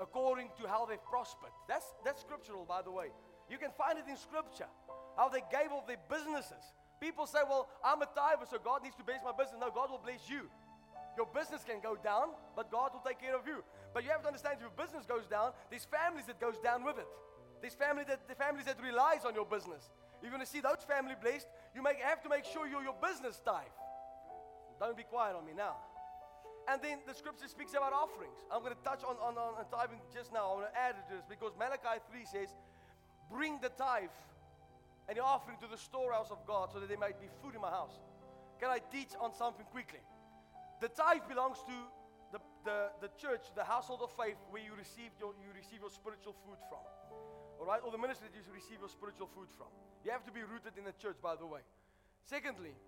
according 0.00 0.48
to 0.58 0.66
how 0.66 0.86
they've 0.86 1.04
prospered. 1.04 1.52
That's, 1.68 1.84
that's 2.04 2.22
scriptural, 2.22 2.64
by 2.64 2.82
the 2.82 2.90
way. 2.90 3.12
You 3.50 3.58
can 3.58 3.70
find 3.76 3.98
it 3.98 4.08
in 4.08 4.16
scripture, 4.16 4.70
how 5.16 5.28
they 5.28 5.44
gave 5.52 5.70
of 5.70 5.86
their 5.86 6.00
businesses. 6.08 6.64
People 7.00 7.26
say, 7.26 7.40
Well, 7.48 7.68
I'm 7.84 8.02
a 8.02 8.08
tither, 8.12 8.44
so 8.48 8.58
God 8.62 8.84
needs 8.84 8.96
to 8.96 9.04
bless 9.04 9.24
my 9.24 9.32
business. 9.32 9.56
No, 9.58 9.72
God 9.72 9.90
will 9.90 10.04
bless 10.04 10.28
you. 10.28 10.48
Your 11.16 11.26
business 11.26 11.64
can 11.64 11.80
go 11.80 11.96
down, 11.96 12.36
but 12.54 12.70
God 12.70 12.92
will 12.92 13.02
take 13.02 13.18
care 13.18 13.34
of 13.34 13.46
you. 13.46 13.64
But 13.92 14.04
you 14.04 14.10
have 14.10 14.22
to 14.22 14.28
understand 14.28 14.56
if 14.56 14.62
your 14.62 14.76
business 14.76 15.04
goes 15.06 15.26
down, 15.26 15.52
there's 15.68 15.88
families 15.88 16.26
that 16.26 16.38
goes 16.38 16.60
down 16.62 16.84
with 16.84 16.98
it. 16.98 17.08
There's 17.60 17.74
family 17.74 18.04
that 18.06 18.28
the 18.28 18.36
families 18.36 18.66
that 18.66 18.78
relies 18.80 19.24
on 19.24 19.34
your 19.34 19.44
business. 19.44 19.90
If 20.20 20.28
You're 20.28 20.32
going 20.32 20.44
to 20.44 20.48
see 20.48 20.60
those 20.60 20.84
family 20.86 21.16
blessed. 21.16 21.48
You 21.74 21.82
make, 21.82 21.96
have 22.00 22.22
to 22.22 22.28
make 22.28 22.44
sure 22.44 22.68
you're 22.68 22.84
your 22.84 22.96
business 23.00 23.40
tithe. 23.44 23.72
Don't 24.78 24.96
be 24.96 25.04
quiet 25.04 25.36
on 25.36 25.44
me 25.44 25.52
now. 25.56 25.76
And 26.68 26.80
then 26.82 27.00
the 27.08 27.14
scripture 27.14 27.48
speaks 27.48 27.72
about 27.72 27.92
offerings. 27.92 28.36
I'm 28.52 28.60
going 28.60 28.76
to 28.76 28.84
touch 28.84 29.02
on, 29.02 29.16
on, 29.18 29.36
on 29.36 29.64
tithing 29.72 30.00
just 30.12 30.32
now. 30.32 30.52
I 30.52 30.54
want 30.60 30.68
to 30.72 30.76
add 30.78 30.94
to 30.94 31.04
this 31.16 31.24
because 31.28 31.52
Malachi 31.58 32.00
3 32.12 32.24
says, 32.24 32.48
Bring 33.32 33.58
the 33.60 33.70
tithe 33.70 34.12
and 35.10 35.18
offering 35.18 35.58
to 35.58 35.66
the 35.66 35.76
storehouse 35.76 36.30
of 36.30 36.38
God 36.46 36.70
so 36.70 36.78
that 36.78 36.88
there 36.88 36.98
might 36.98 37.18
be 37.18 37.26
food 37.42 37.58
in 37.58 37.60
my 37.60 37.74
house. 37.74 37.98
Can 38.62 38.70
I 38.70 38.78
teach 38.78 39.10
on 39.18 39.34
something 39.34 39.66
quickly? 39.74 39.98
The 40.78 40.86
tithe 40.86 41.26
belongs 41.26 41.58
to 41.66 41.76
the, 42.30 42.38
the, 42.62 42.78
the 43.02 43.10
church, 43.18 43.50
the 43.58 43.66
household 43.66 44.06
of 44.06 44.14
faith, 44.14 44.38
where 44.54 44.62
you 44.62 44.70
receive 44.78 45.10
your, 45.18 45.34
you 45.42 45.50
receive 45.50 45.82
your 45.82 45.90
spiritual 45.90 46.38
food 46.46 46.62
from. 46.70 46.86
All 47.58 47.66
right? 47.66 47.82
Or 47.82 47.90
the 47.90 47.98
ministry 47.98 48.30
that 48.30 48.38
you 48.38 48.46
receive 48.54 48.78
your 48.78 48.88
spiritual 48.88 49.26
food 49.34 49.50
from. 49.58 49.66
You 50.06 50.14
have 50.14 50.22
to 50.24 50.32
be 50.32 50.46
rooted 50.46 50.78
in 50.78 50.86
the 50.86 50.94
church, 50.94 51.18
by 51.18 51.34
the 51.34 51.44
way. 51.44 51.66
Secondly, 52.22 52.78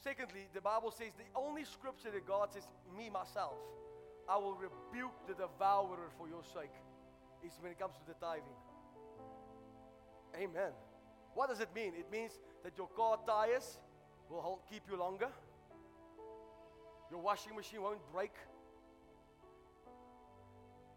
secondly, 0.00 0.48
the 0.56 0.64
Bible 0.64 0.90
says 0.90 1.12
the 1.12 1.28
only 1.36 1.68
scripture 1.68 2.08
that 2.08 2.24
God 2.24 2.56
says, 2.56 2.64
me, 2.96 3.12
myself, 3.12 3.60
I 4.24 4.40
will 4.40 4.56
rebuke 4.56 5.14
the 5.28 5.36
devourer 5.36 6.08
for 6.16 6.24
your 6.24 6.42
sake, 6.42 6.72
is 7.44 7.52
when 7.60 7.70
it 7.70 7.78
comes 7.78 8.00
to 8.00 8.06
the 8.08 8.16
tithing. 8.16 8.56
Amen. 10.40 10.72
What 11.34 11.48
does 11.48 11.60
it 11.60 11.68
mean? 11.74 11.92
It 11.98 12.10
means 12.10 12.38
that 12.64 12.76
your 12.76 12.88
car 12.88 13.18
tires 13.26 13.78
will 14.28 14.40
hold, 14.40 14.60
keep 14.70 14.82
you 14.90 14.96
longer. 14.96 15.28
Your 17.10 17.20
washing 17.20 17.54
machine 17.54 17.82
won't 17.82 18.00
break. 18.12 18.32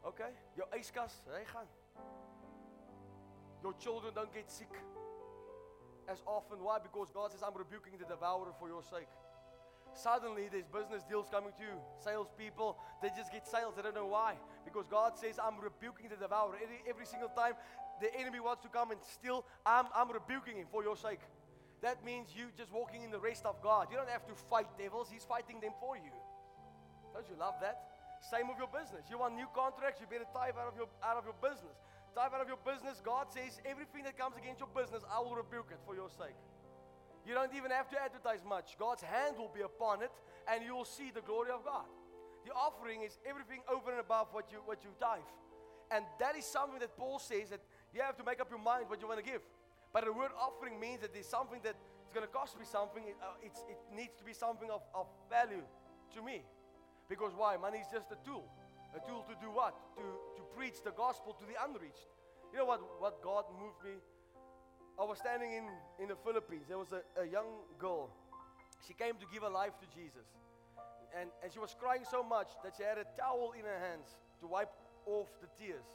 Okay? 0.06 0.32
Your 0.56 0.68
yskas, 0.68 1.12
gaan. 1.54 1.68
Your 3.64 3.74
children 3.74 4.14
don't 4.14 4.34
get 4.34 4.50
sick 4.52 4.72
as 6.08 6.22
often. 6.28 6.64
Why? 6.64 6.78
Because 6.80 7.10
God 7.14 7.32
says, 7.32 7.42
I'm 7.42 7.58
rebuking 7.58 7.98
the 7.98 8.06
devourer 8.06 8.54
for 8.60 8.68
your 8.68 8.84
sake. 8.84 9.10
Suddenly, 9.96 10.50
there's 10.52 10.68
business 10.68 11.04
deals 11.08 11.28
coming 11.32 11.52
to 11.58 11.64
you. 11.64 11.80
Salespeople, 12.04 12.78
they 13.02 13.10
just 13.16 13.32
get 13.32 13.48
sales. 13.48 13.76
They 13.76 13.82
don't 13.82 13.96
know 13.96 14.08
why. 14.08 14.36
Because 14.66 14.88
God 14.88 15.18
says, 15.18 15.40
I'm 15.40 15.58
rebuking 15.60 16.10
the 16.10 16.18
devourer. 16.18 16.60
Every, 16.62 16.84
every 16.88 17.06
single 17.06 17.30
time 17.30 17.54
the 18.02 18.14
enemy 18.16 18.40
wants 18.40 18.64
to 18.64 18.70
come 18.70 18.92
and 18.92 19.00
steal, 19.02 19.46
I'm, 19.66 19.86
I'm 19.96 20.12
rebuking 20.12 20.58
him 20.58 20.68
for 20.72 20.84
your 20.84 20.98
sake. 20.98 21.20
That 21.82 22.04
means 22.04 22.34
you 22.36 22.50
just 22.58 22.72
walking 22.74 23.04
in 23.04 23.12
the 23.12 23.20
rest 23.20 23.46
of 23.46 23.62
God. 23.62 23.88
You 23.92 23.98
don't 23.98 24.10
have 24.10 24.26
to 24.28 24.36
fight 24.50 24.68
devils, 24.78 25.10
He's 25.12 25.24
fighting 25.24 25.60
them 25.60 25.74
for 25.80 25.96
you. 25.96 26.14
Don't 27.14 27.28
you 27.30 27.36
love 27.40 27.56
that? 27.62 27.94
Same 28.26 28.48
with 28.48 28.58
your 28.58 28.72
business. 28.72 29.06
You 29.12 29.20
want 29.20 29.36
new 29.36 29.48
contracts, 29.54 30.02
you 30.02 30.08
better 30.10 30.28
tithe 30.34 30.58
out 30.58 30.72
of 30.72 30.76
your 30.76 30.90
out 31.04 31.18
of 31.22 31.30
your 31.30 31.38
business. 31.38 31.78
Tithe 32.16 32.32
out 32.34 32.42
of 32.42 32.48
your 32.48 32.62
business. 32.64 33.04
God 33.04 33.28
says 33.30 33.60
everything 33.68 34.04
that 34.08 34.18
comes 34.18 34.34
against 34.40 34.64
your 34.64 34.72
business, 34.72 35.04
I 35.12 35.20
will 35.20 35.36
rebuke 35.36 35.70
it 35.70 35.80
for 35.86 35.94
your 35.94 36.10
sake. 36.10 36.40
You 37.28 37.34
don't 37.34 37.54
even 37.54 37.72
have 37.72 37.90
to 37.92 37.98
advertise 38.02 38.42
much. 38.42 38.78
God's 38.80 39.04
hand 39.04 39.38
will 39.38 39.52
be 39.54 39.62
upon 39.62 40.02
it, 40.02 40.14
and 40.48 40.64
you 40.64 40.74
will 40.74 40.90
see 40.90 41.12
the 41.14 41.22
glory 41.22 41.52
of 41.52 41.66
God. 41.66 41.86
The 42.46 42.54
offering 42.54 43.04
is 43.04 43.18
everything 43.28 43.62
over 43.70 43.92
and 43.92 44.00
above 44.00 44.30
what 44.32 44.50
you 44.50 44.58
what 44.66 44.82
you 44.82 44.90
tithe. 44.98 45.28
And 45.92 46.06
that 46.20 46.36
is 46.36 46.46
something 46.46 46.80
that 46.80 46.98
Paul 46.98 47.20
says 47.20 47.50
that 47.54 47.62
you 47.96 48.02
have 48.04 48.18
to 48.18 48.26
make 48.28 48.44
up 48.44 48.52
your 48.52 48.60
mind 48.60 48.92
what 48.92 49.00
you 49.00 49.08
want 49.08 49.24
to 49.24 49.26
give. 49.26 49.40
But 49.94 50.04
the 50.04 50.12
word 50.12 50.36
offering 50.36 50.78
means 50.78 51.00
that 51.00 51.16
there's 51.16 51.32
something 51.32 51.64
that 51.64 51.80
it's 52.04 52.12
going 52.12 52.28
to 52.28 52.32
cost 52.32 52.60
me 52.60 52.68
something. 52.68 53.08
It, 53.08 53.16
uh, 53.24 53.40
it 53.40 53.80
needs 53.96 54.12
to 54.20 54.26
be 54.28 54.34
something 54.36 54.70
of, 54.70 54.84
of 54.94 55.08
value 55.32 55.64
to 56.14 56.20
me. 56.22 56.44
Because 57.08 57.32
why? 57.32 57.56
Money 57.56 57.80
is 57.80 57.88
just 57.88 58.12
a 58.12 58.20
tool. 58.28 58.44
A 58.92 59.00
tool 59.08 59.24
to 59.32 59.36
do 59.40 59.48
what? 59.48 59.80
To, 59.96 60.04
to 60.04 60.42
preach 60.52 60.84
the 60.84 60.92
gospel 60.92 61.32
to 61.40 61.46
the 61.48 61.56
unreached. 61.64 62.12
You 62.52 62.60
know 62.60 62.66
what, 62.66 62.84
what 63.00 63.24
God 63.24 63.46
moved 63.56 63.80
me? 63.84 63.96
I 65.00 65.04
was 65.04 65.20
standing 65.20 65.54
in, 65.54 65.64
in 66.00 66.08
the 66.10 66.20
Philippines. 66.20 66.68
There 66.68 66.78
was 66.78 66.92
a, 66.92 67.00
a 67.20 67.26
young 67.26 67.64
girl. 67.80 68.12
She 68.88 68.94
came 68.94 69.16
to 69.16 69.26
give 69.32 69.44
her 69.44 69.50
life 69.50 69.80
to 69.80 69.88
Jesus. 69.96 70.28
And, 71.16 71.30
and 71.44 71.52
she 71.52 71.60
was 71.60 71.76
crying 71.80 72.04
so 72.10 72.24
much 72.24 72.48
that 72.64 72.76
she 72.76 72.84
had 72.84 72.98
a 72.98 73.08
towel 73.16 73.54
in 73.58 73.64
her 73.64 73.80
hands 73.80 74.20
to 74.42 74.48
wipe 74.48 74.72
off 75.06 75.28
the 75.40 75.48
tears. 75.56 75.88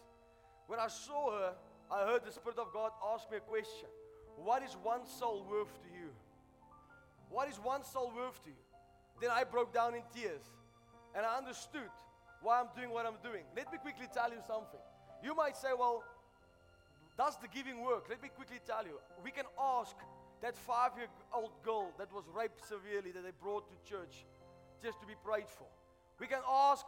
When 0.67 0.79
I 0.79 0.89
saw 0.89 1.33
her, 1.33 1.53
I 1.91 2.07
heard 2.07 2.25
the 2.25 2.31
Spirit 2.31 2.59
of 2.59 2.73
God 2.73 2.93
ask 3.13 3.31
me 3.31 3.39
a 3.39 3.41
question 3.41 3.89
What 4.37 4.63
is 4.63 4.77
one 4.83 5.05
soul 5.07 5.45
worth 5.51 5.73
to 5.83 5.89
you? 5.89 6.11
What 7.29 7.49
is 7.49 7.57
one 7.57 7.85
soul 7.85 8.13
worth 8.15 8.43
to 8.45 8.51
you? 8.51 8.65
Then 9.21 9.31
I 9.31 9.45
broke 9.45 9.75
down 9.75 9.95
in 9.95 10.03
tears 10.15 10.45
and 11.15 11.27
I 11.27 11.37
understood 11.37 11.91
why 12.43 12.61
I'm 12.61 12.69
doing 12.75 12.91
what 12.91 13.07
I'm 13.07 13.19
doing. 13.23 13.45
Let 13.57 13.71
me 13.73 13.79
quickly 13.79 14.07
tell 14.15 14.31
you 14.31 14.39
something. 14.47 14.81
You 15.23 15.35
might 15.35 15.57
say, 15.57 15.69
Well, 15.77 16.05
does 17.19 17.37
the 17.43 17.49
giving 17.49 17.83
work? 17.83 18.07
Let 18.09 18.23
me 18.23 18.31
quickly 18.35 18.61
tell 18.67 18.85
you. 18.85 18.99
We 19.25 19.33
can 19.33 19.45
ask 19.59 19.97
that 20.43 20.57
five 20.57 20.93
year 20.97 21.09
old 21.35 21.53
girl 21.63 21.91
that 21.99 22.13
was 22.15 22.25
raped 22.35 22.67
severely 22.67 23.11
that 23.11 23.25
they 23.25 23.35
brought 23.43 23.69
to 23.69 23.91
church 23.91 24.25
just 24.83 25.01
to 25.01 25.07
be 25.07 25.15
prayed 25.25 25.49
for. 25.49 25.67
We 26.19 26.27
can 26.29 26.41
ask 26.49 26.87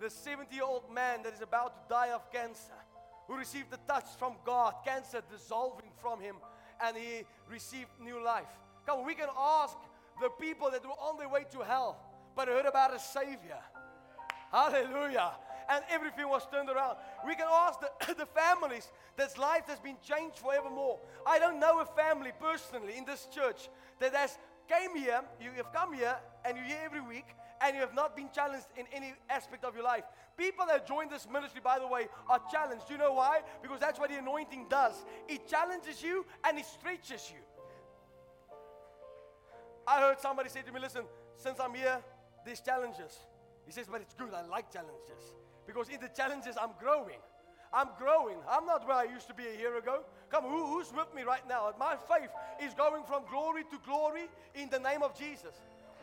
the 0.00 0.10
70 0.10 0.54
year 0.54 0.64
old 0.64 0.92
man 0.92 1.22
that 1.22 1.32
is 1.32 1.40
about 1.40 1.88
to 1.88 1.94
die 1.94 2.10
of 2.12 2.30
cancer 2.30 2.83
who 3.26 3.36
received 3.36 3.70
the 3.70 3.78
touch 3.88 4.06
from 4.18 4.34
God, 4.44 4.74
cancer 4.84 5.22
dissolving 5.30 5.90
from 6.00 6.20
him, 6.20 6.36
and 6.84 6.96
he 6.96 7.22
received 7.50 7.90
new 8.02 8.22
life. 8.22 8.48
Come, 8.86 9.04
we 9.04 9.14
can 9.14 9.28
ask 9.36 9.76
the 10.20 10.28
people 10.28 10.70
that 10.70 10.84
were 10.84 10.92
on 10.92 11.18
their 11.18 11.28
way 11.28 11.44
to 11.52 11.60
hell, 11.60 11.98
but 12.36 12.48
heard 12.48 12.66
about 12.66 12.94
a 12.94 12.98
Savior. 12.98 13.58
Hallelujah. 14.52 15.32
And 15.68 15.82
everything 15.90 16.28
was 16.28 16.46
turned 16.52 16.68
around. 16.68 16.96
We 17.26 17.34
can 17.34 17.46
ask 17.50 17.80
the, 17.80 18.14
the 18.18 18.26
families 18.26 18.90
that's 19.16 19.38
life 19.38 19.64
has 19.66 19.80
been 19.80 19.96
changed 20.06 20.38
forevermore. 20.38 20.98
I 21.26 21.38
don't 21.38 21.58
know 21.58 21.80
a 21.80 21.86
family 21.86 22.32
personally 22.38 22.96
in 22.98 23.04
this 23.04 23.26
church 23.34 23.68
that 24.00 24.14
has 24.14 24.38
came 24.68 24.96
here, 24.96 25.20
you 25.40 25.50
have 25.56 25.72
come 25.72 25.92
here, 25.92 26.16
and 26.44 26.56
you're 26.56 26.66
here 26.66 26.82
every 26.84 27.00
week, 27.00 27.26
and 27.64 27.74
you 27.74 27.80
have 27.80 27.94
not 27.94 28.14
been 28.14 28.28
challenged 28.32 28.66
in 28.76 28.84
any 28.92 29.14
aspect 29.30 29.64
of 29.64 29.74
your 29.74 29.84
life. 29.84 30.04
People 30.36 30.66
that 30.66 30.86
join 30.86 31.08
this 31.08 31.26
ministry, 31.32 31.62
by 31.64 31.78
the 31.78 31.86
way, 31.86 32.08
are 32.28 32.40
challenged. 32.52 32.86
Do 32.86 32.92
you 32.92 32.98
know 32.98 33.14
why? 33.14 33.40
Because 33.62 33.80
that's 33.80 33.98
what 33.98 34.10
the 34.10 34.18
anointing 34.18 34.66
does. 34.68 34.92
It 35.28 35.48
challenges 35.48 36.02
you 36.02 36.26
and 36.44 36.58
it 36.58 36.66
stretches 36.66 37.32
you. 37.32 37.40
I 39.86 40.00
heard 40.00 40.20
somebody 40.20 40.50
say 40.50 40.60
to 40.62 40.72
me, 40.72 40.80
listen, 40.80 41.04
since 41.36 41.58
I'm 41.58 41.74
here, 41.74 42.00
there's 42.44 42.60
challenges. 42.60 43.18
He 43.64 43.72
says, 43.72 43.86
but 43.90 44.02
it's 44.02 44.14
good. 44.14 44.34
I 44.34 44.46
like 44.46 44.70
challenges. 44.70 45.32
Because 45.66 45.88
in 45.88 46.00
the 46.00 46.08
challenges, 46.08 46.56
I'm 46.60 46.72
growing. 46.78 47.20
I'm 47.72 47.88
growing. 47.98 48.36
I'm 48.48 48.66
not 48.66 48.86
where 48.86 48.96
I 48.96 49.04
used 49.04 49.26
to 49.28 49.34
be 49.34 49.46
a 49.46 49.58
year 49.58 49.78
ago. 49.78 50.04
Come, 50.30 50.44
who, 50.44 50.66
who's 50.66 50.92
with 50.92 51.12
me 51.14 51.22
right 51.22 51.46
now? 51.48 51.72
My 51.78 51.96
faith 52.08 52.30
is 52.62 52.74
going 52.74 53.04
from 53.04 53.22
glory 53.30 53.64
to 53.64 53.78
glory 53.86 54.28
in 54.54 54.68
the 54.68 54.78
name 54.78 55.02
of 55.02 55.18
Jesus. 55.18 55.54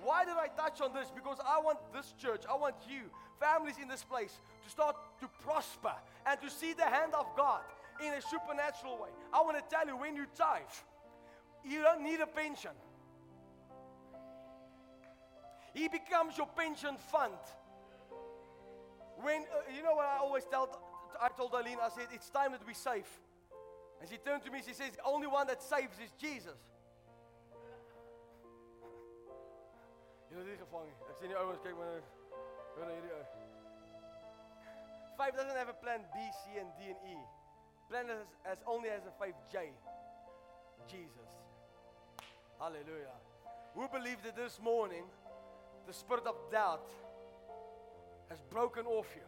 Why 0.03 0.25
did 0.25 0.33
I 0.33 0.47
touch 0.47 0.81
on 0.81 0.93
this? 0.93 1.11
Because 1.13 1.37
I 1.45 1.59
want 1.59 1.79
this 1.93 2.13
church, 2.19 2.43
I 2.49 2.55
want 2.55 2.75
you, 2.89 3.01
families 3.39 3.75
in 3.81 3.87
this 3.87 4.03
place, 4.03 4.33
to 4.63 4.69
start 4.69 4.95
to 5.19 5.29
prosper 5.43 5.93
and 6.25 6.39
to 6.41 6.49
see 6.49 6.73
the 6.73 6.85
hand 6.85 7.13
of 7.13 7.27
God 7.37 7.61
in 7.99 8.13
a 8.13 8.21
supernatural 8.21 8.97
way. 8.97 9.09
I 9.33 9.41
want 9.41 9.57
to 9.57 9.63
tell 9.75 9.85
you 9.85 9.95
when 9.97 10.15
you 10.15 10.25
tithe, 10.35 10.61
you 11.63 11.81
don't 11.81 12.03
need 12.03 12.19
a 12.19 12.27
pension. 12.27 12.71
He 15.73 15.87
becomes 15.87 16.37
your 16.37 16.47
pension 16.47 16.95
fund. 17.11 17.33
When, 19.21 19.41
uh, 19.41 19.71
you 19.75 19.83
know 19.83 19.95
what 19.95 20.05
I 20.05 20.17
always 20.17 20.43
tell, 20.45 20.81
I 21.21 21.29
told 21.29 21.53
Eileen, 21.53 21.77
I 21.81 21.89
said, 21.89 22.07
it's 22.11 22.29
time 22.29 22.51
that 22.53 22.65
we 22.65 22.73
save. 22.73 23.05
And 24.01 24.09
she 24.09 24.17
turned 24.17 24.43
to 24.45 24.51
me, 24.51 24.61
she 24.65 24.73
says, 24.73 24.91
the 24.95 25.03
only 25.05 25.27
one 25.27 25.45
that 25.47 25.61
saves 25.61 25.97
is 26.03 26.09
Jesus. 26.19 26.57
Het 30.31 30.45
dit 30.45 30.59
gevang. 30.63 30.87
Ek 31.11 31.17
sien 31.19 31.31
die 31.31 31.37
ouens 31.37 31.59
kyk 31.59 31.75
maar 31.75 31.89
hoor 31.91 32.85
na 32.87 32.93
hierdie 32.95 33.11
ou. 33.17 33.23
Five 35.19 35.35
doesn't 35.35 35.57
have 35.59 35.69
a 35.69 35.79
plan 35.83 36.05
B, 36.13 36.23
C 36.39 36.59
and 36.61 36.71
D 36.79 36.87
and 36.93 37.01
E. 37.03 37.17
Plan 37.89 38.07
has, 38.07 38.23
has 38.47 38.61
only 38.65 38.89
has 38.89 39.03
a 39.05 39.11
5J. 39.19 39.73
Jesus. 40.87 41.31
Hallelujah. 42.57 43.17
Who 43.75 43.87
believed 43.89 44.23
that 44.23 44.35
this 44.35 44.59
morning 44.63 45.03
the 45.85 45.93
spirit 45.93 46.25
of 46.25 46.35
doubt 46.49 46.89
has 48.29 48.39
broken 48.49 48.85
off 48.85 49.07
you? 49.15 49.27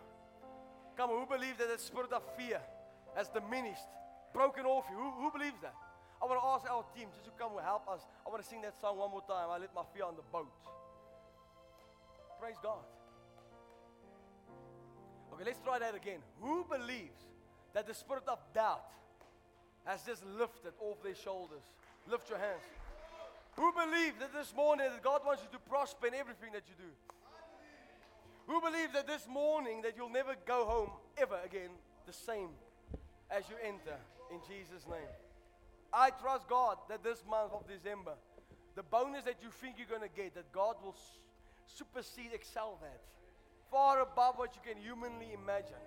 Come 0.96 1.12
on, 1.12 1.20
who 1.20 1.26
believed 1.26 1.60
that 1.60 1.70
the 1.70 1.78
spirit 1.84 2.14
of 2.14 2.24
fear 2.38 2.62
has 3.16 3.28
diminished, 3.28 3.92
broken 4.34 4.66
off 4.66 4.86
you? 4.90 4.98
Who, 4.98 5.12
who 5.24 5.32
believes 5.32 5.60
that? 5.62 5.76
I 6.22 6.26
want 6.26 6.40
to 6.40 6.48
ask 6.48 6.72
our 6.72 6.86
team 6.96 7.10
just 7.12 7.26
to 7.26 7.32
come 7.38 7.52
and 7.58 7.66
help 7.66 7.90
us. 7.90 8.08
I 8.26 8.30
want 8.30 8.42
to 8.42 8.48
sing 8.48 8.62
that 8.62 8.80
song 8.80 8.98
one 8.98 9.12
more 9.12 9.26
time. 9.28 9.52
I 9.52 9.58
let 9.58 9.76
my 9.76 9.84
fear 9.94 10.06
on 10.06 10.16
the 10.16 10.24
boat. 10.32 10.48
Praise 12.44 12.60
God. 12.62 12.84
Okay, 15.32 15.46
let's 15.46 15.62
try 15.64 15.80
that 15.80 15.96
again. 15.96 16.20
Who 16.42 16.66
believes 16.70 17.24
that 17.74 17.88
the 17.88 17.94
spirit 17.94 18.24
of 18.28 18.38
doubt 18.54 18.84
has 19.86 20.04
just 20.04 20.26
lifted 20.26 20.74
off 20.82 21.02
their 21.02 21.16
shoulders? 21.16 21.64
Lift 22.06 22.30
your 22.30 22.40
hands. 22.40 22.60
Who 23.56 23.72
believes 23.72 24.20
that 24.20 24.34
this 24.34 24.54
morning 24.54 24.88
that 24.92 25.02
God 25.02 25.22
wants 25.26 25.42
you 25.42 25.58
to 25.58 25.60
prosper 25.70 26.08
in 26.08 26.16
everything 26.16 26.52
that 26.52 26.64
you 26.68 26.76
do? 26.76 26.92
Who 28.52 28.60
believes 28.60 28.92
that 28.92 29.08
this 29.08 29.26
morning 29.26 29.82
that 29.84 29.96
you'll 29.96 30.10
never 30.10 30.36
go 30.46 30.66
home 30.66 30.90
ever 31.18 31.40
again 31.46 31.70
the 32.06 32.12
same 32.12 32.50
as 33.32 33.46
you 33.48 33.56
enter 33.64 33.96
in 34.32 34.40
Jesus' 34.50 34.86
name? 34.86 35.08
I 35.94 36.10
trust 36.10 36.50
God 36.50 36.76
that 36.90 37.06
this 37.06 37.24
month 37.24 37.54
of 37.54 37.66
December, 37.70 38.16
the 38.76 38.84
bonus 38.84 39.24
that 39.24 39.38
you 39.42 39.48
think 39.50 39.76
you're 39.78 39.88
going 39.88 40.02
to 40.02 40.14
get, 40.14 40.36
that 40.36 40.52
God 40.52 40.76
will 40.84 40.98
supersede, 41.68 42.34
excel 42.34 42.78
that, 42.82 43.02
far 43.72 44.02
above 44.02 44.38
what 44.38 44.56
you 44.56 44.62
can 44.62 44.82
humanly 44.82 45.34
imagine. 45.34 45.82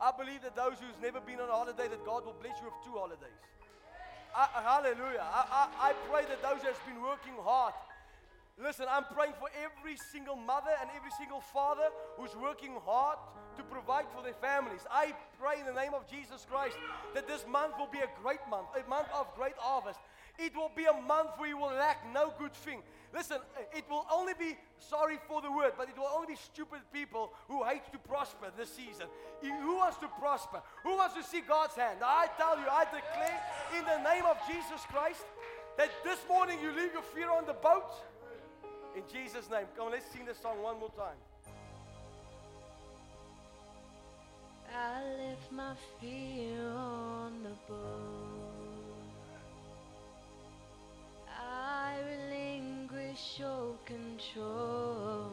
I 0.00 0.12
believe 0.12 0.42
that 0.42 0.54
those 0.54 0.76
who's 0.78 1.00
never 1.00 1.20
been 1.20 1.40
on 1.40 1.48
a 1.48 1.52
holiday, 1.52 1.88
that 1.88 2.04
God 2.04 2.24
will 2.24 2.36
bless 2.40 2.58
you 2.60 2.66
with 2.66 2.78
two 2.84 2.98
holidays. 2.98 3.40
I, 4.36 4.60
hallelujah. 4.60 5.24
I, 5.24 5.42
I, 5.48 5.90
I 5.90 5.92
pray 6.12 6.28
that 6.28 6.42
those 6.44 6.60
who 6.60 6.68
has 6.68 6.76
been 6.84 7.00
working 7.00 7.32
hard. 7.40 7.72
Listen, 8.60 8.86
I'm 8.88 9.04
praying 9.04 9.32
for 9.38 9.48
every 9.56 9.96
single 10.12 10.36
mother 10.36 10.72
and 10.80 10.88
every 10.96 11.10
single 11.16 11.40
father 11.40 11.88
who's 12.16 12.36
working 12.36 12.72
hard 12.84 13.18
to 13.56 13.62
provide 13.64 14.04
for 14.14 14.22
their 14.22 14.36
families. 14.36 14.80
I 14.90 15.12
pray 15.40 15.60
in 15.60 15.66
the 15.66 15.72
name 15.72 15.92
of 15.92 16.08
Jesus 16.08 16.46
Christ 16.48 16.76
that 17.14 17.26
this 17.26 17.44
month 17.48 17.74
will 17.78 17.88
be 17.88 18.00
a 18.00 18.08
great 18.22 18.40
month, 18.48 18.68
a 18.76 18.88
month 18.88 19.08
of 19.16 19.26
great 19.34 19.56
harvest. 19.56 20.00
It 20.38 20.54
will 20.54 20.70
be 20.76 20.84
a 20.84 20.92
month 20.92 21.30
where 21.36 21.48
you 21.48 21.56
will 21.56 21.72
lack 21.72 22.04
no 22.12 22.32
good 22.38 22.52
thing. 22.52 22.82
Listen, 23.14 23.38
it 23.74 23.84
will 23.88 24.06
only 24.12 24.34
be, 24.38 24.56
sorry 24.78 25.18
for 25.28 25.40
the 25.40 25.50
word, 25.50 25.72
but 25.78 25.88
it 25.88 25.96
will 25.96 26.10
only 26.14 26.34
be 26.34 26.36
stupid 26.36 26.80
people 26.92 27.32
who 27.48 27.64
hate 27.64 27.82
to 27.92 27.98
prosper 27.98 28.46
this 28.56 28.70
season. 28.70 29.06
Who 29.42 29.76
wants 29.76 29.96
to 29.98 30.08
prosper? 30.20 30.62
Who 30.82 30.96
wants 30.96 31.14
to 31.14 31.22
see 31.22 31.40
God's 31.40 31.74
hand? 31.74 31.98
I 32.02 32.28
tell 32.36 32.58
you, 32.58 32.66
I 32.70 32.84
declare 32.84 33.40
in 33.78 33.84
the 33.84 34.08
name 34.08 34.24
of 34.26 34.36
Jesus 34.46 34.84
Christ 34.88 35.24
that 35.78 35.90
this 36.04 36.18
morning 36.28 36.58
you 36.62 36.70
leave 36.72 36.92
your 36.92 37.02
fear 37.02 37.30
on 37.30 37.46
the 37.46 37.54
boat. 37.54 37.92
In 38.96 39.02
Jesus' 39.12 39.50
name. 39.50 39.66
Come 39.76 39.86
on, 39.86 39.92
let's 39.92 40.10
sing 40.10 40.24
this 40.24 40.38
song 40.38 40.62
one 40.62 40.80
more 40.80 40.90
time. 40.90 41.16
I 44.74 45.36
my 45.50 45.74
fear 46.00 46.68
on 46.68 47.42
the 47.42 47.50
boat. 47.68 48.46
I 51.28 51.96
all 53.42 53.76
control 53.86 55.30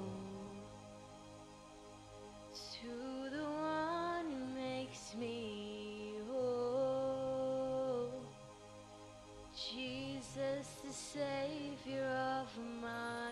to 2.71 3.29
the 3.29 3.43
one 3.43 4.25
who 4.31 4.45
makes 4.55 5.13
me 5.19 6.13
whole. 6.31 8.09
Jesus, 9.53 10.65
the 10.85 10.93
Savior 10.93 12.07
of 12.39 12.47
my 12.81 13.31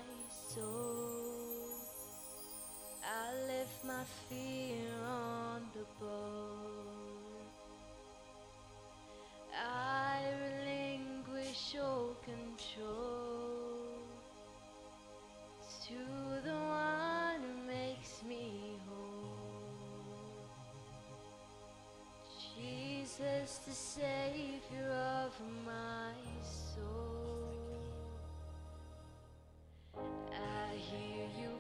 soul. 0.50 1.72
I 3.06 3.34
left 3.48 3.86
my 3.86 4.04
fear 4.28 4.92
on 5.08 5.62
the 5.74 5.86
boat. 5.98 6.92
I 9.56 10.20
relinquish 10.44 11.76
all 11.82 12.16
control 12.26 13.21
to 15.92 16.48
the 16.48 16.56
one 16.56 17.42
who 17.42 17.68
makes 17.68 18.24
me 18.24 18.80
whole. 18.88 20.46
Jesus, 22.56 23.60
the 23.68 23.74
Savior 23.74 24.90
of 25.26 25.34
my 25.66 26.14
soul. 26.44 27.52
I 29.98 30.76
hear 30.76 31.28
you 31.40 31.52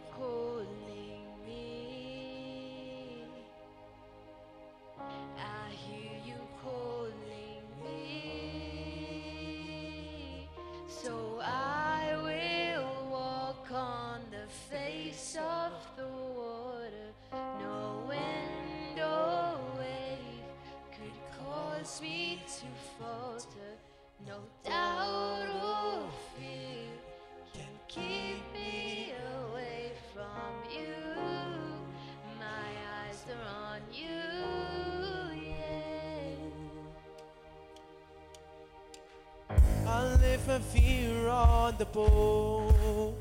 My 40.47 40.57
fear 40.59 41.27
on 41.29 41.75
the 41.77 41.85
boat, 41.85 43.13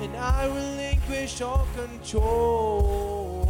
and 0.00 0.16
I 0.16 0.46
relinquish 0.46 1.42
all 1.42 1.66
control 1.76 3.46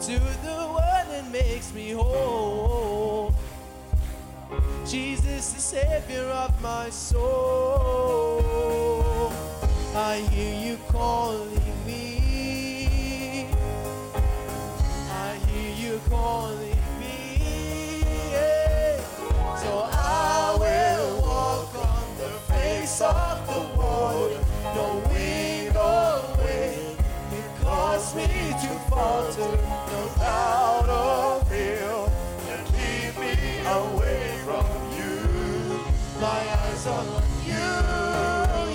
to 0.00 0.18
the 0.18 0.66
one 0.72 1.08
that 1.08 1.30
makes 1.30 1.74
me 1.74 1.90
whole. 1.90 3.34
Jesus, 4.86 5.52
the 5.52 5.60
Savior 5.60 6.24
of 6.24 6.60
my 6.62 6.88
soul. 6.90 8.40
I 9.94 10.16
hear 10.30 10.54
you 10.66 10.78
calling 10.88 11.63
falter. 28.94 29.52
No 29.92 30.02
doubt 30.18 30.88
of 30.88 31.48
fear 31.48 31.94
can 32.46 32.62
keep 32.76 33.12
me 33.18 33.34
away 33.80 34.38
from 34.46 34.66
you. 34.98 35.14
My 36.20 36.40
eyes 36.62 36.86
are 36.86 37.06
on 37.16 37.24
you. 37.50 37.70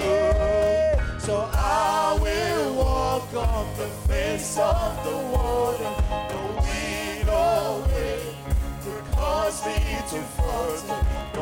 Yeah. 0.03 1.17
So 1.19 1.49
I 1.53 2.17
will 2.21 2.75
walk 2.75 3.33
on 3.33 3.65
the 3.77 3.89
face 4.07 4.57
of 4.57 4.91
the 5.05 5.17
water. 5.35 5.91
No 6.31 6.41
wind 6.65 7.29
or 7.29 7.87
wave 7.87 8.35
could 8.83 9.05
cause 9.15 9.65
me 9.65 9.79
to 10.11 10.19
falter. 10.35 11.38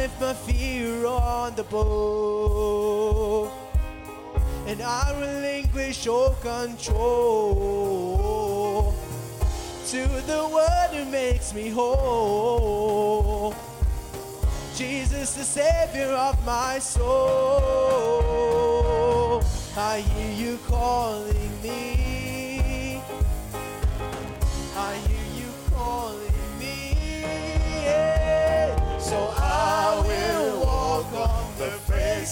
I 0.00 0.04
left 0.04 0.18
my 0.18 0.32
fear 0.32 1.04
on 1.04 1.54
the 1.56 1.64
boat, 1.64 3.52
and 4.66 4.80
I 4.80 5.12
relinquish 5.20 5.60
relinquish 6.00 6.06
all 6.06 6.30
control 6.40 6.94
to 9.88 10.08
the 10.26 10.38
one 10.48 10.94
who 10.94 11.04
makes 11.10 11.52
me 11.52 11.68
whole. 11.68 13.54
Jesus, 14.74 15.34
the 15.34 15.44
Savior 15.44 16.12
of 16.12 16.42
my 16.46 16.78
soul. 16.78 17.02
I 19.76 20.00
hear 20.00 20.32
you 20.32 20.58
calling 20.66 21.62
me. 21.62 21.99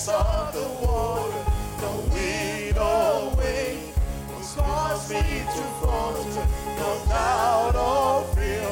Of 0.08 0.52
the 0.52 0.86
water. 0.86 1.44
No 1.82 1.92
wind 2.12 2.78
or 2.78 3.36
wave 3.36 3.94
will 4.28 4.46
cause 4.56 5.10
me 5.10 5.20
to 5.20 5.62
falter. 5.80 6.46
No 6.76 7.04
doubt 7.08 7.76
or 7.76 8.24
fear 8.34 8.68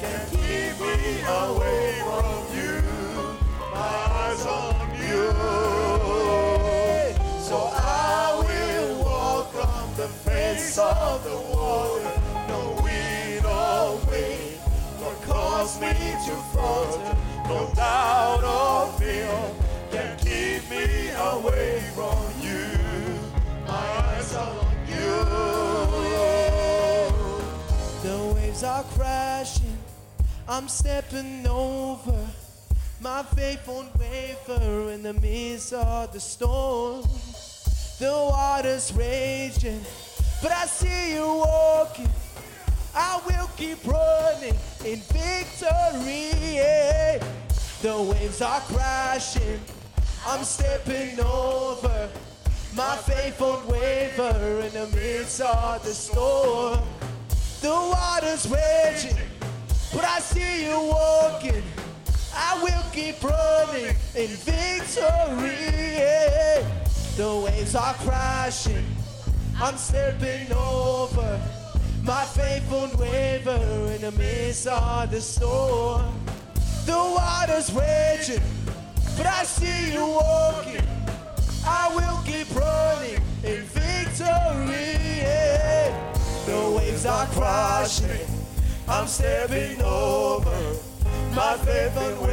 can 0.00 0.20
keep 0.30 0.80
me 0.80 1.22
away 1.26 2.02
from 2.06 2.38
you. 2.56 2.82
My 3.72 3.96
eyes 4.22 4.46
on 4.46 4.74
you. 4.94 5.32
So 7.42 7.56
I 7.72 8.42
will 8.46 9.04
walk 9.04 9.54
on 9.54 9.94
the 9.96 10.08
face 10.08 10.78
of 10.78 11.24
the 11.24 11.36
water. 11.54 12.20
No 12.48 12.78
wind 12.82 13.44
or 13.44 13.98
wave 14.10 14.60
will 15.00 15.18
cause 15.26 15.80
me 15.80 15.88
to 15.88 16.34
falter. 16.54 17.16
No 17.48 17.72
doubt 17.74 18.44
or 18.44 18.98
fear 18.98 19.65
me 20.70 21.10
away 21.10 21.80
from 21.94 22.18
you. 22.40 22.66
My 23.66 23.74
eyes 23.74 24.34
are 24.34 24.50
on 24.50 24.76
you. 24.88 25.24
The 28.02 28.34
waves 28.34 28.62
are 28.62 28.84
crashing. 28.96 29.78
I'm 30.48 30.68
stepping 30.68 31.46
over. 31.46 32.26
My 33.00 33.22
faith 33.22 33.66
won't 33.66 33.96
waver 33.98 34.90
in 34.92 35.02
the 35.02 35.12
midst 35.14 35.72
of 35.72 36.12
the 36.12 36.20
storm. 36.20 37.04
The 37.98 38.12
water's 38.12 38.92
raging, 38.92 39.80
but 40.42 40.52
I 40.52 40.66
see 40.66 41.14
you 41.14 41.26
walking. 41.26 42.08
I 42.94 43.20
will 43.26 43.50
keep 43.56 43.86
running 43.86 44.56
in 44.84 45.00
victory. 45.00 46.30
yeah. 46.54 47.18
The 47.82 48.02
waves 48.02 48.40
are 48.40 48.60
crashing. 48.60 49.60
I'm 50.26 50.42
stepping 50.44 51.20
over. 51.20 52.08
My 52.74 52.96
faith 52.96 53.40
won't 53.40 53.64
waver 53.66 54.60
in 54.60 54.72
the 54.72 54.88
midst 54.94 55.40
of 55.40 55.82
the 55.84 55.94
storm. 55.94 56.80
The 57.62 57.70
water's 57.70 58.46
raging, 58.48 59.16
but 59.94 60.04
I 60.04 60.18
see 60.18 60.66
you 60.66 60.80
walking. 60.80 61.62
I 62.34 62.60
will 62.62 62.84
keep 62.92 63.22
running 63.22 63.96
in 64.14 64.28
victory. 64.44 65.56
yeah. 65.96 66.68
The 67.16 67.42
waves 67.44 67.74
are 67.74 67.94
crashing. 67.94 68.84
I'm 69.58 69.76
stepping 69.76 70.52
over. 70.52 71.40
My 72.02 72.24
faith 72.24 72.70
won't 72.70 72.94
waver 72.98 73.56
in 73.94 74.02
the 74.02 74.12
midst 74.12 74.66
of 74.66 75.10
the 75.10 75.20
storm. 75.20 76.04
The 76.84 76.92
water's 76.92 77.72
raging, 77.72 78.42
but 79.16 79.26
I 79.26 79.44
see 79.44 79.92
you 79.92 80.06
walking. 80.06 80.86
I 81.64 81.90
will 81.96 82.20
keep 82.24 82.48
running 82.54 83.20
in 83.42 83.62
victory. 83.62 84.96
The 86.46 86.76
waves 86.76 87.06
are 87.06 87.26
crashing. 87.26 88.26
I'm 88.88 89.06
stepping 89.06 89.82
over. 89.82 90.76
My 91.34 91.56
faith 91.58 91.94
won't 91.96 92.30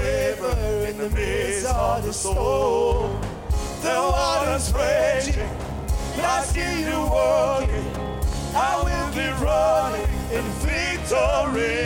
in 0.89 0.97
the 0.97 1.10
midst 1.10 1.65
of 1.65 2.05
the 2.05 2.14
storm. 2.14 3.11
The 3.81 3.89
water's 3.89 4.72
raging, 4.72 5.49
but 6.15 6.26
I 6.26 6.41
see 6.43 6.84
you 6.84 6.99
walking. 7.18 7.88
I 8.55 8.77
will 8.85 9.10
be 9.14 9.27
running 9.43 10.07
in 10.31 10.45
victory. 10.61 11.84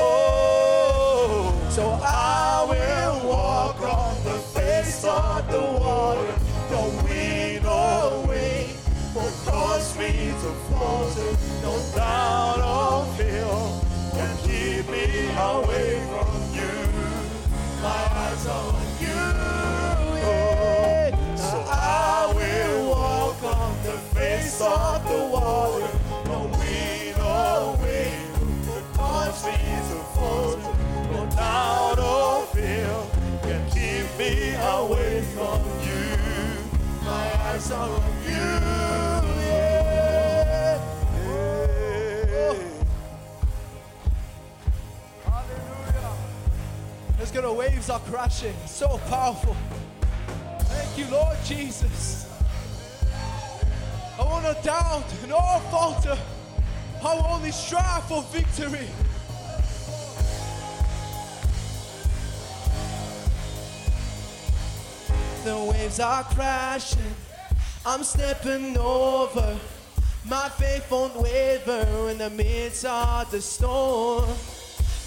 Oh, 0.00 1.54
so 1.70 2.00
I 2.02 2.66
will 2.68 2.99
the 5.50 5.60
water. 5.80 6.34
No 6.70 6.82
wind 7.04 7.66
or 7.66 8.26
wave 8.28 8.76
will 9.14 9.32
cause 9.44 9.98
me 9.98 10.32
to 10.42 10.50
falter. 10.68 11.30
No 11.62 11.74
doubt 11.94 12.60
or 12.74 13.06
fear 13.16 13.50
can 14.16 14.32
keep 14.46 14.88
me 14.90 15.06
away 15.52 16.00
from 16.10 16.32
you. 16.58 16.72
My 17.82 18.02
eyes 18.22 18.46
are 18.46 18.74
on 18.74 18.86
you. 19.00 19.69
The 47.50 47.56
waves 47.56 47.90
are 47.90 47.98
crashing. 47.98 48.54
So 48.66 49.00
powerful. 49.08 49.56
Thank 50.60 50.98
you, 50.98 51.10
Lord 51.10 51.36
Jesus. 51.44 52.30
I 54.16 54.22
want 54.22 54.44
to 54.44 54.62
doubt 54.62 55.04
nor 55.26 55.58
falter. 55.70 56.16
I 57.04 57.14
will 57.16 57.26
only 57.26 57.50
strive 57.50 58.04
for 58.04 58.22
victory. 58.30 58.86
The 65.44 65.72
waves 65.72 65.98
are 65.98 66.22
crashing. 66.22 67.29
I'm 67.84 68.04
stepping 68.04 68.76
over. 68.76 69.58
My 70.28 70.48
faith 70.50 70.90
won't 70.90 71.16
waver 71.16 72.10
in 72.10 72.18
the 72.18 72.28
midst 72.30 72.84
of 72.84 73.30
the 73.30 73.40
storm. 73.40 74.28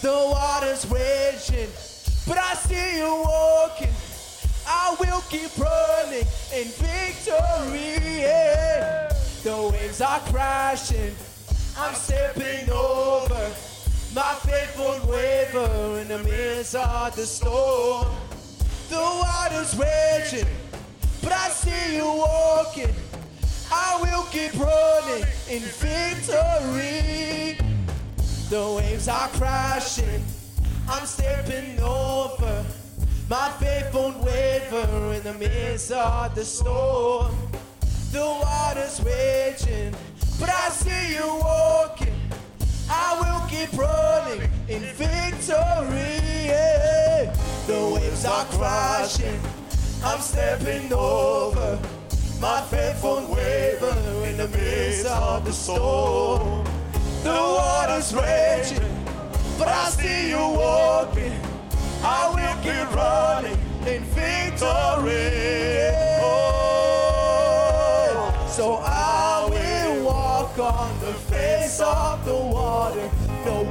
The 0.02 0.12
water's 0.12 0.86
raging, 0.90 1.70
but 2.28 2.38
I 2.38 2.56
see 2.56 2.98
you 2.98 3.24
walking. 3.26 3.94
I 4.68 4.96
will 5.00 5.22
keep 5.30 5.56
running 5.58 6.26
in 6.54 6.68
victory. 6.82 8.22
yeah. 8.22 9.08
The 9.44 9.70
waves 9.72 10.02
are 10.02 10.20
crashing. 10.32 11.16
I'm 11.78 11.94
stepping 11.94 12.70
over. 12.72 13.52
My 14.16 14.34
faith 14.42 14.76
won't 14.80 15.06
waver 15.06 16.00
in 16.00 16.08
the 16.08 16.20
midst 16.20 16.76
of 16.76 17.16
the 17.16 17.26
storm. 17.26 18.08
The 18.90 18.98
water's 18.98 19.76
raging, 19.78 20.48
but 21.24 21.32
I 21.32 21.50
see 21.50 21.96
you 21.96 22.06
walking. 22.06 22.94
I 23.72 23.98
will 24.02 24.24
keep 24.24 24.54
running 24.60 25.26
in 25.50 25.62
victory. 25.82 27.58
The 28.50 28.74
waves 28.78 29.08
are 29.08 29.30
crashing. 29.30 30.24
I'm 30.88 31.06
stepping 31.06 31.80
over. 31.80 32.66
My 33.30 33.50
faith 33.60 33.94
won't 33.94 34.18
waver 34.18 35.14
in 35.14 35.24
the 35.24 35.34
midst 35.40 35.92
of 35.92 36.36
the 36.36 36.44
storm. 36.44 37.36
The 38.12 38.20
water's 38.20 39.02
raging, 39.04 39.96
but 40.40 40.50
I 40.50 40.70
see 40.70 41.16
you 41.16 41.26
walking. 41.26 42.14
I 42.90 43.18
will 43.22 43.48
keep 43.50 43.74
running 43.74 44.50
in 44.68 44.82
victory. 44.94 46.20
yeah. 46.46 47.34
The 47.66 47.92
waves 47.96 48.26
are 48.26 48.46
crashing. 48.46 49.40
I'm 50.06 50.20
stepping 50.20 50.92
over. 50.92 51.80
My 52.42 52.62
faith 52.64 53.02
won't 53.02 53.30
waver 53.30 53.96
in 54.28 54.36
the 54.36 54.50
midst 54.50 55.06
of 55.06 55.46
the 55.46 55.54
storm. 55.54 56.66
The 57.24 57.32
water's 57.32 58.14
raging, 58.14 59.06
but 59.58 59.70
I 59.70 59.90
see 59.92 60.30
you 60.32 60.38
walking. 60.38 61.40
I 62.04 62.28
will 62.36 62.56
keep 62.62 62.94
running 62.94 63.58
in 63.88 64.04
victory. 64.12 65.90
Oh, 66.22 67.66
so 68.50 68.82
I 68.84 69.48
will 69.50 70.04
walk 70.04 70.60
on 70.60 71.00
the 71.00 71.14
face 71.14 71.80
of 71.80 72.26
the 72.26 72.36
water. 72.36 73.10
No 73.46 73.64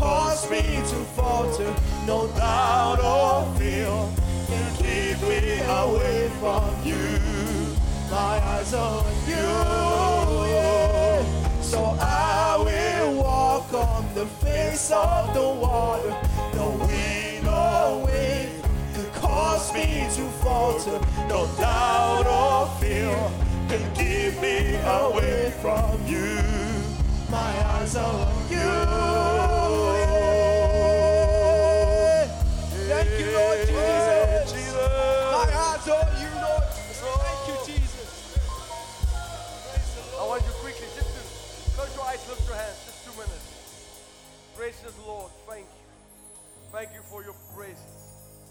cause 0.00 0.50
me 0.50 0.62
to 0.62 0.98
falter. 1.14 1.72
No 2.06 2.26
doubt 2.28 3.00
or 3.04 3.44
fear 3.58 3.92
can 4.48 4.66
keep 4.76 5.20
me 5.28 5.60
away 5.82 6.30
from 6.40 6.70
you. 6.82 7.04
My 8.10 8.36
eyes 8.52 8.72
on 8.72 9.04
you. 9.28 9.50
So 11.62 11.80
I 12.00 12.56
will 12.66 13.22
walk 13.22 13.72
on 13.74 14.02
the 14.14 14.26
face 14.44 14.90
of 14.90 15.34
the 15.34 15.48
water. 15.64 16.16
No 16.54 16.66
wind 16.88 17.46
or 17.46 18.06
wave 18.06 18.62
can 18.94 19.08
cause 19.20 19.72
me 19.74 20.08
to 20.16 20.24
falter. 20.42 20.98
No 21.28 21.46
doubt 21.58 22.26
or 22.26 22.66
fear 22.80 23.14
can 23.68 23.84
keep 23.94 24.40
me 24.40 24.76
away 25.02 25.52
from 25.60 25.92
you. 26.06 26.38
My 27.30 27.52
eyes 27.74 27.96
are 27.96 28.26
on 28.26 28.50
you. 28.50 29.89
On 35.90 36.06
you, 36.22 36.30
Lord. 36.38 36.62
Thank 36.70 37.42
you, 37.50 37.56
Jesus. 37.66 38.38
I 40.14 40.22
want 40.22 40.44
you 40.46 40.54
quickly 40.62 40.86
just 40.94 41.10
to 41.10 41.22
close 41.74 41.90
your 41.98 42.06
eyes, 42.06 42.22
lift 42.30 42.46
your 42.46 42.54
hands, 42.54 42.78
just 42.86 43.02
two 43.02 43.10
minutes. 43.18 43.46
Gracious 44.54 44.94
Lord, 45.02 45.32
thank 45.50 45.66
you. 45.66 45.82
Thank 46.70 46.94
you 46.94 47.02
for 47.10 47.24
your 47.26 47.34
presence. 47.56 48.06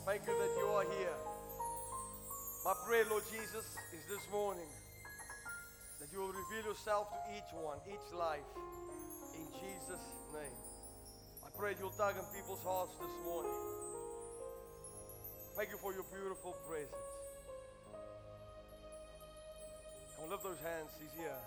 Thank 0.06 0.28
you 0.28 0.36
that 0.36 0.52
you 0.60 0.68
are 0.68 0.84
here. 1.00 1.16
My 2.66 2.74
prayer, 2.86 3.06
Lord 3.10 3.24
Jesus, 3.32 3.64
is 3.96 4.04
this 4.12 4.26
morning 4.36 4.68
that 6.02 6.12
you 6.12 6.20
will 6.20 6.36
reveal 6.36 6.76
yourself 6.76 7.08
to 7.08 7.20
each 7.40 7.48
one, 7.56 7.80
each 7.88 8.08
life, 8.12 8.44
in 9.40 9.48
Jesus' 9.64 10.04
name. 10.36 10.60
I 11.48 11.50
pray 11.56 11.72
you'll 11.80 11.96
tug 11.96 12.20
on 12.20 12.28
people's 12.36 12.64
hearts 12.68 12.92
this 13.00 13.16
morning. 13.24 13.56
Thank 15.56 15.72
you 15.72 15.78
for 15.78 15.94
your 15.94 16.04
beautiful 16.12 16.52
presence. 16.68 17.09
Come 20.20 20.28
on, 20.28 20.32
lift 20.36 20.44
those 20.44 20.60
hands. 20.60 20.92
He's 21.00 21.16
here. 21.16 21.40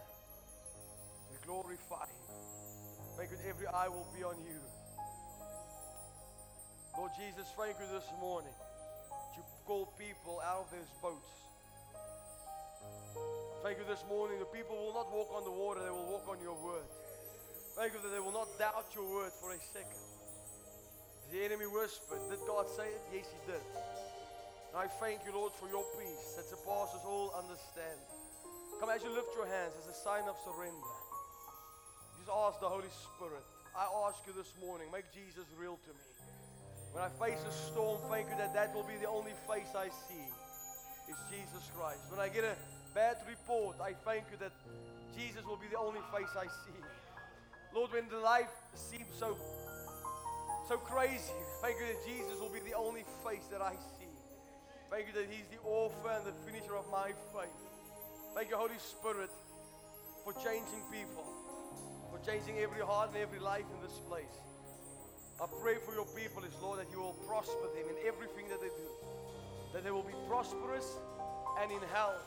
We 1.29 1.37
glorify 1.45 2.09
him. 2.09 2.25
Thank 3.21 3.29
you 3.29 3.37
every 3.45 3.69
eye 3.69 3.89
will 3.89 4.09
be 4.17 4.25
on 4.25 4.41
you. 4.49 4.57
Lord 6.97 7.13
Jesus, 7.21 7.53
thank 7.53 7.77
you 7.77 7.85
this 7.93 8.09
morning. 8.17 8.57
You 9.37 9.45
call 9.69 9.93
people 10.01 10.41
out 10.41 10.65
of 10.65 10.69
those 10.73 10.89
boats. 11.05 11.37
Thank 13.61 13.77
you 13.77 13.85
this 13.85 14.01
morning. 14.09 14.41
The 14.41 14.49
people 14.49 14.73
will 14.81 14.97
not 14.97 15.13
walk 15.13 15.29
on 15.37 15.45
the 15.45 15.53
water, 15.53 15.85
they 15.85 15.93
will 15.93 16.09
walk 16.09 16.25
on 16.33 16.41
your 16.41 16.57
word. 16.57 16.89
Thank 17.77 17.93
you 17.93 18.01
that 18.01 18.09
they 18.09 18.25
will 18.25 18.33
not 18.33 18.49
doubt 18.57 18.89
your 18.97 19.05
word 19.05 19.33
for 19.37 19.53
a 19.53 19.61
second. 19.77 20.01
The 21.29 21.45
enemy 21.45 21.69
whispered, 21.69 22.25
Did 22.33 22.41
God 22.49 22.65
say 22.73 22.89
it? 22.89 23.05
Yes, 23.13 23.29
he 23.29 23.53
did. 23.53 23.61
And 24.73 24.81
I 24.81 24.89
thank 24.97 25.29
you, 25.29 25.37
Lord, 25.37 25.53
for 25.61 25.69
your 25.69 25.85
peace 26.01 26.41
that 26.41 26.49
surpasses 26.49 27.05
all 27.05 27.37
understanding. 27.37 28.22
Come 28.83 28.91
as 28.91 29.07
you 29.07 29.15
lift 29.15 29.31
your 29.39 29.47
hands 29.47 29.79
as 29.79 29.87
a 29.87 29.95
sign 29.95 30.27
of 30.27 30.35
surrender. 30.43 30.95
Just 32.19 32.27
ask 32.27 32.59
the 32.59 32.67
Holy 32.67 32.91
Spirit. 32.91 33.47
I 33.79 33.87
ask 34.11 34.19
you 34.27 34.35
this 34.35 34.51
morning, 34.59 34.91
make 34.91 35.07
Jesus 35.15 35.47
real 35.55 35.79
to 35.87 35.93
me. 35.95 36.07
When 36.91 37.07
I 37.07 37.11
face 37.15 37.39
a 37.47 37.55
storm, 37.71 38.03
thank 38.11 38.27
you 38.27 38.35
that 38.43 38.51
that 38.59 38.75
will 38.75 38.83
be 38.83 38.99
the 38.99 39.07
only 39.07 39.39
face 39.47 39.71
I 39.79 39.87
see. 40.11 40.27
Is 41.07 41.15
Jesus 41.31 41.71
Christ. 41.79 42.11
When 42.11 42.19
I 42.19 42.27
get 42.27 42.43
a 42.43 42.59
bad 42.91 43.23
report, 43.31 43.79
I 43.79 43.95
thank 44.03 44.27
you 44.35 44.37
that 44.43 44.51
Jesus 45.15 45.47
will 45.47 45.63
be 45.63 45.71
the 45.71 45.79
only 45.79 46.03
face 46.11 46.35
I 46.35 46.51
see. 46.67 46.83
Lord, 47.71 47.95
when 47.95 48.11
the 48.11 48.19
life 48.19 48.51
seems 48.75 49.15
so 49.15 49.39
so 50.67 50.83
crazy, 50.83 51.39
thank 51.63 51.79
you 51.79 51.87
that 51.87 52.03
Jesus 52.03 52.35
will 52.43 52.51
be 52.51 52.67
the 52.67 52.75
only 52.75 53.07
face 53.23 53.47
that 53.55 53.63
I 53.63 53.79
see. 53.95 54.11
Thank 54.91 55.07
you 55.07 55.15
that 55.23 55.31
He's 55.31 55.47
the 55.55 55.63
author 55.63 56.19
and 56.19 56.27
the 56.27 56.35
finisher 56.43 56.75
of 56.75 56.91
my 56.91 57.15
faith. 57.31 57.72
Thank 58.35 58.49
you, 58.49 58.57
Holy 58.57 58.81
Spirit, 58.81 59.29
for 60.25 60.33
changing 60.33 60.81
people, 60.89 61.21
for 62.09 62.19
changing 62.25 62.59
every 62.65 62.81
heart 62.81 63.13
and 63.13 63.21
every 63.21 63.39
life 63.39 63.69
in 63.69 63.79
this 63.85 64.01
place. 64.09 64.33
I 65.37 65.45
pray 65.61 65.77
for 65.85 65.93
your 65.93 66.09
people, 66.17 66.41
is 66.45 66.57
Lord, 66.63 66.81
that 66.81 66.89
you 66.91 67.01
will 67.01 67.17
prosper 67.29 67.69
them 67.77 67.85
in 67.93 68.09
everything 68.09 68.49
that 68.49 68.61
they 68.65 68.73
do, 68.73 68.89
that 69.75 69.85
they 69.85 69.91
will 69.91 70.07
be 70.07 70.17
prosperous 70.29 70.97
and 71.61 71.71
in 71.71 71.85
health. 71.93 72.25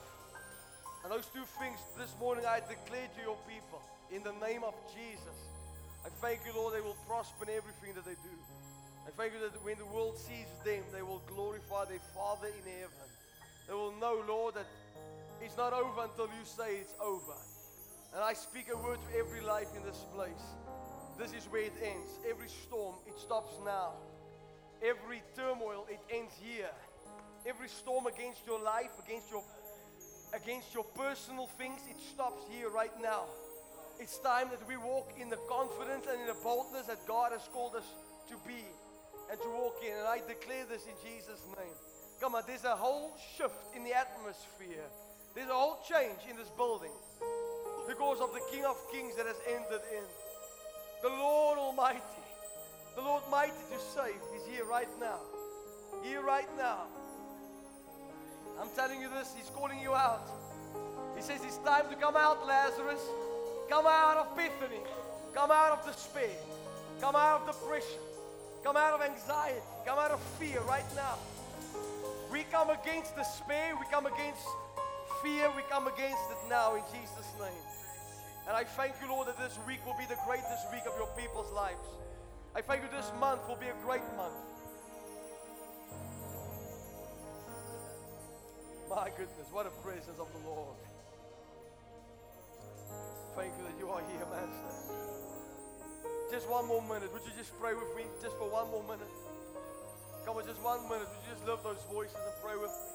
And 1.02 1.12
those 1.12 1.26
two 1.34 1.46
things 1.58 1.82
this 1.98 2.14
morning 2.22 2.46
I 2.46 2.62
declare 2.62 3.10
to 3.10 3.22
your 3.26 3.38
people 3.50 3.82
in 4.14 4.22
the 4.22 4.34
name 4.46 4.62
of 4.62 4.78
Jesus. 4.94 5.38
I 6.06 6.10
thank 6.22 6.46
you, 6.46 6.54
Lord, 6.54 6.78
they 6.78 6.86
will 6.86 6.98
prosper 7.10 7.50
in 7.50 7.58
everything 7.58 7.98
that 7.98 8.06
they 8.06 8.18
do. 8.22 8.38
I 9.08 9.12
thank 9.18 9.34
you 9.34 9.42
that 9.42 9.58
when 9.66 9.78
the 9.82 9.90
world 9.90 10.22
sees 10.22 10.50
them, 10.62 10.86
they 10.94 11.02
will 11.02 11.22
glorify 11.26 11.86
their 11.86 12.02
Father 12.14 12.54
in 12.54 12.62
heaven. 12.62 13.10
They 13.68 13.74
will 13.74 13.94
know, 13.98 14.22
Lord, 14.28 14.54
that 14.54 14.70
it's 15.46 15.58
not 15.58 15.74
over 15.74 16.02
until 16.02 16.26
you 16.26 16.44
say 16.44 16.78
it's 16.82 16.96
over. 17.00 17.38
And 18.16 18.24
I 18.24 18.34
speak 18.34 18.70
a 18.74 18.78
word 18.78 18.98
to 18.98 19.20
every 19.20 19.42
life 19.42 19.70
in 19.78 19.84
this 19.84 20.04
place. 20.16 20.46
This 21.20 21.34
is 21.34 21.46
where 21.52 21.62
it 21.62 21.78
ends. 21.84 22.18
Every 22.28 22.50
storm, 22.50 22.96
it 23.06 23.20
stops 23.20 23.54
now. 23.64 23.94
Every 24.82 25.22
turmoil, 25.36 25.86
it 25.90 26.00
ends 26.10 26.34
here. 26.42 26.74
Every 27.46 27.70
storm 27.70 28.08
against 28.08 28.42
your 28.48 28.60
life, 28.60 28.90
against 29.06 29.30
your 29.30 29.44
against 30.34 30.74
your 30.74 30.84
personal 30.84 31.46
things, 31.46 31.80
it 31.90 32.02
stops 32.02 32.42
here 32.52 32.70
right 32.70 32.92
now. 33.02 33.24
It's 34.00 34.18
time 34.18 34.50
that 34.50 34.68
we 34.68 34.76
walk 34.76 35.14
in 35.22 35.30
the 35.30 35.40
confidence 35.48 36.08
and 36.12 36.20
in 36.22 36.28
the 36.28 36.36
boldness 36.44 36.88
that 36.88 37.06
God 37.08 37.32
has 37.32 37.48
called 37.54 37.76
us 37.76 37.86
to 38.28 38.36
be 38.46 38.66
and 39.32 39.40
to 39.40 39.50
walk 39.50 39.78
in. 39.86 39.94
And 39.94 40.08
I 40.08 40.20
declare 40.28 40.66
this 40.66 40.84
in 40.86 40.98
Jesus' 41.06 41.46
name. 41.56 41.76
Come 42.20 42.36
on, 42.36 42.44
there's 42.48 42.66
a 42.66 42.76
whole 42.76 43.16
shift 43.38 43.76
in 43.76 43.84
the 43.86 43.94
atmosphere. 43.94 44.90
There's 45.36 45.50
a 45.50 45.54
whole 45.54 45.80
change 45.84 46.24
in 46.30 46.38
this 46.38 46.48
building 46.56 46.96
because 47.90 48.22
of 48.22 48.32
the 48.32 48.40
King 48.50 48.64
of 48.64 48.78
Kings 48.90 49.16
that 49.18 49.26
has 49.26 49.36
entered 49.46 49.84
in. 49.92 50.04
The 51.04 51.10
Lord 51.10 51.58
Almighty, 51.58 52.00
the 52.96 53.02
Lord 53.02 53.22
mighty 53.30 53.52
to 53.52 53.80
save, 53.94 54.16
is 54.34 54.48
here 54.50 54.64
right 54.64 54.88
now. 54.98 55.20
Here 56.04 56.22
right 56.22 56.48
now. 56.58 56.88
I'm 58.62 58.70
telling 58.78 59.02
you 59.02 59.10
this, 59.10 59.34
He's 59.38 59.50
calling 59.50 59.82
you 59.82 59.94
out. 59.94 60.26
He 61.18 61.22
says 61.22 61.42
it's 61.44 61.58
time 61.58 61.90
to 61.90 61.96
come 61.98 62.16
out, 62.16 62.48
Lazarus. 62.48 63.02
Come 63.70 63.86
out 63.88 64.16
of 64.16 64.38
Bethany. 64.38 64.80
Come 65.34 65.52
out 65.52 65.80
of 65.80 65.86
despair. 65.86 66.32
Come 67.02 67.16
out 67.18 67.42
of 67.42 67.48
depression. 67.48 68.00
Come 68.64 68.78
out 68.78 68.94
of 68.94 69.02
anxiety. 69.02 69.60
Come 69.86 70.00
out 70.00 70.12
of 70.12 70.22
fear 70.40 70.62
right 70.62 70.96
now. 70.96 71.18
We 72.32 72.44
come 72.52 72.70
against 72.70 73.18
despair. 73.18 73.76
We 73.78 73.86
come 73.92 74.06
against 74.06 74.48
fear. 75.26 75.50
We 75.58 75.64
come 75.74 75.88
against 75.88 76.30
it 76.30 76.38
now 76.48 76.76
in 76.76 76.84
Jesus' 76.94 77.34
name. 77.42 77.66
And 78.46 78.54
I 78.54 78.64
thank 78.64 78.94
you, 79.02 79.10
Lord, 79.10 79.28
that 79.28 79.42
this 79.42 79.58
week 79.66 79.82
will 79.82 79.98
be 79.98 80.06
the 80.06 80.22
greatest 80.22 80.70
week 80.72 80.86
of 80.86 80.94
your 81.02 81.10
people's 81.18 81.52
lives. 81.52 81.82
I 82.54 82.62
thank 82.62 82.84
you 82.84 82.90
this 82.94 83.10
month 83.20 83.42
will 83.50 83.58
be 83.58 83.74
a 83.74 83.78
great 83.82 84.06
month. 84.16 84.38
My 88.88 89.10
goodness, 89.18 89.50
what 89.52 89.66
a 89.66 89.74
presence 89.82 90.22
of 90.22 90.30
the 90.30 90.42
Lord. 90.46 90.78
Thank 93.36 93.52
you 93.58 93.66
that 93.66 93.76
you 93.82 93.90
are 93.90 94.04
here, 94.14 94.30
Master. 94.30 94.74
Just 96.32 96.48
one 96.48 96.68
more 96.68 96.84
minute. 96.84 97.12
Would 97.12 97.26
you 97.26 97.34
just 97.36 97.58
pray 97.60 97.74
with 97.74 97.90
me? 97.98 98.04
Just 98.22 98.38
for 98.38 98.46
one 98.48 98.70
more 98.70 98.84
minute. 98.84 99.10
Come 100.24 100.38
on, 100.38 100.46
just 100.46 100.62
one 100.62 100.84
minute. 100.86 101.10
Would 101.10 101.24
you 101.26 101.34
just 101.34 101.46
lift 101.50 101.64
those 101.64 101.82
voices 101.92 102.14
and 102.14 102.36
pray 102.46 102.56
with 102.62 102.70
me? 102.70 102.95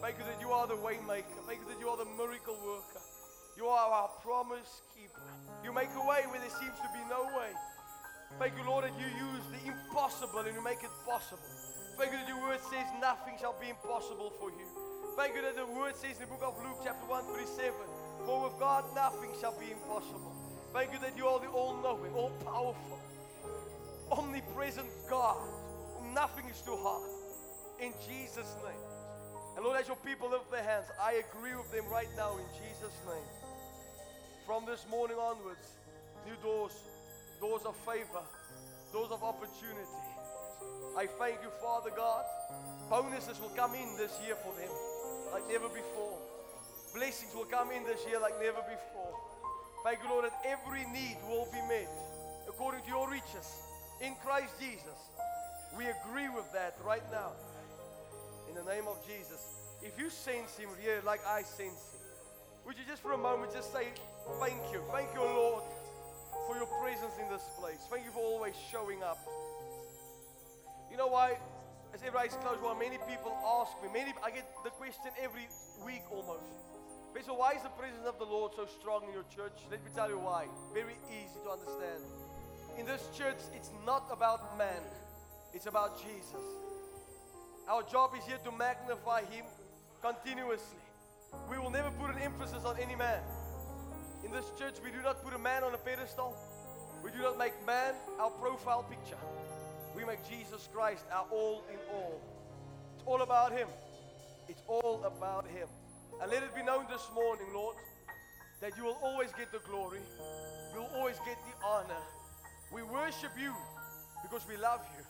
Thank 0.00 0.18
you 0.18 0.24
that 0.30 0.40
you 0.40 0.50
are 0.54 0.66
the 0.66 0.78
waymaker. 0.78 1.42
Thank 1.46 1.60
you 1.60 1.68
that 1.74 1.80
you 1.80 1.88
are 1.88 1.98
the 1.98 2.06
miracle 2.14 2.54
worker. 2.62 3.02
You 3.56 3.66
are 3.66 3.90
our 3.90 4.08
promise 4.22 4.82
keeper. 4.94 5.26
You 5.64 5.74
make 5.74 5.90
a 5.90 6.04
way 6.06 6.22
where 6.30 6.38
there 6.38 6.54
seems 6.62 6.78
to 6.78 6.90
be 6.94 7.02
no 7.10 7.26
way. 7.34 7.50
Thank 8.38 8.54
you, 8.54 8.62
Lord, 8.62 8.84
that 8.84 8.94
you 8.94 9.10
use 9.10 9.42
the 9.50 9.74
impossible 9.74 10.46
and 10.46 10.54
you 10.54 10.62
make 10.62 10.86
it 10.86 10.94
possible. 11.02 11.42
Thank 11.98 12.12
you 12.12 12.18
that 12.22 12.28
your 12.28 12.38
word 12.38 12.62
says 12.70 12.86
nothing 13.02 13.34
shall 13.40 13.58
be 13.58 13.74
impossible 13.74 14.30
for 14.38 14.50
you. 14.54 14.66
Thank 15.16 15.34
you 15.34 15.42
that 15.42 15.56
the 15.56 15.66
word 15.66 15.96
says 15.96 16.14
in 16.22 16.30
the 16.30 16.30
book 16.30 16.46
of 16.46 16.54
Luke, 16.62 16.78
chapter 16.86 17.02
137, 17.10 17.74
for 18.22 18.46
with 18.46 18.54
God 18.62 18.84
nothing 18.94 19.34
shall 19.40 19.58
be 19.58 19.74
impossible. 19.74 20.30
Thank 20.72 20.92
you 20.92 21.00
that 21.00 21.18
you 21.18 21.26
are 21.26 21.40
the 21.40 21.50
all 21.50 21.74
knowing, 21.82 22.14
all 22.14 22.30
powerful, 22.46 23.02
omnipresent 24.12 24.86
God. 25.10 25.42
Nothing 26.14 26.46
is 26.46 26.62
too 26.62 26.78
hard. 26.78 27.10
In 27.80 27.90
Jesus' 28.06 28.54
name. 28.62 28.87
And 29.58 29.66
Lord, 29.66 29.74
as 29.74 29.88
your 29.88 29.98
people 30.06 30.30
lift 30.30 30.52
their 30.52 30.62
hands, 30.62 30.86
I 31.02 31.18
agree 31.18 31.50
with 31.58 31.66
them 31.74 31.82
right 31.90 32.06
now 32.16 32.38
in 32.38 32.46
Jesus' 32.62 32.94
name. 33.10 33.26
From 34.46 34.62
this 34.64 34.86
morning 34.88 35.16
onwards, 35.18 35.74
new 36.22 36.38
doors, 36.46 36.70
doors 37.40 37.62
of 37.66 37.74
favor, 37.82 38.22
doors 38.92 39.10
of 39.10 39.24
opportunity. 39.24 39.98
I 40.96 41.10
thank 41.18 41.42
you, 41.42 41.50
Father 41.60 41.90
God. 41.90 42.22
Bonuses 42.88 43.40
will 43.40 43.50
come 43.58 43.74
in 43.74 43.98
this 43.98 44.14
year 44.24 44.38
for 44.46 44.54
them 44.54 44.70
like 45.34 45.42
never 45.50 45.66
before. 45.66 46.22
Blessings 46.94 47.34
will 47.34 47.50
come 47.50 47.72
in 47.72 47.82
this 47.82 48.06
year 48.06 48.20
like 48.20 48.38
never 48.38 48.62
before. 48.62 49.10
Thank 49.82 49.98
you, 50.06 50.08
Lord, 50.08 50.30
that 50.30 50.38
every 50.46 50.86
need 50.94 51.18
will 51.26 51.50
be 51.50 51.58
met 51.66 51.90
according 52.46 52.82
to 52.82 52.88
your 52.94 53.10
riches 53.10 53.58
in 54.00 54.14
Christ 54.22 54.54
Jesus. 54.60 55.10
We 55.76 55.90
agree 55.90 56.28
with 56.30 56.46
that 56.54 56.78
right 56.86 57.02
now. 57.10 57.34
In 58.48 58.54
the 58.54 58.64
name 58.64 58.88
of 58.88 59.04
Jesus. 59.06 59.40
If 59.82 59.98
you 59.98 60.10
sense 60.10 60.56
him 60.56 60.70
here 60.80 61.00
like 61.04 61.20
I 61.26 61.42
sense 61.42 61.92
him, 61.92 62.00
would 62.66 62.76
you 62.76 62.84
just 62.88 63.02
for 63.02 63.12
a 63.12 63.18
moment 63.18 63.52
just 63.52 63.72
say, 63.72 63.88
Thank 64.40 64.60
you. 64.72 64.82
Thank 64.92 65.08
you, 65.14 65.22
Lord, 65.22 65.62
for 66.46 66.56
your 66.56 66.68
presence 66.80 67.14
in 67.16 67.28
this 67.32 67.44
place. 67.58 67.80
Thank 67.90 68.04
you 68.04 68.12
for 68.12 68.20
always 68.20 68.54
showing 68.70 69.02
up. 69.02 69.18
You 70.90 70.96
know 70.96 71.08
why? 71.08 71.38
As 71.94 72.02
every 72.04 72.20
eyes 72.20 72.36
closed, 72.44 72.60
why 72.60 72.78
many 72.78 72.98
people 73.08 73.32
ask 73.60 73.72
me, 73.82 73.88
many 73.92 74.12
I 74.22 74.30
get 74.30 74.44
the 74.64 74.70
question 74.70 75.08
every 75.22 75.48
week 75.84 76.02
almost. 76.10 76.44
So 77.26 77.34
why 77.34 77.52
is 77.52 77.62
the 77.62 77.74
presence 77.76 78.06
of 78.06 78.18
the 78.18 78.24
Lord 78.24 78.52
so 78.54 78.64
strong 78.80 79.02
in 79.04 79.12
your 79.12 79.26
church? 79.34 79.52
Let 79.70 79.84
me 79.84 79.90
tell 79.94 80.08
you 80.08 80.18
why. 80.18 80.46
Very 80.72 80.96
easy 81.10 81.40
to 81.44 81.50
understand. 81.50 82.00
In 82.78 82.86
this 82.86 83.08
church, 83.16 83.36
it's 83.56 83.70
not 83.84 84.06
about 84.12 84.56
man, 84.56 84.80
it's 85.52 85.66
about 85.66 86.00
Jesus. 86.00 86.44
Our 87.68 87.82
job 87.82 88.12
is 88.16 88.24
here 88.24 88.38
to 88.44 88.52
magnify 88.52 89.24
Him 89.24 89.44
continuously. 90.00 90.80
We 91.50 91.58
will 91.58 91.68
never 91.68 91.90
put 91.90 92.08
an 92.08 92.22
emphasis 92.22 92.64
on 92.64 92.76
any 92.80 92.96
man. 92.96 93.20
In 94.24 94.32
this 94.32 94.46
church, 94.58 94.76
we 94.82 94.90
do 94.90 95.02
not 95.02 95.22
put 95.22 95.34
a 95.34 95.38
man 95.38 95.62
on 95.62 95.74
a 95.74 95.76
pedestal. 95.76 96.34
We 97.04 97.10
do 97.10 97.18
not 97.18 97.36
make 97.36 97.52
man 97.66 97.92
our 98.18 98.30
profile 98.30 98.84
picture. 98.84 99.20
We 99.94 100.02
make 100.06 100.26
Jesus 100.26 100.66
Christ 100.72 101.04
our 101.12 101.26
all 101.30 101.62
in 101.70 101.78
all. 101.92 102.22
It's 102.94 103.04
all 103.04 103.20
about 103.20 103.52
Him. 103.52 103.68
It's 104.48 104.62
all 104.66 105.04
about 105.04 105.46
Him. 105.46 105.68
And 106.22 106.30
let 106.30 106.42
it 106.42 106.54
be 106.54 106.62
known 106.62 106.86
this 106.90 107.06
morning, 107.14 107.46
Lord, 107.52 107.76
that 108.62 108.78
you 108.78 108.84
will 108.84 108.98
always 109.02 109.30
get 109.32 109.52
the 109.52 109.60
glory. 109.68 110.00
You 110.72 110.80
will 110.80 110.90
always 110.96 111.16
get 111.26 111.36
the 111.44 111.66
honor. 111.66 112.02
We 112.72 112.82
worship 112.82 113.32
you 113.38 113.52
because 114.22 114.48
we 114.48 114.56
love 114.56 114.80
you. 114.96 115.04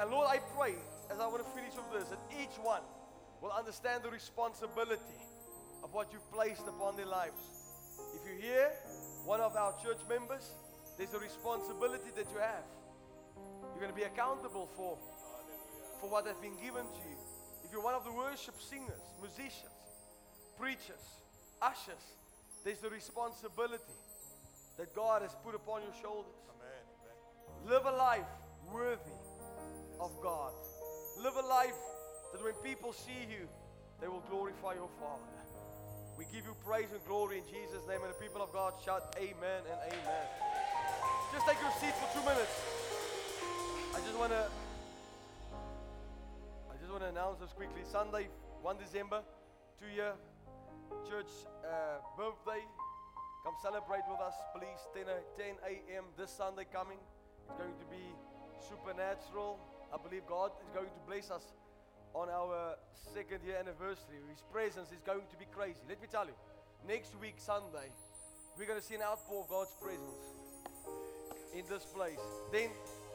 And 0.00 0.08
Lord, 0.10 0.28
I 0.30 0.38
pray, 0.56 0.76
as 1.12 1.20
I 1.20 1.26
want 1.28 1.44
to 1.44 1.50
finish 1.52 1.76
with 1.76 1.92
this, 1.92 2.08
that 2.08 2.20
each 2.40 2.56
one 2.64 2.80
will 3.42 3.52
understand 3.52 4.02
the 4.02 4.10
responsibility 4.10 5.20
of 5.84 5.92
what 5.92 6.08
you've 6.12 6.24
placed 6.32 6.64
upon 6.66 6.96
their 6.96 7.06
lives. 7.06 7.36
If 8.16 8.24
you're 8.24 8.40
here, 8.40 8.72
one 9.24 9.40
of 9.40 9.54
our 9.54 9.74
church 9.82 10.00
members, 10.08 10.56
there's 10.96 11.12
a 11.12 11.18
responsibility 11.18 12.08
that 12.16 12.24
you 12.32 12.40
have. 12.40 12.64
You're 13.72 13.84
going 13.84 13.92
to 13.92 13.96
be 13.98 14.08
accountable 14.08 14.70
for, 14.74 14.96
for 16.00 16.08
what 16.08 16.26
has 16.26 16.36
been 16.36 16.56
given 16.56 16.88
to 16.88 17.02
you. 17.04 17.20
If 17.64 17.72
you're 17.72 17.84
one 17.84 17.94
of 17.94 18.04
the 18.04 18.12
worship 18.12 18.56
singers, 18.60 19.04
musicians, 19.20 19.76
preachers, 20.58 21.04
ushers, 21.60 22.04
there's 22.64 22.78
the 22.78 22.90
responsibility 22.90 24.00
that 24.78 24.94
God 24.94 25.20
has 25.20 25.36
put 25.44 25.54
upon 25.54 25.82
your 25.82 25.94
shoulders. 26.00 26.40
Live 27.68 27.84
a 27.86 27.92
life 27.92 28.26
worthy 28.72 29.18
of 30.00 30.10
God. 30.22 30.52
Live 31.20 31.36
a 31.36 31.46
life 31.46 31.76
that 32.32 32.42
when 32.42 32.54
people 32.64 32.92
see 32.92 33.26
you, 33.28 33.48
they 34.00 34.08
will 34.08 34.22
glorify 34.30 34.74
your 34.74 34.88
Father. 34.98 35.22
We 36.18 36.24
give 36.32 36.44
you 36.46 36.54
praise 36.64 36.90
and 36.92 37.00
glory 37.06 37.38
in 37.38 37.44
Jesus' 37.44 37.82
name. 37.88 38.00
And 38.02 38.10
the 38.10 38.20
people 38.20 38.42
of 38.42 38.52
God 38.52 38.74
shout 38.84 39.16
amen 39.18 39.62
and 39.66 39.78
amen. 39.92 40.26
Just 41.32 41.46
take 41.46 41.60
your 41.60 41.72
seat 41.80 41.94
for 41.96 42.08
two 42.14 42.24
minutes. 42.24 42.52
I 43.94 44.00
just 44.04 44.18
want 44.18 44.32
to 44.32 44.44
I 46.70 46.76
just 46.80 46.90
want 46.90 47.02
to 47.04 47.08
announce 47.08 47.38
this 47.38 47.52
quickly. 47.52 47.82
Sunday, 47.90 48.28
1 48.62 48.76
December, 48.78 49.22
two 49.80 49.88
year 49.94 50.12
church 51.08 51.30
uh, 51.64 51.98
birthday. 52.16 52.60
Come 53.44 53.54
celebrate 53.62 54.02
with 54.08 54.20
us, 54.20 54.34
please. 54.54 54.78
10, 54.94 55.04
a- 55.08 55.26
10 55.36 55.56
a.m. 55.66 56.04
this 56.16 56.30
Sunday 56.30 56.64
coming. 56.72 56.98
It's 57.48 57.58
going 57.58 57.74
to 57.74 57.86
be 57.90 58.02
supernatural. 58.68 59.58
I 59.92 59.98
believe 60.00 60.24
God 60.26 60.52
is 60.64 60.70
going 60.72 60.88
to 60.88 61.00
bless 61.06 61.30
us 61.30 61.52
on 62.14 62.30
our 62.32 62.76
second 63.12 63.44
year 63.44 63.60
anniversary. 63.60 64.24
His 64.32 64.40
presence 64.50 64.88
is 64.88 65.04
going 65.04 65.28
to 65.28 65.36
be 65.36 65.44
crazy. 65.52 65.84
Let 65.86 66.00
me 66.00 66.08
tell 66.10 66.24
you, 66.24 66.32
next 66.88 67.12
week, 67.20 67.36
Sunday, 67.36 67.92
we're 68.56 68.66
going 68.66 68.80
to 68.80 68.84
see 68.84 68.94
an 68.94 69.02
outpour 69.02 69.44
of 69.44 69.48
God's 69.48 69.76
presence 69.76 70.24
in 71.52 71.64
this 71.68 71.84
place. 71.84 72.20
Then, 72.50 72.70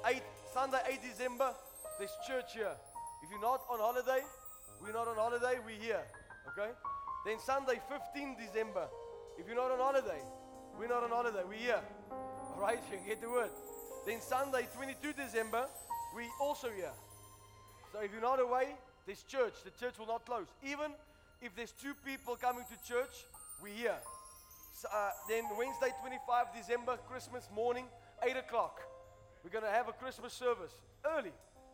8, 0.05 0.21
Sunday, 0.53 0.77
8 0.85 1.01
December, 1.01 1.49
there's 1.97 2.13
church 2.27 2.53
here. 2.53 2.77
If 3.23 3.31
you're 3.31 3.41
not 3.41 3.65
on 3.69 3.79
holiday, 3.79 4.21
we're 4.81 4.93
not 4.93 5.07
on 5.07 5.15
holiday, 5.15 5.57
we're 5.65 5.81
here. 5.81 6.05
Okay? 6.53 6.69
Then 7.25 7.39
Sunday, 7.39 7.81
15 7.89 8.37
December, 8.37 8.85
if 9.39 9.47
you're 9.47 9.57
not 9.57 9.71
on 9.71 9.79
holiday, 9.79 10.21
we're 10.77 10.87
not 10.87 11.01
on 11.01 11.09
holiday, 11.09 11.41
we're 11.47 11.57
here. 11.57 11.81
All 12.11 12.61
right? 12.61 12.77
You 12.91 12.97
can 12.97 13.07
get 13.07 13.21
the 13.21 13.29
word. 13.29 13.49
Then 14.05 14.21
Sunday, 14.21 14.67
22 14.75 15.13
December, 15.13 15.65
we 16.17 16.25
also 16.41 16.69
here. 16.75 16.97
So 17.93 17.99
if 17.99 18.11
you're 18.11 18.21
not 18.21 18.41
away, 18.41 18.73
there's 19.05 19.21
church. 19.23 19.53
The 19.63 19.69
church 19.69 19.99
will 19.99 20.07
not 20.07 20.25
close. 20.25 20.47
Even 20.65 20.91
if 21.41 21.55
there's 21.55 21.71
two 21.71 21.93
people 22.03 22.35
coming 22.35 22.65
to 22.65 22.77
church, 22.91 23.25
we're 23.61 23.73
here. 23.73 24.01
So, 24.73 24.89
uh, 24.91 25.11
then 25.29 25.43
Wednesday, 25.57 25.93
25 26.01 26.47
December, 26.57 26.97
Christmas 27.07 27.47
morning, 27.53 27.85
8 28.23 28.35
o'clock. 28.37 28.81
We're 29.43 29.51
going 29.51 29.63
to 29.63 29.71
have 29.71 29.87
a 29.87 29.93
Christmas 29.93 30.33
service 30.33 30.73
early. 31.05 31.31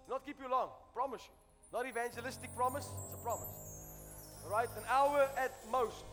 Not 0.09 0.25
keep 0.25 0.37
you 0.41 0.51
long, 0.51 0.69
promise 0.93 1.21
you. 1.23 1.35
Not 1.71 1.87
evangelistic 1.87 2.53
promise, 2.55 2.85
it's 3.05 3.15
a 3.15 3.23
promise. 3.23 3.49
All 4.43 4.51
right, 4.51 4.67
an 4.77 4.83
hour 4.89 5.27
at 5.37 5.55
most, 5.71 6.03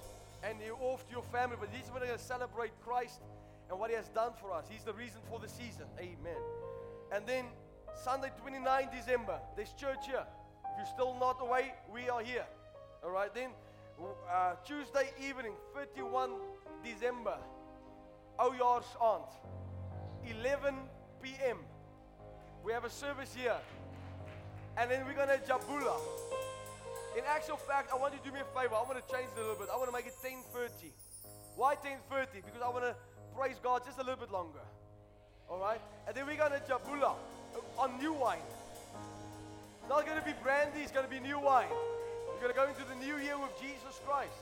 and 0.43 0.57
you're 0.65 0.78
off 0.81 1.07
to 1.09 1.12
your 1.12 1.24
family. 1.24 1.57
But 1.59 1.73
this 1.73 1.85
is 1.85 1.90
we're 1.93 1.98
going 1.98 2.16
to 2.16 2.19
celebrate 2.19 2.70
Christ 2.85 3.20
and 3.69 3.78
what 3.78 3.90
He 3.90 3.97
has 3.97 4.09
done 4.09 4.32
for 4.40 4.52
us. 4.52 4.65
He's 4.70 4.85
the 4.85 4.94
reason 4.94 5.20
for 5.28 5.39
the 5.39 5.48
season. 5.48 5.86
Amen. 5.98 6.40
And 7.12 7.27
then 7.27 7.44
Sunday, 7.95 8.31
29 8.41 8.89
December, 8.95 9.39
there's 9.57 9.73
church 9.73 10.07
here. 10.07 10.25
If 10.65 10.71
you're 10.79 10.87
still 10.87 11.17
not 11.19 11.39
away, 11.41 11.75
we 11.93 12.09
are 12.09 12.23
here. 12.23 12.47
All 13.05 13.11
right, 13.11 13.33
then 13.35 13.51
uh, 14.31 14.55
Tuesday 14.65 15.11
evening, 15.21 15.53
31 15.75 16.31
December, 16.85 17.37
Ojaars 18.39 18.85
Aunt, 19.01 19.31
11 20.41 20.75
p.m. 21.23 21.59
We 22.65 22.73
have 22.73 22.85
a 22.85 22.91
service 22.91 23.35
here. 23.35 23.57
And 24.77 24.91
then 24.91 25.05
we're 25.07 25.15
going 25.15 25.29
to 25.29 25.47
Jabula. 25.47 25.97
In 27.17 27.25
actual 27.27 27.57
fact, 27.57 27.91
I 27.93 27.97
want 27.97 28.15
you 28.15 28.21
to 28.21 28.25
do 28.25 28.33
me 28.33 28.41
a 28.41 28.59
favor. 28.59 28.75
I 28.75 28.83
want 28.83 28.97
to 28.97 29.12
change 29.12 29.29
it 29.37 29.39
a 29.39 29.41
little 29.41 29.57
bit. 29.57 29.69
I 29.73 29.77
want 29.77 29.89
to 29.89 29.93
make 29.93 30.07
it 30.07 30.15
10:30. 30.23 30.93
Why 31.57 31.75
10:30? 31.75 32.45
Because 32.45 32.62
I 32.62 32.69
want 32.69 32.85
to 32.85 32.95
praise 33.37 33.57
God 33.62 33.83
just 33.85 33.99
a 33.99 34.03
little 34.03 34.21
bit 34.21 34.31
longer. 34.31 34.62
All 35.49 35.59
right? 35.59 35.81
And 36.07 36.15
then 36.17 36.27
we're 36.27 36.37
going 36.37 36.53
to 36.53 36.62
Jabula 36.67 37.17
on 37.78 37.98
new 37.98 38.12
wine. 38.12 38.44
It's 39.81 39.89
not 39.89 40.06
going 40.06 40.18
to 40.18 40.24
be 40.24 40.35
brandy, 40.43 40.81
it's 40.81 40.93
going 40.93 41.06
to 41.06 41.10
be 41.10 41.20
new 41.20 41.39
wine. 41.39 41.72
We're 42.28 42.48
going 42.48 42.55
to 42.55 42.60
go 42.60 42.68
into 42.68 42.85
the 42.89 42.97
new 42.97 43.16
year 43.20 43.36
with 43.36 43.52
Jesus 43.60 44.01
Christ. 44.06 44.36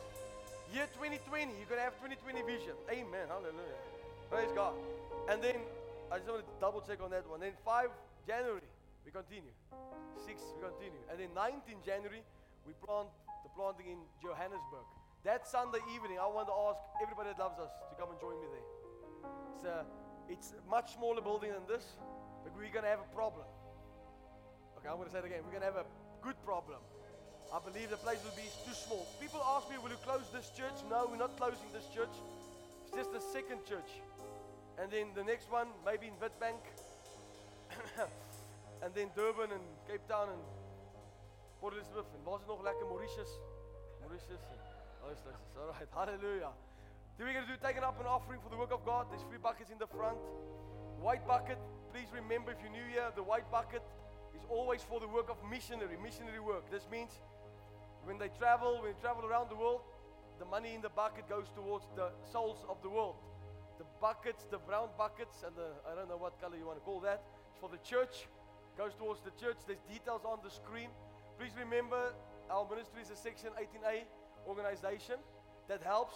Year 0.72 0.86
2020, 1.00 1.50
you're 1.56 1.66
going 1.66 1.80
to 1.80 1.88
have 1.88 1.96
2020 1.98 2.44
vision. 2.44 2.76
Amen. 2.92 3.26
Hallelujah. 3.26 3.80
Praise 4.28 4.52
God. 4.54 4.76
And 5.26 5.42
then, 5.42 5.56
I 6.12 6.20
just 6.20 6.28
want 6.28 6.44
to 6.44 6.48
double 6.60 6.84
check 6.84 7.00
on 7.00 7.10
that 7.10 7.24
one. 7.24 7.40
Then 7.40 7.56
5 7.64 7.88
January, 8.28 8.68
we 9.04 9.10
continue. 9.10 9.50
6, 10.20 10.28
we 10.28 10.60
continue. 10.60 11.00
And 11.08 11.16
then 11.16 11.32
19 11.32 11.80
January, 11.80 12.20
we 12.68 12.76
plant 12.84 13.08
the 13.42 13.50
planting 13.56 13.88
in 13.88 14.00
Johannesburg. 14.20 14.84
That 15.24 15.48
Sunday 15.48 15.80
evening, 15.96 16.20
I 16.20 16.28
want 16.28 16.52
to 16.52 16.56
ask 16.68 16.78
everybody 17.00 17.32
that 17.32 17.40
loves 17.40 17.58
us 17.58 17.72
to 17.88 17.94
come 17.96 18.12
and 18.12 18.20
join 18.20 18.36
me 18.38 18.46
there. 18.52 18.68
It's 19.56 19.64
a, 19.64 19.78
it's 20.28 20.48
a 20.52 20.60
much 20.68 20.94
smaller 20.94 21.24
building 21.24 21.50
than 21.56 21.64
this, 21.66 21.96
but 22.52 22.60
we're 22.62 22.72
going 22.72 22.84
to 22.84 22.92
have 22.92 23.04
a 23.04 23.12
problem. 23.14 23.46
Okay, 24.78 24.88
I'm 24.88 24.96
going 24.96 25.08
to 25.08 25.12
say 25.12 25.20
it 25.20 25.28
again. 25.28 25.42
We're 25.44 25.56
going 25.56 25.66
to 25.66 25.70
have 25.72 25.82
a 25.82 25.88
good 26.22 26.38
problem. 26.44 26.80
I 27.48 27.58
believe 27.64 27.88
the 27.88 28.00
place 28.00 28.20
will 28.24 28.36
be 28.36 28.48
too 28.64 28.76
small. 28.76 29.08
People 29.20 29.40
ask 29.56 29.68
me, 29.72 29.80
will 29.80 29.88
you 29.88 30.00
close 30.04 30.28
this 30.32 30.52
church? 30.52 30.84
No, 30.88 31.08
we're 31.08 31.20
not 31.20 31.36
closing 31.40 31.68
this 31.72 31.88
church. 31.92 32.12
It's 32.84 32.92
just 32.92 33.12
the 33.12 33.20
second 33.20 33.64
church. 33.64 33.88
And 34.76 34.92
then 34.92 35.12
the 35.16 35.24
next 35.24 35.50
one, 35.50 35.68
maybe 35.84 36.12
in 36.12 36.16
Witbank. 36.20 36.60
and 38.84 38.92
then 38.94 39.08
Durban 39.16 39.50
and 39.52 39.64
Cape 39.88 40.04
Town 40.08 40.28
and 40.28 40.42
Port 41.60 41.74
Elizabeth. 41.74 42.06
En 42.14 42.22
waar 42.24 42.34
is 42.34 42.46
het 42.46 42.48
nog 42.48 42.62
lekker? 42.62 42.86
Mauritius. 42.86 43.32
Mauritius. 44.00 44.42
Oh, 45.02 45.10
it's. 45.10 45.24
All 45.58 45.72
right. 45.72 45.88
Hallelujah. 45.90 46.52
Then 47.16 47.26
we're 47.26 47.32
going 47.32 47.46
to 47.46 47.52
do 47.52 47.58
taking 47.58 47.82
up 47.82 47.98
an 47.98 48.06
offering 48.06 48.40
for 48.40 48.50
the 48.50 48.56
work 48.56 48.72
of 48.72 48.84
God. 48.84 49.10
There's 49.10 49.24
three 49.26 49.42
buckets 49.42 49.70
in 49.70 49.78
the 49.78 49.88
front. 49.88 50.18
White 51.00 51.26
bucket. 51.26 51.58
Please 51.92 52.08
remember 52.12 52.52
if 52.52 52.58
you're 52.62 52.72
new 52.72 52.84
here, 52.92 53.08
the 53.16 53.22
white 53.22 53.50
bucket 53.50 53.82
is 54.34 54.42
always 54.50 54.82
for 54.82 55.00
the 55.00 55.08
work 55.08 55.30
of 55.30 55.36
missionary, 55.50 55.96
missionary 56.02 56.40
work. 56.40 56.70
This 56.70 56.86
means 56.92 57.10
when 58.04 58.18
they 58.18 58.28
travel, 58.38 58.80
when 58.82 58.92
they 58.92 59.00
travel 59.00 59.24
around 59.24 59.48
the 59.50 59.56
world, 59.56 59.80
the 60.38 60.44
money 60.44 60.74
in 60.74 60.82
the 60.82 60.90
bucket 60.90 61.28
goes 61.28 61.46
towards 61.56 61.86
the 61.96 62.10
souls 62.30 62.64
of 62.68 62.76
the 62.82 62.90
world. 62.90 63.16
The 63.78 63.84
buckets, 64.00 64.44
the 64.50 64.58
brown 64.58 64.88
buckets, 64.98 65.42
and 65.46 65.54
the 65.56 65.70
I 65.90 65.94
don't 65.94 66.08
know 66.08 66.16
what 66.16 66.40
color 66.40 66.56
you 66.56 66.66
want 66.66 66.78
to 66.78 66.84
call 66.84 67.00
that, 67.00 67.22
it's 67.48 67.58
for 67.58 67.68
the 67.68 67.80
church, 67.82 68.28
goes 68.76 68.94
towards 68.94 69.20
the 69.22 69.32
church. 69.40 69.56
There's 69.66 69.82
details 69.90 70.22
on 70.24 70.38
the 70.44 70.50
screen. 70.50 70.90
Please 71.38 71.52
remember 71.58 72.12
our 72.50 72.68
ministry 72.68 73.02
is 73.02 73.10
a 73.10 73.16
Section 73.16 73.50
18A 73.56 74.04
organization 74.46 75.16
that 75.68 75.82
helps 75.82 76.14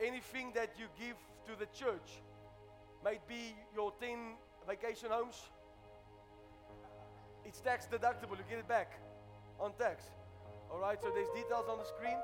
anything 0.00 0.52
that 0.54 0.70
you 0.78 0.86
give 0.98 1.16
to 1.46 1.58
the 1.58 1.66
church. 1.76 2.22
Might 3.04 3.26
be 3.26 3.54
your 3.74 3.92
10 4.00 4.36
vacation 4.68 5.10
homes. 5.10 5.36
It's 7.44 7.60
tax 7.60 7.86
deductible. 7.86 8.38
You 8.38 8.44
get 8.48 8.58
it 8.58 8.68
back 8.68 8.98
on 9.58 9.72
tax. 9.78 10.04
All 10.70 10.78
right, 10.78 10.98
so 11.02 11.10
there's 11.14 11.28
details 11.34 11.66
on 11.68 11.78
the 11.78 11.84
screen. 11.84 12.16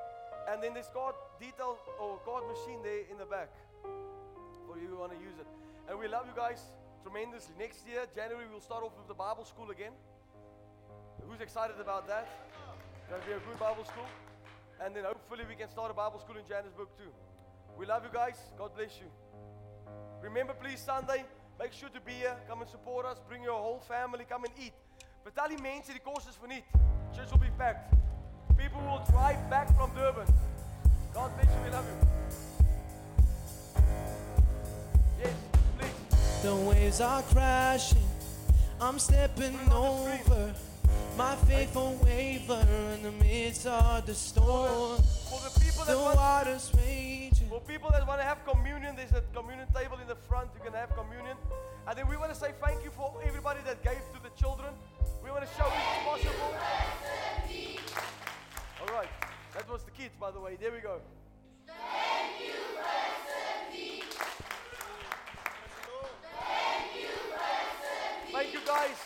And 0.49 0.63
then 0.63 0.75
there's 0.75 0.89
card 0.95 1.15
detail 1.41 1.79
or 1.99 2.19
card 2.25 2.45
machine 2.47 2.79
there 2.83 3.03
in 3.11 3.19
the 3.19 3.27
back 3.27 3.51
for 3.83 4.79
you 4.79 4.87
who 4.87 4.99
want 4.99 5.13
to 5.13 5.19
use 5.19 5.35
it. 5.41 5.47
And 5.89 5.99
we 5.99 6.07
love 6.07 6.27
you 6.27 6.37
guys 6.37 6.63
tremendously. 7.03 7.55
Next 7.59 7.87
year, 7.87 8.07
January, 8.15 8.47
we'll 8.51 8.61
start 8.61 8.85
off 8.85 8.95
with 8.97 9.09
the 9.09 9.15
Bible 9.19 9.45
school 9.45 9.71
again. 9.71 9.93
Who's 11.27 11.41
excited 11.41 11.81
about 11.81 12.07
that? 12.07 12.29
Going 13.11 13.21
to 13.23 13.27
be 13.27 13.35
a 13.35 13.43
good 13.43 13.59
Bible 13.59 13.85
school. 13.85 14.07
And 14.79 14.95
then 14.95 15.05
hopefully 15.05 15.45
we 15.49 15.57
can 15.57 15.69
start 15.69 15.91
a 15.91 15.95
Bible 15.95 16.21
school 16.21 16.37
in 16.37 16.47
Johannesburg 16.47 16.89
too. 16.97 17.11
We 17.77 17.87
love 17.87 18.05
you 18.05 18.11
guys. 18.13 18.39
God 18.57 18.71
bless 18.77 18.99
you. 18.99 19.11
Remember, 20.23 20.55
please, 20.55 20.81
Sunday, 20.81 21.25
make 21.59 21.73
sure 21.73 21.89
to 21.89 22.01
be 22.01 22.13
here. 22.13 22.37
Come 22.49 22.61
and 22.63 22.71
support 22.71 23.07
us. 23.07 23.19
Bring 23.29 23.43
your 23.43 23.59
whole 23.59 23.81
family. 23.89 24.25
Come 24.29 24.45
and 24.45 24.53
eat. 24.59 24.73
Vertel 25.25 25.49
die 25.49 25.63
mense 25.63 25.93
die 25.93 26.01
kos 26.05 26.27
is 26.27 26.37
verniet. 26.37 26.65
Church 27.15 27.31
will 27.31 27.39
be 27.39 27.51
packed. 27.59 27.95
People 28.57 28.81
will 28.83 29.03
drive 29.11 29.39
back 29.51 29.75
from 29.77 29.91
Durban. 29.95 30.27
God 31.13 31.31
bless 31.37 31.53
you. 31.55 31.63
We 31.65 31.71
love 31.71 31.85
you. 31.91 31.97
Yes, 35.21 35.35
please. 35.79 36.43
The 36.43 36.55
waves 36.55 37.01
are 37.01 37.23
crashing. 37.23 38.09
I'm 38.81 38.99
stepping 38.99 39.59
over. 39.73 40.55
My 41.17 41.35
faith 41.49 41.75
won't 41.75 42.03
waver 42.05 42.67
in 42.95 43.03
the 43.03 43.13
midst 43.13 43.67
of 43.67 44.05
the 44.05 44.15
storm. 44.15 45.01
For 45.31 45.41
the 45.49 45.61
people 45.61 45.85
that 45.87 45.97
The 45.97 45.99
waters 45.99 46.71
raging. 46.77 47.06
People 47.67 47.91
that 47.91 48.07
want 48.07 48.21
to 48.21 48.27
have 48.27 48.45
communion, 48.45 48.95
there's 48.97 49.13
a 49.13 49.23
communion 49.35 49.67
table 49.75 49.99
in 50.01 50.07
the 50.07 50.15
front. 50.15 50.51
You 50.55 50.63
can 50.63 50.73
have 50.73 50.95
communion. 50.95 51.37
And 51.87 51.99
then 51.99 52.09
we 52.09 52.17
want 52.17 52.33
to 52.33 52.39
say 52.39 52.53
thank 52.63 52.85
you 52.85 52.91
for 52.91 53.13
everybody 53.25 53.61
that 53.67 53.83
gave 53.83 54.01
to 54.15 54.23
the 54.23 54.31
children. 54.41 54.73
We 55.23 55.31
want 55.31 55.43
to 55.43 55.51
show 55.59 55.67
it's 55.67 56.05
possible. 56.05 56.55
All 58.81 58.95
right. 58.95 59.09
That 59.55 59.69
was 59.71 59.83
the 59.85 59.91
kids, 59.91 60.15
by 60.21 60.31
the 60.31 60.41
way. 60.41 60.57
There 60.61 60.71
we 60.71 60.81
go. 60.81 61.01
Thank 68.33 68.53
you, 68.53 68.61
guys. 68.67 68.97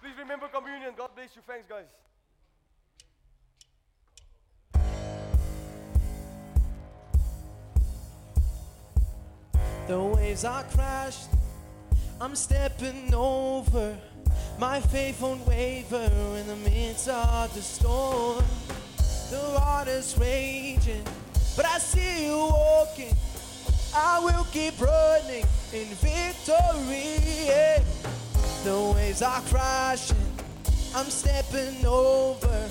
Please 0.00 0.16
remember 0.18 0.48
communion. 0.48 0.94
God 0.96 1.10
bless 1.14 1.34
you. 1.34 1.42
Thanks, 1.46 1.66
guys. 1.68 1.86
The 9.86 10.02
waves 10.02 10.46
are 10.46 10.64
crashed. 10.64 11.28
I'm 12.18 12.34
stepping 12.34 13.12
over. 13.14 13.94
My 14.58 14.80
faith 14.80 15.20
won't 15.20 15.46
waver 15.46 16.10
in 16.38 16.46
the 16.46 16.56
midst 16.56 17.08
of 17.08 17.54
the 17.54 17.60
storm. 17.60 18.42
The 19.30 19.40
water's 19.54 20.16
raging, 20.18 21.04
but 21.54 21.66
I 21.66 21.78
see 21.78 22.26
you 22.26 22.38
walking. 22.38 23.14
I 23.94 24.20
will 24.20 24.44
keep 24.52 24.80
running 24.80 25.44
in 25.72 25.86
victory. 26.00 27.46
yeah. 27.46 27.82
The 28.64 28.92
waves 28.96 29.20
are 29.20 29.42
crashing. 29.42 30.16
I'm 30.94 31.10
stepping 31.10 31.84
over. 31.84 32.68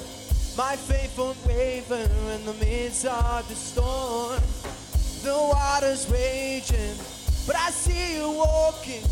My 0.58 0.76
faith 0.76 1.16
won't 1.18 1.38
waver 1.46 2.10
in 2.34 2.46
the 2.46 2.54
midst 2.54 3.06
of 3.06 3.48
the 3.48 3.56
storm. 3.56 4.42
The 5.24 5.32
water's 5.32 6.10
raging, 6.12 6.98
but 7.48 7.56
I 7.56 7.70
see 7.70 8.18
you 8.18 8.30
walking. 8.30 9.04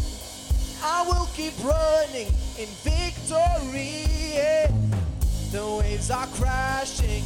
I 0.84 1.06
will 1.08 1.26
keep 1.34 1.54
running 1.64 2.28
in 2.60 2.68
victory. 2.84 4.04
yeah. 4.36 4.68
The 5.54 5.66
waves 5.80 6.12
are 6.12 6.28
crashing. 6.36 7.24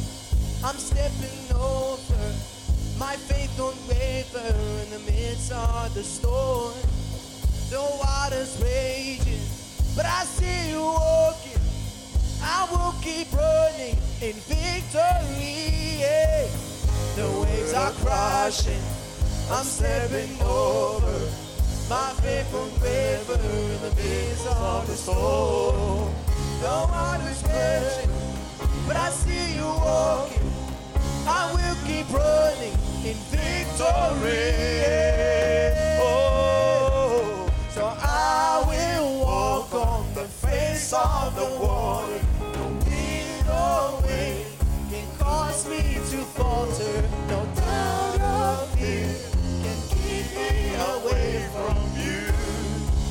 I'm 0.62 0.76
stepping 0.76 1.50
over. 1.56 2.32
My 2.96 3.16
faith 3.16 3.52
don't 3.56 3.76
waver 3.88 4.54
in 4.84 4.90
the 4.90 5.00
midst 5.10 5.50
of 5.50 5.92
the 5.92 6.04
storm. 6.04 6.74
The 7.70 7.82
water's 7.82 8.56
raging, 8.62 9.42
but 9.96 10.06
I 10.06 10.22
see 10.22 10.70
you 10.70 10.82
walking. 10.82 11.60
I 12.40 12.68
will 12.70 12.94
keep 13.02 13.32
running 13.32 13.98
in 14.22 14.34
victory. 14.46 15.98
yeah. 15.98 16.75
The 17.16 17.22
waves 17.40 17.72
are 17.72 17.92
crashing. 17.92 18.84
I'm 19.50 19.64
stepping 19.64 20.38
over. 20.42 21.18
My 21.88 22.12
faith 22.20 22.52
won't 22.52 22.74
in 22.74 23.80
the 23.80 23.92
midst 23.96 24.46
of 24.48 24.86
the 24.86 24.94
storm. 24.94 26.12
The 26.60 26.68
water's 26.92 27.42
raging, 27.44 28.10
but 28.86 28.96
I 28.96 29.08
see 29.08 29.54
you 29.56 29.64
walking. 29.64 30.52
I 31.26 31.52
will 31.54 31.76
keep 31.86 32.06
running 32.12 32.76
in 33.02 33.16
victory. 33.32 34.52
Oh, 36.02 37.48
so 37.70 37.96
I 37.98 38.62
will 38.68 39.20
walk 39.24 39.72
on 39.72 40.12
the 40.12 40.24
face 40.24 40.92
of 40.92 41.34
the 41.34 41.48
water. 41.64 42.20
No 42.52 42.66
wind 42.84 43.48
or 43.48 44.02
wave 44.06 44.45
cause 45.26 45.68
me 45.68 45.82
to 46.10 46.18
falter. 46.38 46.98
No 47.28 47.40
doubt 47.56 48.20
of 48.20 48.70
fear 48.78 49.10
can 49.62 49.78
keep 49.92 50.26
me 50.38 50.52
away 50.92 51.30
from 51.54 51.78
you. 52.04 52.22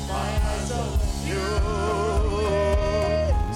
My 0.08 0.30
eyes 0.50 0.70
on 0.80 0.92
you. 1.28 1.46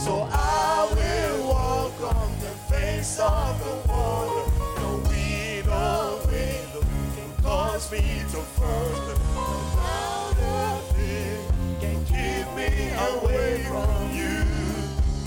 So 0.05 0.29
I 0.31 0.89
will 0.95 1.49
walk 1.49 1.97
on 2.17 2.31
the 2.45 2.55
face 2.71 3.19
of 3.19 3.53
the 3.65 3.75
water. 3.89 4.45
No 4.81 4.91
wind 5.09 5.69
or 5.69 6.05
wave 6.29 6.75
can 7.17 7.31
cause 7.43 7.91
me 7.91 8.05
to 8.33 8.41
falter. 8.57 9.19
No 9.37 9.49
doubt 9.81 10.39
of 10.61 10.97
fear 10.97 11.37
can 11.81 11.99
keep 12.13 12.47
me 12.59 12.71
away 13.11 13.65
from 13.71 13.99
you. 14.21 14.37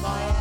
My 0.02 0.33